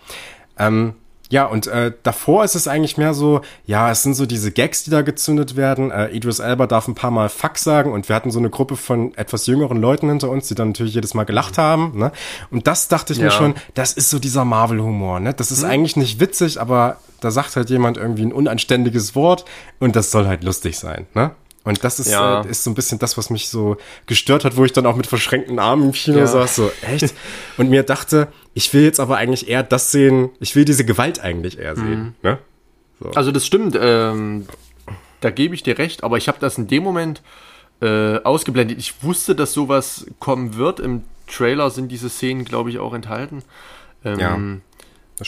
Ähm, 0.58 0.96
ja, 1.34 1.46
und 1.46 1.66
äh, 1.66 1.92
davor 2.04 2.44
ist 2.44 2.54
es 2.54 2.68
eigentlich 2.68 2.96
mehr 2.98 3.16
so, 3.16 3.42
ja, 3.66 3.90
es 3.90 4.04
sind 4.04 4.14
so 4.14 4.28
diese 4.28 4.52
Gags, 4.52 4.84
die 4.84 4.92
da 4.92 5.02
gezündet 5.02 5.56
werden. 5.56 5.90
Äh, 5.90 6.10
Idris 6.10 6.38
Elba 6.38 6.68
darf 6.68 6.88
ein 6.88 6.94
paar 6.94 7.10
Mal 7.10 7.28
Fuck 7.28 7.58
sagen 7.58 7.92
und 7.92 8.08
wir 8.08 8.16
hatten 8.16 8.30
so 8.30 8.38
eine 8.38 8.52
Gruppe 8.52 8.76
von 8.76 9.16
etwas 9.16 9.48
jüngeren 9.48 9.82
Leuten 9.82 10.10
hinter 10.10 10.30
uns, 10.30 10.48
die 10.48 10.54
dann 10.54 10.68
natürlich 10.68 10.94
jedes 10.94 11.16
Mal 11.16 11.24
gelacht 11.24 11.58
haben. 11.58 11.98
Ne? 11.98 12.12
Und 12.52 12.68
das 12.68 12.88
dachte 12.88 13.14
ich 13.14 13.20
ja. 13.20 13.26
mir 13.26 13.32
schon, 13.32 13.56
das 13.74 13.94
ist 13.94 14.12
so 14.12 14.20
dieser 14.20 14.46
Marvel-Humor. 14.46 15.22
Ne? 15.22 15.34
Das 15.34 15.52
ist 15.52 15.64
mhm. 15.64 15.72
eigentlich 15.72 15.96
nicht 15.96 16.20
witzig, 16.20 16.62
aber 16.62 16.98
da 17.20 17.32
sagt 17.32 17.56
halt 17.56 17.72
jemand 17.72 17.98
irgendwie 17.98 18.26
ein 18.26 18.32
unanständiges 18.32 19.16
Wort 19.16 19.44
und 19.80 19.96
das 19.96 20.12
soll 20.12 20.28
halt 20.28 20.44
lustig 20.44 20.78
sein. 20.78 21.08
Ne? 21.16 21.32
Und 21.64 21.84
das 21.84 22.00
ist, 22.00 22.12
ja. 22.12 22.42
äh, 22.42 22.48
ist 22.48 22.64
so 22.64 22.70
ein 22.70 22.76
bisschen 22.76 23.00
das, 23.00 23.18
was 23.18 23.32
mich 23.32 23.50
so 23.50 23.78
gestört 24.06 24.46
hat, 24.46 24.58
wo 24.58 24.66
ich 24.66 24.74
dann 24.74 24.86
auch 24.86 24.98
mit 24.98 25.08
verschränkten 25.08 25.58
Armen 25.60 25.86
im 25.86 25.92
Kino 25.94 26.20
ja. 26.20 26.28
saß, 26.28 26.56
so, 26.56 26.72
echt? 26.82 27.16
Und 27.58 27.70
mir 27.70 27.84
dachte, 27.84 28.28
ich 28.54 28.74
will 28.74 28.84
jetzt 28.84 29.00
aber 29.00 29.18
eigentlich 29.18 29.48
eher 29.50 29.64
das 29.64 29.92
sehen, 29.92 30.30
ich 30.40 30.56
will 30.56 30.66
diese 30.66 30.86
Gewalt 30.86 31.20
eigentlich 31.20 31.60
eher 31.60 31.76
sehen. 31.76 32.04
Mhm. 32.04 32.14
Ne? 32.22 32.38
So. 33.00 33.10
Also 33.12 33.32
das 33.32 33.46
stimmt, 33.46 33.78
ähm, 33.80 34.48
da 35.22 35.30
gebe 35.30 35.56
ich 35.56 35.64
dir 35.64 35.78
recht, 35.78 36.04
aber 36.04 36.18
ich 36.18 36.28
habe 36.28 36.38
das 36.40 36.58
in 36.58 36.68
dem 36.68 36.84
Moment 36.84 37.22
äh, 37.82 38.18
ausgeblendet. 38.24 38.78
Ich 38.78 39.04
wusste, 39.04 39.36
dass 39.36 39.54
sowas 39.54 40.06
kommen 40.20 40.56
wird. 40.56 40.80
Im 40.80 41.04
Trailer 41.28 41.70
sind 41.70 41.92
diese 41.92 42.10
Szenen, 42.10 42.46
glaube 42.46 42.70
ich, 42.70 42.80
auch 42.80 42.94
enthalten. 42.94 43.44
Ähm, 44.06 44.20
ja. 44.20 44.38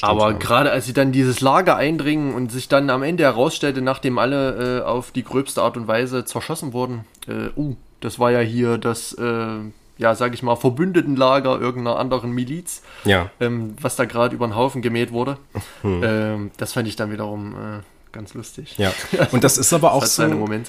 Aber 0.01 0.33
gerade 0.33 0.71
als 0.71 0.85
sie 0.85 0.93
dann 0.93 1.11
dieses 1.11 1.41
Lager 1.41 1.77
eindringen 1.77 2.33
und 2.33 2.51
sich 2.51 2.67
dann 2.67 2.89
am 2.89 3.03
Ende 3.03 3.23
herausstellte, 3.23 3.81
nachdem 3.81 4.17
alle 4.17 4.79
äh, 4.79 4.83
auf 4.83 5.11
die 5.11 5.23
gröbste 5.23 5.61
Art 5.61 5.77
und 5.77 5.87
Weise 5.87 6.25
zerschossen 6.25 6.73
wurden, 6.73 7.05
äh, 7.27 7.49
uh, 7.55 7.75
das 8.01 8.19
war 8.19 8.31
ja 8.31 8.39
hier 8.39 8.77
das, 8.77 9.13
äh, 9.13 9.59
ja, 9.97 10.15
sag 10.15 10.33
ich 10.33 10.43
mal, 10.43 10.55
Verbündetenlager 10.55 11.59
irgendeiner 11.59 11.97
anderen 11.97 12.31
Miliz, 12.31 12.81
ja. 13.05 13.29
ähm, 13.39 13.75
was 13.79 13.95
da 13.95 14.05
gerade 14.05 14.35
über 14.35 14.47
den 14.47 14.55
Haufen 14.55 14.81
gemäht 14.81 15.11
wurde. 15.11 15.37
Hm. 15.81 16.01
Ähm, 16.03 16.51
das 16.57 16.73
fand 16.73 16.87
ich 16.87 16.95
dann 16.95 17.11
wiederum 17.11 17.53
äh, 17.53 17.81
ganz 18.15 18.33
lustig. 18.33 18.75
Ja. 18.77 18.91
Und 19.31 19.43
das 19.43 19.57
ist 19.57 19.73
aber 19.73 19.91
auch 19.93 20.01
das 20.01 20.15
so. 20.15 20.23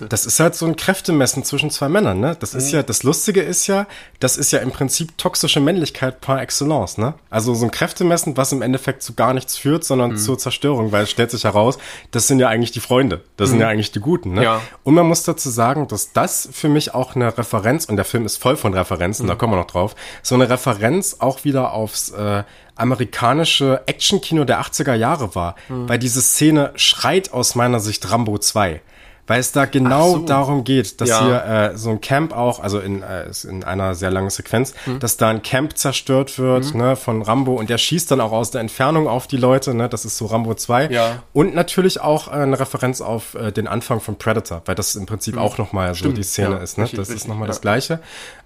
Das 0.08 0.26
ist 0.26 0.40
halt 0.40 0.54
so 0.54 0.66
ein 0.66 0.76
Kräftemessen 0.76 1.44
zwischen 1.44 1.70
zwei 1.70 1.88
Männern, 1.88 2.20
ne? 2.20 2.36
Das 2.38 2.54
ist 2.54 2.68
mhm. 2.68 2.78
ja, 2.78 2.82
das 2.82 3.04
Lustige 3.04 3.40
ist 3.40 3.66
ja, 3.68 3.86
das 4.20 4.36
ist 4.36 4.52
ja 4.52 4.58
im 4.58 4.72
Prinzip 4.72 5.16
toxische 5.16 5.60
Männlichkeit 5.60 6.20
par 6.20 6.42
excellence, 6.42 6.98
ne? 6.98 7.14
Also 7.30 7.54
so 7.54 7.64
ein 7.64 7.70
Kräftemessen, 7.70 8.36
was 8.36 8.52
im 8.52 8.62
Endeffekt 8.62 9.02
zu 9.02 9.14
gar 9.14 9.32
nichts 9.32 9.56
führt, 9.56 9.84
sondern 9.84 10.12
mhm. 10.12 10.16
zur 10.18 10.38
Zerstörung, 10.38 10.92
weil 10.92 11.04
es 11.04 11.10
stellt 11.10 11.30
sich 11.30 11.44
heraus, 11.44 11.78
das 12.10 12.26
sind 12.26 12.40
ja 12.40 12.48
eigentlich 12.48 12.72
die 12.72 12.80
Freunde. 12.80 13.22
Das 13.36 13.48
mhm. 13.48 13.52
sind 13.52 13.60
ja 13.60 13.68
eigentlich 13.68 13.92
die 13.92 14.00
Guten, 14.00 14.34
ne? 14.34 14.42
Ja. 14.42 14.60
Und 14.82 14.94
man 14.94 15.06
muss 15.06 15.22
dazu 15.22 15.48
sagen, 15.48 15.88
dass 15.88 16.12
das 16.12 16.48
für 16.52 16.68
mich 16.68 16.94
auch 16.94 17.14
eine 17.14 17.38
Referenz, 17.38 17.84
und 17.84 17.96
der 17.96 18.04
Film 18.04 18.26
ist 18.26 18.36
voll 18.36 18.56
von 18.56 18.74
Referenzen, 18.74 19.26
da 19.26 19.34
mhm. 19.34 19.38
kommen 19.38 19.52
wir 19.52 19.58
noch 19.58 19.66
drauf, 19.66 19.94
so 20.22 20.34
eine 20.34 20.50
Referenz 20.50 21.16
auch 21.20 21.44
wieder 21.44 21.72
aufs, 21.72 22.10
äh, 22.10 22.42
amerikanische 22.76 23.82
Actionkino 23.86 24.44
der 24.44 24.60
80er 24.60 24.94
Jahre 24.94 25.34
war, 25.34 25.56
mhm. 25.68 25.88
weil 25.88 25.98
diese 25.98 26.22
Szene 26.22 26.72
schreit 26.76 27.32
aus 27.32 27.54
meiner 27.54 27.80
Sicht 27.80 28.10
Rambo 28.10 28.38
2 28.38 28.80
weil 29.26 29.40
es 29.40 29.52
da 29.52 29.64
genau 29.64 30.12
so. 30.12 30.18
darum 30.20 30.64
geht, 30.64 31.00
dass 31.00 31.08
ja. 31.08 31.24
hier 31.24 31.44
äh, 31.44 31.76
so 31.76 31.90
ein 31.90 32.00
Camp 32.00 32.32
auch, 32.32 32.60
also 32.60 32.78
in, 32.78 33.02
äh, 33.02 33.26
in 33.48 33.64
einer 33.64 33.94
sehr 33.94 34.10
langen 34.10 34.30
Sequenz, 34.30 34.74
hm. 34.84 35.00
dass 35.00 35.16
da 35.16 35.28
ein 35.28 35.42
Camp 35.42 35.76
zerstört 35.76 36.38
wird 36.38 36.66
hm. 36.66 36.78
ne, 36.78 36.96
von 36.96 37.22
Rambo 37.22 37.54
und 37.54 37.68
der 37.68 37.78
schießt 37.78 38.10
dann 38.10 38.20
auch 38.20 38.32
aus 38.32 38.50
der 38.50 38.60
Entfernung 38.60 39.08
auf 39.08 39.26
die 39.26 39.36
Leute, 39.36 39.74
ne, 39.74 39.88
das 39.88 40.04
ist 40.04 40.16
so 40.16 40.26
Rambo 40.26 40.54
2. 40.54 40.90
Ja. 40.90 41.22
Und 41.32 41.54
natürlich 41.54 42.00
auch 42.00 42.28
äh, 42.28 42.32
eine 42.32 42.58
Referenz 42.58 43.00
auf 43.00 43.34
äh, 43.34 43.52
den 43.52 43.66
Anfang 43.66 44.00
von 44.00 44.16
Predator, 44.16 44.62
weil 44.64 44.74
das 44.74 44.94
im 44.94 45.06
Prinzip 45.06 45.34
hm. 45.34 45.42
auch 45.42 45.58
nochmal 45.58 45.94
so 45.94 46.12
die 46.12 46.22
Szene 46.22 46.56
ja, 46.56 46.62
ist. 46.62 46.78
Ne? 46.78 46.88
Das 46.94 47.08
ist 47.08 47.26
nochmal 47.28 47.48
das 47.48 47.60
Gleiche. 47.60 48.00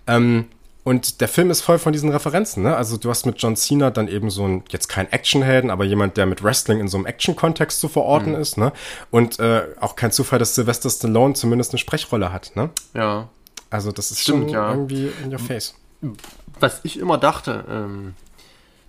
Ähm, 0.07 0.47
und 0.83 1.20
der 1.20 1.28
Film 1.28 1.51
ist 1.51 1.61
voll 1.61 1.78
von 1.78 1.93
diesen 1.93 2.11
Referenzen, 2.11 2.62
ne? 2.62 2.74
Also 2.74 2.97
du 2.97 3.11
hast 3.11 3.26
mit 3.26 3.41
John 3.41 3.55
Cena 3.57 3.91
dann 3.91 4.09
eben 4.09 4.31
so 4.31 4.47
ein, 4.47 4.64
jetzt 4.70 4.89
kein 4.89 5.11
Actionhelden, 5.12 5.70
aber 5.70 5.85
jemand, 5.85 6.16
der 6.16 6.26
mit 6.26 6.43
Wrestling 6.43 6.81
in 6.81 6.89
so 6.89 6.97
einem 6.97 7.07
Action-Kontext 7.07 7.81
zu 7.81 7.89
verorten 7.89 8.33
mhm. 8.33 8.41
ist, 8.41 8.57
ne? 8.57 8.72
Und 9.11 9.39
äh, 9.41 9.68
auch 9.81 9.95
kein 9.95 10.12
Zufall, 10.12 10.39
dass 10.39 10.55
Sylvester 10.55 10.89
Stallone 10.89 11.35
zumindest 11.35 11.72
eine 11.72 11.78
Sprechrolle 11.78 12.33
hat, 12.33 12.53
ne? 12.57 12.70
Ja. 12.95 13.28
Also 13.68 13.93
das 13.93 14.11
ist 14.11 14.20
Stimmt, 14.20 14.45
schon 14.45 14.49
ja. 14.49 14.70
irgendwie 14.70 15.12
in 15.22 15.33
your 15.33 15.39
face. 15.39 15.74
Was 16.59 16.81
ich 16.83 16.99
immer 16.99 17.18
dachte, 17.18 17.64
ähm, 17.68 18.14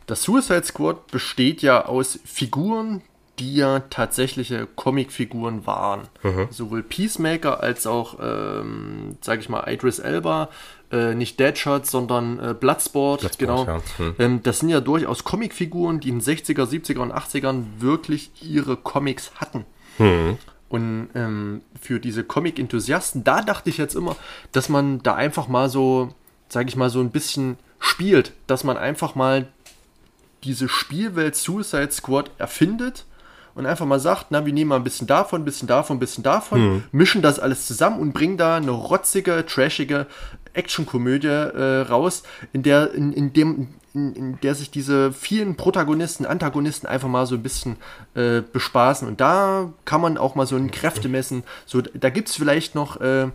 das 0.08 0.24
Suicide 0.24 0.64
Squad 0.64 1.08
besteht 1.08 1.62
ja 1.62 1.86
aus 1.86 2.20
Figuren, 2.26 3.02
die 3.40 3.56
ja 3.56 3.80
tatsächliche 3.80 4.68
Comicfiguren 4.76 5.66
waren. 5.66 6.08
Mhm. 6.24 6.48
Sowohl 6.52 6.84
Peacemaker 6.84 7.62
als 7.62 7.88
auch, 7.88 8.18
ähm, 8.22 9.18
sag 9.22 9.40
ich 9.40 9.50
mal, 9.50 9.64
Idris 9.72 10.00
Elba, 10.00 10.50
äh, 10.92 11.16
nicht 11.16 11.40
Deadshot, 11.40 11.88
sondern 11.88 12.40
äh, 12.40 12.54
Bloodsport, 12.54 13.22
Bloodsport 13.22 13.38
genau. 13.38 13.66
Ja. 13.66 13.82
Hm. 13.98 14.16
Ähm, 14.20 14.44
das 14.44 14.60
sind 14.60 14.70
ja 14.70 14.82
durchaus 14.82 15.24
Comicfiguren, 15.24 16.00
die 16.00 16.10
in 16.10 16.20
den 16.20 16.22
60er, 16.22 16.66
70er 16.66 17.00
und 17.00 17.14
80ern 17.14 17.64
wirklich 17.80 18.32
ihre 18.42 18.78
Comics 18.78 19.32
hatten. 19.36 19.66
Hm. 19.98 20.38
Und 20.70 21.10
ähm, 21.16 21.62
für 21.82 22.00
diese 22.00 22.24
Comic-Enthusiasten, 22.24 23.24
da 23.24 23.42
dachte 23.42 23.70
ich 23.70 23.78
jetzt 23.78 23.96
immer, 23.96 24.16
dass 24.54 24.70
man 24.70 25.04
da 25.04 25.16
einfach 25.16 25.48
mal 25.48 25.70
so, 25.70 26.14
sage 26.48 26.70
ich 26.70 26.78
mal, 26.78 26.90
so 26.90 27.02
ein 27.02 27.12
bisschen 27.12 27.58
spielt, 27.80 28.32
dass 28.48 28.64
man 28.64 28.78
einfach 28.78 29.16
mal 29.16 29.48
diese 30.44 30.70
Spielwelt 30.70 31.36
Suicide 31.36 31.92
Squad 31.92 32.32
erfindet 32.38 33.06
und 33.54 33.66
einfach 33.66 33.86
mal 33.86 34.00
sagt, 34.00 34.28
na, 34.30 34.46
wir 34.46 34.54
nehmen 34.54 34.70
mal 34.70 34.78
ein 34.78 34.84
bisschen 34.84 35.08
davon, 35.08 35.42
ein 35.42 35.46
bisschen 35.46 35.68
davon, 35.68 35.98
ein 35.98 36.00
bisschen 36.00 36.24
davon, 36.24 36.60
hm. 36.60 36.84
mischen 36.92 37.22
das 37.22 37.40
alles 37.40 37.68
zusammen 37.68 38.00
und 38.00 38.14
bringen 38.14 38.38
da 38.38 38.56
eine 38.56 38.72
rotzige, 38.72 39.46
trashige 39.46 40.08
Actionkomödie 40.54 41.28
äh, 41.28 41.82
raus, 41.82 42.24
in 42.54 42.64
der, 42.64 42.94
in, 42.94 43.14
in 43.14 43.34
dem, 43.34 43.68
in, 43.94 44.14
in, 44.14 44.40
der 44.42 44.56
sich 44.56 44.72
diese 44.72 45.12
vielen 45.12 45.56
Protagonisten, 45.56 46.26
Antagonisten 46.26 46.88
einfach 46.88 47.08
mal 47.08 47.26
so 47.26 47.36
ein 47.36 47.44
bisschen 47.44 47.78
äh, 48.16 48.42
bespaßen. 48.42 49.08
Und 49.08 49.22
da 49.22 49.74
kann 49.86 50.02
man 50.02 50.18
auch 50.18 50.36
mal 50.36 50.46
so 50.46 50.56
ein 50.56 50.72
Kräfte 50.72 51.10
messen. 51.10 51.44
So, 51.66 51.82
da 51.82 52.10
gibt 52.10 52.30
es 52.30 52.36
vielleicht 52.36 52.76
noch 52.76 53.02
äh, 53.02 53.28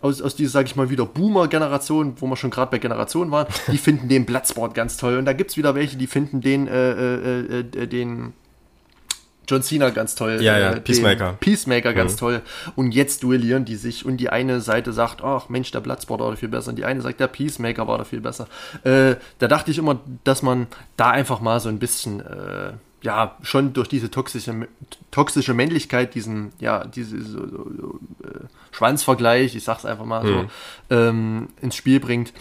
aus, 0.00 0.22
aus 0.22 0.36
dieser, 0.36 0.50
sag 0.50 0.66
ich 0.66 0.76
mal, 0.76 0.90
wieder 0.90 1.06
Boomer-Generation, 1.06 2.14
wo 2.18 2.26
wir 2.26 2.36
schon 2.36 2.50
gerade 2.50 2.70
bei 2.70 2.78
Generationen 2.78 3.30
waren, 3.30 3.46
die 3.68 3.78
finden 3.78 4.08
den 4.08 4.26
Bloodsport 4.26 4.74
ganz 4.74 4.96
toll. 4.96 5.16
Und 5.16 5.24
da 5.24 5.32
gibt 5.32 5.50
es 5.50 5.56
wieder 5.56 5.74
welche, 5.74 5.96
die 5.96 6.06
finden 6.06 6.40
den, 6.40 6.66
äh, 6.66 6.92
äh, 6.92 7.60
äh, 7.60 7.86
den 7.86 8.32
John 9.50 9.62
Cena 9.62 9.90
ganz 9.90 10.14
toll. 10.14 10.38
Ja, 10.40 10.56
ja, 10.58 10.70
äh, 10.74 10.80
Peacemaker. 10.80 11.36
Peacemaker 11.40 11.92
ganz 11.92 12.14
mhm. 12.14 12.18
toll. 12.18 12.42
Und 12.76 12.92
jetzt 12.92 13.24
duellieren 13.24 13.64
die 13.64 13.74
sich 13.74 14.06
und 14.06 14.18
die 14.18 14.30
eine 14.30 14.60
Seite 14.60 14.92
sagt, 14.92 15.24
ach 15.24 15.48
Mensch, 15.48 15.72
der 15.72 15.80
Bloodsport 15.80 16.20
war 16.20 16.30
da 16.30 16.36
viel 16.36 16.48
besser. 16.48 16.70
Und 16.70 16.76
die 16.76 16.84
eine 16.84 17.00
sagt, 17.00 17.18
der 17.18 17.26
Peacemaker 17.26 17.88
war 17.88 17.98
da 17.98 18.04
viel 18.04 18.20
besser. 18.20 18.46
Äh, 18.84 19.16
da 19.40 19.48
dachte 19.48 19.72
ich 19.72 19.78
immer, 19.78 19.98
dass 20.22 20.42
man 20.42 20.68
da 20.96 21.10
einfach 21.10 21.40
mal 21.40 21.58
so 21.58 21.68
ein 21.68 21.80
bisschen, 21.80 22.20
äh, 22.20 22.72
ja, 23.02 23.36
schon 23.42 23.72
durch 23.72 23.88
diese 23.88 24.10
toxische, 24.10 24.68
toxische 25.10 25.54
Männlichkeit, 25.54 26.14
diesen, 26.14 26.52
ja, 26.60 26.84
diese 26.84 27.20
so, 27.20 27.40
so, 27.40 27.70
so, 27.76 28.00
äh, 28.22 28.44
Schwanzvergleich, 28.70 29.56
ich 29.56 29.64
sag's 29.64 29.84
einfach 29.84 30.04
mal 30.04 30.22
mhm. 30.22 30.48
so, 30.88 30.94
ähm, 30.94 31.48
ins 31.60 31.74
Spiel 31.74 31.98
bringt, 31.98 32.32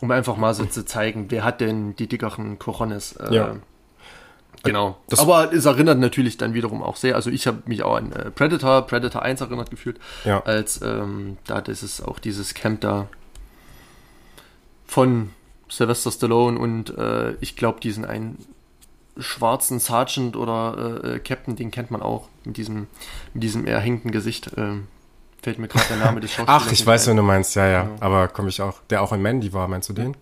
um 0.00 0.12
einfach 0.12 0.36
mal 0.36 0.54
so 0.54 0.64
zu 0.64 0.84
zeigen, 0.84 1.26
wer 1.30 1.42
hat 1.42 1.60
denn 1.60 1.96
die 1.96 2.06
dickeren 2.06 2.60
Corones. 2.60 3.16
Äh, 3.16 3.34
ja 3.34 3.56
Genau. 4.64 4.98
Das 5.08 5.20
Aber 5.20 5.52
es 5.52 5.64
erinnert 5.64 5.98
natürlich 5.98 6.36
dann 6.36 6.54
wiederum 6.54 6.82
auch 6.82 6.96
sehr. 6.96 7.16
Also 7.16 7.30
ich 7.30 7.46
habe 7.46 7.62
mich 7.66 7.82
auch 7.82 7.96
an 7.96 8.12
äh, 8.12 8.30
Predator, 8.30 8.82
Predator 8.86 9.22
1 9.22 9.40
erinnert 9.40 9.70
gefühlt, 9.70 9.98
ja. 10.24 10.42
als 10.44 10.80
ähm, 10.82 11.36
da 11.46 11.60
das 11.60 11.82
ist 11.82 12.00
auch 12.00 12.18
dieses 12.18 12.54
Camp 12.54 12.80
da 12.80 13.08
von 14.86 15.30
Sylvester 15.68 16.12
Stallone 16.12 16.58
und 16.58 16.96
äh, 16.96 17.32
ich 17.40 17.56
glaube 17.56 17.80
diesen 17.80 18.04
einen 18.04 18.38
schwarzen 19.18 19.78
Sergeant 19.78 20.36
oder 20.36 21.00
äh, 21.02 21.14
äh, 21.14 21.18
Captain, 21.18 21.56
den 21.56 21.70
kennt 21.70 21.90
man 21.90 22.02
auch 22.02 22.28
mit 22.44 22.56
diesem 22.56 22.86
mit 23.34 23.42
diesem 23.42 23.66
eher 23.66 23.80
hängenden 23.80 24.10
Gesicht. 24.10 24.52
Ähm, 24.56 24.86
fällt 25.42 25.58
mir 25.58 25.68
gerade 25.68 25.86
der 25.88 25.96
Name 25.98 26.20
des 26.20 26.30
Schauspielers. 26.34 26.62
Ach, 26.66 26.72
ich 26.72 26.86
weiß, 26.86 27.08
wen 27.08 27.16
du 27.16 27.22
meinst. 27.22 27.56
Ja, 27.56 27.66
ja. 27.66 27.72
ja. 27.72 27.90
Aber 28.00 28.28
komme 28.28 28.48
ich 28.48 28.62
auch. 28.62 28.80
Der 28.90 29.02
auch 29.02 29.12
in 29.12 29.20
Mandy 29.20 29.52
war, 29.52 29.66
meinst 29.68 29.88
du 29.88 29.92
den? 29.92 30.16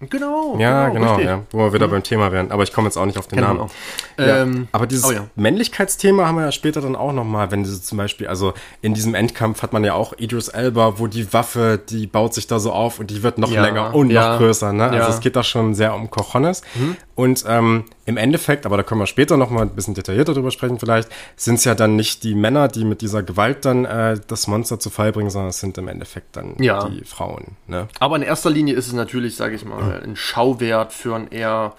Genau. 0.00 0.56
Ja, 0.58 0.88
genau, 0.88 1.16
genau 1.16 1.28
ja, 1.28 1.42
wo 1.50 1.58
wir 1.58 1.72
wieder 1.72 1.86
mhm. 1.86 1.92
beim 1.92 2.02
Thema 2.02 2.32
wären. 2.32 2.50
Aber 2.50 2.62
ich 2.62 2.72
komme 2.72 2.88
jetzt 2.88 2.96
auch 2.96 3.06
nicht 3.06 3.18
auf 3.18 3.26
den 3.26 3.38
Kennen 3.38 3.56
Namen. 3.56 3.70
Ja, 4.18 4.42
ähm, 4.42 4.68
aber 4.72 4.86
dieses 4.86 5.04
oh, 5.04 5.12
ja. 5.12 5.26
Männlichkeitsthema 5.36 6.26
haben 6.26 6.36
wir 6.36 6.44
ja 6.44 6.52
später 6.52 6.80
dann 6.80 6.96
auch 6.96 7.12
nochmal, 7.12 7.50
wenn 7.50 7.62
diese 7.62 7.80
zum 7.82 7.98
Beispiel, 7.98 8.26
also 8.26 8.54
in 8.82 8.94
diesem 8.94 9.14
Endkampf 9.14 9.62
hat 9.62 9.72
man 9.72 9.84
ja 9.84 9.94
auch 9.94 10.12
Idris 10.18 10.48
Elba, 10.48 10.98
wo 10.98 11.06
die 11.06 11.32
Waffe, 11.32 11.80
die 11.88 12.06
baut 12.06 12.34
sich 12.34 12.46
da 12.46 12.58
so 12.58 12.72
auf 12.72 13.00
und 13.00 13.10
die 13.10 13.22
wird 13.22 13.38
noch 13.38 13.50
länger 13.50 13.94
und 13.94 14.12
noch 14.12 14.38
größer. 14.38 14.72
Ne? 14.72 14.90
Also 14.90 15.10
es 15.10 15.20
geht 15.20 15.36
da 15.36 15.42
schon 15.42 15.74
sehr 15.74 15.94
um 15.94 16.10
Cojones. 16.10 16.62
Mhm. 16.74 16.96
Und 17.14 17.44
ähm, 17.46 17.84
im 18.06 18.16
Endeffekt, 18.16 18.66
aber 18.66 18.76
da 18.76 18.82
können 18.82 19.00
wir 19.00 19.06
später 19.06 19.36
noch 19.36 19.48
mal 19.50 19.62
ein 19.62 19.70
bisschen 19.70 19.94
detaillierter 19.94 20.34
drüber 20.34 20.50
sprechen 20.50 20.78
vielleicht, 20.80 21.08
sind 21.36 21.56
es 21.56 21.64
ja 21.64 21.74
dann 21.74 21.94
nicht 21.94 22.24
die 22.24 22.34
Männer, 22.34 22.66
die 22.68 22.84
mit 22.84 23.02
dieser 23.02 23.22
Gewalt 23.22 23.64
dann 23.64 23.84
äh, 23.84 24.18
das 24.26 24.48
Monster 24.48 24.80
zu 24.80 24.90
Fall 24.90 25.12
bringen, 25.12 25.30
sondern 25.30 25.50
es 25.50 25.60
sind 25.60 25.78
im 25.78 25.86
Endeffekt 25.88 26.36
dann 26.36 26.56
Ja. 26.58 26.88
die 26.88 27.04
Frauen. 27.04 27.56
Ne? 27.68 27.86
Aber 28.00 28.16
in 28.16 28.22
erster 28.22 28.50
Linie 28.50 28.74
ist 28.74 28.88
es 28.88 28.92
natürlich, 28.94 29.36
sage 29.36 29.54
ich 29.54 29.64
mal, 29.64 30.02
ein 30.02 30.16
Schauwert 30.16 30.92
für 30.92 31.14
ein 31.14 31.28
eher 31.30 31.74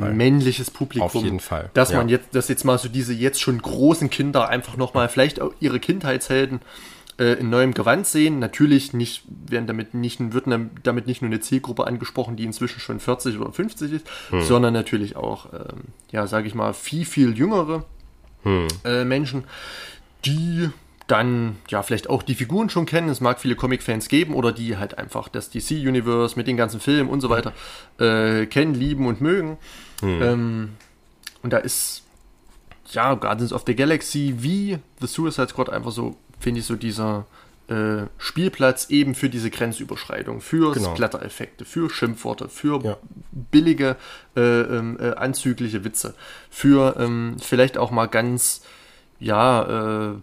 männliches 0.00 0.70
Publikum. 0.70 1.06
Auf 1.06 1.14
jeden 1.14 1.40
Fall, 1.40 1.70
Dass 1.74 1.92
ja. 1.92 1.98
man 1.98 2.08
jetzt, 2.08 2.34
dass 2.34 2.48
jetzt 2.48 2.64
mal 2.64 2.78
so 2.78 2.88
diese 2.88 3.12
jetzt 3.12 3.40
schon 3.40 3.62
großen 3.62 4.10
Kinder 4.10 4.48
einfach 4.48 4.76
nochmal 4.76 5.08
vielleicht 5.08 5.40
auch 5.40 5.52
ihre 5.60 5.78
Kindheitshelden 5.78 6.60
äh, 7.22 7.34
in 7.34 7.50
neuem 7.50 7.72
Gewand 7.74 8.06
sehen. 8.06 8.38
Natürlich 8.38 8.92
nicht, 8.92 9.22
werden 9.28 9.66
damit 9.66 9.94
nicht, 9.94 10.32
wird 10.32 10.44
damit 10.82 11.06
nicht 11.06 11.22
nur 11.22 11.30
eine 11.30 11.40
Zielgruppe 11.40 11.86
angesprochen, 11.86 12.36
die 12.36 12.44
inzwischen 12.44 12.80
schon 12.80 12.98
40 13.00 13.38
oder 13.38 13.52
50 13.52 13.92
ist, 13.92 14.06
Hm. 14.30 14.42
sondern 14.42 14.72
natürlich 14.74 15.16
auch, 15.16 15.52
ähm, 15.52 15.84
ja, 16.10 16.26
sage 16.26 16.48
ich 16.48 16.54
mal, 16.54 16.72
viel, 16.74 17.04
viel 17.04 17.36
jüngere 17.36 17.84
Hm. 18.42 18.68
äh, 18.84 19.04
Menschen, 19.04 19.44
die 20.24 20.70
dann 21.06 21.56
ja 21.68 21.82
vielleicht 21.82 22.08
auch 22.08 22.22
die 22.22 22.34
Figuren 22.34 22.70
schon 22.70 22.86
kennen. 22.86 23.08
Es 23.08 23.20
mag 23.20 23.38
viele 23.40 23.54
Comic-Fans 23.56 24.08
geben 24.08 24.34
oder 24.34 24.52
die 24.52 24.76
halt 24.76 24.98
einfach 24.98 25.28
das 25.28 25.50
DC-Universe 25.50 26.36
mit 26.36 26.46
den 26.46 26.56
ganzen 26.56 26.80
Filmen 26.80 27.10
und 27.10 27.20
so 27.20 27.28
weiter 27.28 27.52
äh, 27.98 28.46
kennen, 28.46 28.74
lieben 28.74 29.06
und 29.06 29.20
mögen. 29.20 29.58
Ähm, 30.02 30.70
und 31.42 31.52
da 31.52 31.58
ist 31.58 32.02
ja 32.92 33.14
Guardians 33.14 33.52
of 33.52 33.64
the 33.66 33.74
Galaxy 33.74 34.34
wie 34.38 34.78
The 35.00 35.06
Suicide 35.06 35.48
Squad 35.48 35.70
einfach 35.70 35.90
so, 35.92 36.16
finde 36.42 36.60
ich, 36.60 36.66
so 36.66 36.76
dieser 36.76 37.26
äh, 37.68 38.06
Spielplatz 38.18 38.90
eben 38.90 39.14
für 39.14 39.28
diese 39.30 39.48
Grenzüberschreitung, 39.50 40.40
für 40.40 40.72
Genau. 40.74 40.94
Splatter-Effekte, 40.94 41.64
für 41.64 41.88
Schimpfworte, 41.88 42.48
für 42.48 42.82
Ja. 42.84 42.96
billige, 43.30 43.96
äh, 44.36 44.40
ähm, 44.40 44.98
äh, 45.00 45.12
anzügliche 45.14 45.84
Witze, 45.84 46.14
für 46.50 46.96
ähm, 46.98 47.36
vielleicht 47.40 47.78
auch 47.78 47.90
mal 47.90 48.06
ganz, 48.06 48.62
ja, 49.20 50.10
äh, 50.12 50.14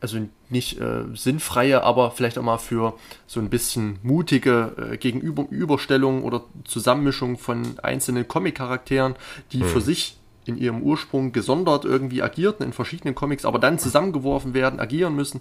also 0.00 0.18
nicht 0.48 0.80
äh, 0.80 1.04
sinnfreie, 1.14 1.82
aber 1.82 2.10
vielleicht 2.12 2.38
auch 2.38 2.42
mal 2.42 2.58
für 2.58 2.94
so 3.26 3.40
ein 3.40 3.50
bisschen 3.50 3.98
mutige 4.02 4.90
äh, 4.92 4.96
Gegenüberstellung 4.96 6.22
oder 6.22 6.42
Zusammenmischung 6.64 7.36
von 7.38 7.78
einzelnen 7.82 8.28
Comic-Charakteren, 8.28 9.16
die 9.52 9.62
für 9.64 9.80
sich 9.80 10.18
in 10.46 10.56
ihrem 10.56 10.82
Ursprung 10.82 11.32
gesondert 11.32 11.84
irgendwie 11.84 12.22
agierten 12.22 12.64
in 12.64 12.72
verschiedenen 12.72 13.14
Comics, 13.14 13.44
aber 13.44 13.58
dann 13.58 13.78
zusammengeworfen 13.78 14.54
werden, 14.54 14.80
agieren 14.80 15.14
müssen. 15.14 15.40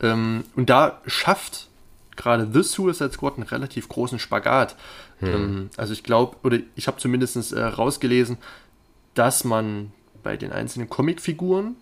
Ähm, 0.00 0.44
und 0.56 0.70
da 0.70 1.00
schafft 1.06 1.68
gerade 2.16 2.48
The 2.52 2.62
Suicide 2.62 3.12
Squad 3.12 3.36
einen 3.36 3.46
relativ 3.46 3.88
großen 3.88 4.18
Spagat. 4.18 4.76
Ähm, 5.22 5.70
also 5.76 5.92
ich 5.92 6.02
glaube, 6.02 6.36
oder 6.42 6.58
ich 6.74 6.86
habe 6.86 6.98
zumindest 6.98 7.52
äh, 7.52 7.62
rausgelesen, 7.62 8.38
dass 9.14 9.44
man 9.44 9.92
bei 10.22 10.36
den 10.36 10.52
einzelnen 10.52 10.88
Comicfiguren 10.88 11.76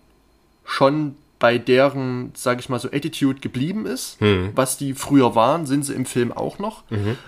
schon 0.65 1.15
bei 1.41 1.57
deren, 1.57 2.31
sage 2.35 2.61
ich 2.61 2.69
mal 2.69 2.79
so, 2.79 2.87
Attitude 2.89 3.41
geblieben 3.41 3.85
ist. 3.85 4.17
Was 4.55 4.77
die 4.77 4.93
früher 4.93 5.35
waren, 5.35 5.65
sind 5.65 5.83
sie 5.83 5.93
im 5.93 6.05
Film 6.05 6.31
auch 6.31 6.59
noch. 6.59 6.83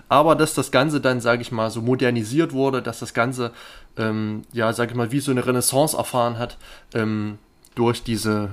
Aber 0.07 0.36
dass 0.36 0.53
das 0.53 0.72
Ganze 0.72 1.01
dann, 1.01 1.20
sage 1.20 1.41
ich 1.41 1.51
mal, 1.51 1.70
so 1.70 1.82
modernisiert 1.82 2.53
wurde, 2.53 2.82
dass 2.82 2.99
das 2.99 3.14
Ganze, 3.14 3.51
ähm, 3.97 4.43
ja, 4.53 4.72
sage 4.72 4.91
ich 4.91 4.97
mal, 4.97 5.11
wie 5.11 5.20
so 5.20 5.32
eine 5.32 5.45
Renaissance 5.45 5.97
erfahren 5.97 6.38
hat, 6.38 6.57
ähm, 6.93 7.39
durch 7.76 8.03
diese, 8.03 8.49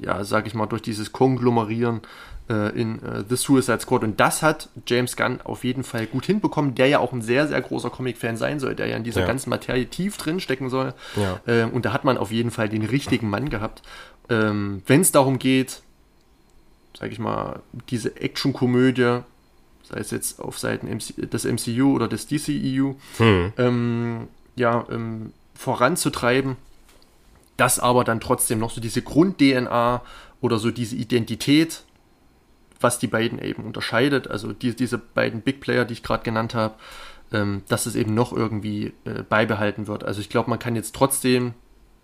äh, 0.00 0.04
ja, 0.06 0.22
sage 0.24 0.46
ich 0.46 0.54
mal, 0.54 0.66
durch 0.66 0.82
dieses 0.82 1.12
Konglomerieren 1.12 2.02
äh, 2.48 2.70
in 2.80 3.02
äh, 3.02 3.24
The 3.28 3.34
Suicide 3.36 3.80
Squad. 3.80 4.04
Und 4.04 4.20
das 4.20 4.42
hat 4.42 4.68
James 4.86 5.16
Gunn 5.16 5.40
auf 5.42 5.64
jeden 5.64 5.82
Fall 5.84 6.06
gut 6.06 6.24
hinbekommen, 6.24 6.74
der 6.74 6.86
ja 6.86 6.98
auch 7.00 7.12
ein 7.12 7.20
sehr, 7.20 7.46
sehr 7.48 7.60
großer 7.60 7.90
Comic-Fan 7.90 8.36
sein 8.36 8.58
soll, 8.60 8.74
der 8.76 8.86
ja 8.86 8.96
in 8.96 9.04
dieser 9.04 9.22
Ja. 9.22 9.26
ganzen 9.26 9.50
Materie 9.50 9.86
tief 9.86 10.16
drin 10.16 10.38
stecken 10.40 10.70
soll. 10.70 10.94
Ja. 11.16 11.40
Ähm, 11.46 11.70
und 11.70 11.84
da 11.84 11.92
hat 11.92 12.04
man 12.04 12.16
auf 12.16 12.30
jeden 12.30 12.50
Fall 12.52 12.68
den 12.68 12.84
richtigen 12.84 13.28
Mann 13.28 13.50
gehabt. 13.50 13.82
Ähm, 14.30 14.82
Wenn 14.86 15.00
es 15.00 15.12
darum 15.12 15.38
geht, 15.38 15.82
sage 16.98 17.12
ich 17.12 17.18
mal, 17.18 17.60
diese 17.90 18.16
Action-Komödie, 18.16 19.20
sei 19.82 19.98
es 19.98 20.10
jetzt 20.10 20.40
auf 20.40 20.58
Seiten 20.58 20.86
MC, 20.88 21.30
des 21.30 21.44
MCU 21.44 21.94
oder 21.94 22.08
des 22.08 22.26
DCEU, 22.26 22.94
ähm, 23.56 24.28
ja, 24.56 24.84
ähm, 24.90 25.32
voranzutreiben, 25.54 26.56
das 27.56 27.80
aber 27.80 28.04
dann 28.04 28.20
trotzdem 28.20 28.58
noch 28.58 28.70
so 28.70 28.80
diese 28.80 29.02
Grund-DNA 29.02 30.02
oder 30.40 30.58
so 30.58 30.70
diese 30.70 30.96
Identität, 30.96 31.84
was 32.80 32.98
die 32.98 33.08
beiden 33.08 33.40
eben 33.40 33.64
unterscheidet, 33.64 34.28
also 34.28 34.52
die, 34.52 34.74
diese 34.74 34.98
beiden 34.98 35.40
Big 35.40 35.60
Player, 35.60 35.84
die 35.84 35.94
ich 35.94 36.02
gerade 36.02 36.22
genannt 36.22 36.54
habe, 36.54 36.74
ähm, 37.32 37.62
dass 37.68 37.86
es 37.86 37.96
eben 37.96 38.14
noch 38.14 38.32
irgendwie 38.32 38.92
äh, 39.04 39.22
beibehalten 39.28 39.86
wird. 39.86 40.04
Also 40.04 40.20
ich 40.20 40.28
glaube, 40.28 40.50
man 40.50 40.58
kann 40.58 40.76
jetzt 40.76 40.94
trotzdem 40.94 41.54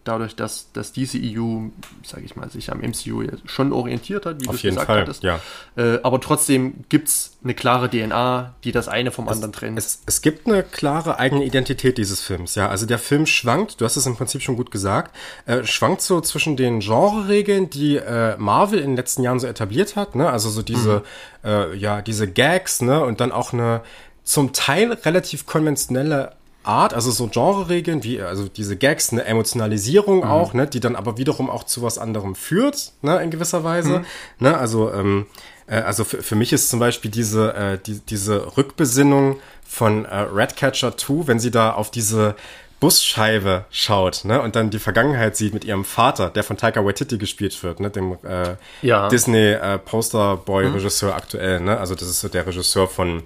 dadurch, 0.04 0.36
dass 0.36 0.68
das 0.72 0.92
DCEU, 0.92 1.70
sage 2.04 2.24
ich 2.24 2.36
mal, 2.36 2.50
sich 2.50 2.70
am 2.70 2.80
MCU 2.80 3.24
schon 3.46 3.72
orientiert 3.72 4.26
hat, 4.26 4.40
wie 4.40 4.44
du 4.44 4.50
Auf 4.50 4.56
es 4.56 4.62
jeden 4.62 4.74
gesagt 4.76 4.86
Fall, 4.86 5.00
hattest. 5.02 5.22
ja. 5.22 5.40
Äh, 5.76 5.98
aber 6.02 6.20
trotzdem 6.20 6.84
gibt 6.88 7.08
es 7.08 7.36
eine 7.42 7.54
klare 7.54 7.90
DNA, 7.90 8.54
die 8.64 8.72
das 8.72 8.88
eine 8.88 9.10
vom 9.10 9.28
anderen 9.28 9.52
trennt. 9.52 9.78
Es, 9.78 10.02
es 10.06 10.22
gibt 10.22 10.46
eine 10.46 10.62
klare 10.62 11.18
eigene 11.18 11.44
Identität 11.44 11.98
dieses 11.98 12.20
Films, 12.20 12.54
ja. 12.54 12.68
Also 12.68 12.86
der 12.86 12.98
Film 12.98 13.26
schwankt, 13.26 13.80
du 13.80 13.84
hast 13.84 13.96
es 13.96 14.06
im 14.06 14.16
Prinzip 14.16 14.42
schon 14.42 14.56
gut 14.56 14.70
gesagt, 14.70 15.14
äh, 15.46 15.64
schwankt 15.64 16.02
so 16.02 16.20
zwischen 16.20 16.56
den 16.56 16.80
Genre-Regeln, 16.80 17.70
die 17.70 17.96
äh, 17.96 18.36
Marvel 18.36 18.78
in 18.78 18.90
den 18.90 18.96
letzten 18.96 19.22
Jahren 19.22 19.40
so 19.40 19.46
etabliert 19.46 19.96
hat, 19.96 20.14
ne? 20.14 20.28
Also 20.30 20.50
so 20.50 20.62
diese, 20.62 21.02
äh, 21.44 21.74
ja, 21.76 22.02
diese 22.02 22.30
Gags, 22.30 22.82
ne? 22.82 23.04
Und 23.04 23.20
dann 23.20 23.32
auch 23.32 23.52
eine 23.52 23.80
zum 24.24 24.52
Teil 24.52 24.92
relativ 24.92 25.46
konventionelle 25.46 26.32
Art, 26.64 26.94
also 26.94 27.10
so 27.10 27.28
Genre-Regeln, 27.28 28.02
wie, 28.02 28.20
also 28.20 28.48
diese 28.48 28.76
Gags, 28.76 29.12
eine 29.12 29.24
Emotionalisierung 29.24 30.24
auch, 30.24 30.54
ne, 30.54 30.66
die 30.66 30.80
dann 30.80 30.96
aber 30.96 31.18
wiederum 31.18 31.50
auch 31.50 31.64
zu 31.64 31.82
was 31.82 31.98
anderem 31.98 32.34
führt, 32.34 32.92
ne, 33.02 33.22
in 33.22 33.30
gewisser 33.30 33.64
Weise, 33.64 34.04
ne, 34.38 34.56
also, 34.56 34.92
ähm, 34.92 35.26
äh, 35.66 35.76
also 35.80 36.04
für, 36.04 36.22
für 36.22 36.34
mich 36.36 36.52
ist 36.52 36.70
zum 36.70 36.80
Beispiel 36.80 37.10
diese, 37.10 37.54
äh, 37.54 37.78
die, 37.84 38.00
diese 38.00 38.56
Rückbesinnung 38.56 39.36
von 39.66 40.04
äh, 40.04 40.14
Ratcatcher 40.32 40.96
2, 40.96 41.26
wenn 41.26 41.38
sie 41.38 41.50
da 41.50 41.72
auf 41.72 41.90
diese 41.90 42.34
Busscheibe 42.80 43.64
schaut, 43.70 44.24
ne, 44.24 44.42
und 44.42 44.56
dann 44.56 44.70
die 44.70 44.78
Vergangenheit 44.78 45.36
sieht 45.36 45.54
mit 45.54 45.64
ihrem 45.64 45.84
Vater, 45.84 46.28
der 46.30 46.44
von 46.44 46.56
Taika 46.56 46.84
Waititi 46.84 47.18
gespielt 47.18 47.62
wird, 47.62 47.80
ne, 47.80 47.90
dem 47.90 48.18
äh, 48.24 48.56
Ja. 48.82 49.08
Disney 49.08 49.52
äh, 49.52 49.78
Posterboy-Regisseur 49.78 51.14
aktuell, 51.14 51.60
ne, 51.60 51.78
also 51.78 51.94
das 51.94 52.08
ist 52.08 52.20
so 52.20 52.28
der 52.28 52.46
Regisseur 52.46 52.88
von 52.88 53.22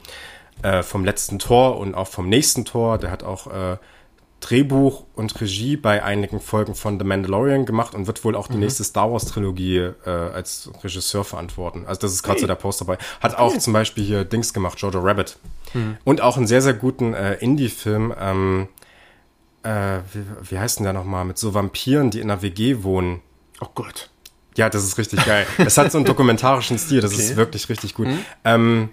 äh, 0.63 0.83
vom 0.83 1.05
letzten 1.05 1.39
Tor 1.39 1.79
und 1.79 1.95
auch 1.95 2.09
vom 2.09 2.29
nächsten 2.29 2.65
Tor. 2.65 2.99
Der 2.99 3.11
hat 3.11 3.23
auch 3.23 3.47
äh, 3.47 3.77
Drehbuch 4.41 5.05
und 5.15 5.41
Regie 5.41 5.77
bei 5.77 6.03
einigen 6.05 6.41
Folgen 6.41 6.77
von 6.77 6.99
The 6.99 7.05
Mandalorian 7.05 7.67
gemacht 7.67 7.95
und 7.95 8.07
wird 8.07 8.25
wohl 8.25 8.37
auch 8.37 8.47
die 8.47 8.57
nächste 8.57 8.85
Star 8.85 9.11
Wars 9.11 9.25
Trilogie 9.27 9.79
äh, 10.07 10.11
als 10.11 10.71
Regisseur 10.85 11.25
verantworten. 11.25 11.85
Also 11.87 12.01
das 12.03 12.13
ist 12.13 12.23
gerade 12.23 12.39
so 12.41 12.47
der 12.47 12.55
Poster 12.55 12.85
dabei. 12.85 12.99
Hat 13.21 13.37
auch 13.37 13.57
zum 13.59 13.73
Beispiel 13.73 14.05
hier 14.05 14.25
Dings 14.25 14.53
gemacht, 14.53 14.79
Jojo 14.79 15.01
Rabbit. 15.01 15.39
Und 16.05 16.21
auch 16.21 16.37
einen 16.37 16.47
sehr, 16.47 16.63
sehr 16.63 16.75
guten 16.75 17.15
äh, 17.15 17.35
Indie-Film, 17.35 18.15
ähm, 18.19 18.69
äh, 19.65 19.99
wie, 20.13 20.23
wie 20.51 20.59
heißt 20.59 20.79
denn 20.79 20.85
der 20.85 20.93
nochmal, 20.93 21.25
mit 21.25 21.37
so 21.37 21.53
Vampiren, 21.53 22.11
die 22.11 22.21
in 22.21 22.31
einer 22.31 22.41
WG 22.41 22.85
wohnen. 22.85 23.21
oh 23.61 23.67
Gott. 23.75 24.09
Ja, 24.57 24.69
das 24.71 24.85
ist 24.85 24.99
richtig 24.99 25.25
geil. 25.25 25.47
Es 25.59 25.77
hat 25.79 25.91
so 25.93 25.99
einen 25.99 26.05
dokumentarischen 26.07 26.79
Stil, 26.79 27.01
das 27.01 27.13
ist 27.13 27.27
Okay. 27.31 27.37
wirklich 27.37 27.69
richtig 27.69 27.95
gut. 27.95 28.07
Ähm, 28.45 28.89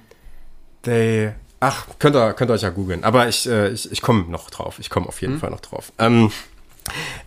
they, 0.84 1.34
ach, 1.60 1.88
könnt 2.00 2.16
ihr, 2.16 2.34
könnt 2.34 2.52
ihr 2.52 2.54
euch 2.54 2.62
ja 2.62 2.70
googeln. 2.70 3.04
Aber 3.04 3.28
ich, 3.28 3.48
äh, 3.48 3.70
ich, 3.70 3.92
ich 3.92 4.02
komme 4.02 4.26
noch 4.30 4.50
drauf. 4.50 4.80
Ich 4.80 4.90
komme 4.90 5.08
auf 5.08 5.22
jeden 5.22 5.40
Fall 5.40 5.52
noch 5.52 5.62
drauf. 5.62 5.92
Ähm, 6.00 6.32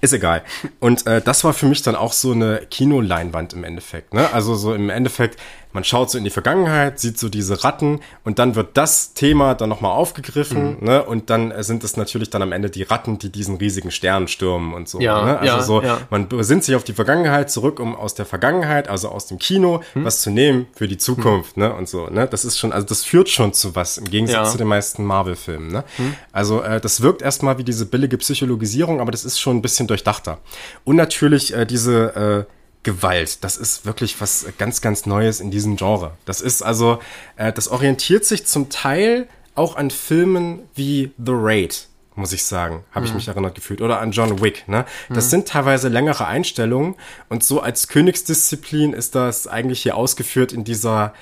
ist 0.01 0.13
egal. 0.13 0.43
Und 0.81 1.07
äh, 1.07 1.21
das 1.21 1.43
war 1.45 1.53
für 1.53 1.67
mich 1.67 1.83
dann 1.83 1.97
auch 1.97 2.13
so 2.13 2.33
eine 2.33 2.67
Kinoleinwand 2.71 3.53
im 3.53 3.65
Endeffekt. 3.65 4.15
Ne? 4.15 4.33
Also 4.33 4.55
so 4.55 4.75
im 4.75 4.91
Endeffekt, 4.91 5.39
man 5.73 5.85
schaut 5.85 6.11
so 6.11 6.19
in 6.19 6.25
die 6.25 6.31
Vergangenheit, 6.31 6.99
sieht 6.99 7.19
so 7.19 7.29
diese 7.29 7.63
Ratten 7.65 8.01
und 8.25 8.39
dann 8.39 8.55
wird 8.55 8.77
das 8.77 9.15
Thema 9.15 9.55
dann 9.55 9.69
nochmal 9.69 9.93
aufgegriffen. 9.93 10.79
Ne? 10.81 11.03
Und 11.05 11.31
dann 11.31 11.53
sind 11.63 11.85
es 11.85 11.97
natürlich 11.97 12.31
dann 12.31 12.43
am 12.43 12.53
Ende 12.53 12.71
die 12.71 12.83
Ratten, 12.83 13.19
die 13.19 13.31
diesen 13.31 13.57
riesigen 13.57 13.91
Stern 13.91 14.29
stürmen 14.29 14.73
und 14.73 14.89
so. 14.89 15.01
Ja, 15.01 15.25
ne? 15.25 15.39
Also 15.39 15.47
ja, 15.47 15.63
so, 15.63 15.83
ja. 15.83 15.99
man 16.11 16.29
besinnt 16.29 16.65
sich 16.65 16.75
auf 16.75 16.85
die 16.85 16.93
Vergangenheit 16.93 17.51
zurück, 17.51 17.81
um 17.81 17.95
aus 17.95 18.15
der 18.15 18.27
Vergangenheit, 18.27 18.89
also 18.89 19.09
aus 19.09 19.27
dem 19.27 19.39
Kino, 19.39 19.83
Hm. 19.93 20.05
was 20.05 20.23
zu 20.23 20.31
nehmen 20.31 20.67
für 20.75 20.89
die 20.89 20.99
Zukunft, 20.99 21.57
ne? 21.57 21.73
Und 21.73 21.89
so, 21.89 22.07
ne? 22.09 22.27
Das 22.27 22.45
ist 22.45 22.59
schon, 22.59 22.73
also 22.73 22.87
das 22.87 23.05
führt 23.05 23.29
schon 23.29 23.53
zu 23.53 23.75
was, 23.75 23.99
im 23.99 24.11
Gegensatz 24.11 24.53
zu 24.53 24.59
den 24.59 24.67
meisten 24.67 25.05
Marvel-Filmen, 25.05 25.69
ne? 25.69 25.85
Also, 26.33 26.63
äh, 26.63 26.81
das 26.81 27.01
wirkt 27.01 27.23
erstmal 27.23 27.59
wie 27.59 27.65
diese 27.65 27.87
billige 27.87 28.19
Psychologisierung, 28.19 29.01
aber 29.01 29.11
das 29.11 29.25
ist 29.25 29.39
schon 29.39 29.57
ein 29.57 29.63
bisschen 29.63 29.87
durchdachter. 29.87 30.39
Und 30.85 30.97
natürlich 30.97 31.55
äh, 31.55 31.67
diese 31.67 32.47
äh, 32.49 32.53
Gewalt, 32.83 33.45
das 33.45 33.57
ist 33.57 33.87
wirklich 33.87 34.21
was 34.21 34.47
ganz, 34.57 34.81
ganz 34.81 35.05
Neues 35.05 35.41
in 35.41 35.51
diesem 35.51 35.77
Genre. 35.77 36.13
Das 36.25 36.41
ist 36.41 36.63
also, 36.63 37.01
äh, 37.37 37.53
das 37.53 37.69
orientiert 37.69 38.25
sich 38.25 38.47
zum 38.47 38.71
Teil 38.71 39.29
auch 39.55 39.77
an 39.77 39.91
Filmen 39.91 40.61
wie 40.75 41.13
The 41.19 41.33
Raid, 41.35 41.89
muss 42.15 42.33
ich 42.33 42.45
sagen, 42.45 42.85
habe 42.93 43.07
ich 43.07 43.15
mich 43.15 43.29
erinnert 43.29 43.55
gefühlt. 43.55 43.81
Oder 43.81 44.01
an 44.01 44.13
John 44.13 44.41
Wick. 44.41 44.69
Ne? 44.69 44.85
Das 45.09 45.31
sind 45.31 45.49
teilweise 45.49 45.89
längere 45.89 46.27
Einstellungen 46.27 46.95
und 47.29 47.43
so 47.43 47.61
als 47.61 47.89
Königsdisziplin 47.89 48.93
ist 48.93 49.15
das 49.15 49.47
eigentlich 49.47 49.83
hier 49.83 49.97
ausgeführt 49.97 50.53
in 50.53 50.65
dieser 50.65 51.13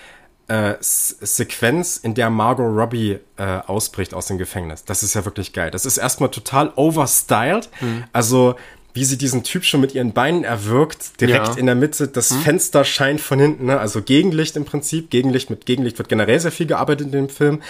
äh, 0.49 0.75
Sequenz, 0.81 1.97
in 1.97 2.15
der 2.15 2.31
Margot 2.31 2.67
Robbie 2.67 3.19
äh, 3.37 3.43
ausbricht 3.67 4.15
aus 4.15 4.27
dem 4.27 4.39
Gefängnis. 4.39 4.85
Das 4.85 5.03
ist 5.03 5.15
ja 5.15 5.25
wirklich 5.25 5.53
geil. 5.53 5.71
Das 5.71 5.87
ist 5.87 5.97
erstmal 5.97 6.31
total 6.31 6.73
overstyled. 6.77 7.69
Mhm. 7.81 8.05
Also 8.13 8.55
wie 8.97 9.05
sie 9.05 9.19
diesen 9.19 9.45
Typ 9.45 9.65
schon 9.65 9.83
mit 9.83 9.95
ihren 9.95 10.13
Beinen 10.15 10.43
erwirkt, 10.43 11.21
direkt 11.21 11.49
ja. 11.49 11.55
in 11.55 11.67
der 11.67 11.75
Mitte. 11.75 12.09
Das 12.09 12.31
mhm. 12.31 12.41
Fenster 12.41 12.83
scheint 12.83 13.21
von 13.21 13.39
hinten, 13.39 13.67
ne? 13.67 13.79
also 13.79 14.01
Gegenlicht 14.01 14.57
im 14.57 14.65
Prinzip. 14.65 15.11
Gegenlicht 15.11 15.51
mit 15.51 15.67
Gegenlicht 15.67 15.99
wird 15.99 16.09
generell 16.09 16.41
sehr 16.41 16.51
viel 16.51 16.67
gearbeitet 16.67 17.09
in 17.09 17.13
dem 17.13 17.29
Film. 17.29 17.61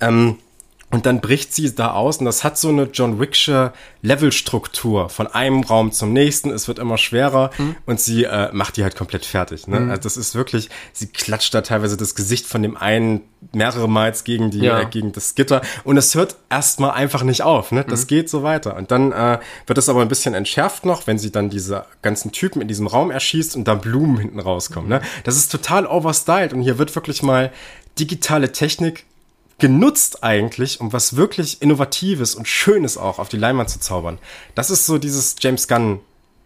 Ähm, 0.00 0.38
und 0.92 1.06
dann 1.06 1.20
bricht 1.20 1.54
sie 1.54 1.74
da 1.74 1.92
aus 1.92 2.18
und 2.18 2.26
das 2.26 2.44
hat 2.44 2.58
so 2.58 2.68
eine 2.68 2.84
John 2.84 3.18
Wicksche 3.18 3.72
Levelstruktur 4.02 5.08
von 5.08 5.26
einem 5.26 5.62
Raum 5.62 5.90
zum 5.90 6.12
nächsten. 6.12 6.50
Es 6.50 6.68
wird 6.68 6.78
immer 6.78 6.98
schwerer 6.98 7.50
mhm. 7.56 7.76
und 7.86 7.98
sie 7.98 8.24
äh, 8.24 8.50
macht 8.52 8.76
die 8.76 8.82
halt 8.82 8.94
komplett 8.94 9.24
fertig. 9.24 9.66
Ne? 9.66 9.80
Mhm. 9.80 9.90
Also 9.90 10.02
das 10.02 10.16
ist 10.18 10.34
wirklich, 10.34 10.68
sie 10.92 11.06
klatscht 11.06 11.54
da 11.54 11.62
teilweise 11.62 11.96
das 11.96 12.14
Gesicht 12.14 12.46
von 12.46 12.62
dem 12.62 12.76
einen 12.76 13.22
mehrere 13.52 13.88
Mal 13.88 14.12
gegen 14.24 14.50
die 14.50 14.58
ja. 14.58 14.80
äh, 14.80 14.86
gegen 14.86 15.12
das 15.12 15.34
Gitter 15.34 15.62
und 15.84 15.96
es 15.96 16.14
hört 16.14 16.36
erstmal 16.50 16.90
einfach 16.90 17.22
nicht 17.22 17.42
auf. 17.42 17.72
Ne? 17.72 17.84
Das 17.88 18.02
mhm. 18.02 18.06
geht 18.08 18.28
so 18.28 18.42
weiter 18.42 18.76
und 18.76 18.90
dann 18.90 19.12
äh, 19.12 19.38
wird 19.66 19.78
es 19.78 19.88
aber 19.88 20.02
ein 20.02 20.08
bisschen 20.08 20.34
entschärft 20.34 20.84
noch, 20.84 21.06
wenn 21.06 21.18
sie 21.18 21.32
dann 21.32 21.48
diese 21.48 21.86
ganzen 22.02 22.32
Typen 22.32 22.60
in 22.60 22.68
diesem 22.68 22.86
Raum 22.86 23.10
erschießt 23.10 23.56
und 23.56 23.66
da 23.66 23.74
Blumen 23.74 24.18
hinten 24.18 24.40
rauskommen. 24.40 24.90
Ne? 24.90 25.00
Das 25.24 25.36
ist 25.36 25.50
total 25.50 25.86
overstyled 25.86 26.52
und 26.52 26.60
hier 26.60 26.76
wird 26.76 26.94
wirklich 26.94 27.22
mal 27.22 27.50
digitale 27.98 28.52
Technik 28.52 29.06
genutzt 29.58 30.24
eigentlich, 30.24 30.80
um 30.80 30.92
was 30.92 31.16
wirklich 31.16 31.62
Innovatives 31.62 32.34
und 32.34 32.48
Schönes 32.48 32.96
auch 32.96 33.18
auf 33.18 33.28
die 33.28 33.36
Leinwand 33.36 33.70
zu 33.70 33.80
zaubern. 33.80 34.18
Das 34.54 34.70
ist 34.70 34.86
so 34.86 34.98
dieses 34.98 35.36
James 35.40 35.68
Gunn 35.68 36.00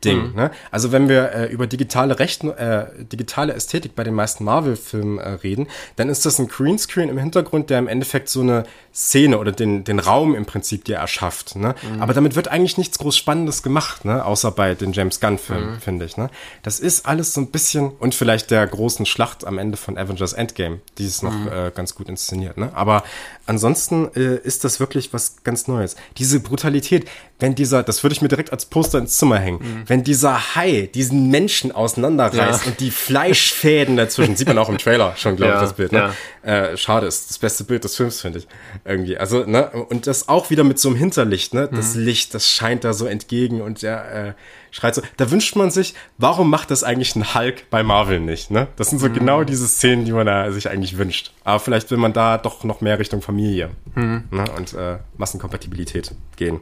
Ding. 0.04 0.30
Mhm. 0.30 0.34
Ne? 0.34 0.50
Also 0.70 0.92
wenn 0.92 1.08
wir 1.08 1.32
äh, 1.32 1.46
über 1.46 1.66
digitale 1.66 2.18
Rechten, 2.18 2.50
äh, 2.50 2.86
digitale 3.04 3.54
Ästhetik 3.54 3.94
bei 3.94 4.04
den 4.04 4.14
meisten 4.14 4.44
Marvel-Filmen 4.44 5.18
äh, 5.18 5.28
reden, 5.30 5.68
dann 5.96 6.08
ist 6.08 6.26
das 6.26 6.38
ein 6.38 6.48
Greenscreen 6.48 7.08
im 7.08 7.18
Hintergrund, 7.18 7.70
der 7.70 7.78
im 7.78 7.88
Endeffekt 7.88 8.28
so 8.28 8.40
eine 8.40 8.64
Szene 8.94 9.38
oder 9.38 9.52
den, 9.52 9.84
den 9.84 9.98
Raum 9.98 10.34
im 10.34 10.46
Prinzip 10.46 10.84
dir 10.84 10.96
erschafft. 10.96 11.56
Ne? 11.56 11.74
Mhm. 11.82 12.02
Aber 12.02 12.14
damit 12.14 12.36
wird 12.36 12.48
eigentlich 12.48 12.78
nichts 12.78 12.98
groß 12.98 13.16
Spannendes 13.16 13.62
gemacht, 13.62 14.04
ne? 14.04 14.24
außer 14.24 14.50
bei 14.50 14.74
den 14.74 14.92
James 14.92 15.20
Gunn-Filmen, 15.20 15.74
mhm. 15.74 15.80
finde 15.80 16.04
ich. 16.04 16.16
Ne? 16.16 16.30
Das 16.62 16.80
ist 16.80 17.06
alles 17.06 17.32
so 17.32 17.40
ein 17.40 17.50
bisschen 17.50 17.90
und 17.90 18.14
vielleicht 18.14 18.50
der 18.50 18.66
großen 18.66 19.06
Schlacht 19.06 19.46
am 19.46 19.58
Ende 19.58 19.76
von 19.76 19.98
Avengers 19.98 20.32
Endgame, 20.32 20.80
die 20.98 21.06
ist 21.06 21.22
noch 21.22 21.32
mhm. 21.32 21.48
äh, 21.48 21.70
ganz 21.74 21.94
gut 21.94 22.08
inszeniert. 22.08 22.56
Ne? 22.58 22.70
Aber 22.74 23.04
ansonsten 23.46 24.10
äh, 24.14 24.36
ist 24.36 24.64
das 24.64 24.80
wirklich 24.80 25.12
was 25.12 25.42
ganz 25.42 25.68
Neues. 25.68 25.96
Diese 26.18 26.40
Brutalität, 26.40 27.08
wenn 27.38 27.54
dieser, 27.54 27.82
das 27.82 28.02
würde 28.02 28.14
ich 28.14 28.22
mir 28.22 28.28
direkt 28.28 28.52
als 28.52 28.64
Poster 28.66 28.98
ins 28.98 29.18
Zimmer 29.18 29.38
hängen, 29.38 29.58
mhm. 29.58 29.82
wenn 29.86 30.04
dieser 30.04 30.54
Hai 30.54 30.88
diesen 30.94 31.30
Menschen 31.30 31.70
auseinanderreißt 31.70 32.64
ja. 32.64 32.70
und 32.70 32.80
die 32.80 32.90
Fleischfäden 32.90 33.96
dazwischen, 33.96 34.36
sieht 34.36 34.48
man 34.48 34.58
auch 34.58 34.68
im 34.68 34.78
Trailer 34.78 35.14
schon, 35.16 35.36
glaube 35.36 35.52
ja, 35.52 35.58
ich, 35.58 35.68
das 35.68 35.74
Bild. 35.74 35.92
Ne? 35.92 36.12
Ja. 36.44 36.50
Äh, 36.50 36.76
schade, 36.76 37.06
ist 37.06 37.28
das 37.28 37.38
beste 37.38 37.64
Bild 37.64 37.84
des 37.84 37.96
Films, 37.96 38.20
finde 38.20 38.38
ich. 38.38 38.48
Irgendwie. 38.84 39.18
Also, 39.18 39.44
ne, 39.44 39.70
und 39.70 40.06
das 40.06 40.28
auch 40.28 40.48
wieder 40.48 40.64
mit 40.64 40.78
so 40.78 40.88
einem 40.88 40.96
Hinterlicht, 40.96 41.52
ne? 41.52 41.68
Das 41.70 41.94
mhm. 41.94 42.04
Licht, 42.04 42.34
das 42.34 42.48
scheint 42.48 42.84
da 42.84 42.92
so 42.92 43.06
entgegen 43.06 43.60
und 43.60 43.82
der 43.82 44.28
äh, 44.28 44.32
schreit 44.70 44.94
so. 44.94 45.02
Da 45.16 45.30
wünscht 45.30 45.56
man 45.56 45.70
sich, 45.70 45.94
warum 46.18 46.48
macht 46.48 46.70
das 46.70 46.84
eigentlich 46.84 47.16
ein 47.16 47.34
Hulk 47.34 47.68
bei 47.68 47.82
Marvel 47.82 48.20
nicht, 48.20 48.50
ne? 48.50 48.68
Das 48.76 48.88
sind 48.88 48.98
so 48.98 49.08
mhm. 49.08 49.14
genau 49.14 49.44
diese 49.44 49.66
Szenen, 49.68 50.04
die 50.04 50.12
man 50.12 50.26
da 50.26 50.50
sich 50.52 50.70
eigentlich 50.70 50.96
wünscht. 50.96 51.32
Aber 51.44 51.60
vielleicht 51.60 51.90
will 51.90 51.98
man 51.98 52.12
da 52.12 52.38
doch 52.38 52.64
noch 52.64 52.80
mehr 52.80 52.98
Richtung 52.98 53.20
Familie 53.20 53.70
mhm. 53.94 54.24
ne? 54.30 54.44
und 54.56 54.72
äh, 54.72 54.98
Massenkompatibilität 55.16 56.12
gehen. 56.36 56.60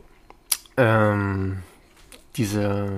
Ähm, 0.76 1.58
diese 2.36 2.88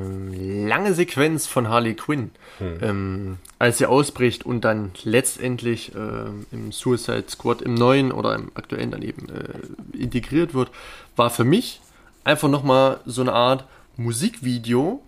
lange 0.66 0.94
Sequenz 0.94 1.46
von 1.46 1.68
Harley 1.68 1.94
Quinn, 1.94 2.30
hm. 2.58 2.78
ähm, 2.80 3.38
als 3.58 3.78
sie 3.78 3.86
ausbricht 3.86 4.46
und 4.46 4.62
dann 4.62 4.92
letztendlich 5.04 5.94
äh, 5.94 6.28
im 6.52 6.72
Suicide 6.72 7.24
Squad 7.28 7.60
im 7.60 7.74
neuen 7.74 8.12
oder 8.12 8.34
im 8.34 8.50
aktuellen 8.54 8.90
dann 8.90 9.02
eben 9.02 9.28
äh, 9.28 9.96
integriert 9.96 10.54
wird, 10.54 10.70
war 11.16 11.30
für 11.30 11.44
mich 11.44 11.80
einfach 12.24 12.48
nochmal 12.48 13.00
so 13.04 13.20
eine 13.20 13.34
Art 13.34 13.66
Musikvideo, 13.96 15.02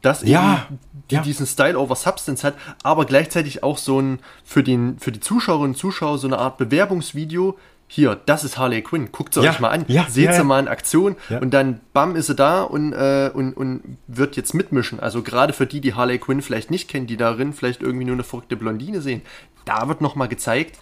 das 0.00 0.22
ja, 0.22 0.66
eben 0.68 0.78
die, 1.10 1.14
ja. 1.16 1.22
diesen 1.22 1.46
Style 1.46 1.78
over 1.78 1.94
Substance 1.94 2.44
hat, 2.44 2.54
aber 2.82 3.04
gleichzeitig 3.04 3.62
auch 3.62 3.78
so 3.78 4.00
ein 4.00 4.18
für, 4.44 4.62
den, 4.62 4.98
für 4.98 5.12
die 5.12 5.20
Zuschauerinnen 5.20 5.72
und 5.72 5.78
Zuschauer 5.78 6.18
so 6.18 6.26
eine 6.26 6.38
Art 6.38 6.58
Bewerbungsvideo, 6.58 7.56
hier, 7.94 8.18
das 8.24 8.42
ist 8.42 8.56
Harley 8.56 8.80
Quinn, 8.80 9.12
guckt 9.12 9.34
sie 9.34 9.42
ja, 9.42 9.50
euch 9.50 9.60
mal 9.60 9.68
an, 9.68 9.84
ja, 9.86 10.06
seht 10.08 10.24
ja, 10.24 10.32
sie 10.32 10.44
mal 10.44 10.58
in 10.60 10.66
Aktion. 10.66 11.14
Und 11.42 11.52
dann 11.52 11.80
bam 11.92 12.16
ist 12.16 12.28
sie 12.28 12.34
da 12.34 12.62
und, 12.62 12.94
äh, 12.94 13.30
und, 13.34 13.52
und 13.52 13.98
wird 14.06 14.34
jetzt 14.36 14.54
mitmischen. 14.54 14.98
Also 14.98 15.20
gerade 15.22 15.52
für 15.52 15.66
die, 15.66 15.82
die 15.82 15.92
Harley 15.92 16.18
Quinn 16.18 16.40
vielleicht 16.40 16.70
nicht 16.70 16.88
kennen, 16.88 17.06
die 17.06 17.18
darin 17.18 17.52
vielleicht 17.52 17.82
irgendwie 17.82 18.06
nur 18.06 18.14
eine 18.14 18.24
verrückte 18.24 18.56
Blondine 18.56 19.02
sehen, 19.02 19.20
da 19.66 19.88
wird 19.88 20.00
nochmal 20.00 20.28
gezeigt, 20.28 20.78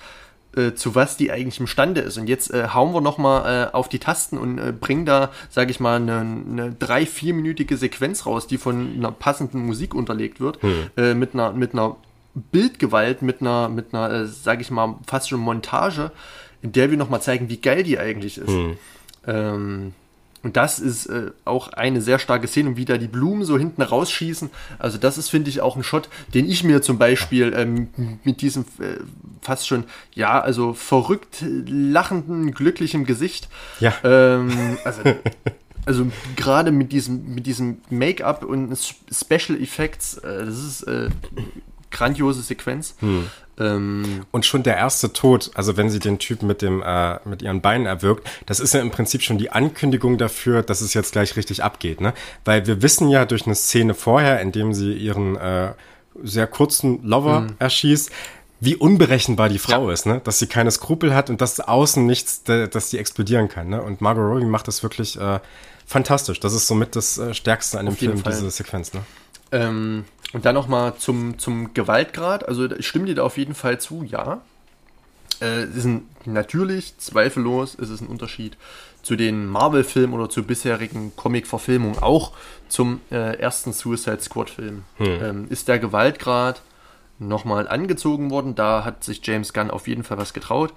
äh, 0.54 0.74
zu 0.74 0.94
was 0.94 1.16
die 1.16 1.32
eigentlich 1.32 1.58
imstande 1.58 2.00
ist. 2.00 2.16
Und 2.16 2.28
jetzt 2.28 2.54
äh, 2.54 2.68
hauen 2.68 2.94
wir 2.94 3.00
nochmal 3.00 3.70
äh, 3.70 3.74
auf 3.74 3.88
die 3.88 3.98
Tasten 3.98 4.38
und 4.38 4.58
äh, 4.58 4.70
bringen 4.70 5.04
da, 5.04 5.30
sage 5.48 5.72
ich 5.72 5.80
mal, 5.80 5.96
eine, 5.96 6.20
eine 6.20 6.76
drei, 6.78 7.06
vierminütige 7.06 7.76
Sequenz 7.76 8.24
raus, 8.24 8.46
die 8.46 8.56
von 8.56 8.94
einer 8.96 9.10
passenden 9.10 9.66
Musik 9.66 9.96
unterlegt 9.96 10.38
wird, 10.38 10.62
hm. 10.62 10.90
äh, 10.96 11.14
mit 11.14 11.34
einer, 11.34 11.52
mit 11.54 11.72
einer 11.72 11.96
Bildgewalt, 12.34 13.22
mit 13.22 13.40
einer, 13.40 13.68
mit 13.68 13.92
einer, 13.92 14.12
äh, 14.12 14.26
sage 14.28 14.62
ich 14.62 14.70
mal, 14.70 14.94
fast 15.08 15.28
schon 15.28 15.40
Montage, 15.40 16.12
in 16.62 16.72
der 16.72 16.90
wir 16.90 16.98
nochmal 16.98 17.22
zeigen, 17.22 17.48
wie 17.48 17.58
geil 17.58 17.82
die 17.82 17.98
eigentlich 17.98 18.38
ist. 18.38 18.48
Mhm. 18.48 18.76
Ähm, 19.26 19.92
und 20.42 20.56
das 20.56 20.78
ist 20.78 21.06
äh, 21.06 21.32
auch 21.44 21.68
eine 21.68 22.00
sehr 22.00 22.18
starke 22.18 22.46
Szene, 22.46 22.76
wie 22.76 22.86
da 22.86 22.96
die 22.96 23.08
Blumen 23.08 23.44
so 23.44 23.58
hinten 23.58 23.82
rausschießen. 23.82 24.50
Also 24.78 24.96
das 24.96 25.18
ist, 25.18 25.28
finde 25.28 25.50
ich, 25.50 25.60
auch 25.60 25.76
ein 25.76 25.82
Shot, 25.82 26.08
den 26.32 26.48
ich 26.48 26.64
mir 26.64 26.80
zum 26.80 26.96
Beispiel 26.98 27.52
ähm, 27.54 28.18
mit 28.24 28.40
diesem 28.40 28.64
äh, 28.78 29.00
fast 29.42 29.66
schon, 29.66 29.84
ja, 30.14 30.40
also 30.40 30.72
verrückt 30.72 31.44
lachenden, 31.66 32.52
glücklichen 32.52 33.04
Gesicht. 33.04 33.48
Ja. 33.80 33.92
Ähm, 34.02 34.78
also, 34.84 35.02
also 35.84 36.06
gerade 36.36 36.70
mit 36.72 36.92
diesem, 36.92 37.34
mit 37.34 37.46
diesem 37.46 37.82
Make-up 37.90 38.42
und 38.42 38.74
Special 39.12 39.60
Effects, 39.60 40.16
äh, 40.18 40.46
das 40.46 40.58
ist 40.58 40.82
äh, 40.84 41.10
grandiose 41.90 42.40
Sequenz. 42.40 42.94
Hm. 43.00 43.26
Ähm, 43.60 44.24
und 44.30 44.46
schon 44.46 44.62
der 44.62 44.76
erste 44.76 45.12
Tod, 45.12 45.50
also 45.54 45.76
wenn 45.76 45.90
sie 45.90 45.98
den 45.98 46.18
Typen 46.18 46.46
mit 46.46 46.62
dem 46.62 46.82
äh, 46.82 47.18
mit 47.28 47.42
ihren 47.42 47.60
Beinen 47.60 47.86
erwürgt, 47.86 48.26
das 48.46 48.58
ist 48.58 48.72
ja 48.72 48.80
im 48.80 48.90
Prinzip 48.90 49.22
schon 49.22 49.36
die 49.36 49.50
Ankündigung 49.50 50.16
dafür, 50.16 50.62
dass 50.62 50.80
es 50.80 50.94
jetzt 50.94 51.12
gleich 51.12 51.36
richtig 51.36 51.62
abgeht, 51.62 52.00
ne? 52.00 52.14
Weil 52.46 52.66
wir 52.66 52.80
wissen 52.80 53.10
ja 53.10 53.26
durch 53.26 53.44
eine 53.44 53.54
Szene 53.54 53.92
vorher, 53.92 54.40
in 54.40 54.50
dem 54.50 54.72
sie 54.72 54.94
ihren 54.94 55.36
äh, 55.36 55.74
sehr 56.22 56.46
kurzen 56.46 57.02
Lover 57.02 57.42
mhm. 57.42 57.54
erschießt, 57.58 58.10
wie 58.60 58.76
unberechenbar 58.76 59.50
die 59.50 59.58
Frau 59.58 59.88
ja. 59.88 59.92
ist, 59.92 60.06
ne? 60.06 60.22
Dass 60.24 60.38
sie 60.38 60.46
keine 60.46 60.70
Skrupel 60.70 61.14
hat 61.14 61.28
und 61.28 61.42
dass 61.42 61.60
außen 61.60 62.04
nichts, 62.04 62.42
dass 62.44 62.90
sie 62.90 62.96
explodieren 62.96 63.48
kann, 63.48 63.68
ne? 63.68 63.82
Und 63.82 64.00
Margot 64.00 64.24
Robbie 64.24 64.46
macht 64.46 64.68
das 64.68 64.82
wirklich 64.82 65.20
äh, 65.20 65.38
fantastisch. 65.86 66.40
Das 66.40 66.54
ist 66.54 66.66
somit 66.66 66.96
das 66.96 67.18
äh, 67.18 67.34
Stärkste 67.34 67.78
an 67.78 67.86
dem 67.86 67.96
Film, 67.96 68.18
Fall. 68.18 68.32
diese 68.32 68.50
Sequenz, 68.50 68.94
ne? 68.94 69.02
Ähm, 69.52 70.04
und 70.32 70.44
dann 70.44 70.54
nochmal 70.54 70.96
zum, 70.96 71.38
zum 71.38 71.74
Gewaltgrad. 71.74 72.46
Also 72.46 72.70
ich 72.70 72.86
stimme 72.86 73.06
dir 73.06 73.16
da 73.16 73.24
auf 73.24 73.38
jeden 73.38 73.54
Fall 73.54 73.80
zu, 73.80 74.02
ja. 74.02 74.40
Äh, 75.40 75.62
es 75.62 75.76
ist 75.76 75.84
ein, 75.84 76.08
natürlich, 76.24 76.98
zweifellos, 76.98 77.74
ist 77.74 77.90
es 77.90 78.00
ein 78.00 78.06
Unterschied 78.06 78.56
zu 79.02 79.16
den 79.16 79.46
Marvel-Filmen 79.46 80.14
oder 80.14 80.28
zu 80.28 80.42
bisherigen 80.42 81.12
Comic-Verfilmungen, 81.16 81.98
auch 81.98 82.32
zum 82.68 83.00
äh, 83.10 83.38
ersten 83.38 83.72
Suicide 83.72 84.20
Squad-Film. 84.20 84.82
Hm. 84.96 85.06
Ähm, 85.22 85.46
ist 85.48 85.68
der 85.68 85.78
Gewaltgrad 85.78 86.62
nochmal 87.18 87.68
angezogen 87.68 88.30
worden. 88.30 88.54
Da 88.54 88.84
hat 88.84 89.04
sich 89.04 89.20
James 89.24 89.52
Gunn 89.52 89.70
auf 89.70 89.88
jeden 89.88 90.04
Fall 90.04 90.18
was 90.18 90.32
getraut. 90.32 90.72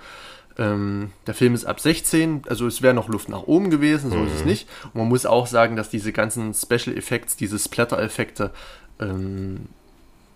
Ähm, 0.58 1.12
der 1.26 1.34
Film 1.34 1.56
ist 1.56 1.66
ab 1.66 1.80
16, 1.80 2.44
also 2.48 2.68
es 2.68 2.84
wäre 2.84 2.94
noch 2.94 3.10
Luft 3.10 3.28
nach 3.28 3.44
oben 3.44 3.72
gewesen, 3.72 4.12
so 4.12 4.18
mhm. 4.18 4.28
ist 4.28 4.36
es 4.36 4.42
mhm. 4.42 4.50
nicht. 4.50 4.70
Und 4.86 4.96
man 4.96 5.08
muss 5.08 5.26
auch 5.26 5.48
sagen, 5.48 5.76
dass 5.76 5.90
diese 5.90 6.14
ganzen 6.14 6.54
Special 6.54 6.96
Effects, 6.96 7.36
diese 7.36 7.58
Splatter-Effekte, 7.58 8.52
ähm, 9.00 9.68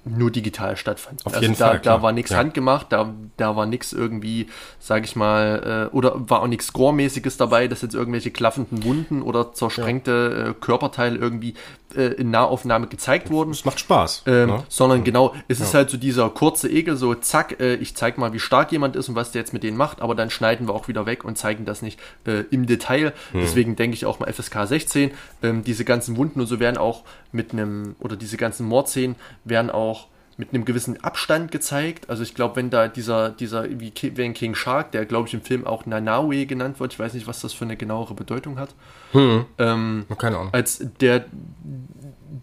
nur 0.10 0.32
digital 0.32 0.78
stattfand. 0.78 1.26
Auf 1.26 1.34
also 1.34 1.42
jeden 1.44 1.58
da, 1.58 1.68
Fall. 1.70 1.80
Da 1.80 2.02
war 2.02 2.12
nichts 2.12 2.32
ja. 2.32 2.38
handgemacht, 2.38 2.92
da, 2.92 3.14
da 3.38 3.56
war 3.56 3.66
nichts 3.66 3.94
irgendwie, 3.94 4.48
sag 4.80 5.04
ich 5.06 5.16
mal, 5.16 5.90
äh, 5.92 5.96
oder 5.96 6.30
war 6.30 6.42
auch 6.42 6.48
nichts 6.48 6.74
Gore-mäßiges 6.74 7.38
dabei, 7.38 7.68
dass 7.68 7.82
jetzt 7.82 7.96
irgendwelche 7.96 8.32
klaffenden 8.32 8.84
Wunden 8.84 9.22
oder 9.22 9.54
zersprengte 9.54 10.12
ja. 10.12 10.50
äh, 10.50 10.54
Körperteile 10.54 11.18
irgendwie 11.18 11.56
äh, 11.96 12.14
in 12.14 12.32
Nahaufnahme 12.32 12.88
gezeigt 12.88 13.30
wurden. 13.30 13.52
Es 13.52 13.66
macht 13.66 13.80
Spaß. 13.80 14.24
Ähm, 14.28 14.50
ne? 14.50 14.64
Sondern 14.70 15.04
genau, 15.04 15.34
es 15.48 15.60
ja. 15.60 15.66
ist 15.66 15.74
halt 15.74 15.90
so 15.90 15.98
dieser 15.98 16.30
kurze 16.30 16.70
Egel, 16.70 16.96
so 16.96 17.14
zack, 17.16 17.60
äh, 17.60 17.76
ich 17.76 17.96
zeig 17.96 18.18
mal, 18.18 18.34
wie 18.34 18.40
stark 18.40 18.72
jemand 18.72 18.96
ist 18.96 19.10
und 19.10 19.16
was 19.16 19.32
der 19.32 19.42
jetzt 19.42 19.54
mit 19.54 19.64
denen 19.64 19.78
macht, 19.78 20.02
aber 20.02 20.16
dann 20.16 20.30
schneiden 20.30 20.68
wir 20.68 20.74
auch 20.74 20.88
wieder 20.88 21.06
weg 21.06 21.24
und 21.24 21.38
zeigen 21.38 21.66
das 21.66 21.82
nicht 21.82 22.00
äh, 22.26 22.44
im 22.52 22.68
Detail. 22.68 23.14
Hm. 23.32 23.42
Deswegen 23.42 23.76
denke 23.76 23.96
ich 23.96 24.06
auch 24.06 24.20
mal 24.20 24.32
FSK 24.32 24.68
16. 24.68 25.12
Ähm, 25.44 25.64
diese 25.64 25.86
ganzen 25.86 26.18
Wunden 26.18 26.40
und 26.40 26.48
so 26.48 26.60
werden 26.60 26.78
auch 26.78 27.04
mit 27.32 27.54
einem, 27.54 27.96
oder 28.00 28.16
diese 28.16 28.38
ganzen 28.38 28.68
Mordszenen 28.68 29.16
werden 29.44 29.72
auch 29.72 29.97
mit 30.38 30.54
einem 30.54 30.66
gewissen 30.66 31.04
Abstand 31.04 31.52
gezeigt. 31.52 32.10
Also 32.10 32.22
ich 32.24 32.36
glaube, 32.36 32.56
wenn 32.56 32.70
da 32.70 32.88
dieser, 32.88 33.32
dieser, 33.32 33.66
wie 33.80 33.92
wenn 34.16 34.34
King 34.34 34.54
Shark, 34.54 34.92
der 34.92 35.06
glaube 35.06 35.28
ich 35.28 35.34
im 35.34 35.42
Film 35.42 35.66
auch 35.66 35.86
Nanaue 35.86 36.46
genannt 36.46 36.80
wird, 36.80 36.94
ich 36.94 37.00
weiß 37.00 37.14
nicht, 37.14 37.28
was 37.28 37.42
das 37.42 37.54
für 37.54 37.66
eine 37.66 37.76
genauere 37.76 38.14
Bedeutung 38.14 38.60
hat. 38.60 38.76
Hm. 39.14 39.46
Ähm, 39.58 40.06
Keine 40.18 40.38
Ahnung. 40.38 40.54
Als 40.54 40.86
der 41.02 41.26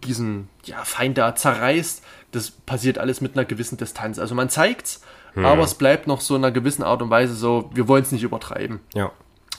diesen 0.03 0.49
ja, 0.65 0.83
Feind 0.83 1.17
da 1.17 1.35
zerreißt, 1.35 2.03
das 2.31 2.51
passiert 2.51 2.97
alles 2.97 3.21
mit 3.21 3.37
einer 3.37 3.45
gewissen 3.45 3.77
Distanz. 3.77 4.19
Also 4.19 4.35
man 4.35 4.49
zeigt's, 4.49 5.01
hm. 5.33 5.45
aber 5.45 5.63
es 5.63 5.75
bleibt 5.75 6.05
noch 6.05 6.19
so 6.19 6.35
in 6.35 6.43
einer 6.43 6.51
gewissen 6.51 6.83
Art 6.83 7.01
und 7.01 7.09
Weise 7.09 7.33
so, 7.33 7.69
wir 7.73 7.87
wollen 7.87 8.03
es 8.03 8.11
nicht 8.11 8.23
übertreiben. 8.23 8.81
Ja. 8.93 9.11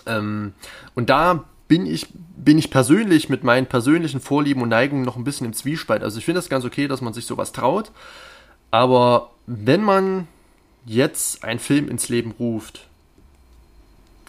Ähm, 0.07 0.53
und 0.95 1.09
da 1.09 1.45
bin 1.68 1.86
ich, 1.86 2.09
bin 2.36 2.59
ich 2.59 2.70
persönlich 2.70 3.28
mit 3.28 3.44
meinen 3.44 3.66
persönlichen 3.66 4.20
Vorlieben 4.20 4.62
und 4.62 4.68
Neigungen 4.68 5.05
noch 5.05 5.16
ein 5.16 5.24
bisschen 5.24 5.47
im 5.47 5.52
Zwiespalt. 5.52 6.02
Also 6.02 6.18
ich 6.18 6.24
finde 6.24 6.38
das 6.40 6.48
ganz 6.48 6.64
okay, 6.64 6.88
dass 6.88 7.01
man 7.01 7.12
sich 7.12 7.26
sowas 7.26 7.52
traut. 7.52 7.90
Aber 8.70 9.30
wenn 9.47 9.82
man 9.82 10.28
jetzt 10.84 11.43
einen 11.44 11.59
Film 11.59 11.88
ins 11.88 12.09
Leben 12.09 12.32
ruft, 12.38 12.86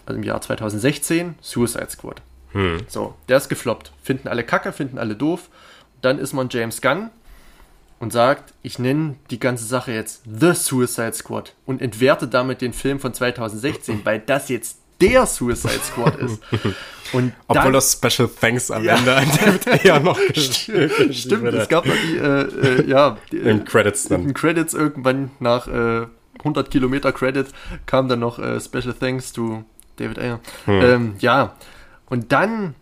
also 0.06 0.18
im 0.18 0.24
Jahr 0.24 0.40
2016, 0.40 1.36
Suicide 1.40 1.90
Squad. 1.90 2.22
Hm. 2.52 2.80
So, 2.88 3.14
der 3.28 3.36
ist 3.36 3.48
gefloppt. 3.48 3.92
Finden 4.02 4.28
alle 4.28 4.42
kacke, 4.42 4.72
finden 4.72 4.98
alle 4.98 5.14
doof. 5.14 5.48
Dann 6.00 6.18
ist 6.18 6.32
man 6.32 6.48
James 6.50 6.80
Gunn 6.80 7.10
und 7.98 8.12
sagt, 8.12 8.54
ich 8.62 8.78
nenne 8.78 9.16
die 9.30 9.38
ganze 9.38 9.64
Sache 9.64 9.92
jetzt 9.92 10.22
The 10.24 10.54
Suicide 10.54 11.12
Squad 11.12 11.54
und 11.66 11.82
entwerte 11.82 12.26
damit 12.26 12.60
den 12.60 12.72
Film 12.72 13.00
von 13.00 13.12
2016, 13.12 14.04
weil 14.04 14.20
das 14.20 14.48
jetzt 14.48 14.78
der 15.00 15.26
Suicide 15.26 15.80
Squad 15.82 16.16
ist. 16.16 16.40
Und 17.12 17.32
Obwohl 17.46 17.64
dann, 17.64 17.72
das 17.72 17.92
Special 17.92 18.28
Thanks 18.28 18.70
am 18.70 18.84
ja. 18.84 18.96
Ende 18.96 19.16
an 19.16 19.26
David 19.30 19.66
Ayer 19.68 20.00
noch 20.00 20.18
Stimmt, 20.34 21.54
es 21.54 21.68
gab 21.68 21.86
noch 21.86 21.94
die, 21.94 22.18
äh, 22.18 22.42
äh, 22.42 22.86
ja, 22.86 23.16
die, 23.32 23.38
in 23.44 23.64
Credits 23.64 24.08
dann. 24.08 24.24
In 24.24 24.34
Credits 24.34 24.74
irgendwann 24.74 25.30
nach 25.40 25.68
äh, 25.68 26.06
100 26.40 26.70
Kilometer 26.70 27.12
Credit 27.12 27.46
kam 27.86 28.08
dann 28.08 28.20
noch 28.20 28.38
äh, 28.38 28.60
Special 28.60 28.92
Thanks 28.92 29.32
to 29.32 29.64
David 29.96 30.18
Ayer. 30.18 30.40
Hm. 30.66 30.82
Ähm, 30.82 31.14
ja, 31.18 31.54
und 32.10 32.30
dann 32.32 32.74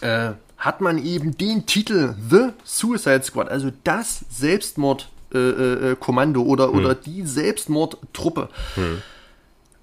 äh, 0.00 0.30
hat 0.56 0.80
man 0.80 0.96
eben 0.98 1.36
den 1.36 1.66
Titel 1.66 2.14
The 2.30 2.52
Suicide 2.64 3.22
Squad, 3.22 3.48
also 3.48 3.70
das 3.84 4.24
Selbstmordkommando 4.30 6.40
äh, 6.40 6.44
oder, 6.44 6.68
hm. 6.68 6.78
oder 6.78 6.94
die 6.94 7.26
Selbstmordtruppe. 7.26 8.48
Hm. 8.74 9.02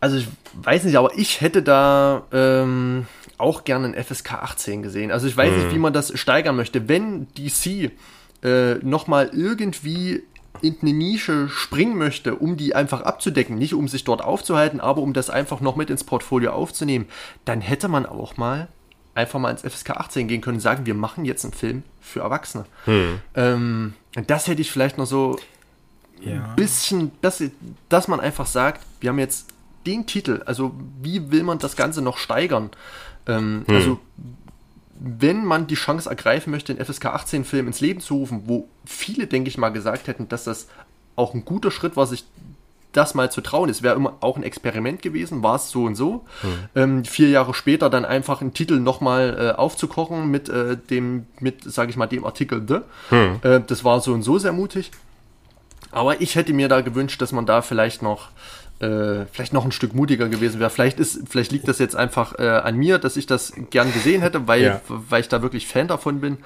Also 0.05 0.17
ich 0.17 0.27
weiß 0.61 0.83
nicht, 0.83 0.97
aber 0.97 1.17
ich 1.17 1.41
hätte 1.41 1.63
da 1.63 2.27
ähm, 2.31 3.07
auch 3.39 3.63
gerne 3.63 3.87
ein 3.87 4.03
FSK 4.03 4.33
18 4.33 4.83
gesehen. 4.83 5.09
Also 5.09 5.25
ich 5.25 5.35
weiß 5.35 5.49
hm. 5.49 5.57
nicht, 5.57 5.73
wie 5.73 5.79
man 5.79 5.93
das 5.93 6.15
steigern 6.15 6.55
möchte. 6.55 6.87
Wenn 6.87 7.25
DC 7.33 7.89
äh, 8.43 8.75
nochmal 8.83 9.31
irgendwie 9.33 10.21
in 10.61 10.77
eine 10.79 10.93
Nische 10.93 11.49
springen 11.49 11.97
möchte, 11.97 12.35
um 12.35 12.55
die 12.55 12.75
einfach 12.75 13.01
abzudecken, 13.01 13.57
nicht 13.57 13.73
um 13.73 13.87
sich 13.87 14.03
dort 14.03 14.23
aufzuhalten, 14.23 14.79
aber 14.79 15.01
um 15.01 15.13
das 15.13 15.31
einfach 15.31 15.59
noch 15.59 15.75
mit 15.75 15.89
ins 15.89 16.03
Portfolio 16.03 16.51
aufzunehmen, 16.51 17.07
dann 17.43 17.59
hätte 17.59 17.87
man 17.87 18.05
auch 18.05 18.37
mal 18.37 18.67
einfach 19.15 19.39
mal 19.39 19.49
ins 19.49 19.63
FSK 19.63 19.89
18 19.89 20.27
gehen 20.27 20.41
können 20.41 20.57
und 20.57 20.61
sagen, 20.61 20.85
wir 20.85 20.93
machen 20.93 21.25
jetzt 21.25 21.45
einen 21.45 21.53
Film 21.53 21.81
für 21.99 22.19
Erwachsene. 22.19 22.65
Hm. 22.83 23.21
Ähm, 23.33 23.93
das 24.27 24.45
hätte 24.45 24.61
ich 24.61 24.71
vielleicht 24.71 24.99
noch 24.99 25.07
so 25.07 25.39
ja. 26.21 26.43
ein 26.43 26.55
bisschen, 26.55 27.11
dass, 27.21 27.41
dass 27.89 28.07
man 28.07 28.19
einfach 28.19 28.45
sagt, 28.45 28.85
wir 28.99 29.09
haben 29.09 29.17
jetzt 29.17 29.47
den 29.85 30.05
Titel, 30.05 30.41
also 30.45 30.73
wie 31.01 31.31
will 31.31 31.43
man 31.43 31.59
das 31.59 31.75
Ganze 31.75 32.01
noch 32.01 32.17
steigern? 32.17 32.71
Ähm, 33.27 33.63
hm. 33.67 33.75
Also 33.75 33.99
wenn 34.97 35.43
man 35.43 35.67
die 35.67 35.75
Chance 35.75 36.09
ergreifen 36.09 36.51
möchte, 36.51 36.73
einen 36.73 36.83
FSK 36.83 37.07
18-Film 37.07 37.67
ins 37.67 37.81
Leben 37.81 37.99
zu 37.99 38.15
rufen, 38.15 38.43
wo 38.45 38.67
viele, 38.85 39.27
denke 39.27 39.49
ich 39.49 39.57
mal, 39.57 39.69
gesagt 39.69 40.07
hätten, 40.07 40.29
dass 40.29 40.45
das 40.45 40.67
auch 41.15 41.33
ein 41.33 41.45
guter 41.45 41.71
Schritt 41.71 41.95
war, 41.95 42.07
sich 42.07 42.25
das 42.93 43.13
mal 43.13 43.29
zu 43.29 43.41
trauen. 43.41 43.69
Es 43.69 43.83
wäre 43.83 43.95
immer 43.95 44.13
auch 44.21 44.37
ein 44.37 44.43
Experiment 44.43 45.01
gewesen, 45.01 45.43
war 45.43 45.55
es 45.55 45.69
so 45.69 45.83
und 45.83 45.95
so. 45.95 46.25
Hm. 46.41 46.51
Ähm, 46.75 47.05
vier 47.05 47.29
Jahre 47.29 47.53
später 47.53 47.89
dann 47.89 48.05
einfach 48.05 48.41
einen 48.41 48.53
Titel 48.53 48.79
nochmal 48.79 49.37
äh, 49.37 49.57
aufzukochen 49.57 50.31
mit 50.31 50.47
äh, 50.47 50.77
dem, 50.77 51.27
mit, 51.39 51.63
sage 51.63 51.89
ich 51.89 51.97
mal, 51.97 52.07
dem 52.07 52.23
Artikel 52.25 52.63
The. 52.65 52.79
Hm. 53.09 53.39
Äh, 53.41 53.61
das 53.67 53.83
war 53.83 53.99
so 53.99 54.13
und 54.13 54.23
so 54.23 54.37
sehr 54.37 54.53
mutig. 54.53 54.91
Aber 55.91 56.21
ich 56.21 56.35
hätte 56.35 56.53
mir 56.53 56.69
da 56.69 56.81
gewünscht, 56.81 57.21
dass 57.21 57.31
man 57.31 57.45
da 57.45 57.61
vielleicht 57.61 58.01
noch 58.01 58.29
äh, 58.79 59.25
vielleicht 59.31 59.53
noch 59.53 59.65
ein 59.65 59.71
Stück 59.71 59.93
mutiger 59.93 60.27
gewesen 60.27 60.59
wäre. 60.59 60.69
Vielleicht 60.69 60.99
ist, 60.99 61.21
vielleicht 61.29 61.51
liegt 61.51 61.67
das 61.67 61.79
jetzt 61.79 61.95
einfach 61.95 62.37
äh, 62.39 62.47
an 62.47 62.75
mir, 62.75 62.97
dass 62.97 63.17
ich 63.17 63.25
das 63.25 63.53
gern 63.69 63.93
gesehen 63.93 64.21
hätte, 64.21 64.47
weil, 64.47 64.63
ja. 64.63 64.81
weil 64.87 65.21
ich 65.21 65.29
da 65.29 65.41
wirklich 65.41 65.67
Fan 65.67 65.87
davon 65.87 66.19
bin. 66.19 66.37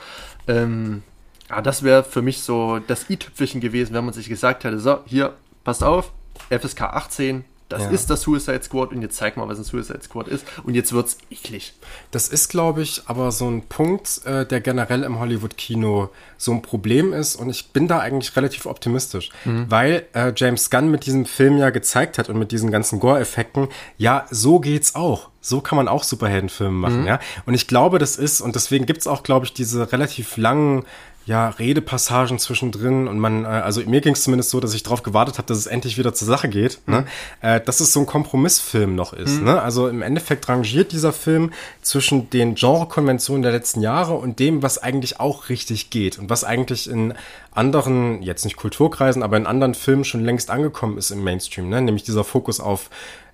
Ähm, 0.47 1.03
ja, 1.49 1.61
das 1.61 1.83
wäre 1.83 2.03
für 2.03 2.21
mich 2.21 2.41
so 2.41 2.79
das 2.79 3.09
i-Tüpfelchen 3.09 3.61
gewesen, 3.61 3.93
wenn 3.93 4.05
man 4.05 4.13
sich 4.13 4.29
gesagt 4.29 4.63
hätte, 4.63 4.79
so, 4.79 4.99
hier, 5.05 5.33
passt 5.63 5.83
auf, 5.83 6.11
FSK 6.49 6.81
18, 6.81 7.45
das 7.69 7.83
ja. 7.83 7.89
ist 7.91 8.09
das 8.09 8.21
Suicide 8.21 8.63
Squad 8.63 8.91
und 8.91 9.03
jetzt 9.03 9.15
zeig 9.15 9.37
mal, 9.37 9.47
was 9.47 9.59
ein 9.59 9.63
Suicide 9.63 10.01
Squad 10.01 10.27
ist. 10.27 10.43
Und 10.63 10.73
jetzt 10.73 10.91
wird's 10.91 11.19
eklig. 11.29 11.73
Das 12.09 12.27
ist, 12.27 12.49
glaube 12.49 12.81
ich, 12.81 13.03
aber 13.05 13.31
so 13.31 13.47
ein 13.47 13.61
Punkt, 13.61 14.25
äh, 14.25 14.45
der 14.45 14.59
generell 14.59 15.03
im 15.03 15.19
Hollywood-Kino 15.19 16.09
so 16.37 16.51
ein 16.51 16.63
Problem 16.63 17.13
ist. 17.13 17.35
Und 17.35 17.49
ich 17.49 17.69
bin 17.69 17.87
da 17.87 17.99
eigentlich 17.99 18.35
relativ 18.35 18.65
optimistisch, 18.65 19.29
mhm. 19.45 19.67
weil 19.69 20.07
äh, 20.13 20.33
James 20.35 20.71
Gunn 20.71 20.89
mit 20.89 21.05
diesem 21.05 21.25
Film 21.25 21.57
ja 21.57 21.69
gezeigt 21.69 22.17
hat 22.17 22.27
und 22.27 22.39
mit 22.39 22.51
diesen 22.51 22.71
ganzen 22.71 22.99
Gore-Effekten, 22.99 23.67
ja, 23.97 24.25
so 24.31 24.59
geht's 24.59 24.95
auch. 24.95 25.29
So 25.41 25.61
kann 25.61 25.77
man 25.77 25.87
auch 25.87 26.03
Superheldenfilme 26.03 26.73
machen, 26.75 27.01
mhm. 27.01 27.07
ja. 27.07 27.19
Und 27.45 27.53
ich 27.53 27.67
glaube, 27.67 27.99
das 27.99 28.17
ist, 28.17 28.41
und 28.41 28.55
deswegen 28.55 28.87
gibt's 28.87 29.05
auch, 29.05 29.21
glaube 29.21 29.45
ich, 29.45 29.53
diese 29.53 29.91
relativ 29.91 30.37
langen 30.37 30.85
ja, 31.29 31.49
Redepassagen 31.49 32.39
zwischendrin 32.39 33.07
und 33.07 33.19
man, 33.19 33.45
äh, 33.45 33.49
also 33.49 33.81
mir 33.81 34.01
ging 34.01 34.13
es 34.13 34.23
zumindest 34.23 34.49
so, 34.49 34.59
dass 34.59 34.73
ich 34.73 34.81
darauf 34.81 35.03
gewartet 35.03 35.37
habe, 35.37 35.45
dass 35.45 35.59
es 35.59 35.67
endlich 35.67 35.99
wieder 35.99 36.11
zur 36.11 36.27
Sache 36.27 36.49
geht, 36.49 36.79
ne? 36.87 37.01
mhm. 37.01 37.05
ne? 37.47 37.55
äh, 37.55 37.61
dass 37.61 37.81
es 37.81 37.93
so 37.93 37.99
ein 37.99 38.07
Kompromissfilm 38.07 38.95
noch 38.95 39.13
ist. 39.13 39.37
Mhm. 39.37 39.43
Ne? 39.43 39.61
Also 39.61 39.87
im 39.87 40.01
Endeffekt 40.01 40.49
rangiert 40.49 40.91
dieser 40.91 41.13
Film 41.13 41.51
zwischen 41.83 42.31
den 42.31 42.55
Genrekonventionen 42.55 43.43
der 43.43 43.51
letzten 43.51 43.81
Jahre 43.81 44.15
und 44.15 44.39
dem, 44.39 44.63
was 44.63 44.79
eigentlich 44.79 45.19
auch 45.19 45.49
richtig 45.49 45.91
geht 45.91 46.17
und 46.17 46.31
was 46.31 46.43
eigentlich 46.43 46.89
in 46.89 47.13
anderen, 47.51 48.23
jetzt 48.23 48.43
nicht 48.43 48.57
Kulturkreisen, 48.57 49.21
aber 49.21 49.37
in 49.37 49.45
anderen 49.45 49.75
Filmen 49.75 50.05
schon 50.05 50.25
längst 50.25 50.49
angekommen 50.49 50.97
ist 50.97 51.11
im 51.11 51.23
Mainstream, 51.23 51.69
ne? 51.69 51.79
nämlich 51.79 52.01
dieser 52.01 52.23
Fokus 52.23 52.59
auf 52.59 52.89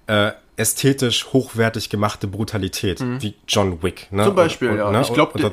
äh, 0.08 0.34
ästhetisch 0.58 1.34
hochwertig 1.34 1.90
gemachte 1.90 2.28
Brutalität, 2.28 3.02
mhm. 3.02 3.22
wie 3.22 3.36
John 3.48 3.84
Wick. 3.84 4.08
Ne? 4.12 4.24
Zum 4.24 4.36
Beispiel, 4.36 4.70
und, 4.70 4.78
ja. 4.78 4.92
Ne? 4.92 5.02
Ich 5.02 5.14
glaube, 5.14 5.38
der, 5.40 5.50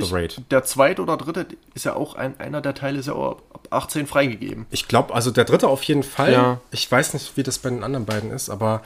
der 0.51 0.65
zweite 0.65 1.03
oder 1.03 1.17
dritte 1.17 1.47
ist 1.75 1.85
ja 1.85 1.95
auch 1.95 2.15
ein, 2.15 2.39
einer 2.39 2.61
der 2.61 2.75
Teile 2.75 2.99
ist 2.99 3.07
ja 3.07 3.15
auch 3.15 3.39
ab 3.53 3.69
18 3.71 4.07
freigegeben. 4.07 4.67
Ich 4.71 4.89
glaube, 4.89 5.15
also 5.15 5.31
der 5.31 5.45
dritte 5.45 5.69
auf 5.69 5.83
jeden 5.85 6.03
Fall. 6.03 6.33
Ja. 6.33 6.61
Ich 6.71 6.91
weiß 6.91 7.15
nicht, 7.15 7.37
wie 7.37 7.43
das 7.43 7.59
bei 7.59 7.71
den 7.71 7.83
anderen 7.83 8.07
beiden 8.07 8.31
ist, 8.31 8.49
aber 8.49 8.83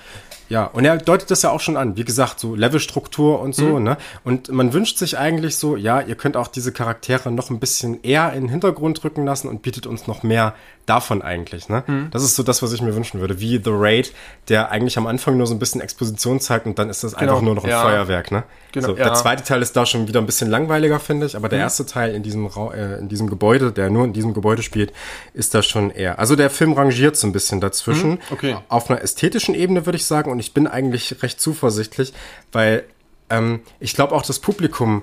ja, 0.48 0.64
und 0.64 0.84
er 0.84 0.96
deutet 0.98 1.30
das 1.30 1.42
ja 1.42 1.50
auch 1.50 1.60
schon 1.60 1.76
an. 1.76 1.96
Wie 1.96 2.04
gesagt, 2.04 2.40
so 2.40 2.54
Levelstruktur 2.54 3.40
und 3.40 3.54
so, 3.54 3.78
mhm. 3.78 3.82
ne? 3.82 3.96
Und 4.24 4.48
man 4.50 4.72
wünscht 4.72 4.98
sich 4.98 5.18
eigentlich 5.18 5.56
so, 5.56 5.76
ja, 5.76 6.00
ihr 6.00 6.14
könnt 6.14 6.36
auch 6.36 6.48
diese 6.48 6.72
Charaktere 6.72 7.30
noch 7.30 7.50
ein 7.50 7.58
bisschen 7.58 8.02
eher 8.02 8.32
in 8.32 8.42
den 8.42 8.48
Hintergrund 8.48 9.02
rücken 9.04 9.24
lassen 9.24 9.48
und 9.48 9.62
bietet 9.62 9.86
uns 9.86 10.06
noch 10.06 10.22
mehr 10.22 10.54
davon 10.86 11.20
eigentlich, 11.20 11.68
ne? 11.68 11.82
Mhm. 11.86 12.08
Das 12.12 12.22
ist 12.22 12.36
so 12.36 12.42
das, 12.42 12.62
was 12.62 12.72
ich 12.72 12.80
mir 12.80 12.94
wünschen 12.94 13.20
würde. 13.20 13.40
Wie 13.40 13.60
The 13.62 13.70
Raid, 13.72 14.12
der 14.48 14.70
eigentlich 14.70 14.96
am 14.96 15.06
Anfang 15.06 15.36
nur 15.36 15.46
so 15.46 15.54
ein 15.54 15.58
bisschen 15.58 15.80
Exposition 15.80 16.40
zeigt 16.40 16.66
und 16.66 16.78
dann 16.78 16.88
ist 16.88 17.02
das 17.02 17.16
genau. 17.16 17.32
einfach 17.32 17.42
nur 17.42 17.56
noch 17.56 17.64
ein 17.64 17.70
ja. 17.70 17.82
Feuerwerk, 17.82 18.30
ne? 18.30 18.44
Genau, 18.72 18.88
so, 18.88 18.96
ja. 18.96 19.04
Der 19.04 19.14
zweite 19.14 19.42
Teil 19.42 19.62
ist 19.62 19.76
da 19.76 19.84
schon 19.84 20.06
wieder 20.06 20.20
ein 20.20 20.26
bisschen 20.26 20.48
langweiliger, 20.48 21.00
finde 21.00 21.26
ich, 21.26 21.34
aber 21.34 21.48
der 21.48 21.58
mhm. 21.58 21.64
erste 21.64 21.86
Teil 21.86 22.14
in 22.14 22.22
diesem, 22.22 22.46
Ra 22.46 22.72
äh, 22.72 22.98
in 22.98 23.08
diesem 23.08 23.28
Gebäude, 23.28 23.72
der 23.72 23.90
nur 23.90 24.04
in 24.04 24.12
diesem 24.12 24.32
Gebäude 24.32 24.62
spielt, 24.62 24.92
ist 25.34 25.54
da 25.54 25.62
schon 25.62 25.90
eher. 25.90 26.18
Also 26.18 26.36
der 26.36 26.50
Film 26.50 26.72
rangiert 26.72 27.16
so 27.16 27.26
ein 27.26 27.32
bisschen 27.32 27.60
dazwischen. 27.60 28.10
Mhm. 28.10 28.18
Okay. 28.30 28.56
Auf 28.68 28.88
einer 28.88 29.02
ästhetischen 29.02 29.54
Ebene 29.54 29.86
würde 29.86 29.96
ich 29.96 30.04
sagen 30.04 30.30
und 30.36 30.40
ich 30.40 30.52
bin 30.52 30.66
eigentlich 30.66 31.22
recht 31.22 31.40
zuversichtlich, 31.40 32.12
weil 32.52 32.84
ähm, 33.30 33.60
ich 33.80 33.94
glaube 33.94 34.14
auch 34.14 34.20
das 34.20 34.38
Publikum 34.38 35.02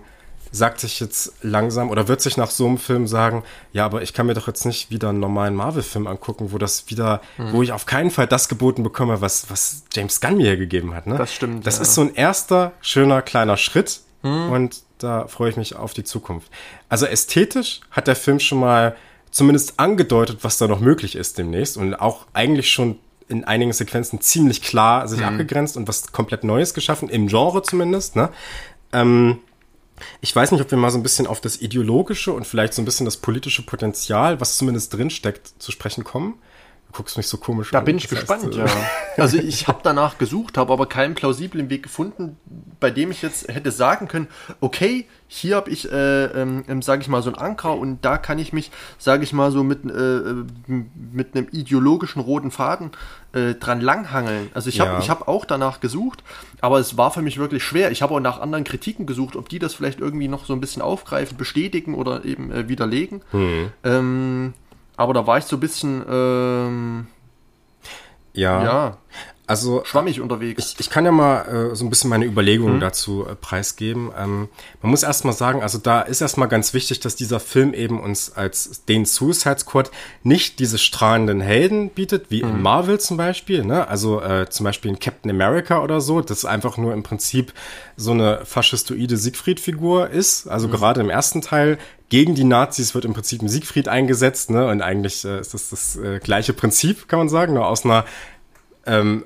sagt 0.51 0.79
sich 0.79 0.99
jetzt 0.99 1.33
langsam 1.41 1.89
oder 1.89 2.07
wird 2.07 2.21
sich 2.21 2.37
nach 2.37 2.51
so 2.51 2.67
einem 2.67 2.77
Film 2.77 3.07
sagen, 3.07 3.43
ja, 3.71 3.83
aber 3.83 4.03
ich 4.03 4.13
kann 4.13 4.27
mir 4.27 4.35
doch 4.35 4.45
jetzt 4.45 4.63
nicht 4.67 4.91
wieder 4.91 5.09
einen 5.09 5.19
normalen 5.19 5.55
Marvel-Film 5.55 6.05
angucken, 6.05 6.51
wo 6.51 6.59
das 6.59 6.91
wieder, 6.91 7.21
mhm. 7.39 7.53
wo 7.53 7.63
ich 7.63 7.71
auf 7.71 7.87
keinen 7.87 8.11
Fall 8.11 8.27
das 8.27 8.47
geboten 8.47 8.83
bekomme, 8.83 9.21
was, 9.21 9.49
was 9.49 9.85
James 9.91 10.21
Gunn 10.21 10.37
mir 10.37 10.55
gegeben 10.55 10.93
hat. 10.93 11.07
Ne? 11.07 11.17
Das 11.17 11.33
stimmt. 11.33 11.65
Das 11.65 11.77
ja. 11.77 11.81
ist 11.81 11.95
so 11.95 12.01
ein 12.01 12.13
erster, 12.13 12.73
schöner, 12.81 13.23
kleiner 13.23 13.57
Schritt 13.57 14.01
mhm. 14.21 14.51
und 14.51 14.83
da 14.99 15.27
freue 15.27 15.49
ich 15.49 15.57
mich 15.57 15.75
auf 15.75 15.95
die 15.95 16.03
Zukunft. 16.03 16.51
Also 16.87 17.07
ästhetisch 17.07 17.81
hat 17.89 18.05
der 18.05 18.15
Film 18.15 18.39
schon 18.39 18.59
mal 18.59 18.95
zumindest 19.31 19.79
angedeutet, 19.79 20.43
was 20.43 20.59
da 20.59 20.67
noch 20.67 20.79
möglich 20.79 21.15
ist 21.15 21.39
demnächst 21.39 21.77
und 21.77 21.95
auch 21.95 22.27
eigentlich 22.33 22.69
schon 22.71 22.99
in 23.27 23.43
einigen 23.43 23.73
Sequenzen 23.73 24.21
ziemlich 24.21 24.61
klar 24.61 25.07
sich 25.07 25.19
mhm. 25.19 25.25
abgegrenzt 25.25 25.77
und 25.77 25.87
was 25.87 26.11
komplett 26.11 26.43
Neues 26.43 26.73
geschaffen, 26.73 27.09
im 27.09 27.27
Genre 27.27 27.61
zumindest. 27.63 28.15
Ne? 28.15 28.29
Ähm, 28.91 29.39
ich 30.21 30.35
weiß 30.35 30.51
nicht, 30.51 30.61
ob 30.61 30.71
wir 30.71 30.77
mal 30.77 30.91
so 30.91 30.97
ein 30.97 31.03
bisschen 31.03 31.27
auf 31.27 31.41
das 31.41 31.61
ideologische 31.61 32.33
und 32.33 32.47
vielleicht 32.47 32.73
so 32.73 32.81
ein 32.81 32.85
bisschen 32.85 33.05
das 33.05 33.17
politische 33.17 33.63
Potenzial, 33.63 34.39
was 34.39 34.57
zumindest 34.57 34.93
drinsteckt, 34.93 35.53
zu 35.59 35.71
sprechen 35.71 36.03
kommen. 36.03 36.35
Du 36.93 36.97
guckst 36.97 37.17
mich 37.17 37.27
so 37.27 37.37
komisch 37.37 37.71
da 37.71 37.79
an. 37.79 37.83
Da 37.83 37.85
bin 37.85 37.97
ich 37.97 38.07
gespannt, 38.07 38.43
heißt, 38.43 38.55
ja. 38.55 38.65
Also 39.17 39.37
ich 39.37 39.67
habe 39.67 39.79
danach 39.81 40.19
gesucht, 40.19 40.57
habe 40.57 40.71
aber 40.71 40.85
keinen 40.85 41.15
plausiblen 41.15 41.69
Weg 41.71 41.83
gefunden, 41.83 42.37
bei 42.79 42.91
dem 42.91 43.09
ich 43.09 43.23
jetzt 43.23 43.47
hätte 43.47 43.71
sagen 43.71 44.07
können, 44.07 44.27
okay, 44.61 45.07
hier 45.27 45.55
habe 45.55 45.71
ich, 45.71 45.91
äh, 45.91 46.25
ähm, 46.25 46.63
ähm 46.67 46.83
sage 46.83 47.01
ich 47.01 47.07
mal, 47.07 47.23
so 47.23 47.33
einen 47.33 47.39
Anker 47.39 47.75
und 47.75 48.05
da 48.05 48.17
kann 48.19 48.37
ich 48.37 48.53
mich, 48.53 48.71
sage 48.99 49.23
ich 49.23 49.33
mal, 49.33 49.51
so 49.51 49.63
mit, 49.63 49.85
äh, 49.85 50.21
mit 50.67 51.35
einem 51.35 51.47
ideologischen 51.51 52.21
roten 52.21 52.51
Faden 52.51 52.91
äh, 53.33 53.55
dran 53.55 53.81
langhangeln. 53.81 54.49
Also 54.53 54.69
ich 54.69 54.79
habe 54.79 55.03
ja. 55.03 55.07
hab 55.07 55.27
auch 55.27 55.45
danach 55.45 55.79
gesucht, 55.79 56.23
aber 56.61 56.79
es 56.79 56.97
war 56.97 57.09
für 57.09 57.23
mich 57.23 57.39
wirklich 57.39 57.63
schwer. 57.63 57.89
Ich 57.91 58.03
habe 58.03 58.13
auch 58.13 58.19
nach 58.19 58.39
anderen 58.39 58.63
Kritiken 58.63 59.07
gesucht, 59.07 59.35
ob 59.35 59.49
die 59.49 59.59
das 59.59 59.73
vielleicht 59.73 59.99
irgendwie 59.99 60.27
noch 60.27 60.45
so 60.45 60.53
ein 60.53 60.61
bisschen 60.61 60.83
aufgreifen, 60.83 61.37
bestätigen 61.37 61.95
oder 61.95 62.23
eben 62.25 62.51
äh, 62.51 62.69
widerlegen. 62.69 63.21
Hm. 63.31 63.71
Ähm, 63.83 64.53
aber 64.97 65.13
da 65.13 65.25
war 65.27 65.37
ich 65.37 65.45
so 65.45 65.57
ein 65.57 65.59
bisschen... 65.59 66.03
Ähm, 66.09 67.07
Ja. 68.33 68.63
ja, 68.63 68.97
Also 69.45 69.83
schwammig 69.83 70.21
unterwegs. 70.21 70.73
Ich, 70.73 70.79
ich 70.79 70.89
kann 70.89 71.03
ja 71.03 71.11
mal 71.11 71.71
äh, 71.71 71.75
so 71.75 71.83
ein 71.83 71.89
bisschen 71.89 72.09
meine 72.09 72.23
Überlegungen 72.23 72.79
dazu 72.79 73.25
äh, 73.27 73.35
preisgeben. 73.35 74.09
Ähm, 74.17 74.47
man 74.81 74.89
muss 74.89 75.03
erstmal 75.03 75.33
sagen, 75.33 75.61
also 75.61 75.77
da 75.77 76.01
ist 76.01 76.21
erstmal 76.21 76.47
ganz 76.47 76.73
wichtig, 76.73 77.01
dass 77.01 77.17
dieser 77.17 77.41
Film 77.41 77.73
eben 77.73 77.99
uns 77.99 78.31
als 78.37 78.85
den 78.85 79.03
Suicide 79.03 79.59
Squad 79.59 79.91
nicht 80.23 80.59
diese 80.59 80.77
strahlenden 80.77 81.41
Helden 81.41 81.89
bietet, 81.89 82.31
wie 82.31 82.39
in 82.39 82.61
Marvel 82.61 83.01
zum 83.01 83.17
Beispiel. 83.17 83.65
Ne? 83.65 83.85
Also 83.85 84.21
äh, 84.21 84.49
zum 84.49 84.63
Beispiel 84.63 84.91
in 84.91 84.99
Captain 84.99 85.29
America 85.29 85.83
oder 85.83 85.99
so. 85.99 86.21
Das 86.21 86.37
ist 86.37 86.45
einfach 86.45 86.77
nur 86.77 86.93
im 86.93 87.03
Prinzip 87.03 87.51
so 87.97 88.11
eine 88.11 88.45
faschistoide 88.45 89.17
Siegfried-Figur 89.17 90.09
ist. 90.09 90.47
Also 90.47 90.69
gerade 90.69 91.01
im 91.01 91.09
ersten 91.09 91.41
Teil 91.41 91.79
gegen 92.07 92.33
die 92.33 92.45
Nazis 92.45 92.95
wird 92.95 93.03
im 93.03 93.13
Prinzip 93.13 93.41
ein 93.41 93.49
Siegfried 93.49 93.89
eingesetzt. 93.89 94.51
Ne? 94.51 94.67
Und 94.67 94.81
eigentlich 94.81 95.25
äh, 95.25 95.41
ist 95.41 95.53
das 95.53 95.69
das 95.69 95.97
äh, 95.97 96.19
gleiche 96.19 96.53
Prinzip, 96.53 97.09
kann 97.09 97.19
man 97.19 97.27
sagen, 97.27 97.55
nur 97.55 97.67
aus 97.67 97.83
einer 97.83 98.05
ähm, 98.85 99.25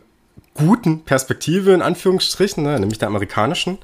guten 0.58 1.04
Perspektive, 1.04 1.74
in 1.74 1.82
Anführungsstrichen, 1.82 2.64
ne, 2.64 2.80
nämlich 2.80 3.00
der 3.00 3.08
amerikanischen. 3.08 3.78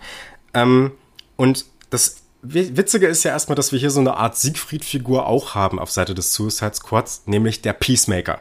Ähm, 0.53 0.91
und 1.35 1.65
das 1.89 2.17
Wi- 2.41 2.75
Witzige 2.75 3.07
ist 3.07 3.23
ja 3.23 3.31
erstmal, 3.31 3.55
dass 3.55 3.71
wir 3.71 3.79
hier 3.79 3.91
so 3.91 4.01
eine 4.01 4.17
Art 4.17 4.35
Siegfried-Figur 4.35 5.25
auch 5.25 5.55
haben 5.55 5.79
auf 5.79 5.91
Seite 5.91 6.13
des 6.13 6.33
Suicide 6.33 6.73
Squads, 6.75 7.23
nämlich 7.25 7.61
der 7.61 7.73
Peacemaker. 7.73 8.39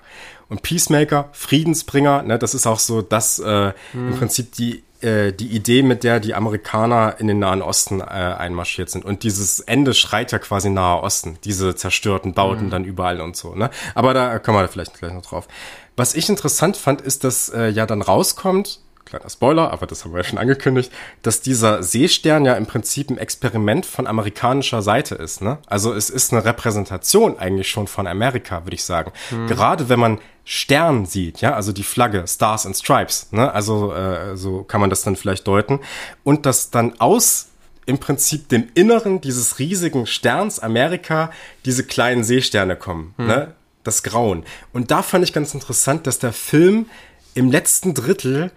Und 0.49 0.63
Peacemaker, 0.63 1.29
Friedensbringer, 1.33 2.23
ne, 2.23 2.39
das 2.39 2.55
ist 2.55 2.67
auch 2.67 2.79
so 2.79 3.01
das 3.01 3.39
äh, 3.39 3.73
im 3.95 4.17
Prinzip 4.19 4.53
die 4.53 4.83
äh, 5.03 5.33
die 5.33 5.49
Idee, 5.49 5.83
mit 5.83 6.05
der 6.05 6.21
die 6.21 6.35
Amerikaner 6.35 7.17
in 7.19 7.27
den 7.27 7.39
Nahen 7.39 7.63
Osten 7.63 8.01
äh, 8.01 8.05
einmarschiert 8.05 8.91
sind. 8.91 9.05
Und 9.05 9.23
dieses 9.25 9.61
Ende 9.61 9.95
schreit 9.95 10.31
ja 10.31 10.39
quasi 10.39 10.71
Nahe 10.71 11.03
Osten, 11.03 11.39
diese 11.45 11.75
zerstörten 11.75 12.35
Bauten 12.35 12.71
dann 12.71 12.85
überall 12.85 13.21
und 13.21 13.37
so. 13.37 13.55
Ne? 13.55 13.71
Aber 13.95 14.15
da 14.15 14.39
kommen 14.39 14.59
wir 14.59 14.69
vielleicht 14.69 14.99
gleich 14.99 15.13
noch 15.13 15.23
drauf. 15.23 15.49
Was 15.97 16.15
ich 16.15 16.29
interessant 16.29 16.77
fand, 16.77 17.01
ist, 17.01 17.25
dass 17.25 17.49
äh, 17.51 17.69
ja 17.69 17.87
dann 17.87 18.03
rauskommt, 18.03 18.81
kleiner 19.13 19.29
Spoiler, 19.29 19.71
aber 19.71 19.87
das 19.87 20.05
haben 20.05 20.13
wir 20.13 20.19
ja 20.19 20.25
schon 20.25 20.39
angekündigt, 20.39 20.91
dass 21.21 21.43
dieser 21.43 21.83
Seestern 21.83 22.47
ja 22.47 22.55
im 22.55 22.65
Prinzip 22.65 23.11
ein 23.11 23.19
Experiment 23.19 23.85
von 23.85 24.07
amerikanischer 24.07 24.81
Seite 24.81 25.17
ist. 25.17 25.43
Ne? 25.43 25.59
Also 25.67 25.93
es 25.93 26.09
ist 26.09 26.33
eine 26.33 26.45
Repräsentation 26.45 27.39
eigentlich 27.39 27.69
schon 27.69 27.89
von 27.89 28.07
Amerika, 28.07 28.65
würde 28.65 28.75
ich 28.75 28.85
sagen. 28.85 29.13
Gerade 29.49 29.91
wenn 29.91 30.01
man 30.01 30.19
Stern 30.45 31.05
sieht, 31.05 31.41
ja, 31.43 31.55
also 31.55 31.73
die 31.73 31.83
Flagge, 31.83 32.25
Stars 32.27 32.65
and 32.65 32.77
Stripes, 32.77 33.29
ne? 33.33 33.53
also 33.53 33.93
äh, 33.93 34.37
so 34.37 34.63
kann 34.63 34.81
man 34.81 34.89
das 34.89 35.03
dann 35.03 35.15
vielleicht 35.15 35.47
deuten. 35.47 35.81
Und 36.25 36.47
dass 36.47 36.71
dann 36.71 36.99
aus 36.99 37.49
im 37.85 37.99
Prinzip 37.99 38.49
dem 38.49 38.69
Inneren 38.75 39.21
dieses 39.21 39.59
riesigen 39.59 40.07
Sterns 40.07 40.59
Amerika 40.59 41.31
diese 41.65 41.85
kleinen 41.85 42.25
Seesterne 42.25 42.77
kommen, 42.77 43.15
ne? 43.19 43.55
Das 43.85 44.03
Grauen. 44.03 44.45
Und 44.73 44.91
da 44.91 45.03
fand 45.03 45.25
ich 45.25 45.33
ganz 45.33 45.55
interessant, 45.55 46.07
dass 46.07 46.19
der 46.19 46.33
Film 46.33 46.87
im 47.35 47.51
letzten 47.51 47.95
Drittel 47.95 48.51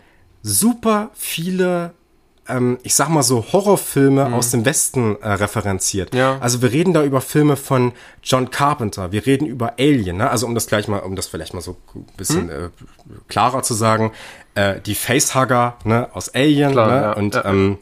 super 0.43 1.09
viele, 1.15 1.93
ähm, 2.47 2.77
ich 2.83 2.93
sag 2.93 3.09
mal 3.09 3.23
so, 3.23 3.45
Horrorfilme 3.51 4.33
aus 4.33 4.51
dem 4.51 4.65
Westen 4.65 5.19
äh, 5.21 5.29
referenziert. 5.29 6.13
Ja. 6.13 6.37
Also 6.39 6.61
wir 6.61 6.71
reden 6.71 6.93
da 6.93 7.03
über 7.03 7.21
Filme 7.21 7.55
von 7.55 7.93
John 8.21 8.51
Carpenter, 8.51 9.11
wir 9.11 9.25
reden 9.25 9.47
über 9.47 9.73
Alien, 9.79 10.17
ne? 10.17 10.29
Also 10.29 10.45
um 10.45 10.53
das 10.53 10.67
gleich 10.67 10.87
mal, 10.87 10.99
um 10.99 11.15
das 11.15 11.27
vielleicht 11.27 11.55
mal 11.55 11.61
so 11.61 11.77
ein 11.95 12.05
bisschen 12.17 12.49
äh, 12.49 12.69
klarer 13.27 13.63
zu 13.63 13.73
sagen, 13.73 14.11
äh, 14.53 14.79
die 14.81 14.93
Facehugger, 14.95 15.77
ne, 15.83 16.09
aus 16.13 16.33
Alien, 16.35 16.73
Klar, 16.73 16.87
ne? 16.87 17.01
ja, 17.01 17.13
Und 17.13 17.35
ja. 17.35 17.45
ähm, 17.45 17.77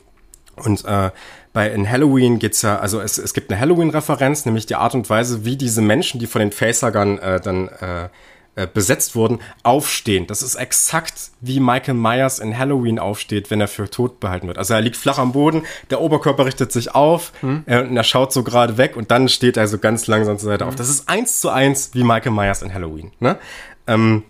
und 0.56 0.86
äh, 0.86 1.10
bei 1.54 1.70
in 1.70 1.90
Halloween 1.90 2.40
geht's 2.40 2.64
ja, 2.64 2.80
also 2.80 3.00
es, 3.00 3.18
es 3.18 3.34
gibt 3.34 3.52
eine 3.52 3.60
Halloween-Referenz, 3.60 4.46
nämlich 4.46 4.66
die 4.66 4.76
Art 4.76 4.96
und 4.96 5.10
Weise, 5.10 5.46
wie 5.46 5.56
diese 5.56 5.82
Menschen, 5.82 6.20
die 6.20 6.28
von 6.28 6.40
den 6.40 6.52
Facehuggern 6.52 7.20
äh, 7.20 7.40
dann 7.40 7.68
äh, 7.68 8.10
äh, 8.56 8.68
besetzt 8.72 9.16
wurden, 9.16 9.40
aufstehen. 9.64 10.28
Das 10.28 10.44
ist 10.44 10.54
exakt 10.54 11.32
wie 11.42 11.60
Michael 11.60 11.96
Myers 11.96 12.38
in 12.38 12.56
Halloween 12.56 13.00
aufsteht, 13.00 13.50
wenn 13.50 13.60
er 13.60 13.68
für 13.68 13.90
tot 13.90 14.20
behalten 14.20 14.46
wird. 14.46 14.60
Also 14.60 14.76
er 14.76 14.82
liegt 14.82 14.96
flach 14.96 15.18
am 15.18 15.32
Boden, 15.32 15.64
der 15.90 16.02
Oberkörper 16.02 16.46
richtet 16.46 16.72
sich 16.72 16.94
auf 16.94 17.34
äh, 17.42 17.82
und 17.82 17.98
er 17.98 18.04
schaut 18.04 18.32
so 18.32 18.44
gerade 18.44 18.78
weg 18.78 18.96
und 18.96 19.10
dann 19.10 19.28
steht 19.28 19.58
er 19.58 19.68
so 19.68 19.80
ganz 19.80 20.06
langsam 20.06 20.38
zur 20.38 20.50
Seite 20.50 20.68
auf. 20.68 20.76
Das 20.76 20.88
ist 20.88 21.10
eins 21.10 21.40
zu 21.40 21.50
eins 21.50 21.92
wie 21.94 22.04
Michael 22.04 22.32
Myers 22.32 22.62
in 22.62 22.72
Halloween. 22.72 23.12
Ne? 23.20 23.40
Ähm, 23.88 24.24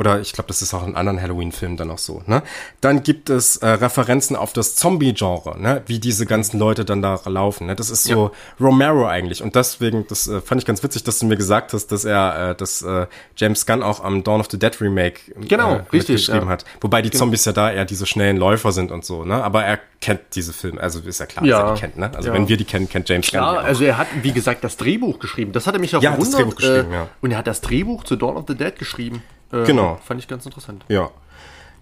oder 0.00 0.18
ich 0.20 0.32
glaube, 0.32 0.48
das 0.48 0.62
ist 0.62 0.72
auch 0.74 0.86
in 0.86 0.96
anderen 0.96 1.20
Halloween-Filmen 1.20 1.76
dann 1.76 1.90
auch 1.90 1.98
so. 1.98 2.22
Ne? 2.26 2.42
Dann 2.80 3.02
gibt 3.02 3.28
es 3.30 3.58
äh, 3.58 3.68
Referenzen 3.68 4.34
auf 4.34 4.52
das 4.54 4.74
Zombie-Genre, 4.74 5.60
ne? 5.60 5.82
wie 5.86 5.98
diese 6.00 6.24
ganzen 6.26 6.58
Leute 6.58 6.84
dann 6.86 7.02
da 7.02 7.20
laufen. 7.26 7.66
Ne? 7.66 7.76
Das 7.76 7.90
ist 7.90 8.04
so 8.04 8.30
Romero 8.58 9.06
eigentlich. 9.06 9.42
Und 9.42 9.54
deswegen, 9.54 10.06
das 10.08 10.26
äh, 10.26 10.40
fand 10.40 10.60
ich 10.60 10.66
ganz 10.66 10.82
witzig, 10.82 11.04
dass 11.04 11.18
du 11.18 11.26
mir 11.26 11.36
gesagt 11.36 11.74
hast, 11.74 11.88
dass 11.92 12.04
er, 12.06 12.50
äh, 12.50 12.54
dass 12.54 12.80
äh, 12.82 13.06
James 13.36 13.66
Gunn 13.66 13.82
auch 13.82 14.02
am 14.02 14.24
Dawn 14.24 14.40
of 14.40 14.48
the 14.50 14.58
Dead 14.58 14.80
Remake 14.80 15.20
Genau, 15.38 15.74
äh, 15.76 15.82
richtig, 15.92 16.26
geschrieben 16.26 16.46
ja. 16.46 16.52
hat. 16.52 16.64
Wobei 16.80 17.02
die 17.02 17.10
Zombies 17.10 17.44
ja 17.44 17.52
da 17.52 17.70
eher 17.70 17.84
diese 17.84 18.06
schnellen 18.06 18.38
Läufer 18.38 18.72
sind 18.72 18.90
und 18.90 19.04
so. 19.04 19.24
Ne? 19.24 19.44
Aber 19.44 19.64
er 19.64 19.78
kennt 20.00 20.20
diese 20.34 20.54
Filme. 20.54 20.80
Also 20.80 21.00
ist 21.00 21.20
ja 21.20 21.26
klar, 21.26 21.44
Ja. 21.44 21.60
dass 21.60 21.70
er 21.70 21.74
die 21.74 21.80
kennt. 21.80 21.98
Ne? 21.98 22.10
Also 22.16 22.28
Ja. 22.28 22.34
wenn 22.34 22.48
wir 22.48 22.56
die 22.56 22.64
kennen, 22.64 22.88
kennt 22.88 23.06
James 23.08 23.26
Klar, 23.26 23.52
Gunn 23.54 23.62
auch. 23.62 23.66
also 23.68 23.84
er 23.84 23.98
hat, 23.98 24.06
wie 24.22 24.32
gesagt, 24.32 24.64
das 24.64 24.78
Drehbuch 24.78 25.18
geschrieben. 25.18 25.52
Das 25.52 25.66
hat 25.66 25.74
er 25.74 25.80
mich 25.80 25.94
auch 25.94 26.02
Ja, 26.02 26.12
hat 26.12 26.18
das 26.20 26.30
gewundert. 26.30 26.40
Drehbuch 26.40 26.56
geschrieben, 26.56 26.92
äh, 26.92 26.96
ja. 26.96 27.08
Und 27.20 27.32
er 27.32 27.38
hat 27.38 27.46
das 27.46 27.60
Drehbuch 27.60 28.04
zu 28.04 28.16
Dawn 28.16 28.36
of 28.38 28.44
the 28.48 28.54
Dead 28.54 28.74
geschrieben. 28.78 29.22
Äh, 29.52 29.64
Genau. 29.64 29.98
Fand 30.04 30.20
ich 30.20 30.28
ganz 30.28 30.46
interessant. 30.46 30.84
Ja. 30.88 31.10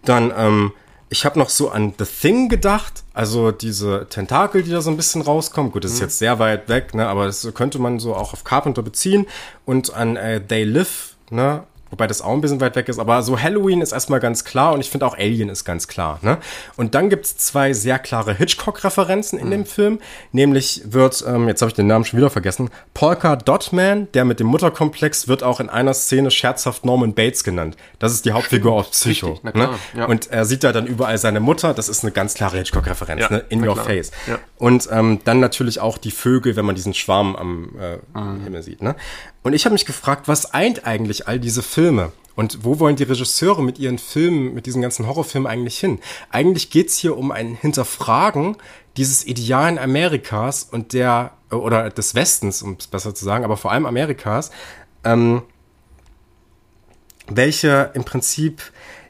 Dann, 0.05 0.33
ähm, 0.37 0.73
ich 1.11 1.25
habe 1.25 1.39
noch 1.39 1.49
so 1.49 1.71
an 1.71 1.95
The 1.99 2.05
Thing 2.05 2.49
gedacht, 2.49 3.03
also 3.15 3.51
diese 3.51 4.07
Tentakel, 4.11 4.63
die 4.63 4.71
da 4.71 4.81
so 4.81 4.91
ein 4.91 4.97
bisschen 4.97 5.23
rauskommen. 5.23 5.73
Gut, 5.73 5.85
das 5.85 5.93
ist 5.93 6.01
jetzt 6.01 6.19
sehr 6.19 6.39
weit 6.39 6.69
weg, 6.69 6.95
ne, 6.95 7.09
aber 7.09 7.27
das 7.27 7.49
könnte 7.55 7.79
man 7.79 7.99
so 7.99 8.15
auch 8.15 8.33
auf 8.35 8.45
Carpenter 8.45 8.83
beziehen. 8.83 9.27
Und 9.65 9.95
an 9.95 10.17
äh, 10.17 10.41
They 10.41 10.65
Live, 10.65 11.15
ne, 11.31 11.65
wobei 11.91 12.07
das 12.07 12.21
auch 12.23 12.33
ein 12.33 12.41
bisschen 12.41 12.61
weit 12.61 12.77
weg 12.77 12.89
ist, 12.89 12.99
aber 12.99 13.23
so 13.23 13.39
Halloween 13.41 13.81
ist 13.81 13.93
erstmal 13.93 14.21
ganz 14.21 14.45
klar 14.45 14.73
und 14.73 14.81
ich 14.81 14.91
finde 14.91 15.07
auch 15.07 15.17
Alien 15.17 15.49
ist 15.49 15.65
ganz 15.65 15.89
klar, 15.89 16.19
ne. 16.23 16.39
Und 16.77 16.95
dann 16.95 17.09
gibt's 17.11 17.37
zwei 17.37 17.73
sehr 17.73 17.99
klare 17.99 18.35
Hitchcock-Referenzen 18.35 19.39
in 19.39 19.51
dem 19.51 19.67
Film, 19.67 19.99
nämlich 20.33 20.83
wird, 20.85 21.25
ähm, 21.27 21.49
jetzt 21.49 21.63
habe 21.63 21.71
ich 21.71 21.75
den 21.75 21.87
Namen 21.87 22.05
schon 22.05 22.19
wieder 22.19 22.31
vergessen, 22.31 22.71
Polka 22.95 23.37
Dot 23.37 23.73
Man, 23.73 24.09
der 24.13 24.25
mit 24.25 24.41
dem 24.41 24.47
Mutterkomplex, 24.49 25.29
wird 25.29 25.43
auch 25.43 25.61
in 25.61 25.69
einer 25.69 25.95
Szene 25.95 26.31
scherzhaft 26.31 26.85
Norman 26.85 27.15
Bates 27.15 27.45
genannt. 27.45 27.77
Das 27.99 28.13
ist 28.13 28.25
die 28.25 28.33
Hauptfigur 28.33 28.73
aus 28.73 28.91
Psycho. 28.91 29.29
Richtig, 29.33 29.45
na 29.45 29.53
klar, 29.53 29.71
ne? 29.95 30.01
ja. 30.01 30.07
Und 30.07 30.31
er 30.31 30.45
sieht 30.45 30.65
da 30.65 30.73
dann 30.73 30.87
überall 30.87 31.19
seine 31.19 31.41
Mutter. 31.41 31.75
Das 31.75 31.89
ist 31.89 32.03
eine 32.05 32.13
ganz 32.13 32.35
klare 32.35 32.59
Hitchcock-Referenz, 32.59 33.23
Ja, 33.23 33.31
ne? 33.31 33.45
In 33.49 33.67
your 33.67 33.75
klar. 33.75 33.87
face. 33.87 34.11
Ja. 34.27 34.39
Und 34.59 34.89
ähm, 34.91 35.21
dann 35.25 35.41
natürlich 35.41 35.81
auch 35.81 35.99
die 35.99 36.11
Vögel, 36.11 36.57
wenn 36.57 36.65
man 36.65 36.75
diesen 36.75 36.95
Schwarm 36.95 37.37
am 37.37 37.71
äh, 37.81 37.99
Mhm. 38.19 38.43
Himmel 38.45 38.63
sieht. 38.63 38.83
Ne? 38.83 38.95
Und 39.49 39.55
ich 39.55 39.65
habe 39.65 39.73
mich 39.73 39.87
gefragt, 39.87 40.29
was 40.29 40.53
eint 40.53 40.87
eigentlich 40.87 41.27
all 41.27 41.41
diese 41.41 41.63
Filme? 41.63 42.13
Und 42.35 42.67
wo 42.67 42.81
wollen 42.81 42.97
die 42.97 43.05
Regisseure 43.05 43.63
mit 43.63 43.79
ihren 43.79 43.97
Filmen, 43.97 44.53
mit 44.53 44.67
diesen 44.67 44.83
ganzen 44.83 45.07
Horrorfilmen 45.07 45.51
eigentlich 45.51 45.79
hin? 45.79 46.01
Eigentlich 46.29 46.69
geht's 46.69 46.99
hier 46.99 47.17
um 47.17 47.33
ein 47.33 47.55
Hinterfragen 47.55 48.59
dieses 48.99 49.27
Idealen 49.27 49.79
Amerikas 49.79 50.65
und 50.65 50.93
der, 50.93 51.31
oder 51.51 51.89
des 51.89 52.15
Westens, 52.15 52.61
um 52.61 52.77
es 52.79 52.89
besser 52.89 53.15
zu 53.15 53.25
sagen, 53.25 53.43
aber 53.43 53.57
vor 53.57 53.73
allem 53.73 53.87
Amerikas, 53.87 54.51
ähm, 55.03 55.41
welche 57.27 57.91
im 57.95 58.05
Prinzip 58.05 58.61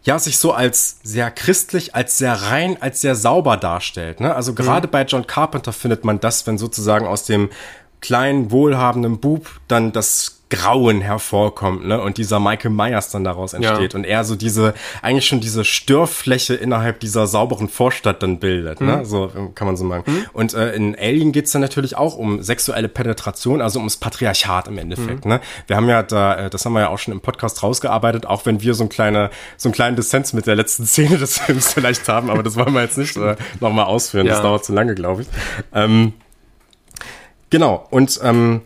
ja 0.04 0.20
sich 0.20 0.38
so 0.38 0.52
als 0.52 1.00
sehr 1.02 1.32
christlich, 1.32 1.96
als 1.96 2.16
sehr 2.16 2.34
rein, 2.34 2.80
als 2.80 3.00
sehr 3.00 3.16
sauber 3.16 3.56
darstellt. 3.56 4.20
Ne? 4.20 4.32
Also 4.32 4.54
gerade 4.54 4.86
bei 4.86 5.02
John 5.02 5.26
Carpenter 5.26 5.72
findet 5.72 6.04
man 6.04 6.20
das, 6.20 6.46
wenn 6.46 6.58
sozusagen 6.58 7.08
aus 7.08 7.24
dem 7.24 7.50
kleinen, 8.00 8.50
wohlhabenden 8.50 9.18
Bub 9.18 9.48
dann 9.68 9.92
das 9.92 10.34
Grauen 10.50 11.02
hervorkommt, 11.02 11.86
ne? 11.86 12.00
Und 12.00 12.16
dieser 12.16 12.40
Michael 12.40 12.70
Myers 12.70 13.10
dann 13.10 13.22
daraus 13.22 13.52
entsteht 13.52 13.94
und 13.94 14.04
er 14.04 14.24
so 14.24 14.34
diese, 14.34 14.72
eigentlich 15.02 15.26
schon 15.26 15.40
diese 15.40 15.62
Störfläche 15.62 16.54
innerhalb 16.54 17.00
dieser 17.00 17.26
sauberen 17.26 17.68
Vorstadt 17.68 18.22
dann 18.22 18.38
bildet, 18.38 18.80
ne? 18.80 19.04
So 19.04 19.30
ähm, 19.36 19.54
kann 19.54 19.66
man 19.66 19.76
so 19.76 19.86
sagen. 19.86 20.04
Und 20.32 20.54
äh, 20.54 20.72
in 20.74 20.96
Alien 20.98 21.32
geht's 21.32 21.52
dann 21.52 21.60
natürlich 21.60 21.98
auch 21.98 22.16
um 22.16 22.42
sexuelle 22.42 22.88
Penetration, 22.88 23.60
also 23.60 23.78
ums 23.78 23.98
Patriarchat 23.98 24.68
im 24.68 24.78
Endeffekt, 24.78 25.26
ne? 25.26 25.42
Wir 25.66 25.76
haben 25.76 25.86
ja 25.86 26.02
da, 26.02 26.46
äh, 26.46 26.48
das 26.50 26.64
haben 26.64 26.72
wir 26.72 26.80
ja 26.80 26.88
auch 26.88 26.98
schon 26.98 27.12
im 27.12 27.20
Podcast 27.20 27.62
rausgearbeitet, 27.62 28.24
auch 28.24 28.46
wenn 28.46 28.62
wir 28.62 28.72
so 28.72 28.84
ein 28.84 28.88
kleine, 28.88 29.28
so 29.58 29.68
einen 29.68 29.74
kleinen 29.74 29.96
Dissens 29.96 30.32
mit 30.32 30.46
der 30.46 30.56
letzten 30.56 30.86
Szene 30.86 31.18
des 31.18 31.36
Films 31.40 31.74
vielleicht 31.74 32.08
haben, 32.08 32.30
aber 32.30 32.42
das 32.42 32.56
wollen 32.56 32.72
wir 32.72 32.80
jetzt 32.80 32.96
nicht 32.96 33.18
äh, 33.18 33.36
nochmal 33.60 33.84
ausführen, 33.84 34.26
das 34.26 34.38
Ja. 34.38 34.42
dauert 34.44 34.64
zu 34.64 34.72
lange, 34.72 34.94
glaube 34.94 35.22
ich. 35.22 35.28
Ähm, 35.74 36.14
Genau, 37.50 37.86
und, 37.90 38.20
ähm, 38.22 38.62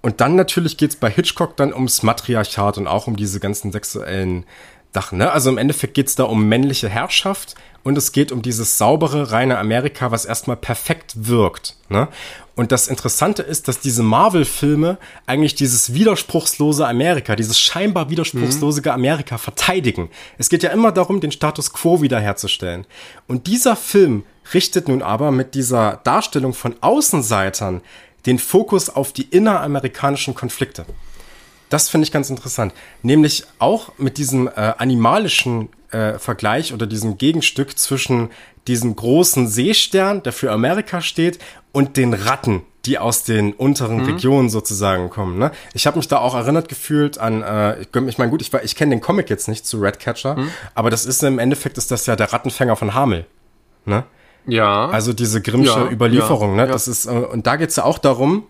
und 0.00 0.20
dann 0.20 0.36
natürlich 0.36 0.76
geht's 0.76 0.96
bei 0.96 1.10
Hitchcock 1.10 1.56
dann 1.56 1.72
ums 1.72 2.02
Matriarchat 2.02 2.78
und 2.78 2.86
auch 2.86 3.06
um 3.06 3.16
diese 3.16 3.40
ganzen 3.40 3.72
sexuellen 3.72 4.44
Sachen. 4.94 5.18
Ne? 5.18 5.32
Also 5.32 5.50
im 5.50 5.58
Endeffekt 5.58 5.94
geht's 5.94 6.14
da 6.14 6.24
um 6.24 6.48
männliche 6.48 6.88
Herrschaft 6.88 7.54
und 7.82 7.96
es 7.96 8.12
geht 8.12 8.30
um 8.30 8.42
dieses 8.42 8.78
saubere, 8.78 9.32
reine 9.32 9.58
Amerika, 9.58 10.10
was 10.10 10.24
erstmal 10.24 10.56
perfekt 10.56 11.26
wirkt. 11.26 11.76
Ne? 11.88 12.08
Und 12.54 12.70
das 12.70 12.88
Interessante 12.88 13.42
ist, 13.42 13.68
dass 13.68 13.80
diese 13.80 14.02
Marvel-Filme 14.02 14.98
eigentlich 15.26 15.54
dieses 15.54 15.94
widerspruchslose 15.94 16.86
Amerika, 16.86 17.34
dieses 17.34 17.58
scheinbar 17.58 18.10
widerspruchslose 18.10 18.92
Amerika 18.92 19.38
verteidigen. 19.38 20.10
Es 20.36 20.50
geht 20.50 20.62
ja 20.62 20.70
immer 20.70 20.92
darum, 20.92 21.20
den 21.20 21.32
Status 21.32 21.72
quo 21.72 22.02
wiederherzustellen. 22.02 22.86
Und 23.26 23.46
dieser 23.46 23.74
Film 23.74 24.24
richtet 24.52 24.88
nun 24.88 25.02
aber 25.02 25.30
mit 25.30 25.54
dieser 25.54 26.00
Darstellung 26.04 26.52
von 26.52 26.74
Außenseitern 26.82 27.80
den 28.26 28.38
Fokus 28.38 28.88
auf 28.90 29.12
die 29.12 29.22
inneramerikanischen 29.22 30.34
Konflikte. 30.34 30.86
das 31.68 31.88
finde 31.88 32.04
ich 32.04 32.12
ganz 32.12 32.28
interessant. 32.28 32.74
Nämlich 33.02 33.44
auch 33.58 33.92
mit 33.96 34.18
diesem 34.18 34.46
äh, 34.46 34.50
animalischen 34.76 35.70
äh, 35.90 36.18
Vergleich 36.18 36.74
oder 36.74 36.86
diesem 36.86 37.16
Gegenstück 37.16 37.78
zwischen 37.78 38.28
diesem 38.66 38.94
großen 38.94 39.48
Seestern, 39.48 40.22
der 40.22 40.32
für 40.32 40.52
Amerika 40.52 41.00
steht, 41.00 41.38
und 41.72 41.96
den 41.96 42.12
Ratten, 42.12 42.62
die 42.84 42.98
aus 42.98 43.24
den 43.24 43.54
unteren 43.54 43.98
mhm. 43.98 44.04
Regionen 44.04 44.50
sozusagen 44.50 45.08
kommen. 45.08 45.38
Ne? 45.38 45.50
Ich 45.72 45.86
habe 45.86 45.96
mich 45.96 46.08
da 46.08 46.18
auch 46.18 46.34
erinnert 46.34 46.68
gefühlt 46.68 47.18
an, 47.18 47.42
äh, 47.42 47.82
ich, 47.82 48.18
meine, 48.18 48.30
gut, 48.30 48.42
ich, 48.42 48.52
ich 48.52 48.76
kenne 48.76 48.90
den 48.90 49.00
Comic 49.00 49.30
jetzt 49.30 49.48
nicht 49.48 49.66
zu 49.66 49.80
Redcatcher, 49.80 50.36
mhm. 50.36 50.50
aber 50.74 50.90
das 50.90 51.06
ist 51.06 51.22
im 51.22 51.38
Endeffekt 51.38 51.78
ist 51.78 51.90
das 51.90 52.06
ja 52.06 52.16
der 52.16 52.32
Rattenfänger 52.32 52.76
von 52.76 52.94
Hamel. 52.94 53.26
Ne? 53.84 54.04
Ja. 54.46 54.88
Also 54.88 55.12
diese 55.12 55.40
Grimmsche 55.40 55.80
ja, 55.80 55.90
Überlieferung, 55.90 56.56
ja, 56.56 56.66
ne? 56.66 56.72
Das 56.72 56.88
ist, 56.88 57.06
äh, 57.06 57.10
und 57.10 57.46
da 57.46 57.56
geht's 57.56 57.76
ja 57.76 57.84
auch 57.84 57.98
darum, 57.98 58.44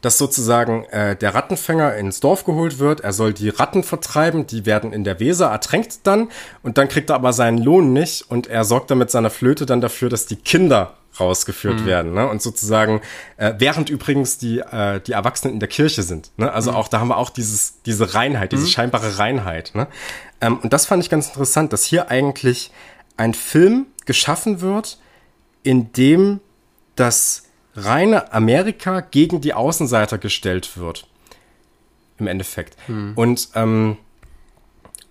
dass 0.00 0.18
sozusagen 0.18 0.84
äh, 0.86 1.16
der 1.16 1.34
Rattenfänger 1.34 1.94
ins 1.96 2.20
Dorf 2.20 2.44
geholt 2.44 2.78
wird. 2.78 3.00
Er 3.00 3.12
soll 3.12 3.32
die 3.32 3.48
Ratten 3.48 3.82
vertreiben, 3.82 4.46
die 4.46 4.66
werden 4.66 4.92
in 4.92 5.04
der 5.04 5.20
Weser 5.20 5.46
ertränkt 5.46 6.00
dann 6.04 6.28
und 6.62 6.78
dann 6.78 6.88
kriegt 6.88 7.10
er 7.10 7.16
aber 7.16 7.32
seinen 7.32 7.58
Lohn 7.58 7.92
nicht 7.92 8.30
und 8.30 8.46
er 8.46 8.64
sorgt 8.64 8.90
dann 8.90 8.98
mit 8.98 9.10
seiner 9.10 9.30
Flöte 9.30 9.66
dann 9.66 9.80
dafür, 9.80 10.08
dass 10.08 10.26
die 10.26 10.36
Kinder 10.36 10.94
rausgeführt 11.18 11.80
mhm. 11.80 11.86
werden. 11.86 12.14
Ne? 12.14 12.28
Und 12.28 12.40
sozusagen, 12.40 13.00
äh, 13.36 13.54
während 13.58 13.90
übrigens 13.90 14.38
die, 14.38 14.60
äh, 14.60 15.00
die 15.00 15.12
Erwachsenen 15.12 15.54
in 15.54 15.60
der 15.60 15.68
Kirche 15.68 16.02
sind. 16.02 16.30
Ne? 16.36 16.50
Also 16.50 16.70
mhm. 16.70 16.76
auch 16.76 16.88
da 16.88 17.00
haben 17.00 17.08
wir 17.08 17.16
auch 17.16 17.30
dieses, 17.30 17.82
diese 17.82 18.14
Reinheit, 18.14 18.52
diese 18.52 18.64
mhm. 18.64 18.68
scheinbare 18.68 19.18
Reinheit. 19.18 19.72
Ne? 19.74 19.88
Ähm, 20.40 20.58
und 20.58 20.72
das 20.72 20.86
fand 20.86 21.02
ich 21.02 21.10
ganz 21.10 21.28
interessant, 21.28 21.72
dass 21.72 21.84
hier 21.84 22.10
eigentlich 22.10 22.70
ein 23.20 23.34
Film 23.34 23.86
geschaffen 24.06 24.62
wird, 24.62 24.98
in 25.62 25.92
dem 25.92 26.40
das 26.96 27.50
reine 27.74 28.32
Amerika 28.32 29.00
gegen 29.00 29.42
die 29.42 29.52
Außenseiter 29.52 30.16
gestellt 30.16 30.78
wird. 30.78 31.06
Im 32.18 32.26
Endeffekt. 32.26 32.78
Hm. 32.86 33.12
Und 33.16 33.50
ähm, 33.54 33.98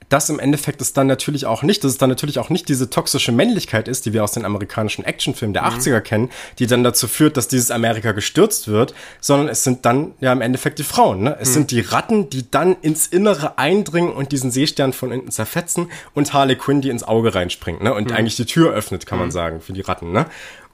das 0.10 0.30
im 0.30 0.40
Endeffekt 0.40 0.82
ist 0.82 0.98
dann 0.98 1.08
natürlich 1.08 1.46
auch 1.46 1.62
nicht, 1.62 1.84
dass 1.84 1.92
es 1.92 1.98
dann 1.98 2.10
natürlich 2.10 2.40
auch 2.40 2.50
nicht 2.50 2.68
diese 2.68 2.90
toxische 2.90 3.32
Männlichkeit 3.32 3.88
ist, 3.88 4.06
die 4.06 4.14
wir 4.14 4.24
aus 4.24 4.32
den 4.32 4.44
amerikanischen 4.44 5.06
Actionfilmen 5.06 5.54
der 5.54 5.64
mhm. 5.64 5.80
80er 5.80 6.02
kennen, 6.02 6.30
die 6.58 6.68
dann 6.68 6.84
dazu 6.84 7.08
führt, 7.08 7.38
dass 7.38 7.48
dieses 7.48 7.70
Amerika 7.70 8.12
gestürzt 8.12 8.68
wird, 8.68 8.96
sondern 9.22 9.48
es 9.48 9.64
sind 9.64 9.86
dann 9.86 10.14
ja 10.20 10.34
im 10.34 10.42
Endeffekt 10.42 10.80
die 10.80 10.84
Frauen. 10.84 11.22
Ne? 11.22 11.38
Es 11.40 11.50
mhm. 11.50 11.54
sind 11.54 11.72
die 11.72 11.82
Ratten, 11.82 12.30
die 12.30 12.50
dann 12.50 12.76
ins 12.82 13.08
Innere 13.08 13.58
eindringen 13.60 14.12
und 14.12 14.32
diesen 14.32 14.50
Seestern 14.50 14.94
von 14.94 15.12
innen 15.12 15.32
zerfetzen 15.32 15.92
und 16.16 16.34
Harley 16.34 16.56
Quinn, 16.56 16.82
die 16.82 16.90
ins 16.90 17.04
Auge 17.04 17.36
reinspringt 17.36 17.84
ne? 17.84 17.94
und 17.94 18.10
mhm. 18.10 18.16
eigentlich 18.16 18.36
die 18.36 18.46
Tür 18.46 18.74
öffnet, 18.74 19.06
kann 19.06 19.20
man 19.20 19.28
mhm. 19.28 19.32
sagen, 19.32 19.62
für 19.62 19.74
die 19.74 19.82
Ratten. 19.82 20.12
Ne? 20.12 20.26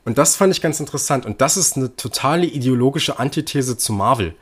Und 0.06 0.18
das 0.18 0.36
fand 0.36 0.53
ich 0.53 0.62
ganz 0.62 0.80
interessant. 0.80 1.26
Und 1.26 1.41
das 1.41 1.57
ist 1.57 1.76
eine 1.76 1.95
totale 1.95 2.45
ideologische 2.45 3.20
Antithese 3.20 3.76
zu 3.76 3.91
Marvel. 3.91 4.36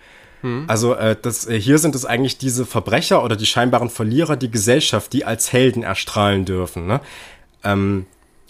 Hm. 0.44 0.66
Also 0.68 0.94
äh, 0.94 1.16
das, 1.20 1.48
äh, 1.48 1.60
hier 1.60 1.80
sind 1.80 1.96
es 1.96 2.06
eigentlich 2.06 2.38
diese 2.38 2.66
Verbrecher 2.66 3.24
oder 3.24 3.36
die 3.36 3.46
scheinbaren 3.46 3.90
Verlierer, 3.90 4.36
die 4.36 4.52
Gesellschaft, 4.52 5.12
die 5.14 5.26
als 5.26 5.52
Helden 5.52 5.82
erstrahlen 5.82 6.46
dürfen. 6.46 6.86
Ne? 6.86 7.02
Ähm, 7.64 8.06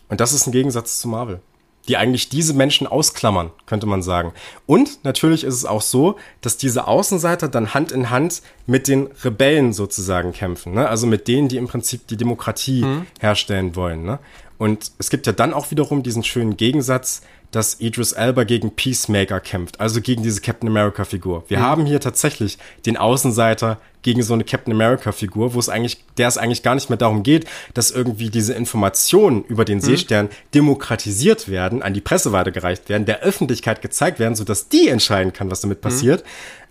und 0.10 0.20
das 0.20 0.34
ist 0.34 0.48
ein 0.48 0.52
Gegensatz 0.52 0.99
zu 0.99 1.07
Marvel 1.07 1.40
die 1.88 1.98
eigentlich 1.98 2.30
diese 2.30 2.53
Menschen 2.53 2.88
ausklammern, 2.88 3.52
könnte 3.65 3.86
man 3.86 4.02
sagen. 4.02 4.34
Und 4.65 5.03
natürlich 5.03 5.44
ist 5.44 5.56
es 5.56 5.65
auch 5.65 5.82
so, 5.82 6.15
dass 6.41 6.56
diese 6.57 6.88
Außenseiter 6.88 7.49
dann 7.49 7.74
Hand 7.74 7.91
in 7.91 8.10
Hand 8.10 8.41
mit 8.65 8.88
den 8.88 9.07
Rebellen 9.24 9.74
sozusagen 9.74 10.32
kämpfen, 10.32 10.74
ne? 10.74 10.88
also 10.88 11.07
mit 11.07 11.28
denen, 11.28 11.49
die 11.49 11.57
im 11.57 11.68
Prinzip 11.68 12.07
die 12.07 12.18
Demokratie 12.18 12.84
mhm. 12.84 13.06
herstellen 13.20 13.76
wollen. 13.76 14.03
Ne? 14.03 14.20
Und 14.57 14.91
es 14.98 15.10
gibt 15.10 15.28
ja 15.28 15.34
dann 15.34 15.53
auch 15.53 15.72
wiederum 15.72 16.03
diesen 16.03 16.24
schönen 16.24 16.56
Gegensatz, 16.56 17.22
dass 17.54 17.80
Idris 17.80 18.14
Elba 18.14 18.44
gegen 18.46 18.72
Peacemaker 18.72 19.40
kämpft, 19.40 19.80
also 19.80 20.02
gegen 20.02 20.24
diese 20.24 20.42
Captain 20.42 20.68
America 20.68 21.06
Figur. 21.06 21.44
Wir 21.48 21.60
mhm. 21.60 21.64
haben 21.64 21.86
hier 21.86 22.00
tatsächlich 22.00 22.58
den 22.86 22.98
Außenseiter 22.98 23.78
gegen 24.02 24.24
so 24.24 24.34
eine 24.34 24.44
Captain 24.44 24.74
America 24.74 25.12
Figur, 25.12 25.54
wo 25.54 25.60
es 25.60 25.70
eigentlich, 25.70 26.04
der 26.18 26.28
es 26.28 26.38
eigentlich 26.38 26.64
gar 26.64 26.74
nicht 26.74 26.90
mehr 26.90 26.98
darum 26.98 27.22
geht, 27.22 27.46
dass 27.76 27.92
irgendwie 27.92 28.32
diese 28.32 28.54
Informationen 28.54 29.44
über 29.44 29.66
den 29.66 29.78
mhm. 29.78 29.84
Seestern 29.84 30.30
demokratisiert 30.56 31.48
werden, 31.48 31.84
an 31.84 31.94
die 31.94 32.02
Presse 32.02 32.32
weitergereicht 32.32 32.90
werden, 32.90 33.06
der 33.06 33.22
Öffentlichkeit 33.22 33.84
gezeigt 33.84 34.20
werden, 34.20 34.36
sodass 34.36 34.68
die 34.68 34.88
entscheiden 34.88 35.32
kann, 35.32 35.52
was 35.52 35.62
damit 35.62 35.78
mhm. 35.78 35.82
passiert, 35.84 36.24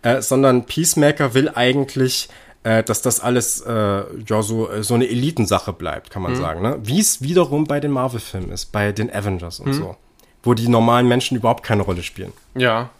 mhm. 0.02 0.08
äh, 0.08 0.20
sondern 0.20 0.66
Peacemaker 0.66 1.32
will 1.32 1.48
eigentlich 1.48 2.28
äh, 2.64 2.82
dass 2.84 3.02
das 3.02 3.20
alles 3.20 3.60
äh, 3.62 3.72
ja 3.72 4.42
so 4.42 4.70
äh, 4.70 4.84
so 4.84 4.94
eine 4.94 5.08
Elitensache 5.08 5.72
bleibt, 5.72 6.10
kann 6.10 6.22
man 6.22 6.32
mhm. 6.32 6.36
sagen. 6.36 6.62
Ne? 6.62 6.78
Wie 6.82 7.00
es 7.00 7.20
wiederum 7.20 7.64
bei 7.64 7.80
den 7.80 7.90
Marvel-Filmen 7.90 8.50
ist, 8.50 8.66
bei 8.66 8.92
den 8.92 9.12
Avengers 9.12 9.58
und 9.58 9.68
mhm. 9.68 9.72
so, 9.72 9.96
wo 10.42 10.54
die 10.54 10.68
normalen 10.68 11.08
Menschen 11.08 11.36
überhaupt 11.36 11.62
keine 11.64 11.82
Rolle 11.82 12.02
spielen. 12.02 12.32
Ja. 12.54 12.90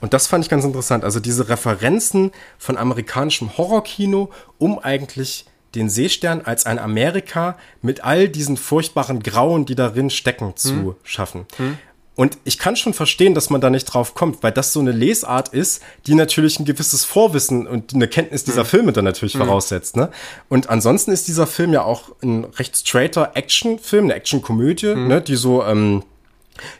Und 0.00 0.12
das 0.12 0.26
fand 0.26 0.44
ich 0.44 0.50
ganz 0.50 0.64
interessant. 0.64 1.04
Also 1.04 1.20
diese 1.20 1.48
Referenzen 1.48 2.32
von 2.58 2.76
amerikanischem 2.76 3.56
Horrorkino, 3.56 4.30
um 4.58 4.78
eigentlich 4.78 5.46
den 5.74 5.88
Seestern 5.88 6.42
als 6.42 6.66
ein 6.66 6.78
Amerika 6.78 7.56
mit 7.82 8.04
all 8.04 8.28
diesen 8.28 8.56
furchtbaren 8.56 9.22
Grauen, 9.22 9.66
die 9.66 9.74
darin 9.74 10.10
stecken, 10.10 10.56
zu 10.56 10.70
hm. 10.70 10.94
schaffen. 11.02 11.46
Hm. 11.56 11.78
Und 12.16 12.38
ich 12.44 12.58
kann 12.58 12.76
schon 12.76 12.94
verstehen, 12.94 13.34
dass 13.34 13.50
man 13.50 13.60
da 13.60 13.68
nicht 13.68 13.84
drauf 13.84 14.14
kommt, 14.14 14.42
weil 14.42 14.50
das 14.50 14.72
so 14.72 14.80
eine 14.80 14.90
Lesart 14.90 15.50
ist, 15.50 15.82
die 16.06 16.14
natürlich 16.14 16.58
ein 16.58 16.64
gewisses 16.64 17.04
Vorwissen 17.04 17.66
und 17.66 17.94
eine 17.94 18.08
Kenntnis 18.08 18.42
dieser 18.42 18.64
mhm. 18.64 18.68
Filme 18.68 18.92
dann 18.92 19.04
natürlich 19.04 19.34
mhm. 19.34 19.40
voraussetzt. 19.40 19.96
Ne? 19.96 20.10
Und 20.48 20.70
ansonsten 20.70 21.12
ist 21.12 21.28
dieser 21.28 21.46
Film 21.46 21.74
ja 21.74 21.82
auch 21.82 22.10
ein 22.22 22.44
recht 22.44 22.74
straighter 22.74 23.32
Actionfilm, 23.34 24.04
eine 24.04 24.14
Actionkomödie, 24.14 24.94
mhm. 24.94 25.08
ne? 25.08 25.20
die 25.20 25.36
so 25.36 25.62
ähm, 25.62 26.04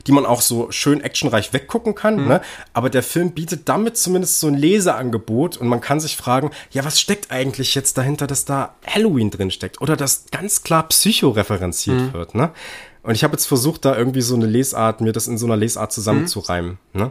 die 0.06 0.12
man 0.12 0.26
auch 0.26 0.40
so 0.40 0.70
schön 0.70 1.00
actionreich 1.00 1.52
weggucken 1.52 1.94
kann. 1.94 2.22
Mhm. 2.22 2.28
Ne? 2.28 2.40
Aber 2.72 2.90
der 2.90 3.02
Film 3.02 3.32
bietet 3.32 3.68
damit 3.68 3.96
zumindest 3.96 4.40
so 4.40 4.48
ein 4.48 4.54
Leseangebot 4.54 5.56
und 5.56 5.68
man 5.68 5.80
kann 5.80 6.00
sich 6.00 6.16
fragen, 6.16 6.50
ja, 6.70 6.84
was 6.84 7.00
steckt 7.00 7.30
eigentlich 7.30 7.74
jetzt 7.74 7.98
dahinter, 7.98 8.26
dass 8.26 8.44
da 8.44 8.74
Halloween 8.86 9.30
drin 9.30 9.50
steckt 9.50 9.80
oder 9.80 9.96
dass 9.96 10.26
ganz 10.30 10.62
klar 10.62 10.88
Psycho 10.88 11.30
referenziert 11.30 12.00
mhm. 12.00 12.12
wird. 12.12 12.34
Ne? 12.34 12.50
Und 13.02 13.14
ich 13.14 13.24
habe 13.24 13.34
jetzt 13.34 13.46
versucht, 13.46 13.84
da 13.84 13.96
irgendwie 13.96 14.22
so 14.22 14.34
eine 14.34 14.46
Lesart, 14.46 15.00
mir 15.00 15.12
das 15.12 15.28
in 15.28 15.38
so 15.38 15.46
einer 15.46 15.56
Lesart 15.56 15.92
zusammenzureimen. 15.92 16.78
Mhm. 16.92 17.00
Ne? 17.00 17.10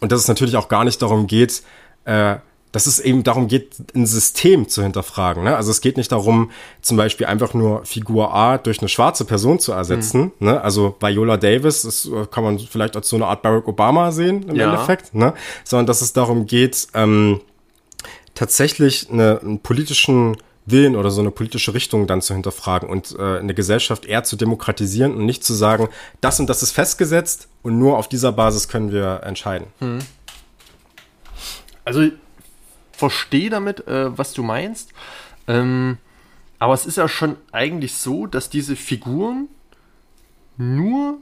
Und 0.00 0.12
dass 0.12 0.20
es 0.20 0.28
natürlich 0.28 0.56
auch 0.56 0.68
gar 0.68 0.84
nicht 0.84 1.00
darum 1.00 1.26
geht, 1.26 1.62
äh, 2.04 2.36
dass 2.76 2.84
es 2.84 3.00
eben 3.00 3.24
darum 3.24 3.48
geht, 3.48 3.74
ein 3.94 4.04
System 4.04 4.68
zu 4.68 4.82
hinterfragen. 4.82 5.44
Ne? 5.44 5.56
Also 5.56 5.70
es 5.70 5.80
geht 5.80 5.96
nicht 5.96 6.12
darum, 6.12 6.50
zum 6.82 6.98
Beispiel 6.98 7.26
einfach 7.26 7.54
nur 7.54 7.86
Figur 7.86 8.34
A 8.34 8.58
durch 8.58 8.80
eine 8.80 8.90
schwarze 8.90 9.24
Person 9.24 9.58
zu 9.58 9.72
ersetzen. 9.72 10.32
Mhm. 10.38 10.48
Ne? 10.48 10.60
Also 10.60 10.94
Viola 11.00 11.38
Davis, 11.38 11.82
das 11.82 12.06
kann 12.30 12.44
man 12.44 12.58
vielleicht 12.58 12.94
als 12.94 13.08
so 13.08 13.16
eine 13.16 13.28
Art 13.28 13.40
Barack 13.40 13.66
Obama 13.66 14.12
sehen 14.12 14.42
im 14.42 14.56
ja. 14.56 14.66
Endeffekt. 14.66 15.14
Ne? 15.14 15.32
Sondern 15.64 15.86
dass 15.86 16.02
es 16.02 16.12
darum 16.12 16.44
geht, 16.44 16.88
ähm, 16.92 17.40
tatsächlich 18.34 19.08
eine, 19.10 19.40
einen 19.40 19.60
politischen 19.60 20.36
Willen 20.66 20.96
oder 20.96 21.10
so 21.10 21.22
eine 21.22 21.30
politische 21.30 21.72
Richtung 21.72 22.06
dann 22.06 22.20
zu 22.20 22.34
hinterfragen 22.34 22.90
und 22.90 23.16
äh, 23.18 23.38
eine 23.38 23.54
Gesellschaft 23.54 24.04
eher 24.04 24.22
zu 24.22 24.36
demokratisieren 24.36 25.14
und 25.14 25.24
nicht 25.24 25.44
zu 25.44 25.54
sagen, 25.54 25.88
das 26.20 26.40
und 26.40 26.50
das 26.50 26.62
ist 26.62 26.72
festgesetzt 26.72 27.48
und 27.62 27.78
nur 27.78 27.96
auf 27.96 28.06
dieser 28.06 28.32
Basis 28.32 28.68
können 28.68 28.92
wir 28.92 29.22
entscheiden. 29.22 29.68
Hm. 29.78 30.00
Also 31.86 32.10
verstehe 32.96 33.50
damit, 33.50 33.86
äh, 33.86 34.16
was 34.16 34.32
du 34.32 34.42
meinst. 34.42 34.92
Ähm, 35.46 35.98
aber 36.58 36.74
es 36.74 36.86
ist 36.86 36.96
ja 36.96 37.08
schon 37.08 37.36
eigentlich 37.52 37.96
so, 37.96 38.26
dass 38.26 38.48
diese 38.48 38.76
Figuren 38.76 39.48
nur 40.56 41.18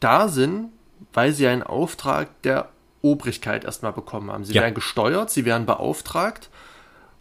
da 0.00 0.28
sind, 0.28 0.70
weil 1.12 1.32
sie 1.32 1.46
einen 1.46 1.62
Auftrag 1.62 2.42
der 2.42 2.70
Obrigkeit 3.02 3.64
erstmal 3.64 3.92
bekommen 3.92 4.30
haben. 4.30 4.44
Sie 4.44 4.54
ja. 4.54 4.62
werden 4.62 4.74
gesteuert, 4.74 5.30
sie 5.30 5.44
werden 5.44 5.66
beauftragt 5.66 6.48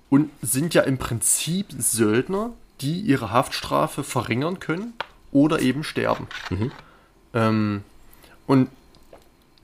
und 0.09 0.29
sind 0.41 0.73
ja 0.73 0.83
im 0.83 0.97
Prinzip 0.97 1.67
Söldner, 1.77 2.51
die 2.79 3.01
ihre 3.01 3.31
Haftstrafe 3.31 4.03
verringern 4.03 4.59
können 4.59 4.93
oder 5.31 5.59
eben 5.59 5.83
sterben. 5.83 6.27
Mhm. 6.49 6.71
Ähm, 7.33 7.83
und, 8.47 8.69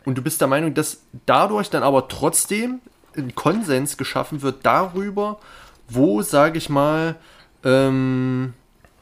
und 0.06 0.18
du 0.18 0.22
bist 0.22 0.42
der 0.42 0.48
Meinung, 0.48 0.74
dass 0.74 1.02
dadurch 1.26 1.70
dann 1.70 1.84
aber 1.84 2.08
trotzdem 2.08 2.80
ein 3.18 3.36
Konsens 3.36 3.98
geschaffen 3.98 4.42
wird 4.42 4.66
darüber, 4.66 5.40
wo, 5.90 6.22
sage 6.22 6.58
ich 6.58 6.70
mal, 6.70 7.16
ähm, 7.64 8.54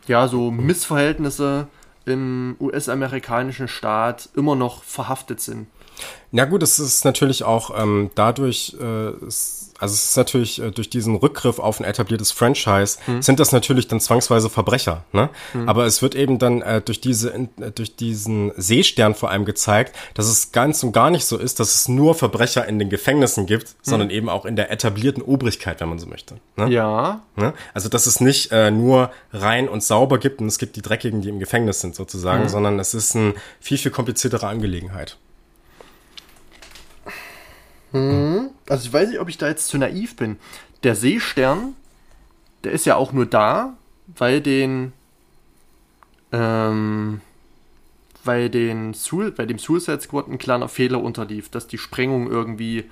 ja, 0.08 0.28
so 0.28 0.52
Missverhältnisse 0.52 1.68
im 2.06 2.56
US-amerikanischen 2.60 3.68
Staat 3.68 4.30
immer 4.36 4.56
noch 4.56 4.84
verhaftet 4.84 5.42
sind. 5.42 5.68
Na 6.32 6.44
gut, 6.44 6.64
es 6.64 6.80
ist 6.80 7.06
natürlich 7.06 7.44
auch 7.44 7.72
ähm, 7.82 8.12
dadurch, 8.16 8.76
äh, 8.82 9.26
es, 9.26 9.72
also 9.80 9.94
es 9.94 10.04
ist 10.04 10.18
natürlich 10.18 10.62
äh, 10.62 10.72
durch 10.72 10.90
diesen 10.90 11.16
Rückgriff 11.16 11.60
auf 11.60 11.80
ein 11.80 11.86
etabliertes 11.86 12.34
Franchise, 12.34 12.98
hm. 13.06 13.22
sind 13.22 13.40
das 13.40 13.54
natürlich 13.54 13.88
dann 13.88 14.02
zwangsweise 14.02 14.50
Verbrecher. 14.50 15.06
Ne? 15.14 15.30
Hm. 15.54 15.70
Aber 15.70 15.86
es 15.86 16.02
wird 16.02 16.14
eben 16.14 16.38
dann 16.38 16.62
äh, 16.62 16.82
durch, 16.82 17.00
diese, 17.00 17.34
äh, 17.34 17.72
durch 17.74 17.96
diesen 17.96 18.52
Seestern 18.58 19.16
vor 19.16 19.32
allem 19.32 19.46
gezeigt, 19.46 19.96
dass 20.14 20.28
es 20.28 20.52
ganz 20.52 20.84
und 20.84 20.92
gar 20.92 21.10
nicht 21.10 21.26
so 21.26 21.38
ist, 21.38 21.62
dass 21.62 21.74
es 21.74 21.88
nur 21.88 22.16
Verbrecher 22.16 22.68
in 22.68 22.80
den 22.80 22.90
Gefängnissen 22.90 23.46
gibt, 23.46 23.70
hm. 23.70 23.76
sondern 23.82 24.10
eben 24.10 24.28
auch 24.28 24.46
in 24.46 24.58
der 24.58 24.72
etablierten 24.72 25.24
Obrigkeit, 25.24 25.80
wenn 25.80 25.88
man 25.90 26.00
so 26.00 26.08
möchte. 26.08 26.36
Ne? 26.58 26.70
Ja. 26.70 27.22
Ne? 27.38 27.54
Also 27.74 27.88
dass 27.88 28.08
es 28.08 28.20
nicht 28.20 28.52
äh, 28.52 28.72
nur 28.72 29.12
rein 29.32 29.70
und 29.70 29.84
sauber 29.84 30.18
gibt 30.18 30.42
und 30.42 30.48
es 30.48 30.58
gibt 30.58 30.76
die 30.76 30.82
Dreckigen, 30.82 31.22
die 31.22 31.30
im 31.30 31.40
Gefängnis 31.40 31.80
sind 31.80 31.96
sozusagen, 31.96 32.44
hm. 32.44 32.50
sondern 32.50 32.80
es 32.80 32.94
ist 32.94 33.16
eine 33.16 33.36
viel, 33.62 33.78
viel 33.78 33.92
kompliziertere 33.92 34.48
Angelegenheit. 34.48 35.18
Mhm. 37.96 38.50
also 38.68 38.86
ich 38.86 38.94
weiß 38.94 39.10
nicht, 39.10 39.20
ob 39.20 39.30
ich 39.30 39.38
da 39.38 39.48
jetzt 39.48 39.68
zu 39.68 39.78
naiv 39.78 40.16
bin. 40.16 40.38
Der 40.84 40.96
Seestern, 40.96 41.76
der 42.64 42.72
ist 42.72 42.86
ja 42.86 42.96
auch 42.96 43.12
nur 43.12 43.26
da, 43.26 43.74
weil 44.08 44.42
den, 44.42 44.94
ähm, 46.32 47.22
weil 48.24 48.50
den 48.50 48.96
bei 49.36 49.46
dem 49.46 49.60
Suicide 49.60 50.02
Squad 50.02 50.28
ein 50.28 50.38
kleiner 50.38 50.68
Fehler 50.68 51.02
unterlief, 51.02 51.50
dass 51.50 51.68
die 51.68 51.78
Sprengung 51.78 52.30
irgendwie 52.30 52.86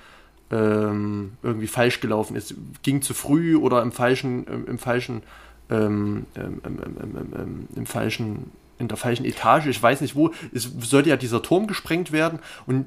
ähm, 0.50 1.32
irgendwie 1.42 1.66
falsch 1.66 2.00
gelaufen 2.00 2.36
ist, 2.36 2.54
ging 2.82 3.02
zu 3.02 3.14
früh 3.14 3.56
oder 3.56 3.82
im 3.82 3.92
falschen 3.92 4.46
im, 4.66 4.78
falschen 4.78 5.22
ähm, 5.70 6.26
ähm, 6.36 7.68
im 7.74 7.86
falschen 7.86 8.50
in 8.78 8.88
der 8.88 8.96
falschen 8.96 9.24
Etage, 9.24 9.66
ich 9.66 9.82
weiß 9.82 10.00
nicht 10.00 10.16
wo, 10.16 10.32
es 10.52 10.68
sollte 10.80 11.08
ja 11.08 11.16
dieser 11.16 11.42
Turm 11.42 11.66
gesprengt 11.66 12.12
werden 12.12 12.40
und 12.66 12.86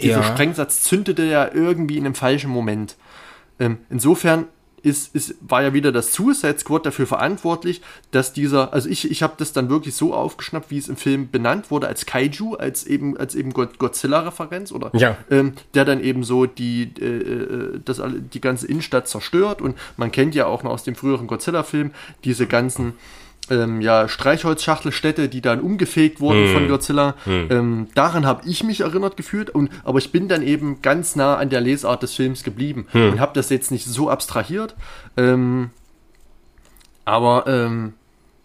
dieser 0.00 0.20
ja. 0.20 0.24
Sprengsatz 0.24 0.82
zündete 0.82 1.24
ja 1.24 1.50
irgendwie 1.52 1.98
in 1.98 2.06
einem 2.06 2.14
falschen 2.14 2.50
Moment. 2.50 2.96
Ähm, 3.58 3.78
insofern 3.90 4.46
ist, 4.84 5.14
ist, 5.14 5.36
war 5.40 5.62
ja 5.62 5.72
wieder 5.72 5.92
das 5.92 6.12
Suicide 6.12 6.58
Squad 6.58 6.84
dafür 6.84 7.06
verantwortlich, 7.06 7.80
dass 8.10 8.34
dieser, 8.34 8.74
also 8.74 8.88
ich, 8.88 9.10
ich 9.10 9.22
habe 9.22 9.32
das 9.38 9.54
dann 9.54 9.70
wirklich 9.70 9.94
so 9.94 10.12
aufgeschnappt, 10.12 10.70
wie 10.70 10.76
es 10.76 10.88
im 10.88 10.96
Film 10.96 11.30
benannt 11.30 11.70
wurde, 11.70 11.88
als 11.88 12.04
Kaiju, 12.04 12.56
als 12.56 12.86
eben, 12.86 13.16
als 13.16 13.34
eben 13.34 13.52
Godzilla-Referenz, 13.54 14.72
oder? 14.72 14.90
Ja. 14.94 15.16
Ähm, 15.30 15.54
der 15.72 15.86
dann 15.86 16.02
eben 16.02 16.22
so 16.22 16.44
die, 16.44 16.92
äh, 17.00 17.04
äh 17.04 17.80
das, 17.82 18.02
die 18.32 18.40
ganze 18.42 18.66
Innenstadt 18.66 19.08
zerstört 19.08 19.62
und 19.62 19.76
man 19.96 20.12
kennt 20.12 20.34
ja 20.34 20.46
auch 20.46 20.62
noch 20.62 20.72
aus 20.72 20.84
dem 20.84 20.96
früheren 20.96 21.26
Godzilla-Film 21.28 21.92
diese 22.24 22.46
ganzen 22.46 22.92
ähm, 23.50 23.80
ja, 23.80 24.08
Streichholzschachtelstädte, 24.08 25.28
die 25.28 25.40
dann 25.40 25.60
umgefegt 25.60 26.20
wurden 26.20 26.46
hm. 26.46 26.52
von 26.54 26.68
Godzilla. 26.68 27.14
Hm. 27.24 27.48
Ähm, 27.50 27.88
daran 27.94 28.26
habe 28.26 28.48
ich 28.48 28.64
mich 28.64 28.80
erinnert 28.80 29.16
gefühlt, 29.16 29.50
und, 29.50 29.70
aber 29.84 29.98
ich 29.98 30.12
bin 30.12 30.28
dann 30.28 30.42
eben 30.42 30.82
ganz 30.82 31.16
nah 31.16 31.36
an 31.36 31.50
der 31.50 31.60
Lesart 31.60 32.02
des 32.02 32.14
Films 32.14 32.42
geblieben 32.42 32.86
hm. 32.90 33.12
und 33.12 33.20
habe 33.20 33.32
das 33.34 33.50
jetzt 33.50 33.70
nicht 33.70 33.86
so 33.86 34.10
abstrahiert. 34.10 34.74
Ähm, 35.16 35.70
aber 37.04 37.46
ähm, 37.46 37.94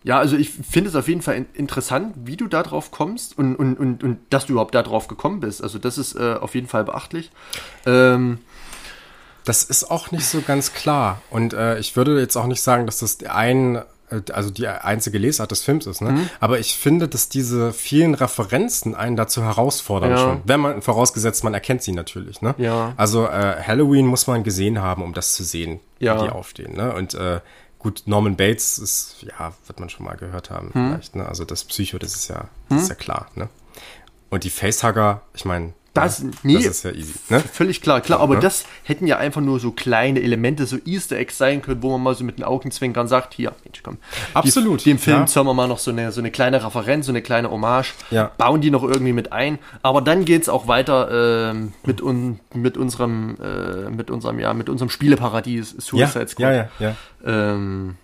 ja, 0.04 0.18
also 0.18 0.38
ich 0.38 0.50
finde 0.50 0.90
es 0.90 0.96
auf 0.96 1.08
jeden 1.08 1.22
Fall 1.22 1.36
in 1.36 1.46
interessant, 1.54 2.16
wie 2.24 2.38
du 2.38 2.48
da 2.48 2.64
drauf 2.64 2.92
kommst 2.92 3.38
und, 3.38 3.56
und, 3.56 3.78
und, 3.78 4.04
und 4.04 4.20
dass 4.30 4.46
du 4.46 4.54
überhaupt 4.54 4.76
da 4.76 4.82
drauf 4.82 5.08
gekommen 5.08 5.42
bist. 5.42 5.62
Also 5.62 5.78
das 5.78 5.98
ist 5.98 6.16
äh, 6.16 6.36
auf 6.40 6.56
jeden 6.56 6.68
Fall 6.68 6.86
beachtlich. 6.86 7.32
Ähm, 7.86 8.40
das 9.44 9.64
ist 9.64 9.90
auch 9.90 10.12
nicht 10.12 10.26
so 10.26 10.42
ganz 10.42 10.74
klar. 10.74 11.22
Und 11.30 11.54
äh, 11.54 11.80
ich 11.80 11.96
würde 11.96 12.20
jetzt 12.20 12.38
auch 12.38 12.48
nicht 12.48 12.62
sagen, 12.62 12.86
dass 12.86 13.00
das 13.00 13.24
ein 13.26 13.82
also 14.32 14.50
die 14.50 14.68
einzige 14.68 15.18
Lesart 15.18 15.52
des 15.52 15.62
Films 15.62 15.86
ist, 15.86 16.02
ne? 16.02 16.12
Mhm. 16.12 16.30
Aber 16.40 16.60
ich 16.60 16.76
finde, 16.76 17.08
dass 17.08 17.30
diese 17.30 17.74
vielen 17.74 18.16
Referenzen 18.16 18.96
einen 18.96 19.16
dazu 19.16 19.44
herausfordern 19.44 20.12
ja. 20.12 20.18
schon. 20.18 20.42
Wenn 20.46 20.60
man, 20.60 20.82
vorausgesetzt, 20.82 21.44
man 21.44 21.54
erkennt 21.54 21.84
sie 21.84 21.92
natürlich, 21.92 22.42
ne? 22.42 22.56
Ja. 22.58 22.94
Also 22.98 23.26
äh, 23.26 23.62
Halloween 23.62 24.06
muss 24.06 24.28
man 24.28 24.44
gesehen 24.44 24.82
haben, 24.82 25.04
um 25.04 25.14
das 25.14 25.34
zu 25.34 25.44
sehen, 25.44 25.80
ja. 26.00 26.18
wie 26.20 26.26
die 26.26 26.32
aufstehen, 26.32 26.76
ne? 26.76 26.94
Und 26.94 27.14
äh, 27.14 27.40
gut, 27.78 28.04
Norman 28.06 28.36
Bates 28.36 28.78
ist, 28.78 29.18
ja, 29.22 29.54
wird 29.68 29.80
man 29.80 29.90
schon 29.90 30.06
mal 30.06 30.16
gehört 30.16 30.50
haben, 30.50 30.72
mhm. 30.74 30.90
vielleicht, 30.90 31.16
ne? 31.16 31.28
Also 31.28 31.46
das 31.46 31.64
Psycho, 31.64 31.98
das 31.98 32.16
ist 32.16 32.30
ja, 32.30 32.46
das 32.70 32.78
mhm. 32.78 32.78
ist 32.78 32.90
ja 32.90 32.96
klar, 32.96 33.28
ne? 33.36 33.50
Und 34.30 34.44
die 34.44 34.50
Facehugger, 34.50 35.22
ich 35.34 35.46
meine, 35.46 35.74
das, 35.94 36.24
nee, 36.44 36.54
das 36.54 36.66
ist 36.66 36.84
ja 36.84 36.92
easy. 36.92 37.14
Ne? 37.30 37.40
Völlig 37.40 37.82
klar, 37.82 38.02
klar. 38.02 38.20
Aber 38.20 38.36
ja. 38.36 38.40
das 38.40 38.66
hätten 38.84 39.08
ja 39.08 39.18
einfach 39.18 39.42
nur 39.42 39.60
so 39.60 39.72
kleine 39.72 40.22
Elemente, 40.22 40.66
so 40.66 40.78
Easter 40.86 41.18
Eggs 41.18 41.38
sein 41.38 41.62
können, 41.62 41.82
wo 41.82 41.92
man 41.92 42.04
mal 42.04 42.16
so 42.16 42.24
mit 42.24 42.38
den 42.38 42.46
Augenzwinkern 42.46 43.08
sagt, 43.08 43.34
hier, 43.34 43.54
Mensch, 43.64 43.82
komm. 43.84 43.98
Absolut. 44.34 44.82
Die, 44.82 44.92
dem 44.92 45.00
Film 45.00 45.20
ja. 45.20 45.26
zahlen 45.26 45.48
wir 45.48 45.54
mal 45.54 45.68
noch 45.68 45.80
so 45.80 45.92
eine, 45.92 46.12
so 46.12 46.22
eine 46.22 46.32
kleine 46.32 46.64
Referenz, 46.64 47.08
so 47.08 47.12
eine 47.12 47.22
kleine 47.22 47.50
Hommage, 47.50 47.94
ja. 48.12 48.32
bauen 48.38 48.62
die 48.62 48.72
noch 48.72 48.84
irgendwie 48.84 49.14
mit 49.14 49.32
ein. 49.32 49.60
Aber 49.82 50.02
dann 50.02 50.26
geht 50.26 50.44
es 50.44 50.50
auch 50.50 50.68
weiter 50.68 51.52
äh, 51.52 51.54
mit, 51.84 52.02
un, 52.02 52.40
mit 52.54 52.78
unserem, 52.78 53.38
äh, 53.42 53.90
mit 53.90 54.12
unserem, 54.12 54.40
ja, 54.40 54.54
mit 54.54 54.70
unserem 54.70 54.90
Spieleparadies 54.90 55.76
Suicide 55.80 56.28
Squad. 56.28 56.40
Ja, 56.40 56.54
ja, 56.54 56.70
ja. 56.80 56.96
Ähm, 57.26 57.96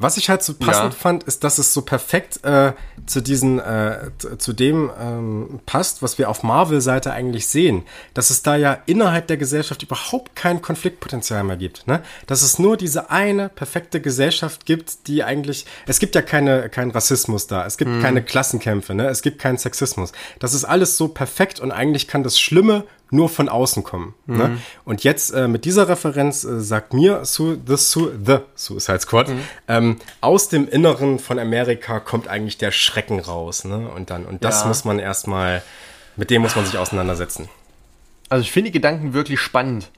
was 0.00 0.16
ich 0.16 0.30
halt 0.30 0.44
so 0.44 0.54
passend 0.54 0.94
ja. 0.94 0.98
fand, 0.98 1.24
ist, 1.24 1.42
dass 1.42 1.58
es 1.58 1.74
so 1.74 1.82
perfekt 1.82 2.44
äh, 2.44 2.72
zu 3.06 3.20
diesen, 3.20 3.58
äh, 3.58 4.10
zu 4.38 4.52
dem 4.52 4.90
ähm, 4.98 5.58
passt, 5.66 6.02
was 6.02 6.18
wir 6.18 6.30
auf 6.30 6.44
Marvel-Seite 6.44 7.12
eigentlich 7.12 7.48
sehen. 7.48 7.82
Dass 8.14 8.30
es 8.30 8.42
da 8.42 8.54
ja 8.54 8.78
innerhalb 8.86 9.26
der 9.26 9.36
Gesellschaft 9.36 9.82
überhaupt 9.82 10.36
kein 10.36 10.62
Konfliktpotenzial 10.62 11.42
mehr 11.42 11.56
gibt. 11.56 11.88
Ne? 11.88 12.00
Dass 12.28 12.42
es 12.42 12.60
nur 12.60 12.76
diese 12.76 13.10
eine 13.10 13.48
perfekte 13.48 14.00
Gesellschaft 14.00 14.66
gibt, 14.66 15.08
die 15.08 15.24
eigentlich, 15.24 15.66
es 15.88 15.98
gibt 15.98 16.14
ja 16.14 16.22
keine, 16.22 16.68
keinen 16.68 16.92
Rassismus 16.92 17.48
da, 17.48 17.66
es 17.66 17.76
gibt 17.76 17.90
mhm. 17.90 18.00
keine 18.00 18.22
Klassenkämpfe, 18.22 18.94
ne? 18.94 19.08
es 19.08 19.22
gibt 19.22 19.40
keinen 19.40 19.58
Sexismus. 19.58 20.12
Das 20.38 20.54
ist 20.54 20.64
alles 20.64 20.96
so 20.96 21.08
perfekt 21.08 21.58
und 21.58 21.72
eigentlich 21.72 22.06
kann 22.06 22.22
das 22.22 22.38
Schlimme 22.38 22.84
nur 23.10 23.28
von 23.28 23.48
außen 23.48 23.84
kommen. 23.84 24.14
Ne? 24.26 24.34
Mhm. 24.34 24.40
Ne? 24.40 24.58
Und 24.84 25.04
jetzt 25.04 25.30
äh, 25.30 25.48
mit 25.48 25.64
dieser 25.64 25.88
Referenz 25.88 26.44
äh, 26.44 26.60
sagt 26.60 26.92
mir 26.92 27.24
Su 27.24 27.56
the, 27.66 27.76
Su 27.76 28.10
the 28.24 28.38
Suicide 28.54 29.00
Squad, 29.00 29.28
mhm. 29.28 29.40
ähm, 29.68 29.96
aus 30.20 30.48
dem 30.48 30.68
Inneren 30.68 31.18
von 31.18 31.38
Amerika 31.38 32.00
kommt 32.00 32.28
eigentlich 32.28 32.58
der 32.58 32.70
Schrecken 32.70 33.20
raus. 33.20 33.64
Ne? 33.64 33.88
Und 33.88 34.10
dann, 34.10 34.24
und 34.24 34.44
das 34.44 34.62
ja. 34.62 34.68
muss 34.68 34.84
man 34.84 34.98
erstmal, 34.98 35.62
mit 36.16 36.30
dem 36.30 36.42
muss 36.42 36.56
man 36.56 36.64
sich 36.64 36.78
auseinandersetzen. 36.78 37.48
Also 38.28 38.42
ich 38.42 38.52
finde 38.52 38.70
die 38.70 38.74
Gedanken 38.74 39.14
wirklich 39.14 39.40
spannend. 39.40 39.90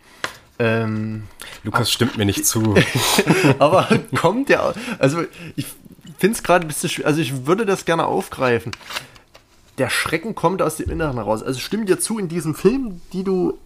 Ähm, 0.59 1.25
Lukas 1.65 1.91
stimmt 1.91 2.19
mir 2.19 2.27
nicht 2.27 2.47
zu. 2.47 2.77
aber 3.59 3.89
kommt 4.15 4.51
der, 4.51 4.75
also 4.99 5.25
ich 5.57 5.67
finde 6.19 6.37
es 6.37 6.43
gerade 6.43 6.67
ein 6.67 6.69
bisschen 6.69 6.91
schwierig, 6.91 7.07
also 7.07 7.21
ich 7.21 7.47
würde 7.47 7.65
das 7.65 7.87
gerne 7.87 8.05
aufgreifen 8.05 8.73
der 9.81 9.89
Schrecken 9.89 10.35
kommt 10.35 10.61
aus 10.61 10.77
dem 10.77 10.91
Inneren 10.91 11.17
heraus. 11.17 11.43
Also 11.43 11.59
stimmt 11.59 11.89
dir 11.89 11.99
zu, 11.99 12.19
in 12.19 12.29
diesem 12.29 12.55
Film, 12.55 13.01
die 13.15 13.25
du 13.25 13.59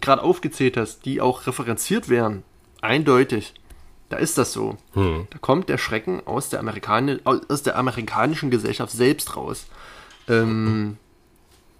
gerade 0.00 0.22
aufgezählt 0.22 0.78
hast, 0.78 1.04
die 1.04 1.20
auch 1.20 1.46
referenziert 1.46 2.08
werden, 2.08 2.42
eindeutig, 2.80 3.52
da 4.08 4.16
ist 4.16 4.38
das 4.38 4.54
so. 4.54 4.78
Hm. 4.94 5.26
Da 5.28 5.36
kommt 5.38 5.68
der 5.68 5.76
Schrecken 5.76 6.26
aus 6.26 6.48
der, 6.48 6.58
Amerikani 6.58 7.18
aus 7.24 7.62
der 7.62 7.76
amerikanischen 7.76 8.50
Gesellschaft 8.50 8.92
selbst 8.92 9.36
raus. 9.36 9.66
Ähm, 10.26 10.96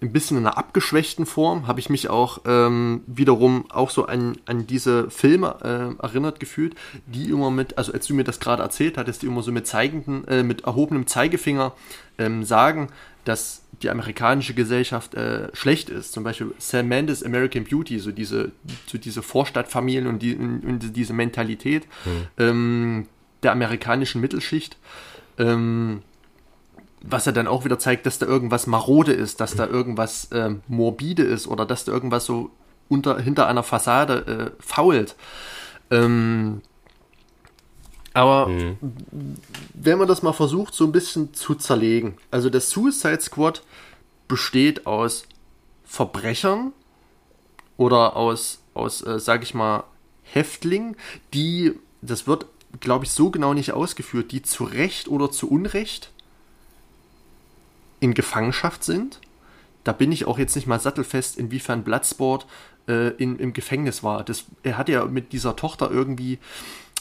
ein 0.03 0.11
bisschen 0.11 0.37
in 0.37 0.45
einer 0.45 0.57
abgeschwächten 0.57 1.25
Form 1.25 1.65
habe 1.65 1.79
ich 1.79 1.89
mich 1.89 2.09
auch 2.09 2.41
ähm, 2.45 3.01
wiederum 3.07 3.71
auch 3.71 3.89
so 3.89 4.05
an, 4.05 4.37
an 4.45 4.67
diese 4.67 5.09
Filme 5.09 5.95
äh, 5.99 6.03
erinnert 6.03 6.39
gefühlt, 6.39 6.75
die 7.07 7.29
immer 7.29 7.49
mit, 7.49 7.77
also 7.77 7.91
als 7.93 8.05
du 8.05 8.13
mir 8.13 8.23
das 8.23 8.39
gerade 8.39 8.61
erzählt 8.61 8.97
hattest, 8.97 9.21
die 9.23 9.27
immer 9.27 9.41
so 9.41 9.51
mit 9.51 9.65
zeigenden, 9.65 10.27
äh, 10.27 10.43
mit 10.43 10.65
erhobenem 10.65 11.07
Zeigefinger 11.07 11.71
ähm, 12.17 12.43
sagen, 12.43 12.89
dass 13.25 13.63
die 13.81 13.89
amerikanische 13.89 14.53
Gesellschaft 14.53 15.15
äh, 15.15 15.49
schlecht 15.53 15.89
ist. 15.89 16.13
Zum 16.13 16.23
Beispiel 16.23 16.53
Sam 16.57 16.87
Mendes 16.87 17.23
American 17.23 17.63
Beauty, 17.63 17.99
so 17.99 18.11
diese, 18.11 18.51
so 18.85 18.97
diese 18.97 19.21
Vorstadtfamilien 19.21 20.07
und, 20.07 20.21
die, 20.21 20.35
und 20.35 20.95
diese 20.95 21.13
Mentalität 21.13 21.87
hm. 22.03 22.27
ähm, 22.37 23.07
der 23.43 23.51
amerikanischen 23.51 24.21
Mittelschicht. 24.21 24.77
Ähm, 25.37 26.01
was 27.01 27.27
er 27.27 27.33
dann 27.33 27.47
auch 27.47 27.65
wieder 27.65 27.79
zeigt, 27.79 28.05
dass 28.05 28.17
da 28.17 28.25
irgendwas 28.25 28.65
marode 28.65 29.11
ist, 29.11 29.41
dass 29.41 29.55
da 29.55 29.67
irgendwas 29.67 30.31
äh, 30.31 30.51
morbide 30.67 31.23
ist 31.23 31.47
oder 31.47 31.65
dass 31.65 31.83
da 31.83 31.91
irgendwas 31.91 32.25
so 32.25 32.51
unter, 32.87 33.19
hinter 33.19 33.47
einer 33.47 33.63
Fassade 33.63 34.53
äh, 34.57 34.63
fault. 34.63 35.15
Ähm, 35.91 36.61
aber 38.13 38.47
mhm. 38.47 38.77
wenn 39.73 39.97
man 39.97 40.07
das 40.07 40.21
mal 40.21 40.33
versucht, 40.33 40.73
so 40.73 40.85
ein 40.85 40.91
bisschen 40.91 41.33
zu 41.33 41.55
zerlegen, 41.55 42.17
also 42.31 42.49
der 42.49 42.61
Suicide 42.61 43.21
Squad 43.21 43.63
besteht 44.27 44.85
aus 44.85 45.23
Verbrechern 45.83 46.71
oder 47.77 48.15
aus, 48.15 48.59
aus 48.73 49.01
äh, 49.01 49.19
sag 49.19 49.43
ich 49.43 49.53
mal, 49.53 49.83
Häftlingen, 50.23 50.95
die, 51.33 51.73
das 52.01 52.27
wird, 52.27 52.45
glaube 52.79 53.05
ich, 53.05 53.11
so 53.11 53.29
genau 53.29 53.53
nicht 53.53 53.73
ausgeführt, 53.73 54.31
die 54.31 54.41
zu 54.41 54.63
Recht 54.63 55.07
oder 55.07 55.31
zu 55.31 55.49
Unrecht 55.49 56.11
in 57.99 58.13
Gefangenschaft 58.13 58.83
sind. 58.83 59.19
Da 59.83 59.91
bin 59.91 60.11
ich 60.11 60.25
auch 60.25 60.37
jetzt 60.37 60.55
nicht 60.55 60.67
mal 60.67 60.79
sattelfest, 60.79 61.37
inwiefern 61.37 61.83
Bloodsport 61.83 62.45
äh, 62.87 63.09
in, 63.15 63.37
im 63.37 63.53
Gefängnis 63.53 64.01
war. 64.03 64.23
Das, 64.23 64.45
er 64.63 64.77
hat 64.77 64.89
ja 64.89 65.05
mit 65.05 65.33
dieser 65.33 65.55
Tochter 65.55 65.91
irgendwie 65.91 66.39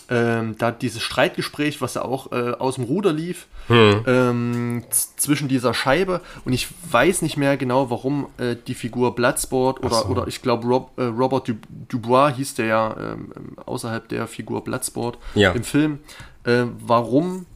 ähm, 0.08 0.56
da 0.58 0.70
dieses 0.70 1.02
Streitgespräch, 1.02 1.80
was 1.80 1.94
ja 1.94 2.02
auch 2.02 2.32
äh, 2.32 2.52
aus 2.52 2.76
dem 2.76 2.84
Ruder 2.84 3.12
lief, 3.12 3.46
hm. 3.68 4.04
ähm, 4.06 4.84
zwischen 4.90 5.48
dieser 5.48 5.74
Scheibe. 5.74 6.20
Und 6.44 6.52
ich 6.52 6.68
weiß 6.90 7.22
nicht 7.22 7.36
mehr 7.36 7.56
genau, 7.56 7.90
warum 7.90 8.28
äh, 8.38 8.56
die 8.66 8.74
Figur 8.74 9.14
Bloodsport 9.14 9.82
oder, 9.84 9.96
so. 9.96 10.06
oder 10.06 10.26
ich 10.26 10.42
glaube 10.42 10.66
Rob, 10.66 10.90
äh, 10.96 11.04
Robert 11.04 11.48
du 11.48 11.54
Dubois 11.88 12.32
hieß 12.36 12.54
der 12.54 12.66
ja 12.66 12.96
ähm, 12.98 13.32
außerhalb 13.64 14.08
der 14.08 14.26
Figur 14.26 14.64
Bloodsport 14.64 15.18
ja. 15.34 15.52
im 15.52 15.64
Film, 15.64 15.98
äh, 16.44 16.64
warum 16.78 17.46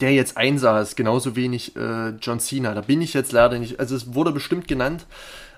der 0.00 0.12
jetzt 0.12 0.36
einsaß, 0.36 0.96
genauso 0.96 1.36
wenig 1.36 1.76
äh, 1.76 2.10
John 2.20 2.40
Cena. 2.40 2.74
Da 2.74 2.80
bin 2.80 3.02
ich 3.02 3.12
jetzt 3.14 3.32
leider 3.32 3.58
nicht, 3.58 3.78
also 3.78 3.94
es 3.94 4.14
wurde 4.14 4.32
bestimmt 4.32 4.66
genannt, 4.66 5.06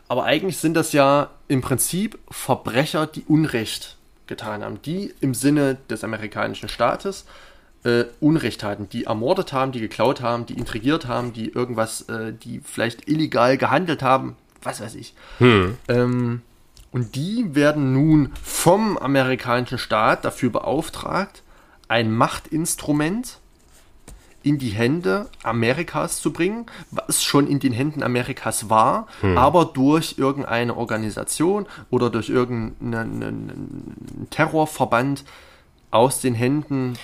aber 0.09 0.25
eigentlich 0.25 0.59
sind 0.59 0.75
das 0.75 0.93
ja 0.93 1.31
im 1.49 1.61
Prinzip 1.61 2.19
Verbrecher, 2.31 3.07
die 3.07 3.25
Unrecht 3.27 3.97
getan 4.27 4.63
haben, 4.63 4.81
die 4.83 5.15
im 5.21 5.35
Sinne 5.35 5.77
des 5.91 6.05
amerikanischen 6.05 6.69
Staates 6.69 7.27
äh, 7.85 8.05
Unrecht 8.21 8.63
hatten, 8.63 8.89
die 8.89 9.05
ermordet 9.05 9.53
haben, 9.53 9.73
die 9.73 9.81
geklaut 9.81 10.21
haben, 10.23 10.47
die 10.47 10.55
intrigiert 10.55 11.07
haben, 11.07 11.33
die 11.33 11.49
irgendwas, 11.49 12.03
äh, 12.09 12.33
die 12.33 12.61
vielleicht 12.65 13.09
illegal 13.09 13.59
gehandelt 13.59 14.03
haben, 14.03 14.37
was 14.63 14.81
weiß 14.81 14.95
ich. 14.95 15.15
Hm. 15.39 15.77
Ähm, 15.89 16.43
Und 16.91 17.17
die 17.17 17.55
werden 17.57 17.93
nun 17.93 18.31
vom 18.41 18.97
amerikanischen 18.97 19.79
Staat 19.79 20.25
dafür 20.25 20.51
beauftragt, 20.51 21.43
ein 21.89 22.15
Machtinstrument 22.15 23.41
in 24.45 24.59
die 24.59 24.69
Hände 24.71 25.29
Amerikas 25.43 26.21
zu 26.21 26.33
bringen, 26.33 26.67
was 26.91 27.25
schon 27.25 27.49
in 27.49 27.59
den 27.59 27.73
Händen 27.73 28.03
Amerikas 28.03 28.69
war, 28.71 29.09
hm. 29.21 29.39
aber 29.39 29.65
durch 29.65 30.17
irgendeine 30.19 30.77
Organisation 30.77 31.67
oder 31.91 32.11
durch 32.11 32.29
irgendeinen 32.29 34.27
Terrorverband 34.31 35.25
aus 35.91 36.21
den 36.21 36.35
Händen 36.35 36.95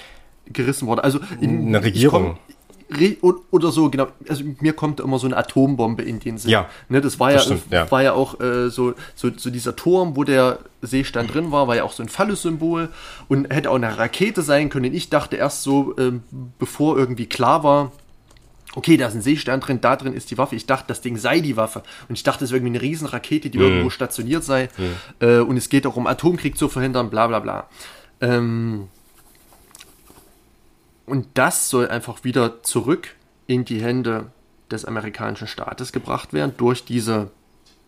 gerissen 0.46 0.86
wurde. 0.86 1.02
Also 1.02 1.18
in, 1.40 1.68
eine 1.68 1.82
Regierung. 1.82 2.38
Oder 3.50 3.70
so, 3.70 3.90
genau. 3.90 4.08
Also 4.28 4.44
mir 4.60 4.72
kommt 4.72 5.00
immer 5.00 5.18
so 5.18 5.26
eine 5.26 5.36
Atombombe 5.36 6.02
in 6.02 6.20
den 6.20 6.38
Sinn. 6.38 6.50
Ja. 6.50 6.68
Ne, 6.88 7.00
das 7.00 7.20
war 7.20 7.32
das 7.32 7.42
ja, 7.48 7.56
stimmt, 7.56 7.72
ja, 7.72 7.90
war 7.90 8.02
ja 8.02 8.12
auch 8.12 8.40
äh, 8.40 8.70
so, 8.70 8.94
so, 9.14 9.30
so 9.36 9.50
dieser 9.50 9.76
Turm, 9.76 10.16
wo 10.16 10.24
der 10.24 10.58
Seestand 10.82 11.32
drin 11.32 11.52
war, 11.52 11.68
war 11.68 11.76
ja 11.76 11.84
auch 11.84 11.92
so 11.92 12.02
ein 12.02 12.08
Phallus-Symbol 12.08 12.88
und 13.28 13.52
hätte 13.52 13.70
auch 13.70 13.76
eine 13.76 13.98
Rakete 13.98 14.42
sein 14.42 14.68
können. 14.68 14.92
Ich 14.94 15.10
dachte 15.10 15.36
erst 15.36 15.62
so, 15.62 15.96
äh, 15.96 16.12
bevor 16.58 16.98
irgendwie 16.98 17.26
klar 17.26 17.64
war, 17.64 17.92
okay, 18.74 18.96
da 18.96 19.08
ist 19.08 19.14
ein 19.14 19.22
Seestern 19.22 19.60
drin, 19.60 19.80
da 19.80 19.96
drin 19.96 20.12
ist 20.12 20.30
die 20.30 20.38
Waffe. 20.38 20.56
Ich 20.56 20.66
dachte, 20.66 20.86
das 20.88 21.00
Ding 21.00 21.16
sei 21.16 21.40
die 21.40 21.56
Waffe. 21.56 21.82
Und 22.08 22.14
ich 22.14 22.22
dachte, 22.22 22.44
es 22.44 22.50
ist 22.50 22.54
irgendwie 22.54 22.74
eine 22.74 22.82
Riesenrakete, 22.82 23.50
die 23.50 23.58
mhm. 23.58 23.64
irgendwo 23.64 23.90
stationiert 23.90 24.44
sei. 24.44 24.68
Mhm. 24.76 24.94
Äh, 25.26 25.38
und 25.38 25.56
es 25.56 25.68
geht 25.68 25.86
auch 25.86 25.96
um 25.96 26.06
Atomkrieg 26.06 26.56
zu 26.56 26.68
verhindern, 26.68 27.10
bla 27.10 27.26
bla 27.26 27.40
bla. 27.40 27.68
Ähm, 28.20 28.88
und 31.10 31.26
das 31.34 31.70
soll 31.70 31.88
einfach 31.88 32.24
wieder 32.24 32.62
zurück 32.62 33.08
in 33.46 33.64
die 33.64 33.82
Hände 33.82 34.30
des 34.70 34.84
amerikanischen 34.84 35.48
Staates 35.48 35.92
gebracht 35.92 36.32
werden 36.32 36.54
durch 36.56 36.84
diese 36.84 37.30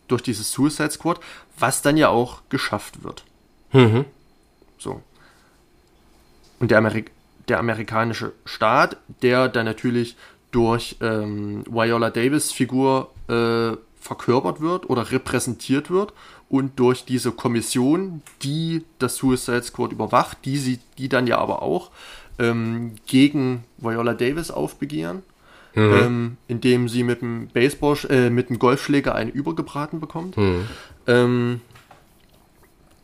durch 0.09 0.23
dieses 0.23 0.53
Suicide 0.53 0.91
Squad, 0.91 1.21
was 1.59 1.81
dann 1.81 1.97
ja 1.97 2.09
auch 2.09 2.43
geschafft 2.49 3.03
wird. 3.03 3.25
Mhm. 3.73 4.05
So. 4.79 5.01
Und 6.61 6.71
der, 6.71 6.79
Amerik 6.79 7.11
der 7.49 7.59
amerikanische 7.59 8.33
Staat, 8.45 8.99
der 9.23 9.49
dann 9.49 9.65
natürlich 9.65 10.17
durch 10.51 10.97
ähm, 11.01 11.65
Viola 11.67 12.11
Davis 12.11 12.53
Figur 12.53 13.11
äh, 13.29 13.77
verkörpert 13.99 14.61
wird 14.61 14.91
oder 14.91 15.11
repräsentiert 15.11 15.91
wird 15.91 16.13
und 16.49 16.79
durch 16.79 17.05
diese 17.05 17.33
Kommission, 17.33 18.23
die 18.43 18.85
das 18.99 19.17
Suicide 19.17 19.63
Squad 19.63 19.93
überwacht, 19.93 20.39
die 20.45 20.59
sie, 20.59 20.81
die 20.99 21.09
dann 21.09 21.27
ja 21.27 21.39
aber 21.39 21.63
auch 21.63 21.91
ähm, 22.43 22.97
gegen 23.07 23.65
Viola 23.79 24.15
Davis 24.15 24.51
aufbegehren, 24.51 25.23
mhm. 25.75 25.95
ähm, 26.03 26.37
indem 26.49 26.89
sie 26.89 27.05
mit 27.05 27.23
dem 27.23 27.49
Baseball, 27.49 27.97
äh, 28.11 28.31
mit 28.31 28.51
dem 28.51 28.59
Golfschläger 28.59 29.15
einen 29.15 29.31
übergebraten 29.31 30.01
bekommt. 30.01 30.37
Mhm. 30.37 30.67
Ähm, 31.07 31.61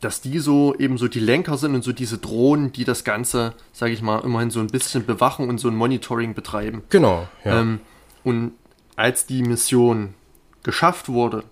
dass 0.01 0.21
die 0.21 0.39
so 0.39 0.75
eben 0.75 0.97
so 0.97 1.09
die 1.09 1.19
Lenker 1.19 1.57
sind 1.57 1.75
und 1.75 1.83
so 1.83 1.91
diese 1.91 2.19
Drohnen, 2.19 2.71
die 2.71 2.85
das 2.85 3.03
Ganze, 3.03 3.53
sage 3.73 3.91
ich 3.91 4.01
mal, 4.01 4.19
immerhin 4.19 4.49
so 4.49 4.61
ein 4.61 4.67
bisschen 4.67 5.05
bewachen 5.05 5.49
und 5.49 5.57
so 5.59 5.67
ein 5.67 5.75
Monitoring 5.75 6.33
betreiben. 6.33 6.83
Genau. 6.89 7.27
Ja. 7.43 7.59
Ähm, 7.59 7.81
und 8.23 8.53
als 8.95 9.25
die 9.25 9.43
Mission 9.43 10.13
geschafft 10.63 11.09
wurde, 11.09 11.43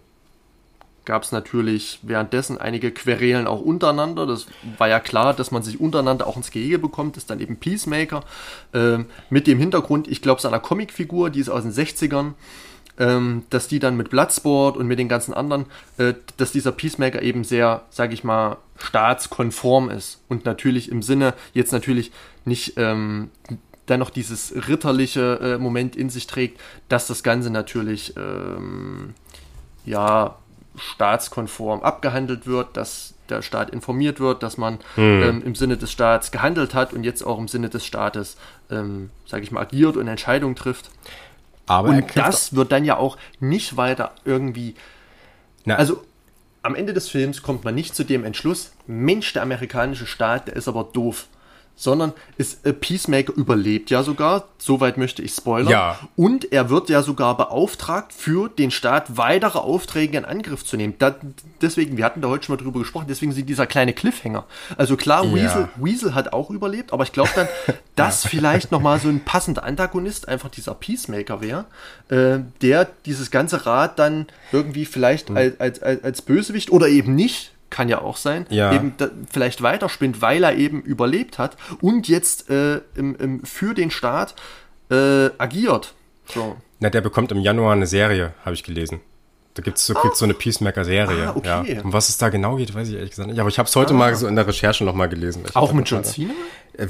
gab 1.07 1.23
es 1.23 1.31
natürlich 1.31 1.99
währenddessen 2.03 2.57
einige 2.57 2.91
Querelen 2.91 3.47
auch 3.47 3.61
untereinander. 3.61 4.27
Das 4.27 4.45
war 4.77 4.89
ja 4.89 4.99
klar, 4.99 5.33
dass 5.33 5.51
man 5.51 5.63
sich 5.63 5.79
untereinander 5.79 6.27
auch 6.27 6.35
ins 6.35 6.51
Gehege 6.51 6.77
bekommt. 6.77 7.15
Das 7.15 7.23
ist 7.23 7.29
dann 7.29 7.39
eben 7.39 7.55
Peacemaker. 7.55 8.25
Ähm, 8.73 9.05
mit 9.29 9.47
dem 9.47 9.57
Hintergrund, 9.57 10.09
ich 10.09 10.21
glaube, 10.21 10.41
seiner 10.41 10.59
Comicfigur, 10.59 11.29
die 11.29 11.39
ist 11.39 11.49
aus 11.49 11.63
den 11.63 11.71
60ern, 11.71 12.33
ähm, 12.99 13.43
dass 13.49 13.69
die 13.69 13.79
dann 13.79 13.95
mit 13.95 14.09
Bloodsport 14.09 14.75
und 14.75 14.85
mit 14.85 14.99
den 14.99 15.07
ganzen 15.07 15.33
anderen, 15.33 15.67
äh, 15.97 16.13
dass 16.35 16.51
dieser 16.51 16.73
Peacemaker 16.73 17.21
eben 17.21 17.45
sehr, 17.45 17.83
sage 17.89 18.13
ich 18.13 18.25
mal, 18.25 18.57
staatskonform 18.77 19.89
ist. 19.89 20.21
Und 20.27 20.43
natürlich 20.43 20.91
im 20.91 21.01
Sinne, 21.01 21.35
jetzt 21.53 21.71
natürlich 21.71 22.11
nicht 22.43 22.73
ähm, 22.75 23.31
dennoch 23.87 24.09
dieses 24.09 24.53
ritterliche 24.67 25.39
äh, 25.41 25.57
Moment 25.57 25.95
in 25.95 26.09
sich 26.09 26.27
trägt, 26.27 26.59
dass 26.89 27.07
das 27.07 27.23
Ganze 27.23 27.49
natürlich 27.49 28.13
ähm, 28.17 29.13
ja 29.85 30.35
staatskonform 30.77 31.81
abgehandelt 31.81 32.47
wird, 32.47 32.77
dass 32.77 33.13
der 33.29 33.41
Staat 33.41 33.69
informiert 33.71 34.19
wird, 34.19 34.43
dass 34.43 34.57
man 34.57 34.79
hm. 34.95 35.23
ähm, 35.23 35.43
im 35.43 35.55
Sinne 35.55 35.77
des 35.77 35.91
Staats 35.91 36.31
gehandelt 36.31 36.73
hat 36.73 36.93
und 36.93 37.03
jetzt 37.03 37.23
auch 37.23 37.37
im 37.37 37.47
Sinne 37.47 37.69
des 37.69 37.85
Staates, 37.85 38.37
ähm, 38.71 39.09
sage 39.25 39.43
ich 39.43 39.51
mal, 39.51 39.61
agiert 39.61 39.97
und 39.97 40.07
Entscheidungen 40.07 40.55
trifft. 40.55 40.89
Aber 41.65 41.89
und 41.89 42.15
das 42.15 42.55
wird 42.55 42.71
dann 42.71 42.85
ja 42.85 42.97
auch 42.97 43.17
nicht 43.39 43.75
weiter 43.75 44.11
irgendwie. 44.23 44.75
Na. 45.65 45.75
Also 45.75 46.01
am 46.61 46.75
Ende 46.75 46.93
des 46.93 47.09
Films 47.09 47.41
kommt 47.41 47.65
man 47.65 47.75
nicht 47.75 47.95
zu 47.95 48.03
dem 48.03 48.23
Entschluss, 48.23 48.73
Mensch, 48.87 49.33
der 49.33 49.41
amerikanische 49.41 50.05
Staat, 50.05 50.47
der 50.47 50.55
ist 50.55 50.67
aber 50.67 50.85
doof 50.85 51.27
sondern 51.77 52.11
ist 52.37 52.65
äh, 52.65 52.73
Peacemaker 52.73 53.31
überlebt 53.33 53.91
ja 53.91 54.01
sogar, 54.03 54.45
soweit 54.57 54.97
möchte 54.97 55.21
ich 55.21 55.31
spoilern. 55.31 55.71
Ja. 55.71 55.99
Und 56.15 56.51
er 56.51 56.69
wird 56.71 56.89
ja 56.89 57.03
sogar 57.03 57.37
beauftragt, 57.37 58.11
für 58.11 58.49
den 58.49 58.71
Staat 58.71 59.15
weitere 59.15 59.59
Aufträge 59.59 60.17
in 60.17 60.25
Angriff 60.25 60.65
zu 60.65 60.75
nehmen. 60.75 60.95
Da, 60.97 61.15
deswegen, 61.61 61.95
wir 61.95 62.03
hatten 62.03 62.21
da 62.21 62.29
heute 62.29 62.45
schon 62.45 62.55
mal 62.55 62.61
drüber 62.61 62.79
gesprochen, 62.79 63.05
deswegen 63.07 63.31
sind 63.31 63.47
dieser 63.47 63.67
kleine 63.67 63.93
Cliffhanger. 63.93 64.45
Also 64.75 64.97
klar, 64.97 65.23
ja. 65.23 65.35
Weasel, 65.35 65.69
Weasel 65.75 66.15
hat 66.15 66.33
auch 66.33 66.49
überlebt, 66.49 66.91
aber 66.91 67.03
ich 67.03 67.11
glaube 67.11 67.29
dann, 67.35 67.47
dass 67.95 68.25
vielleicht 68.25 68.71
nochmal 68.71 68.99
so 68.99 69.09
ein 69.09 69.23
passender 69.23 69.63
Antagonist 69.63 70.27
einfach 70.27 70.49
dieser 70.49 70.73
Peacemaker 70.73 71.41
wäre, 71.41 71.65
äh, 72.09 72.39
der 72.61 72.89
dieses 73.05 73.29
ganze 73.29 73.67
Rad 73.67 73.99
dann 73.99 74.25
irgendwie 74.51 74.85
vielleicht 74.85 75.29
mhm. 75.29 75.37
als, 75.37 75.81
als, 75.81 76.03
als 76.03 76.21
Bösewicht 76.23 76.71
oder 76.71 76.87
eben 76.87 77.13
nicht 77.13 77.51
kann 77.69 77.89
ja 77.89 78.01
auch 78.01 78.17
sein, 78.17 78.45
ja. 78.49 78.73
eben 78.73 78.93
da, 78.97 79.09
vielleicht 79.29 79.61
weiterspinnt, 79.61 80.21
weil 80.21 80.43
er 80.43 80.55
eben 80.55 80.81
überlebt 80.81 81.37
hat 81.37 81.57
und 81.81 82.07
jetzt 82.07 82.49
äh, 82.49 82.81
im, 82.95 83.15
im, 83.15 83.43
für 83.43 83.73
den 83.73 83.91
Staat 83.91 84.35
äh, 84.89 85.29
agiert. 85.37 85.93
So. 86.27 86.57
Na, 86.79 86.89
der 86.89 87.01
bekommt 87.01 87.31
im 87.31 87.39
Januar 87.39 87.73
eine 87.73 87.87
Serie, 87.87 88.33
habe 88.45 88.53
ich 88.53 88.63
gelesen. 88.63 89.01
Da 89.57 89.63
gibt 89.63 89.79
es 89.79 89.87
so, 89.87 89.95
so 90.13 90.23
eine 90.23 90.35
Peacemaker-Serie. 90.35 91.29
Ah, 91.29 91.33
okay. 91.35 91.73
ja. 91.73 91.81
Um 91.81 91.91
was 91.91 92.09
es 92.09 92.19
da 92.19 92.29
genau 92.29 92.57
geht, 92.57 92.75
weiß 92.75 92.89
ich 92.89 92.93
ehrlich 92.93 93.09
gesagt 93.09 93.27
nicht. 93.27 93.39
Aber 93.39 93.49
ich 93.49 93.57
habe 93.57 93.67
es 93.67 93.75
heute 93.75 93.95
ah. 93.95 93.97
mal 93.97 94.15
so 94.15 94.27
in 94.27 94.35
der 94.35 94.45
Recherche 94.45 94.83
nochmal 94.83 95.09
gelesen. 95.09 95.45
Auch 95.55 95.73
mit 95.73 95.89
John 95.89 96.03
Cena? 96.03 96.31
Äh, 96.73 96.85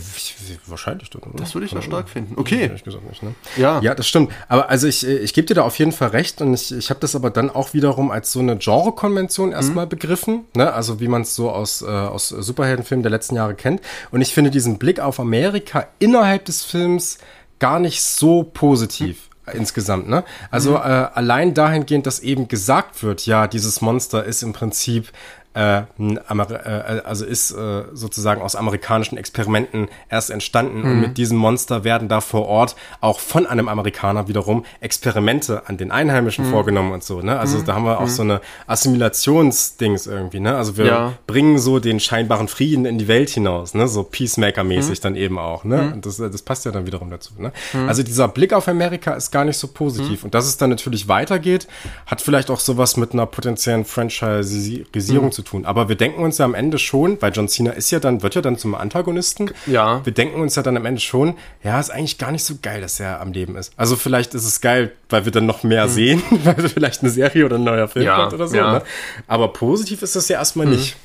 wahrscheinlich. 0.65 1.09
Oder? 1.15 1.29
Das 1.37 1.55
würde 1.55 1.65
ich 1.65 1.71
ja 1.71 1.81
stark 1.81 2.09
finden. 2.09 2.33
Okay. 2.35 2.67
Nicht, 2.67 2.85
ne? 2.85 3.35
ja. 3.55 3.79
ja, 3.79 3.95
das 3.95 4.05
stimmt. 4.05 4.33
Aber 4.49 4.69
also 4.69 4.85
ich, 4.85 5.07
ich 5.07 5.33
gebe 5.33 5.47
dir 5.47 5.53
da 5.53 5.61
auf 5.61 5.79
jeden 5.79 5.93
Fall 5.93 6.09
recht 6.09 6.41
und 6.41 6.53
ich, 6.53 6.73
ich 6.73 6.89
habe 6.89 6.99
das 6.99 7.15
aber 7.15 7.29
dann 7.29 7.49
auch 7.49 7.73
wiederum 7.73 8.11
als 8.11 8.33
so 8.33 8.41
eine 8.41 8.57
Genre-Konvention 8.57 9.53
erstmal 9.53 9.85
mhm. 9.85 9.89
begriffen. 9.89 10.43
Ne? 10.53 10.73
Also 10.73 10.99
wie 10.99 11.07
man 11.07 11.21
es 11.21 11.35
so 11.35 11.49
aus, 11.51 11.83
äh, 11.83 11.85
aus 11.85 12.27
Superheldenfilmen 12.27 13.01
der 13.01 13.11
letzten 13.11 13.35
Jahre 13.35 13.55
kennt. 13.55 13.79
Und 14.11 14.19
ich 14.19 14.33
finde 14.33 14.51
diesen 14.51 14.77
Blick 14.77 14.99
auf 14.99 15.21
Amerika 15.21 15.87
innerhalb 15.99 16.43
des 16.43 16.65
Films 16.65 17.19
gar 17.59 17.79
nicht 17.79 18.01
so 18.01 18.43
positiv. 18.43 19.21
Mhm 19.29 19.36
insgesamt, 19.53 20.07
ne? 20.07 20.23
Also 20.51 20.71
mhm. 20.71 20.77
äh, 20.77 21.07
allein 21.13 21.53
dahingehend, 21.53 22.05
dass 22.05 22.19
eben 22.19 22.47
gesagt 22.47 23.03
wird, 23.03 23.25
ja, 23.25 23.47
dieses 23.47 23.81
Monster 23.81 24.23
ist 24.23 24.43
im 24.43 24.53
Prinzip 24.53 25.11
äh, 25.57 25.79
äh, 25.79 27.01
also 27.03 27.25
ist 27.25 27.51
äh, 27.51 27.83
sozusagen 27.91 28.41
aus 28.41 28.55
amerikanischen 28.55 29.17
Experimenten 29.17 29.87
erst 30.07 30.29
entstanden 30.29 30.81
mhm. 30.81 30.91
und 30.91 31.01
mit 31.01 31.17
diesem 31.17 31.37
Monster 31.37 31.83
werden 31.83 32.07
da 32.07 32.21
vor 32.21 32.45
Ort 32.45 32.75
auch 33.01 33.19
von 33.19 33.47
einem 33.47 33.67
Amerikaner 33.67 34.27
wiederum 34.27 34.65
Experimente 34.81 35.67
an 35.67 35.77
den 35.77 35.91
Einheimischen 35.91 36.45
mhm. 36.45 36.51
vorgenommen 36.51 36.91
und 36.91 37.03
so, 37.03 37.21
ne? 37.21 37.39
Also 37.39 37.57
mhm. 37.57 37.65
da 37.65 37.73
haben 37.73 37.85
wir 37.85 37.97
auch 37.97 38.01
mhm. 38.01 38.09
so 38.09 38.21
eine 38.21 38.41
Assimilationsdings 38.67 40.05
irgendwie, 40.05 40.39
ne? 40.39 40.55
Also 40.55 40.77
wir 40.77 40.85
ja. 40.85 41.13
bringen 41.25 41.57
so 41.57 41.79
den 41.79 41.99
scheinbaren 41.99 42.47
Frieden 42.47 42.85
in 42.85 42.99
die 42.99 43.07
Welt 43.07 43.29
hinaus, 43.31 43.73
ne? 43.73 43.87
So 43.87 44.01
Peacemaker-mäßig 44.03 44.99
mhm. 44.99 45.01
dann 45.01 45.15
eben 45.15 45.39
auch, 45.39 45.63
ne? 45.63 45.81
Mhm. 45.81 45.93
Und 45.93 46.05
das, 46.05 46.17
das 46.17 46.41
passt 46.43 46.65
ja 46.65 46.71
dann 46.71 46.85
wiederum 46.85 47.09
dazu, 47.09 47.33
ne? 47.39 47.51
Also 47.87 48.03
dieser 48.03 48.27
Blick 48.27 48.53
auf 48.53 48.67
Amerika 48.67 49.13
ist 49.13 49.31
gar 49.31 49.43
nicht 49.43 49.57
so 49.57 49.67
positiv 49.67 50.23
und 50.23 50.35
dass 50.35 50.45
es 50.45 50.57
dann 50.57 50.69
natürlich 50.69 51.07
weitergeht, 51.07 51.67
hat 52.05 52.21
vielleicht 52.21 52.51
auch 52.51 52.59
sowas 52.59 52.95
mit 52.95 53.13
einer 53.13 53.25
potenziellen 53.25 53.85
Franchisierung 53.85 55.31
zu 55.31 55.41
tun. 55.41 55.46
Aber 55.65 55.89
wir 55.89 55.95
denken 55.95 56.23
uns 56.23 56.37
ja 56.37 56.45
am 56.45 56.53
Ende 56.53 56.77
schon, 56.79 57.21
weil 57.21 57.31
John 57.33 57.47
Cena 57.47 57.71
ist 57.71 57.91
ja 57.91 57.99
dann, 57.99 58.23
wird 58.23 58.35
ja 58.35 58.41
dann 58.41 58.57
zum 58.57 58.75
Antagonisten. 58.75 59.51
Ja. 59.65 60.05
Wir 60.05 60.13
denken 60.13 60.41
uns 60.41 60.55
ja 60.55 60.63
dann 60.63 60.77
am 60.77 60.85
Ende 60.85 61.01
schon, 61.01 61.35
ja, 61.63 61.79
ist 61.79 61.89
eigentlich 61.89 62.17
gar 62.17 62.31
nicht 62.31 62.43
so 62.43 62.55
geil, 62.61 62.81
dass 62.81 62.99
er 62.99 63.21
am 63.21 63.31
Leben 63.31 63.55
ist. 63.55 63.73
Also 63.77 63.95
vielleicht 63.95 64.33
ist 64.33 64.45
es 64.45 64.61
geil, 64.61 64.91
weil 65.09 65.25
wir 65.25 65.31
dann 65.31 65.45
noch 65.45 65.63
mehr 65.63 65.83
hm. 65.83 65.89
sehen, 65.89 66.23
weil 66.43 66.55
vielleicht 66.69 67.01
eine 67.01 67.11
Serie 67.11 67.45
oder 67.45 67.57
ein 67.57 67.63
neuer 67.63 67.87
Film 67.87 68.05
ja, 68.05 68.17
kommt 68.17 68.33
oder 68.33 68.47
so. 68.47 68.55
Ja. 68.55 68.73
Ne? 68.73 68.81
Aber 69.27 69.53
positiv 69.53 70.01
ist 70.01 70.15
das 70.15 70.27
ja 70.29 70.37
erstmal 70.37 70.67
hm. 70.67 70.73
nicht, 70.75 70.95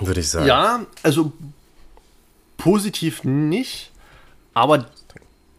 würde 0.00 0.20
ich 0.20 0.28
sagen. 0.28 0.46
Ja, 0.46 0.80
also 1.02 1.32
positiv 2.56 3.24
nicht, 3.24 3.90
aber 4.54 4.86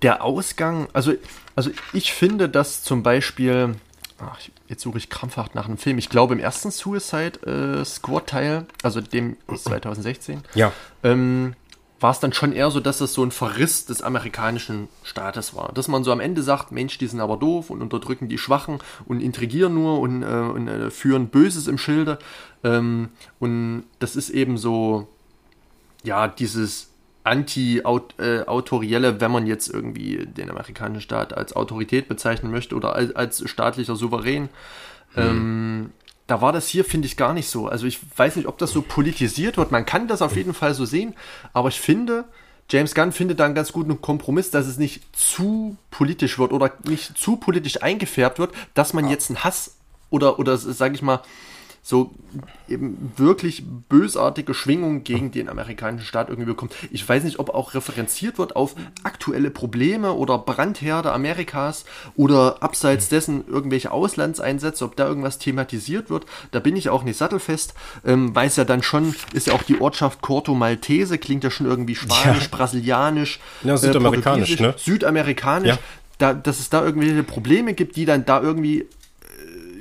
der 0.02 0.24
Ausgang, 0.24 0.88
also, 0.94 1.14
also 1.56 1.72
ich 1.94 2.14
finde, 2.14 2.50
dass 2.50 2.84
zum 2.84 3.04
Beispiel, 3.04 3.76
ach, 4.20 4.40
jetzt 4.68 4.82
suche 4.82 4.98
ich 4.98 5.10
krampfhaft 5.10 5.56
nach 5.56 5.68
einem 5.68 5.78
Film. 5.78 5.98
Ich 5.98 6.10
glaube 6.10 6.34
im 6.34 6.40
ersten 6.40 6.72
Suicide 6.72 7.80
äh, 7.82 7.86
Squad 7.86 8.28
Teil, 8.28 8.66
also 8.84 9.02
dem 9.02 9.38
2016. 9.56 10.42
Ja. 10.56 10.72
Ähm, 11.04 11.56
war 12.00 12.12
es 12.12 12.20
dann 12.20 12.34
schon 12.34 12.54
eher 12.54 12.70
so, 12.70 12.80
dass 12.80 13.00
das 13.00 13.14
so 13.14 13.24
ein 13.24 13.32
Verriss 13.32 13.86
des 13.86 14.02
amerikanischen 14.02 14.88
Staates 15.04 15.56
war. 15.56 15.72
Dass 15.74 15.88
man 15.88 16.04
so 16.04 16.12
am 16.12 16.20
Ende 16.20 16.44
sagt, 16.44 16.72
Mensch, 16.72 16.98
die 16.98 17.08
sind 17.08 17.20
aber 17.20 17.38
doof 17.38 17.70
und 17.70 17.82
unterdrücken 17.82 18.30
die 18.30 18.38
Schwachen 18.38 18.80
und 19.06 19.22
intrigieren 19.22 19.74
nur 19.74 20.00
und, 20.00 20.22
äh, 20.22 20.26
und 20.26 20.68
äh, 20.68 20.92
führen 20.92 21.30
Böses 21.30 21.68
im 21.68 21.78
Schilde. 21.78 22.20
Ähm, 22.64 23.10
und 23.40 23.86
das 24.00 24.16
ist 24.16 24.30
eben 24.30 24.58
so, 24.58 25.08
ja, 26.04 26.28
dieses 26.28 26.87
anti-autorielle, 27.28 29.20
wenn 29.20 29.32
man 29.32 29.48
jetzt 29.48 29.70
irgendwie 29.70 30.26
den 30.26 30.50
amerikanischen 30.50 31.02
Staat 31.02 31.34
als 31.34 31.56
Autorität 31.56 32.08
bezeichnen 32.08 32.52
möchte 32.52 32.76
oder 32.76 32.96
als, 32.96 33.16
als 33.16 33.50
staatlicher 33.50 33.96
Souverän. 33.96 34.50
Hm. 35.14 35.24
Ähm, 35.24 35.90
da 36.26 36.42
war 36.42 36.52
das 36.52 36.68
hier, 36.68 36.84
finde 36.84 37.08
ich, 37.08 37.18
gar 37.18 37.34
nicht 37.34 37.50
so. 37.50 37.68
Also 37.68 37.86
ich 37.86 38.00
weiß 38.16 38.36
nicht, 38.36 38.48
ob 38.48 38.58
das 38.58 38.72
so 38.72 38.82
politisiert 38.82 39.58
wird. 39.58 39.72
Man 39.72 39.86
kann 39.86 40.08
das 40.08 40.22
auf 40.22 40.36
jeden 40.36 40.54
Fall 40.54 40.74
so 40.74 40.86
sehen, 40.86 41.16
aber 41.54 41.70
ich 41.70 41.80
finde, 41.80 42.26
James 42.70 42.96
Gunn 42.96 43.14
findet 43.14 43.40
da 43.40 43.46
einen 43.46 43.56
ganz 43.56 43.72
guten 43.72 44.02
Kompromiss, 44.02 44.52
dass 44.52 44.68
es 44.68 44.78
nicht 44.78 45.04
zu 45.16 45.78
politisch 45.90 46.38
wird 46.38 46.52
oder 46.52 46.74
nicht 46.86 47.18
zu 47.18 47.38
politisch 47.38 47.82
eingefärbt 47.82 48.40
wird, 48.40 48.54
dass 48.74 48.94
man 48.94 49.08
jetzt 49.08 49.30
einen 49.30 49.44
Hass 49.44 49.78
oder, 50.10 50.40
oder 50.40 50.58
sage 50.58 50.96
ich 50.96 51.02
mal, 51.02 51.22
so 51.88 52.14
eben 52.68 53.14
wirklich 53.16 53.64
bösartige 53.88 54.54
Schwingungen 54.54 55.06
gegen 55.06 55.32
den 55.32 55.48
amerikanischen 55.48 56.06
Staat 56.06 56.28
irgendwie 56.28 56.50
bekommt. 56.50 56.76
Ich 56.92 57.08
weiß 57.08 57.24
nicht, 57.24 57.40
ob 57.40 57.50
auch 57.52 57.76
referenziert 57.76 58.38
wird 58.38 58.58
auf 58.58 58.76
aktuelle 59.04 59.52
Probleme 59.52 60.12
oder 60.12 60.38
Brandherde 60.38 61.14
Amerikas 61.14 61.86
oder 62.18 62.62
abseits 62.62 63.08
dessen 63.08 63.48
irgendwelche 63.48 63.92
Auslandseinsätze, 63.92 64.84
ob 64.84 64.98
da 64.98 65.08
irgendwas 65.08 65.38
thematisiert 65.40 66.10
wird. 66.10 66.26
Da 66.52 66.60
bin 66.60 66.76
ich 66.76 66.90
auch 66.90 67.04
nicht 67.04 67.16
sattelfest, 67.16 67.74
ähm, 68.06 68.36
weil 68.36 68.48
es 68.48 68.58
ja 68.58 68.66
dann 68.66 68.84
schon, 68.84 69.16
ist 69.32 69.48
ja 69.48 69.54
auch 69.54 69.64
die 69.64 69.80
Ortschaft 69.80 70.22
Corto 70.22 70.54
Maltese, 70.56 71.18
klingt 71.18 71.46
ja 71.46 71.52
schon 71.52 71.68
irgendwie 71.68 71.96
spanisch, 71.96 72.44
ja. 72.44 72.50
brasilianisch, 72.52 73.40
ja, 73.64 73.78
südamerikanisch, 73.78 74.60
äh, 74.60 74.64
ne? 74.64 74.76
südamerikanisch, 74.76 75.70
ja. 75.70 75.80
da, 76.18 76.34
dass 76.34 76.60
es 76.60 76.70
da 76.70 76.84
irgendwelche 76.84 77.24
Probleme 77.24 77.74
gibt, 77.74 77.96
die 77.96 78.04
dann 78.04 78.26
da 78.26 78.42
irgendwie, 78.42 78.82
äh, 78.82 78.88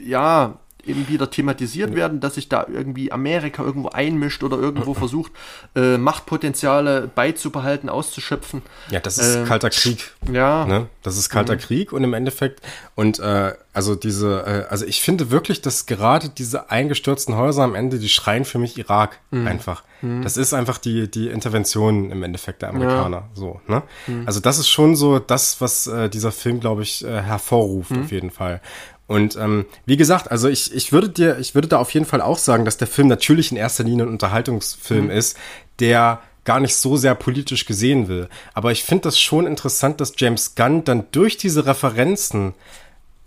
ja, 0.05 0.61
eben 0.89 1.09
wieder 1.09 1.31
thematisiert 1.31 1.91
ja. 1.91 1.97
werden, 1.97 2.21
dass 2.21 2.35
sich 2.37 2.49
da 2.49 2.67
irgendwie 2.71 3.13
Amerika 3.13 3.63
irgendwo 3.63 3.89
einmischt 3.89 4.43
oder 4.43 4.59
irgendwo 4.59 4.95
versucht, 4.95 5.33
äh, 5.75 5.99
Machtpotenziale 5.99 7.11
beizubehalten, 7.15 7.89
auszuschöpfen. 7.89 8.63
Ja, 8.91 9.01
das 9.01 9.19
ist 9.19 9.37
äh, 9.37 9.45
kalter 9.45 9.71
Krieg. 9.71 10.13
Ja. 10.33 10.67
Ne? 10.67 10.87
Das 11.03 11.17
ist 11.17 11.29
kalter 11.29 11.55
mhm. 11.55 11.61
Krieg 11.61 11.93
und 11.93 12.05
im 12.05 12.15
Endeffekt, 12.15 12.61
und 12.95 13.19
äh, 13.19 13.55
also 13.73 13.95
diese, 13.95 14.45
äh, 14.47 14.71
also 14.71 14.87
ich 14.87 15.03
finde 15.03 15.31
wirklich, 15.31 15.61
dass 15.61 15.87
gerade 15.87 16.31
diese 16.31 16.71
eingestürzten 16.71 17.37
Häuser 17.37 17.63
am 17.63 17.75
Ende, 17.75 17.99
die 17.99 18.09
schreien 18.09 18.45
für 18.45 18.59
mich 18.59 18.79
Irak 18.79 19.19
mhm. 19.31 19.47
einfach. 19.47 19.83
Mhm. 20.01 20.23
Das 20.23 20.37
ist 20.37 20.55
einfach 20.55 20.79
die, 20.79 21.11
die 21.11 21.29
Intervention 21.29 22.11
im 22.11 22.23
Endeffekt 22.23 22.63
der 22.63 22.71
Amerikaner. 22.71 23.17
Ja. 23.17 23.31
So, 23.35 23.61
ne? 23.67 23.83
Mhm. 24.07 24.23
Also 24.27 24.41
das 24.41 24.59
ist 24.59 24.69
schon 24.69 24.97
so 24.97 25.19
das, 25.19 25.61
was 25.61 25.87
äh, 25.87 26.09
dieser 26.09 26.33
Film, 26.33 26.61
glaube 26.61 26.83
ich, 26.83 27.05
äh, 27.05 27.21
hervorruft, 27.21 27.91
mhm. 27.91 28.05
auf 28.05 28.13
jeden 28.13 28.31
Fall. 28.31 28.61
Und 29.07 29.37
ähm, 29.37 29.67
wie 29.85 29.97
gesagt, 29.97 30.31
also 30.31 30.49
ich, 30.49 30.75
ich 30.75 30.93
würde 30.93 31.09
dir, 31.09 31.39
ich 31.39 31.55
würde 31.55 31.69
da 31.69 31.79
auf 31.79 31.91
jeden 31.95 32.07
Fall 32.07 32.21
auch 32.21 32.39
sagen, 32.39 32.65
dass 32.65 32.77
der 32.77 32.89
Film 32.89 33.09
natürlich 33.09 33.53
in 33.53 33.57
erster 33.57 33.85
Linie 33.85 34.07
ein 34.07 34.11
Unterhaltungsfilm 34.11 35.05
mhm. 35.05 35.11
ist, 35.11 35.37
der 35.79 36.21
gar 36.45 36.61
nicht 36.61 36.77
so 36.77 36.97
sehr 36.97 37.15
politisch 37.15 37.67
gesehen 37.67 38.09
will. 38.09 38.29
Aber 38.55 38.73
ich 38.73 38.85
finde 38.85 39.03
das 39.03 39.19
schon 39.19 39.47
interessant, 39.47 40.01
dass 40.01 40.15
James 40.17 40.55
Gunn 40.55 40.85
dann 40.85 41.05
durch 41.11 41.37
diese 41.37 41.67
Referenzen 41.67 42.55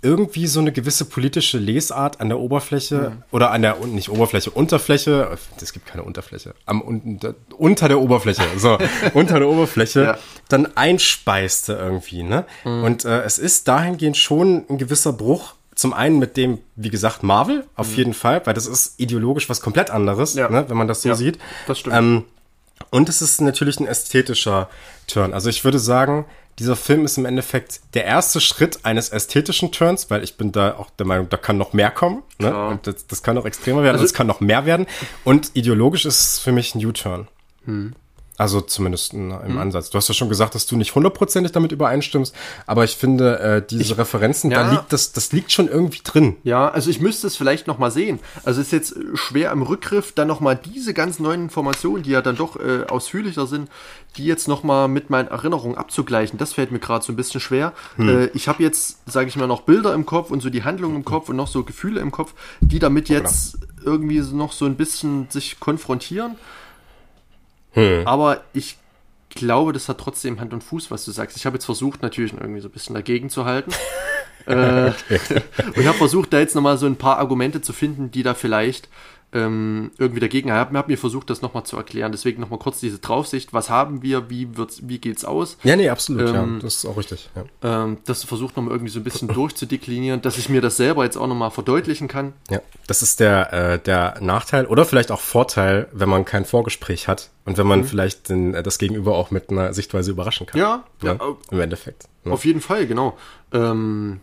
irgendwie 0.01 0.47
so 0.47 0.61
eine 0.61 0.71
gewisse 0.71 1.03
politische 1.03 1.57
Lesart 1.57 2.21
an 2.21 2.29
der 2.29 2.39
Oberfläche 2.39 3.11
mhm. 3.11 3.23
oder 3.31 3.51
an 3.51 3.61
der 3.61 3.75
nicht 3.85 4.09
Oberfläche, 4.09 4.49
Unterfläche, 4.49 5.37
es 5.61 5.73
gibt 5.73 5.87
keine 5.87 6.03
Unterfläche, 6.03 6.55
am 6.65 6.81
unter, 6.81 7.35
unter 7.57 7.89
der 7.89 7.99
Oberfläche, 7.99 8.43
so 8.57 8.77
unter 9.13 9.39
der 9.39 9.49
Oberfläche 9.49 10.03
ja. 10.03 10.17
dann 10.47 10.77
einspeiste 10.77 11.73
irgendwie, 11.73 12.23
ne? 12.23 12.45
Mhm. 12.63 12.83
Und 12.83 13.05
äh, 13.05 13.23
es 13.23 13.37
ist 13.39 13.67
dahingehend 13.67 14.15
schon 14.15 14.63
ein 14.69 14.77
gewisser 14.77 15.11
Bruch 15.11 15.55
zum 15.79 15.93
einen 15.93 16.19
mit 16.19 16.35
dem, 16.35 16.59
wie 16.75 16.89
gesagt, 16.89 17.23
Marvel, 17.23 17.65
auf 17.75 17.91
mhm. 17.91 17.95
jeden 17.95 18.13
Fall, 18.13 18.45
weil 18.45 18.53
das 18.53 18.67
ist 18.67 18.99
ideologisch 18.99 19.49
was 19.49 19.61
komplett 19.61 19.89
anderes, 19.89 20.33
ja. 20.33 20.49
ne, 20.49 20.65
wenn 20.67 20.75
man 20.75 20.89
das 20.89 21.03
so 21.03 21.09
ja, 21.09 21.15
sieht. 21.15 21.39
Das 21.67 21.79
stimmt. 21.79 21.95
Ähm, 21.95 22.25
und 22.89 23.07
es 23.07 23.21
ist 23.21 23.39
natürlich 23.39 23.79
ein 23.79 23.87
ästhetischer 23.87 24.69
Turn. 25.07 25.33
Also 25.33 25.49
ich 25.49 25.63
würde 25.63 25.79
sagen, 25.79 26.25
dieser 26.59 26.75
Film 26.75 27.05
ist 27.05 27.17
im 27.17 27.25
Endeffekt 27.25 27.79
der 27.93 28.03
erste 28.03 28.41
Schritt 28.41 28.79
eines 28.83 29.09
ästhetischen 29.09 29.71
Turns, 29.71 30.09
weil 30.09 30.21
ich 30.21 30.35
bin 30.35 30.51
da 30.51 30.75
auch 30.75 30.89
der 30.89 31.05
Meinung, 31.05 31.29
da 31.29 31.37
kann 31.37 31.57
noch 31.57 31.71
mehr 31.71 31.91
kommen. 31.91 32.23
Ne? 32.39 32.53
Und 32.67 32.85
das, 32.85 33.07
das, 33.07 33.23
kann 33.23 33.35
noch 33.35 33.45
extremer 33.45 33.81
werden, 33.81 33.95
also, 33.95 34.05
es 34.05 34.13
kann 34.13 34.27
noch 34.27 34.41
mehr 34.41 34.65
werden. 34.65 34.85
Und 35.23 35.51
ideologisch 35.53 36.05
ist 36.05 36.19
es 36.19 36.39
für 36.39 36.51
mich 36.51 36.75
ein 36.75 36.85
U-Turn. 36.85 37.29
Hm. 37.63 37.93
Also 38.39 38.61
zumindest 38.61 39.13
im 39.13 39.27
mhm. 39.27 39.57
Ansatz. 39.57 39.89
Du 39.89 39.97
hast 39.97 40.07
ja 40.07 40.13
schon 40.13 40.29
gesagt, 40.29 40.55
dass 40.55 40.65
du 40.65 40.77
nicht 40.77 40.95
hundertprozentig 40.95 41.51
damit 41.51 41.73
übereinstimmst, 41.73 42.33
aber 42.67 42.85
ich 42.85 42.95
finde, 42.95 43.37
äh, 43.39 43.61
diese 43.69 43.81
ich, 43.81 43.97
Referenzen, 43.97 44.49
ja. 44.49 44.63
da 44.63 44.71
liegt 44.71 44.93
das, 44.93 45.11
das 45.11 45.33
liegt 45.33 45.51
schon 45.51 45.67
irgendwie 45.67 45.99
drin. 46.01 46.37
Ja, 46.43 46.69
also 46.69 46.89
ich 46.89 47.01
müsste 47.01 47.27
es 47.27 47.35
vielleicht 47.35 47.67
nochmal 47.67 47.91
sehen. 47.91 48.19
Also 48.45 48.61
es 48.61 48.67
ist 48.67 48.71
jetzt 48.71 48.95
schwer 49.15 49.51
im 49.51 49.61
Rückgriff, 49.61 50.13
dann 50.13 50.29
nochmal 50.29 50.55
diese 50.55 50.93
ganz 50.93 51.19
neuen 51.19 51.41
Informationen, 51.41 52.01
die 52.03 52.11
ja 52.11 52.21
dann 52.21 52.37
doch 52.37 52.55
äh, 52.55 52.85
ausführlicher 52.87 53.45
sind, 53.45 53.69
die 54.15 54.23
jetzt 54.23 54.47
nochmal 54.47 54.87
mit 54.87 55.09
meinen 55.09 55.27
Erinnerungen 55.27 55.77
abzugleichen. 55.77 56.39
Das 56.39 56.53
fällt 56.53 56.71
mir 56.71 56.79
gerade 56.79 57.03
so 57.03 57.11
ein 57.11 57.17
bisschen 57.17 57.41
schwer. 57.41 57.73
Hm. 57.97 58.07
Äh, 58.07 58.25
ich 58.27 58.47
habe 58.47 58.63
jetzt, 58.63 58.99
sage 59.05 59.27
ich 59.27 59.35
mal, 59.35 59.47
noch 59.47 59.63
Bilder 59.63 59.93
im 59.93 60.05
Kopf 60.05 60.31
und 60.31 60.39
so 60.39 60.49
die 60.49 60.63
Handlungen 60.63 60.95
im 60.95 61.03
Kopf 61.03 61.27
und 61.27 61.35
noch 61.35 61.49
so 61.49 61.65
Gefühle 61.65 61.99
im 61.99 62.11
Kopf, 62.11 62.33
die 62.61 62.79
damit 62.79 63.09
jetzt 63.09 63.57
irgendwie 63.83 64.21
noch 64.33 64.53
so 64.53 64.63
ein 64.63 64.77
bisschen 64.77 65.27
sich 65.29 65.59
konfrontieren. 65.59 66.37
Hm. 67.79 68.07
Aber 68.07 68.41
ich 68.53 68.77
glaube, 69.29 69.73
das 69.73 69.89
hat 69.89 69.99
trotzdem 69.99 70.39
Hand 70.39 70.53
und 70.53 70.63
Fuß, 70.63 70.91
was 70.91 71.05
du 71.05 71.11
sagst. 71.11 71.37
Ich 71.37 71.45
habe 71.45 71.55
jetzt 71.55 71.65
versucht, 71.65 72.01
natürlich 72.01 72.33
irgendwie 72.33 72.61
so 72.61 72.67
ein 72.67 72.71
bisschen 72.71 72.95
dagegen 72.95 73.29
zu 73.29 73.45
halten. 73.45 73.71
äh, 74.45 74.91
und 75.75 75.87
habe 75.87 75.97
versucht, 75.97 76.33
da 76.33 76.39
jetzt 76.39 76.55
nochmal 76.55 76.77
so 76.77 76.85
ein 76.85 76.95
paar 76.95 77.17
Argumente 77.19 77.61
zu 77.61 77.73
finden, 77.73 78.11
die 78.11 78.23
da 78.23 78.33
vielleicht 78.33 78.89
ähm, 79.31 79.91
irgendwie 79.97 80.19
dagegen. 80.19 80.49
Ich 80.49 80.53
habe 80.53 80.77
hab 80.77 80.87
mir 80.87 80.97
versucht, 80.97 81.29
das 81.29 81.41
nochmal 81.41 81.63
zu 81.63 81.77
erklären. 81.77 82.11
Deswegen 82.11 82.41
nochmal 82.41 82.59
kurz 82.59 82.79
diese 82.79 82.99
Draufsicht. 82.99 83.53
Was 83.53 83.69
haben 83.69 84.01
wir? 84.01 84.29
Wie, 84.29 84.57
wird's, 84.57 84.87
wie 84.87 84.97
geht's 84.97 85.23
aus? 85.23 85.57
Ja, 85.63 85.75
nee, 85.75 85.89
absolut. 85.89 86.29
Ähm, 86.29 86.55
ja, 86.55 86.59
das 86.61 86.77
ist 86.77 86.85
auch 86.85 86.97
richtig. 86.97 87.29
Ja. 87.35 87.83
Ähm, 87.83 87.97
das 88.05 88.23
versucht 88.23 88.57
nochmal 88.57 88.73
irgendwie 88.73 88.91
so 88.91 88.99
ein 88.99 89.03
bisschen 89.03 89.27
durchzudeklinieren, 89.27 90.21
dass 90.21 90.37
ich 90.37 90.49
mir 90.49 90.61
das 90.61 90.77
selber 90.77 91.03
jetzt 91.03 91.17
auch 91.17 91.27
nochmal 91.27 91.51
verdeutlichen 91.51 92.07
kann. 92.07 92.33
Ja, 92.49 92.61
das 92.87 93.01
ist 93.01 93.19
der, 93.19 93.53
äh, 93.53 93.79
der 93.79 94.15
Nachteil 94.21 94.65
oder 94.65 94.85
vielleicht 94.85 95.11
auch 95.11 95.21
Vorteil, 95.21 95.87
wenn 95.91 96.09
man 96.09 96.25
kein 96.25 96.45
Vorgespräch 96.45 97.07
hat 97.07 97.29
und 97.45 97.57
wenn 97.57 97.67
man 97.67 97.81
mhm. 97.81 97.85
vielleicht 97.85 98.29
den, 98.29 98.55
äh, 98.55 98.63
das 98.63 98.79
Gegenüber 98.79 99.15
auch 99.15 99.31
mit 99.31 99.49
einer 99.49 99.73
Sichtweise 99.73 100.11
überraschen 100.11 100.47
kann. 100.47 100.59
Ja, 100.59 100.83
ja, 101.03 101.13
ja 101.13 101.35
im 101.51 101.59
Endeffekt. 101.59 102.05
Auf 102.25 102.45
jeden 102.45 102.61
Fall, 102.61 102.85
genau. 102.85 103.17
Ähm, 103.51 104.19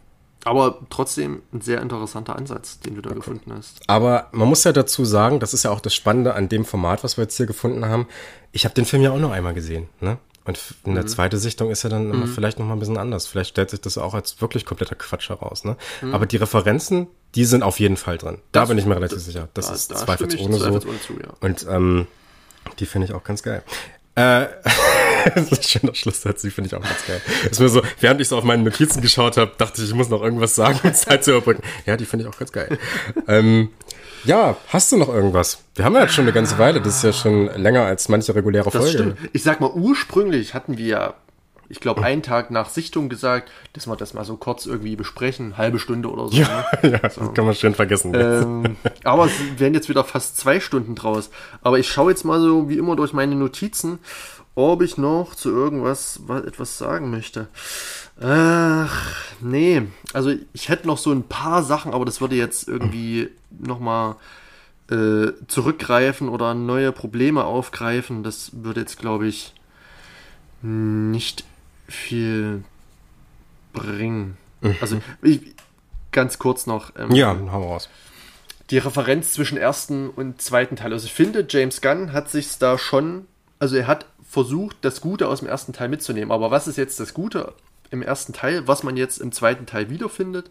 aber 0.46 0.78
trotzdem 0.90 1.42
ein 1.52 1.60
sehr 1.60 1.82
interessanter 1.82 2.36
Ansatz, 2.36 2.78
den 2.78 2.94
du 2.94 3.02
da 3.02 3.10
okay. 3.10 3.18
gefunden 3.18 3.52
hast. 3.52 3.80
Aber 3.88 4.28
man 4.30 4.48
muss 4.48 4.62
ja 4.62 4.72
dazu 4.72 5.04
sagen, 5.04 5.40
das 5.40 5.52
ist 5.52 5.64
ja 5.64 5.72
auch 5.72 5.80
das 5.80 5.92
Spannende 5.92 6.34
an 6.34 6.48
dem 6.48 6.64
Format, 6.64 7.02
was 7.02 7.16
wir 7.16 7.22
jetzt 7.24 7.36
hier 7.36 7.46
gefunden 7.46 7.84
haben. 7.84 8.06
Ich 8.52 8.64
habe 8.64 8.74
den 8.74 8.84
Film 8.84 9.02
ja 9.02 9.10
auch 9.10 9.18
noch 9.18 9.32
einmal 9.32 9.54
gesehen, 9.54 9.88
ne? 10.00 10.18
Und 10.44 10.60
in 10.84 10.94
der 10.94 11.02
mhm. 11.02 11.08
zweiten 11.08 11.38
Sichtung 11.38 11.70
ist 11.70 11.82
er 11.82 11.90
dann 11.90 12.06
mhm. 12.06 12.28
vielleicht 12.28 12.60
noch 12.60 12.66
mal 12.66 12.74
ein 12.74 12.78
bisschen 12.78 12.98
anders. 12.98 13.26
Vielleicht 13.26 13.50
stellt 13.50 13.70
sich 13.70 13.80
das 13.80 13.98
auch 13.98 14.14
als 14.14 14.40
wirklich 14.40 14.64
kompletter 14.64 14.94
Quatsch 14.94 15.28
heraus. 15.28 15.64
Ne? 15.64 15.76
Mhm. 16.02 16.14
Aber 16.14 16.24
die 16.24 16.36
Referenzen, 16.36 17.08
die 17.34 17.44
sind 17.44 17.64
auf 17.64 17.80
jeden 17.80 17.96
Fall 17.96 18.16
drin. 18.16 18.38
Da 18.52 18.60
das, 18.60 18.68
bin 18.68 18.78
ich 18.78 18.86
mir 18.86 18.94
relativ 18.94 19.16
das, 19.16 19.26
sicher. 19.26 19.48
Das 19.54 19.66
da, 19.66 19.74
ist 19.74 19.90
da 19.90 19.96
zweifelsohne 19.96 20.56
so. 20.56 20.78
Zu, 20.78 21.14
ja. 21.14 21.32
Und 21.40 21.66
ähm, 21.68 22.06
die 22.78 22.86
finde 22.86 23.08
ich 23.08 23.12
auch 23.12 23.24
ganz 23.24 23.42
geil. 23.42 23.64
Äh, 24.14 24.46
das 25.34 25.52
ist 25.52 25.52
ein 25.52 25.80
schöner 25.80 25.94
Schlusssatz, 25.94 26.42
die 26.42 26.50
finde 26.50 26.68
ich 26.68 26.74
auch 26.74 26.82
ganz 26.82 27.06
geil. 27.06 27.20
ist 27.50 27.60
mir 27.60 27.68
so, 27.68 27.82
während 28.00 28.20
ich 28.20 28.28
so 28.28 28.38
auf 28.38 28.44
meine 28.44 28.62
Notizen 28.62 29.00
geschaut 29.00 29.36
habe, 29.36 29.52
dachte 29.58 29.82
ich, 29.82 29.88
ich 29.88 29.94
muss 29.94 30.08
noch 30.08 30.22
irgendwas 30.22 30.54
sagen, 30.54 30.78
um 30.82 30.94
Zeit 30.94 31.24
zu 31.24 31.32
überbrücken. 31.32 31.62
Ja, 31.84 31.96
die 31.96 32.04
finde 32.04 32.24
ich 32.24 32.32
auch 32.32 32.38
ganz 32.38 32.52
geil. 32.52 32.78
ähm, 33.28 33.70
ja, 34.24 34.56
hast 34.68 34.92
du 34.92 34.96
noch 34.96 35.08
irgendwas? 35.08 35.58
Wir 35.74 35.84
haben 35.84 35.94
ja 35.94 36.02
jetzt 36.02 36.14
schon 36.14 36.24
eine 36.24 36.32
ganze 36.32 36.58
Weile, 36.58 36.80
das 36.80 36.96
ist 36.96 37.04
ja 37.04 37.12
schon 37.12 37.46
länger 37.56 37.82
als 37.82 38.08
manche 38.08 38.34
reguläre 38.34 38.70
das 38.70 38.74
Folge. 38.74 38.90
Stimmt. 38.90 39.18
Ich 39.32 39.42
sag 39.42 39.60
mal, 39.60 39.70
ursprünglich 39.70 40.54
hatten 40.54 40.78
wir 40.78 40.86
ja 40.86 41.14
ich 41.68 41.80
glaube, 41.80 42.02
einen 42.02 42.22
Tag 42.22 42.50
nach 42.50 42.68
Sichtung 42.68 43.08
gesagt, 43.08 43.50
dass 43.72 43.86
wir 43.86 43.96
das 43.96 44.14
mal 44.14 44.24
so 44.24 44.36
kurz 44.36 44.66
irgendwie 44.66 44.96
besprechen, 44.96 45.56
halbe 45.58 45.78
Stunde 45.78 46.10
oder 46.10 46.28
so. 46.28 46.36
Ja, 46.36 46.64
ne? 46.82 46.90
ja 47.02 47.10
so. 47.10 47.22
das 47.22 47.34
kann 47.34 47.44
man 47.44 47.54
schön 47.54 47.74
vergessen. 47.74 48.12
Ähm, 48.14 48.76
aber 49.04 49.26
es 49.26 49.32
werden 49.58 49.74
jetzt 49.74 49.88
wieder 49.88 50.04
fast 50.04 50.36
zwei 50.36 50.60
Stunden 50.60 50.94
draus. 50.94 51.30
Aber 51.62 51.78
ich 51.78 51.88
schaue 51.88 52.10
jetzt 52.10 52.24
mal 52.24 52.40
so 52.40 52.68
wie 52.68 52.78
immer 52.78 52.96
durch 52.96 53.12
meine 53.12 53.34
Notizen 53.34 53.98
ob 54.56 54.82
ich 54.82 54.96
noch 54.96 55.34
zu 55.34 55.50
irgendwas 55.50 56.20
etwas 56.28 56.78
sagen 56.78 57.10
möchte. 57.10 57.46
Ach, 58.20 59.14
nee. 59.40 59.82
Also 60.14 60.32
ich 60.54 60.68
hätte 60.70 60.86
noch 60.86 60.98
so 60.98 61.12
ein 61.12 61.22
paar 61.24 61.62
Sachen, 61.62 61.92
aber 61.92 62.04
das 62.06 62.20
würde 62.20 62.34
jetzt 62.34 62.66
irgendwie 62.66 63.28
nochmal 63.50 64.16
äh, 64.90 65.32
zurückgreifen 65.46 66.30
oder 66.30 66.54
neue 66.54 66.90
Probleme 66.90 67.44
aufgreifen. 67.44 68.22
Das 68.22 68.50
würde 68.54 68.80
jetzt, 68.80 68.98
glaube 68.98 69.28
ich, 69.28 69.52
nicht 70.62 71.44
viel 71.86 72.64
bringen. 73.74 74.38
Mhm. 74.62 74.76
Also 74.80 75.02
ich, 75.20 75.54
ganz 76.12 76.38
kurz 76.38 76.66
noch. 76.66 76.92
Ähm, 76.96 77.12
ja, 77.12 77.36
hau 77.52 77.72
raus. 77.72 77.90
Die 78.70 78.78
Referenz 78.78 79.34
zwischen 79.34 79.58
ersten 79.58 80.08
und 80.08 80.40
zweiten 80.40 80.76
Teil. 80.76 80.94
Also 80.94 81.06
ich 81.06 81.12
finde, 81.12 81.46
James 81.46 81.82
Gunn 81.82 82.14
hat 82.14 82.30
sich 82.30 82.56
da 82.58 82.78
schon 82.78 83.26
Also 83.58 83.76
er 83.76 83.86
hat 83.86 84.06
versucht, 84.36 84.76
das 84.82 85.00
Gute 85.00 85.28
aus 85.28 85.38
dem 85.38 85.48
ersten 85.48 85.72
Teil 85.72 85.88
mitzunehmen. 85.88 86.30
Aber 86.30 86.50
was 86.50 86.68
ist 86.68 86.76
jetzt 86.76 87.00
das 87.00 87.14
Gute 87.14 87.54
im 87.90 88.02
ersten 88.02 88.34
Teil, 88.34 88.68
was 88.68 88.82
man 88.82 88.98
jetzt 88.98 89.18
im 89.18 89.32
zweiten 89.32 89.64
Teil 89.64 89.88
wiederfindet? 89.88 90.50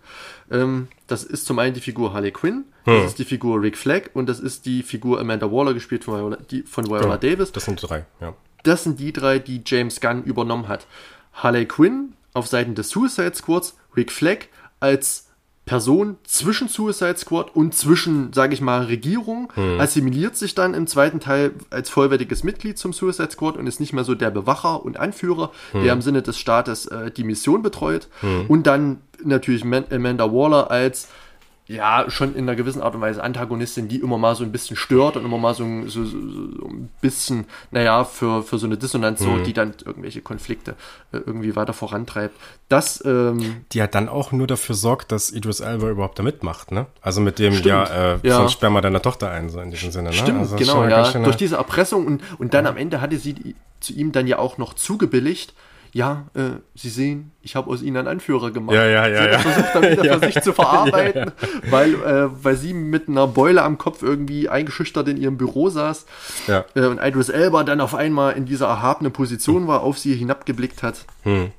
Ähm, 0.50 0.88
das 1.06 1.24
ist 1.24 1.46
zum 1.46 1.60
einen 1.60 1.76
die 1.76 1.82
Figur 1.82 2.12
Harley 2.12 2.32
Quinn, 2.32 2.64
hm. 2.86 2.96
das 2.96 3.06
ist 3.12 3.20
die 3.20 3.26
Figur 3.26 3.62
Rick 3.62 3.78
Flag 3.78 4.10
und 4.16 4.28
das 4.28 4.40
ist 4.40 4.66
die 4.66 4.82
Figur 4.82 5.20
Amanda 5.20 5.52
Waller, 5.52 5.76
gespielt 5.76 6.04
von 6.04 6.16
Viola, 6.16 6.38
die, 6.50 6.64
von 6.64 6.88
Viola 6.88 7.10
ja, 7.10 7.18
Davis. 7.18 7.52
Das 7.52 7.66
sind 7.66 7.80
drei, 7.88 8.08
ja. 8.22 8.34
Das 8.64 8.84
sind 8.84 9.00
die 9.00 9.14
drei, 9.14 9.38
die 9.38 9.62
James 9.64 10.02
Gunn 10.02 10.24
übernommen 10.24 10.68
hat. 10.68 10.88
Harley 11.34 11.68
Quinn 11.68 12.14
auf 12.34 12.48
Seiten 12.48 12.74
des 12.74 12.90
Suicide 12.90 13.36
Squads, 13.36 13.78
Rick 13.96 14.12
Flag 14.12 14.48
als 14.80 15.25
Person 15.66 16.18
zwischen 16.24 16.68
Suicide 16.68 17.18
Squad 17.18 17.56
und 17.56 17.74
zwischen, 17.74 18.34
sage 18.34 18.54
ich 18.54 18.62
mal, 18.62 18.84
Regierung, 18.84 19.52
hm. 19.56 19.80
assimiliert 19.80 20.36
sich 20.38 20.54
dann 20.54 20.76
im 20.76 20.86
zweiten 20.86 21.20
Teil 21.20 21.54
als 21.72 21.90
vollwertiges 21.90 22.44
Mitglied 22.44 22.78
zum 22.78 22.94
Suicide 22.94 23.32
Squad 23.32 23.58
und 23.58 23.66
ist 23.66 23.80
nicht 23.80 23.92
mehr 23.92 24.04
so 24.04 24.14
der 24.14 24.30
Bewacher 24.30 24.86
und 24.86 25.00
Anführer, 25.00 25.52
hm. 25.72 25.84
der 25.84 25.94
im 25.94 26.02
Sinne 26.04 26.22
des 26.22 26.38
Staates 26.38 26.86
äh, 26.86 27.10
die 27.10 27.24
Mission 27.24 27.64
betreut. 27.64 28.10
Hm. 28.22 28.46
Und 28.48 28.68
dann 28.68 29.02
natürlich 29.24 29.64
Amanda 29.64 30.32
Waller 30.32 30.70
als 30.70 31.08
ja, 31.68 32.06
schon 32.10 32.36
in 32.36 32.44
einer 32.44 32.56
gewissen 32.56 32.82
Art 32.82 32.94
und 32.94 33.02
Weise 33.02 33.24
Antagonistin, 33.24 33.88
die 33.88 33.98
immer 33.98 34.20
mal 34.20 34.36
so 34.36 34.44
ein 34.44 34.52
bisschen 34.52 34.78
stört 34.78 35.18
und 35.18 35.26
immer 35.26 35.40
mal 35.40 35.56
so, 35.56 35.66
so, 35.88 36.06
so 36.06 36.14
ein 36.68 36.90
bisschen, 37.02 37.46
naja, 37.72 38.04
für, 38.04 38.44
für 38.44 38.60
so 38.60 38.68
eine 38.68 38.78
Dissonanz 38.78 39.20
mhm. 39.22 39.26
so, 39.26 39.38
die 39.44 39.54
dann 39.54 39.74
irgendwelche 39.84 40.22
Konflikte 40.22 40.76
äh, 41.12 41.18
irgendwie 41.18 41.56
weiter 41.56 41.74
vorantreibt. 41.74 42.36
Das, 42.70 43.04
ähm, 43.04 43.66
Die 43.72 43.80
ja 43.80 43.88
dann 43.88 44.10
auch 44.10 44.32
nur 44.32 44.46
dafür 44.46 44.76
sorgt, 44.76 45.12
dass 45.12 45.32
Idris 45.32 45.60
Elba 45.60 45.90
überhaupt 45.90 46.20
da 46.20 46.24
mitmacht, 46.24 46.72
ne? 46.72 46.86
Also 47.02 47.20
mit 47.20 47.40
dem, 47.40 47.54
stimmt, 47.54 47.66
ja, 47.66 48.14
äh, 48.14 48.20
ja. 48.22 48.38
sonst 48.38 48.54
sperr 48.54 48.70
mal 48.70 48.82
deiner 48.82 49.02
Tochter 49.02 49.32
ein, 49.32 49.50
so 49.50 49.60
in 49.60 49.72
diesem 49.72 49.92
Sinne, 49.92 50.10
ne? 50.10 50.16
Stimmt, 50.16 50.40
also 50.40 50.58
genau, 50.58 50.86
ja. 50.86 51.12
Durch 51.14 51.38
diese 51.38 51.56
Erpressung 51.56 52.06
und, 52.06 52.22
und 52.38 52.54
dann 52.54 52.66
ja. 52.66 52.72
am 52.72 52.78
Ende 52.78 53.02
hatte 53.02 53.18
sie 53.18 53.56
zu 53.80 53.94
ihm 53.94 54.12
dann 54.12 54.28
ja 54.28 54.38
auch 54.38 54.60
noch 54.60 54.76
zugebilligt, 54.76 55.56
ja, 55.96 56.26
äh, 56.34 56.60
Sie 56.74 56.90
sehen, 56.90 57.32
ich 57.42 57.56
habe 57.56 57.70
aus 57.70 57.82
Ihnen 57.82 57.96
einen 57.96 58.10
Anführer 58.10 58.52
gemacht. 58.52 58.76
Ja, 58.76 58.86
ja, 58.86 59.08
ja. 59.08 59.22
Sie 59.22 59.30
ja. 59.30 59.40
versucht 59.40 59.76
dann 59.76 59.84
wieder 59.84 60.04
ja. 60.04 60.20
für 60.20 60.26
sich 60.26 60.42
zu 60.42 60.52
verarbeiten, 60.52 61.32
ja. 61.42 61.72
Weil, 61.72 61.94
äh, 61.94 62.44
weil 62.44 62.58
sie 62.58 62.74
mit 62.74 63.08
einer 63.08 63.28
Beule 63.28 63.64
am 63.64 63.78
Kopf 63.78 64.04
irgendwie 64.04 64.50
eingeschüchtert 64.50 65.08
in 65.08 65.16
ihrem 65.16 65.38
Büro 65.38 65.70
saß. 65.70 66.06
Ja. 66.48 66.66
Äh, 66.76 66.88
und 66.88 67.00
Idris 67.02 67.30
Elba 67.30 67.64
dann 67.64 67.80
auf 67.80 67.96
einmal 67.96 68.34
in 68.34 68.46
dieser 68.46 68.68
erhabenen 68.68 69.14
Position 69.14 69.68
war, 69.68 69.84
auf 69.84 69.98
sie 69.98 70.14
hinabgeblickt 70.16 70.84
hat. 70.84 71.06
Hm. 71.24 71.52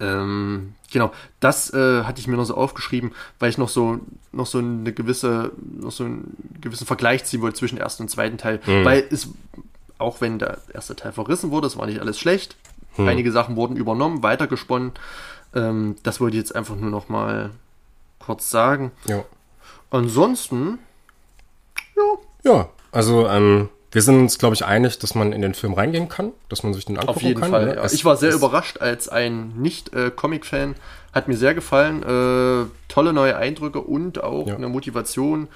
Ähm, 0.00 0.72
genau, 0.90 1.12
das 1.40 1.70
äh, 1.74 2.04
hatte 2.04 2.22
ich 2.22 2.26
mir 2.26 2.36
noch 2.38 2.46
so 2.46 2.54
aufgeschrieben, 2.54 3.12
weil 3.38 3.50
ich 3.50 3.58
noch 3.58 3.68
so 3.68 4.00
noch 4.32 4.46
so 4.46 4.60
eine 4.60 4.94
gewisse 4.94 5.52
noch 5.78 5.92
so 5.92 6.04
einen 6.04 6.34
gewissen 6.58 6.86
Vergleich 6.86 7.24
ziehen 7.26 7.42
wollte 7.42 7.58
zwischen 7.58 7.76
ersten 7.76 8.04
und 8.04 8.08
zweiten 8.08 8.38
Teil, 8.38 8.60
hm. 8.64 8.82
weil 8.86 9.04
es 9.10 9.28
auch 9.98 10.22
wenn 10.22 10.38
der 10.38 10.58
erste 10.72 10.96
Teil 10.96 11.12
verrissen 11.12 11.50
wurde, 11.50 11.66
das 11.66 11.76
war 11.76 11.86
nicht 11.86 12.00
alles 12.00 12.18
schlecht, 12.18 12.56
hm. 12.94 13.08
Einige 13.08 13.32
Sachen 13.32 13.56
wurden 13.56 13.76
übernommen, 13.76 14.22
weitergesponnen. 14.22 14.92
Ähm, 15.54 15.96
das 16.02 16.20
wollte 16.20 16.36
ich 16.36 16.42
jetzt 16.42 16.54
einfach 16.54 16.76
nur 16.76 16.90
noch 16.90 17.08
mal 17.08 17.50
kurz 18.18 18.50
sagen. 18.50 18.92
Ja. 19.06 19.24
Ansonsten, 19.90 20.78
ja. 21.96 22.52
Ja, 22.52 22.68
also 22.92 23.28
ähm, 23.28 23.68
wir 23.94 24.02
sind 24.02 24.18
uns, 24.18 24.38
glaube 24.38 24.54
ich, 24.54 24.64
einig, 24.64 24.98
dass 24.98 25.14
man 25.14 25.32
in 25.32 25.40
den 25.40 25.54
Film 25.54 25.72
reingehen 25.72 26.08
kann, 26.08 26.32
dass 26.48 26.62
man 26.64 26.74
sich 26.74 26.84
den 26.84 26.98
angucken 26.98 27.12
kann. 27.12 27.16
Auf 27.16 27.22
jeden 27.22 27.40
kann, 27.40 27.50
Fall. 27.50 27.66
Ne? 27.66 27.74
Ja. 27.76 27.84
Ich 27.86 28.04
war 28.04 28.16
sehr 28.16 28.34
überrascht 28.34 28.78
als 28.80 29.08
ein 29.08 29.52
Nicht-Comic-Fan. 29.56 30.72
Äh, 30.72 30.76
Hat 31.12 31.28
mir 31.28 31.36
sehr 31.36 31.54
gefallen. 31.54 32.02
Äh, 32.02 32.66
tolle 32.88 33.12
neue 33.12 33.36
Eindrücke 33.36 33.80
und 33.80 34.22
auch 34.22 34.48
ja. 34.48 34.56
eine 34.56 34.68
Motivation 34.68 35.48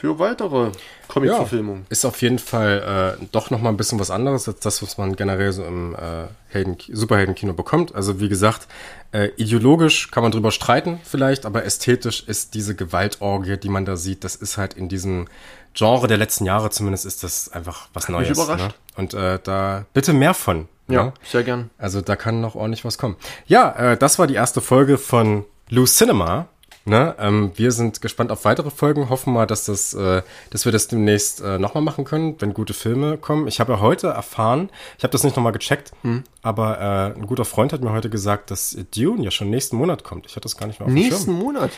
für 0.00 0.18
weitere 0.18 0.70
Comic-Verfilmungen. 1.08 1.82
Ja, 1.82 1.86
ist 1.90 2.06
auf 2.06 2.22
jeden 2.22 2.38
Fall 2.38 3.18
äh, 3.20 3.26
doch 3.32 3.50
noch 3.50 3.60
mal 3.60 3.68
ein 3.68 3.76
bisschen 3.76 4.00
was 4.00 4.10
anderes 4.10 4.48
als 4.48 4.60
das, 4.60 4.82
was 4.82 4.96
man 4.96 5.14
generell 5.14 5.52
so 5.52 5.62
im 5.62 5.94
äh, 5.94 6.28
Helden 6.48 6.78
Superheldenkino 6.90 7.52
bekommt. 7.52 7.94
Also 7.94 8.18
wie 8.18 8.30
gesagt, 8.30 8.66
äh, 9.12 9.28
ideologisch 9.36 10.10
kann 10.10 10.22
man 10.22 10.32
drüber 10.32 10.52
streiten 10.52 11.00
vielleicht, 11.04 11.44
aber 11.44 11.66
ästhetisch 11.66 12.24
ist 12.26 12.54
diese 12.54 12.74
Gewaltorgie, 12.74 13.58
die 13.58 13.68
man 13.68 13.84
da 13.84 13.96
sieht, 13.96 14.24
das 14.24 14.36
ist 14.36 14.56
halt 14.56 14.72
in 14.72 14.88
diesem 14.88 15.28
Genre 15.74 16.08
der 16.08 16.16
letzten 16.16 16.46
Jahre 16.46 16.70
zumindest 16.70 17.04
ist 17.04 17.22
das 17.22 17.52
einfach 17.52 17.88
was 17.92 18.08
Neues. 18.08 18.30
Mich 18.30 18.38
überrascht. 18.38 18.68
Ne? 18.68 18.74
Und 18.96 19.12
äh, 19.12 19.38
da 19.44 19.84
bitte 19.92 20.14
mehr 20.14 20.32
von. 20.32 20.66
Ja, 20.88 21.04
ne? 21.04 21.12
sehr 21.24 21.42
gern. 21.42 21.68
Also 21.76 22.00
da 22.00 22.16
kann 22.16 22.40
noch 22.40 22.54
ordentlich 22.54 22.86
was 22.86 22.96
kommen. 22.96 23.16
Ja, 23.46 23.92
äh, 23.92 23.96
das 23.98 24.18
war 24.18 24.26
die 24.26 24.34
erste 24.34 24.62
Folge 24.62 24.96
von 24.96 25.44
Loose 25.68 25.94
Cinema. 25.94 26.48
Ne? 26.84 27.14
Ähm, 27.18 27.52
wir 27.56 27.72
sind 27.72 28.00
gespannt 28.00 28.30
auf 28.32 28.44
weitere 28.44 28.70
Folgen, 28.70 29.10
hoffen 29.10 29.32
mal, 29.32 29.46
dass, 29.46 29.66
das, 29.66 29.92
äh, 29.94 30.22
dass 30.50 30.64
wir 30.64 30.72
das 30.72 30.88
demnächst 30.88 31.40
äh, 31.40 31.58
nochmal 31.58 31.82
machen 31.82 32.04
können, 32.04 32.36
wenn 32.40 32.54
gute 32.54 32.72
Filme 32.72 33.18
kommen. 33.18 33.48
Ich 33.48 33.60
habe 33.60 33.72
ja 33.72 33.80
heute 33.80 34.08
erfahren, 34.08 34.70
ich 34.96 35.04
habe 35.04 35.12
das 35.12 35.22
nicht 35.22 35.36
nochmal 35.36 35.52
gecheckt, 35.52 35.92
hm. 36.02 36.24
aber 36.42 36.80
äh, 36.80 37.18
ein 37.18 37.26
guter 37.26 37.44
Freund 37.44 37.72
hat 37.72 37.82
mir 37.82 37.92
heute 37.92 38.08
gesagt, 38.08 38.50
dass 38.50 38.76
Dune 38.94 39.22
ja 39.22 39.30
schon 39.30 39.50
nächsten 39.50 39.76
Monat 39.76 40.04
kommt. 40.04 40.26
Ich 40.26 40.32
hatte 40.32 40.44
das 40.44 40.56
gar 40.56 40.66
nicht 40.66 40.80
mehr 40.80 40.86
auf 40.86 40.92
Nächsten 40.92 41.32
dem 41.32 41.36
Schirm. 41.36 41.38
Monat? 41.38 41.70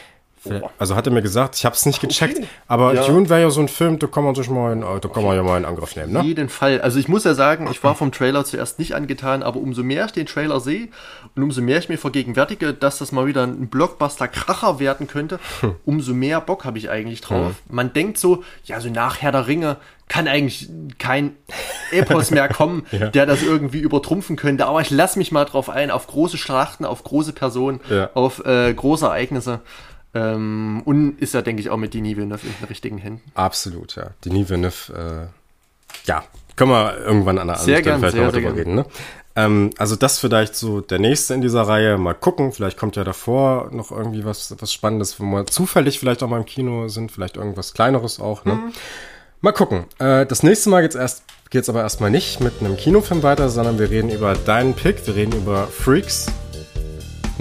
Also 0.79 0.97
hat 0.97 1.07
er 1.07 1.13
mir 1.13 1.23
gesagt, 1.23 1.57
ich 1.57 1.65
habe 1.65 1.77
es 1.77 1.87
nicht 1.87 2.01
gecheckt, 2.01 2.39
okay. 2.39 2.49
aber 2.67 2.95
ja. 2.95 3.07
Dune 3.07 3.29
wäre 3.29 3.43
ja 3.43 3.51
so 3.51 3.61
ein 3.61 3.69
Film, 3.69 3.99
da 3.99 4.09
kann 4.09 4.25
man 4.25 4.35
sich 4.35 4.51
mal, 4.51 4.73
in, 4.73 4.81
da 4.81 5.09
kann 5.09 5.23
man 5.23 5.37
ja 5.37 5.43
mal 5.43 5.57
in 5.57 5.65
Angriff 5.65 5.95
nehmen, 5.95 6.13
ne? 6.13 6.21
Auf 6.21 6.25
jeden 6.25 6.49
Fall. 6.49 6.81
Also 6.81 6.99
ich 6.99 7.09
muss 7.09 7.25
ja 7.25 7.35
sagen, 7.35 7.69
ich 7.71 7.83
war 7.85 7.95
vom 7.95 8.11
Trailer 8.11 8.45
zuerst 8.45 8.79
nicht 8.79 8.95
angetan, 8.95 9.43
aber 9.43 9.61
umso 9.61 9.83
mehr 9.83 10.05
ich 10.07 10.13
den 10.13 10.27
Trailer 10.27 10.61
sehe 10.61 10.89
und 11.37 11.43
umso 11.43 11.63
mehr 11.63 11.79
ich 11.79 11.89
mir 11.89 11.99
vergegenwärtige, 11.99 12.75
dass 12.75 12.99
das 12.99 13.13
mal 13.13 13.27
wieder 13.27 13.45
ein 13.45 13.69
Blockbuster-Kracher 13.69 14.81
werden 14.81 15.07
könnte, 15.07 15.39
hm. 15.61 15.77
umso 15.85 16.13
mehr 16.13 16.41
Bock 16.41 16.65
habe 16.65 16.79
ich 16.79 16.91
eigentlich 16.91 17.21
drauf. 17.21 17.47
Hm. 17.47 17.55
Man 17.69 17.93
denkt 17.93 18.19
so, 18.19 18.43
ja, 18.65 18.81
so 18.81 18.91
nach 18.91 19.23
Herr 19.23 19.33
der 19.33 19.47
Ringe 19.47 19.77
kann 20.09 20.29
eigentlich 20.29 20.69
kein 20.99 21.37
Epos 21.91 22.31
mehr 22.31 22.49
kommen, 22.53 22.85
ja. 22.91 23.09
der 23.09 23.25
das 23.25 23.43
irgendwie 23.43 23.79
übertrumpfen 23.79 24.37
könnte. 24.37 24.67
Aber 24.67 24.81
ich 24.83 24.91
lasse 24.91 25.19
mich 25.19 25.33
mal 25.33 25.47
drauf 25.47 25.71
ein, 25.71 25.91
auf 25.91 26.07
große 26.07 26.37
Schlachten, 26.37 26.85
auf 26.85 27.03
große 27.03 27.33
Personen, 27.33 27.81
ja. 27.89 28.11
auf 28.13 28.45
äh, 28.45 28.75
große 28.75 29.07
Ereignisse. 29.07 29.61
Ähm, 30.15 30.83
und 30.85 31.21
ist 31.21 31.35
ja, 31.35 31.43
denke 31.43 31.63
ich, 31.63 31.71
auch 31.71 31.77
mit 31.77 31.95
Denis 31.95 32.17
Villeneuve 32.17 32.47
in 32.47 32.55
den 32.61 32.69
richtigen 32.69 32.99
Händen. 32.99 33.23
Absolut, 33.35 33.97
ja. 33.97 34.11
Denis 34.25 34.51
Villeneuve, 34.51 35.31
äh, 35.31 36.07
ja, 36.07 36.25
können 36.57 36.71
wir 36.71 36.99
irgendwann 36.99 37.39
an 37.39 37.49
einer 37.49 37.59
anderen 37.59 37.81
Stelle 37.81 37.99
vielleicht 37.99 38.15
sehr, 38.15 38.31
drüber 38.31 38.57
reden. 38.57 38.75
Ne? 38.75 38.87
Ähm, 39.35 39.71
also 39.79 39.97
das 39.97 40.19
vielleicht 40.19 40.55
so 40.55 40.81
der 40.81 40.99
nächste 40.99 41.35
in 41.35 41.41
dieser 41.41 41.63
Reihe. 41.63 41.97
Mal 41.97 42.15
gucken, 42.15 42.53
vielleicht 42.53 42.77
kommt 42.77 42.97
ja 42.97 43.05
davor 43.05 43.71
noch 43.73 43.91
irgendwie 43.91 44.25
was, 44.25 44.55
was 44.59 44.73
Spannendes, 44.73 45.19
wo 45.19 45.25
wir 45.25 45.47
zufällig 45.47 45.99
vielleicht 45.99 46.23
auch 46.23 46.29
mal 46.29 46.39
im 46.39 46.45
Kino 46.45 46.89
sind, 46.89 47.11
vielleicht 47.11 47.37
irgendwas 47.37 47.73
Kleineres 47.73 48.21
auch. 48.21 48.45
Ne? 48.45 48.55
Mhm. 48.55 48.73
Mal 49.41 49.53
gucken. 49.53 49.87
Äh, 49.99 50.27
das 50.27 50.43
nächste 50.43 50.71
Mal 50.71 50.83
geht's 50.83 50.95
erst 50.95 51.25
geht's 51.51 51.69
aber 51.69 51.83
erstmal 51.83 52.11
nicht 52.11 52.41
mit 52.41 52.55
einem 52.61 52.77
Kinofilm 52.77 53.23
weiter, 53.23 53.51
sondern 53.51 53.79
wir 53.79 53.91
reden 53.91 54.11
über 54.11 54.35
deinen 54.35 54.73
Pick. 54.75 55.07
Wir 55.07 55.15
reden 55.15 55.37
über 55.37 55.67
Freaks 55.67 56.27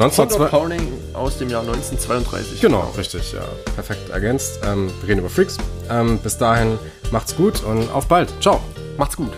1902 0.02 0.50
Pounding 0.50 0.94
aus 1.14 1.38
dem 1.38 1.50
Jahr 1.50 1.62
1932. 1.62 2.60
Genau, 2.60 2.92
richtig, 2.98 3.34
ja. 3.34 3.42
Perfekt 3.76 4.10
ergänzt. 4.10 4.60
Ähm, 4.66 4.92
wir 5.02 5.10
reden 5.10 5.20
über 5.20 5.30
Freaks. 5.30 5.58
Ähm, 5.90 6.18
bis 6.18 6.38
dahin 6.38 6.80
macht's 7.12 7.36
gut 7.36 7.64
und 7.64 7.92
auf 7.92 8.08
bald. 8.08 8.30
Ciao. 8.42 8.62
Macht's 8.98 9.16
gut. 9.16 9.32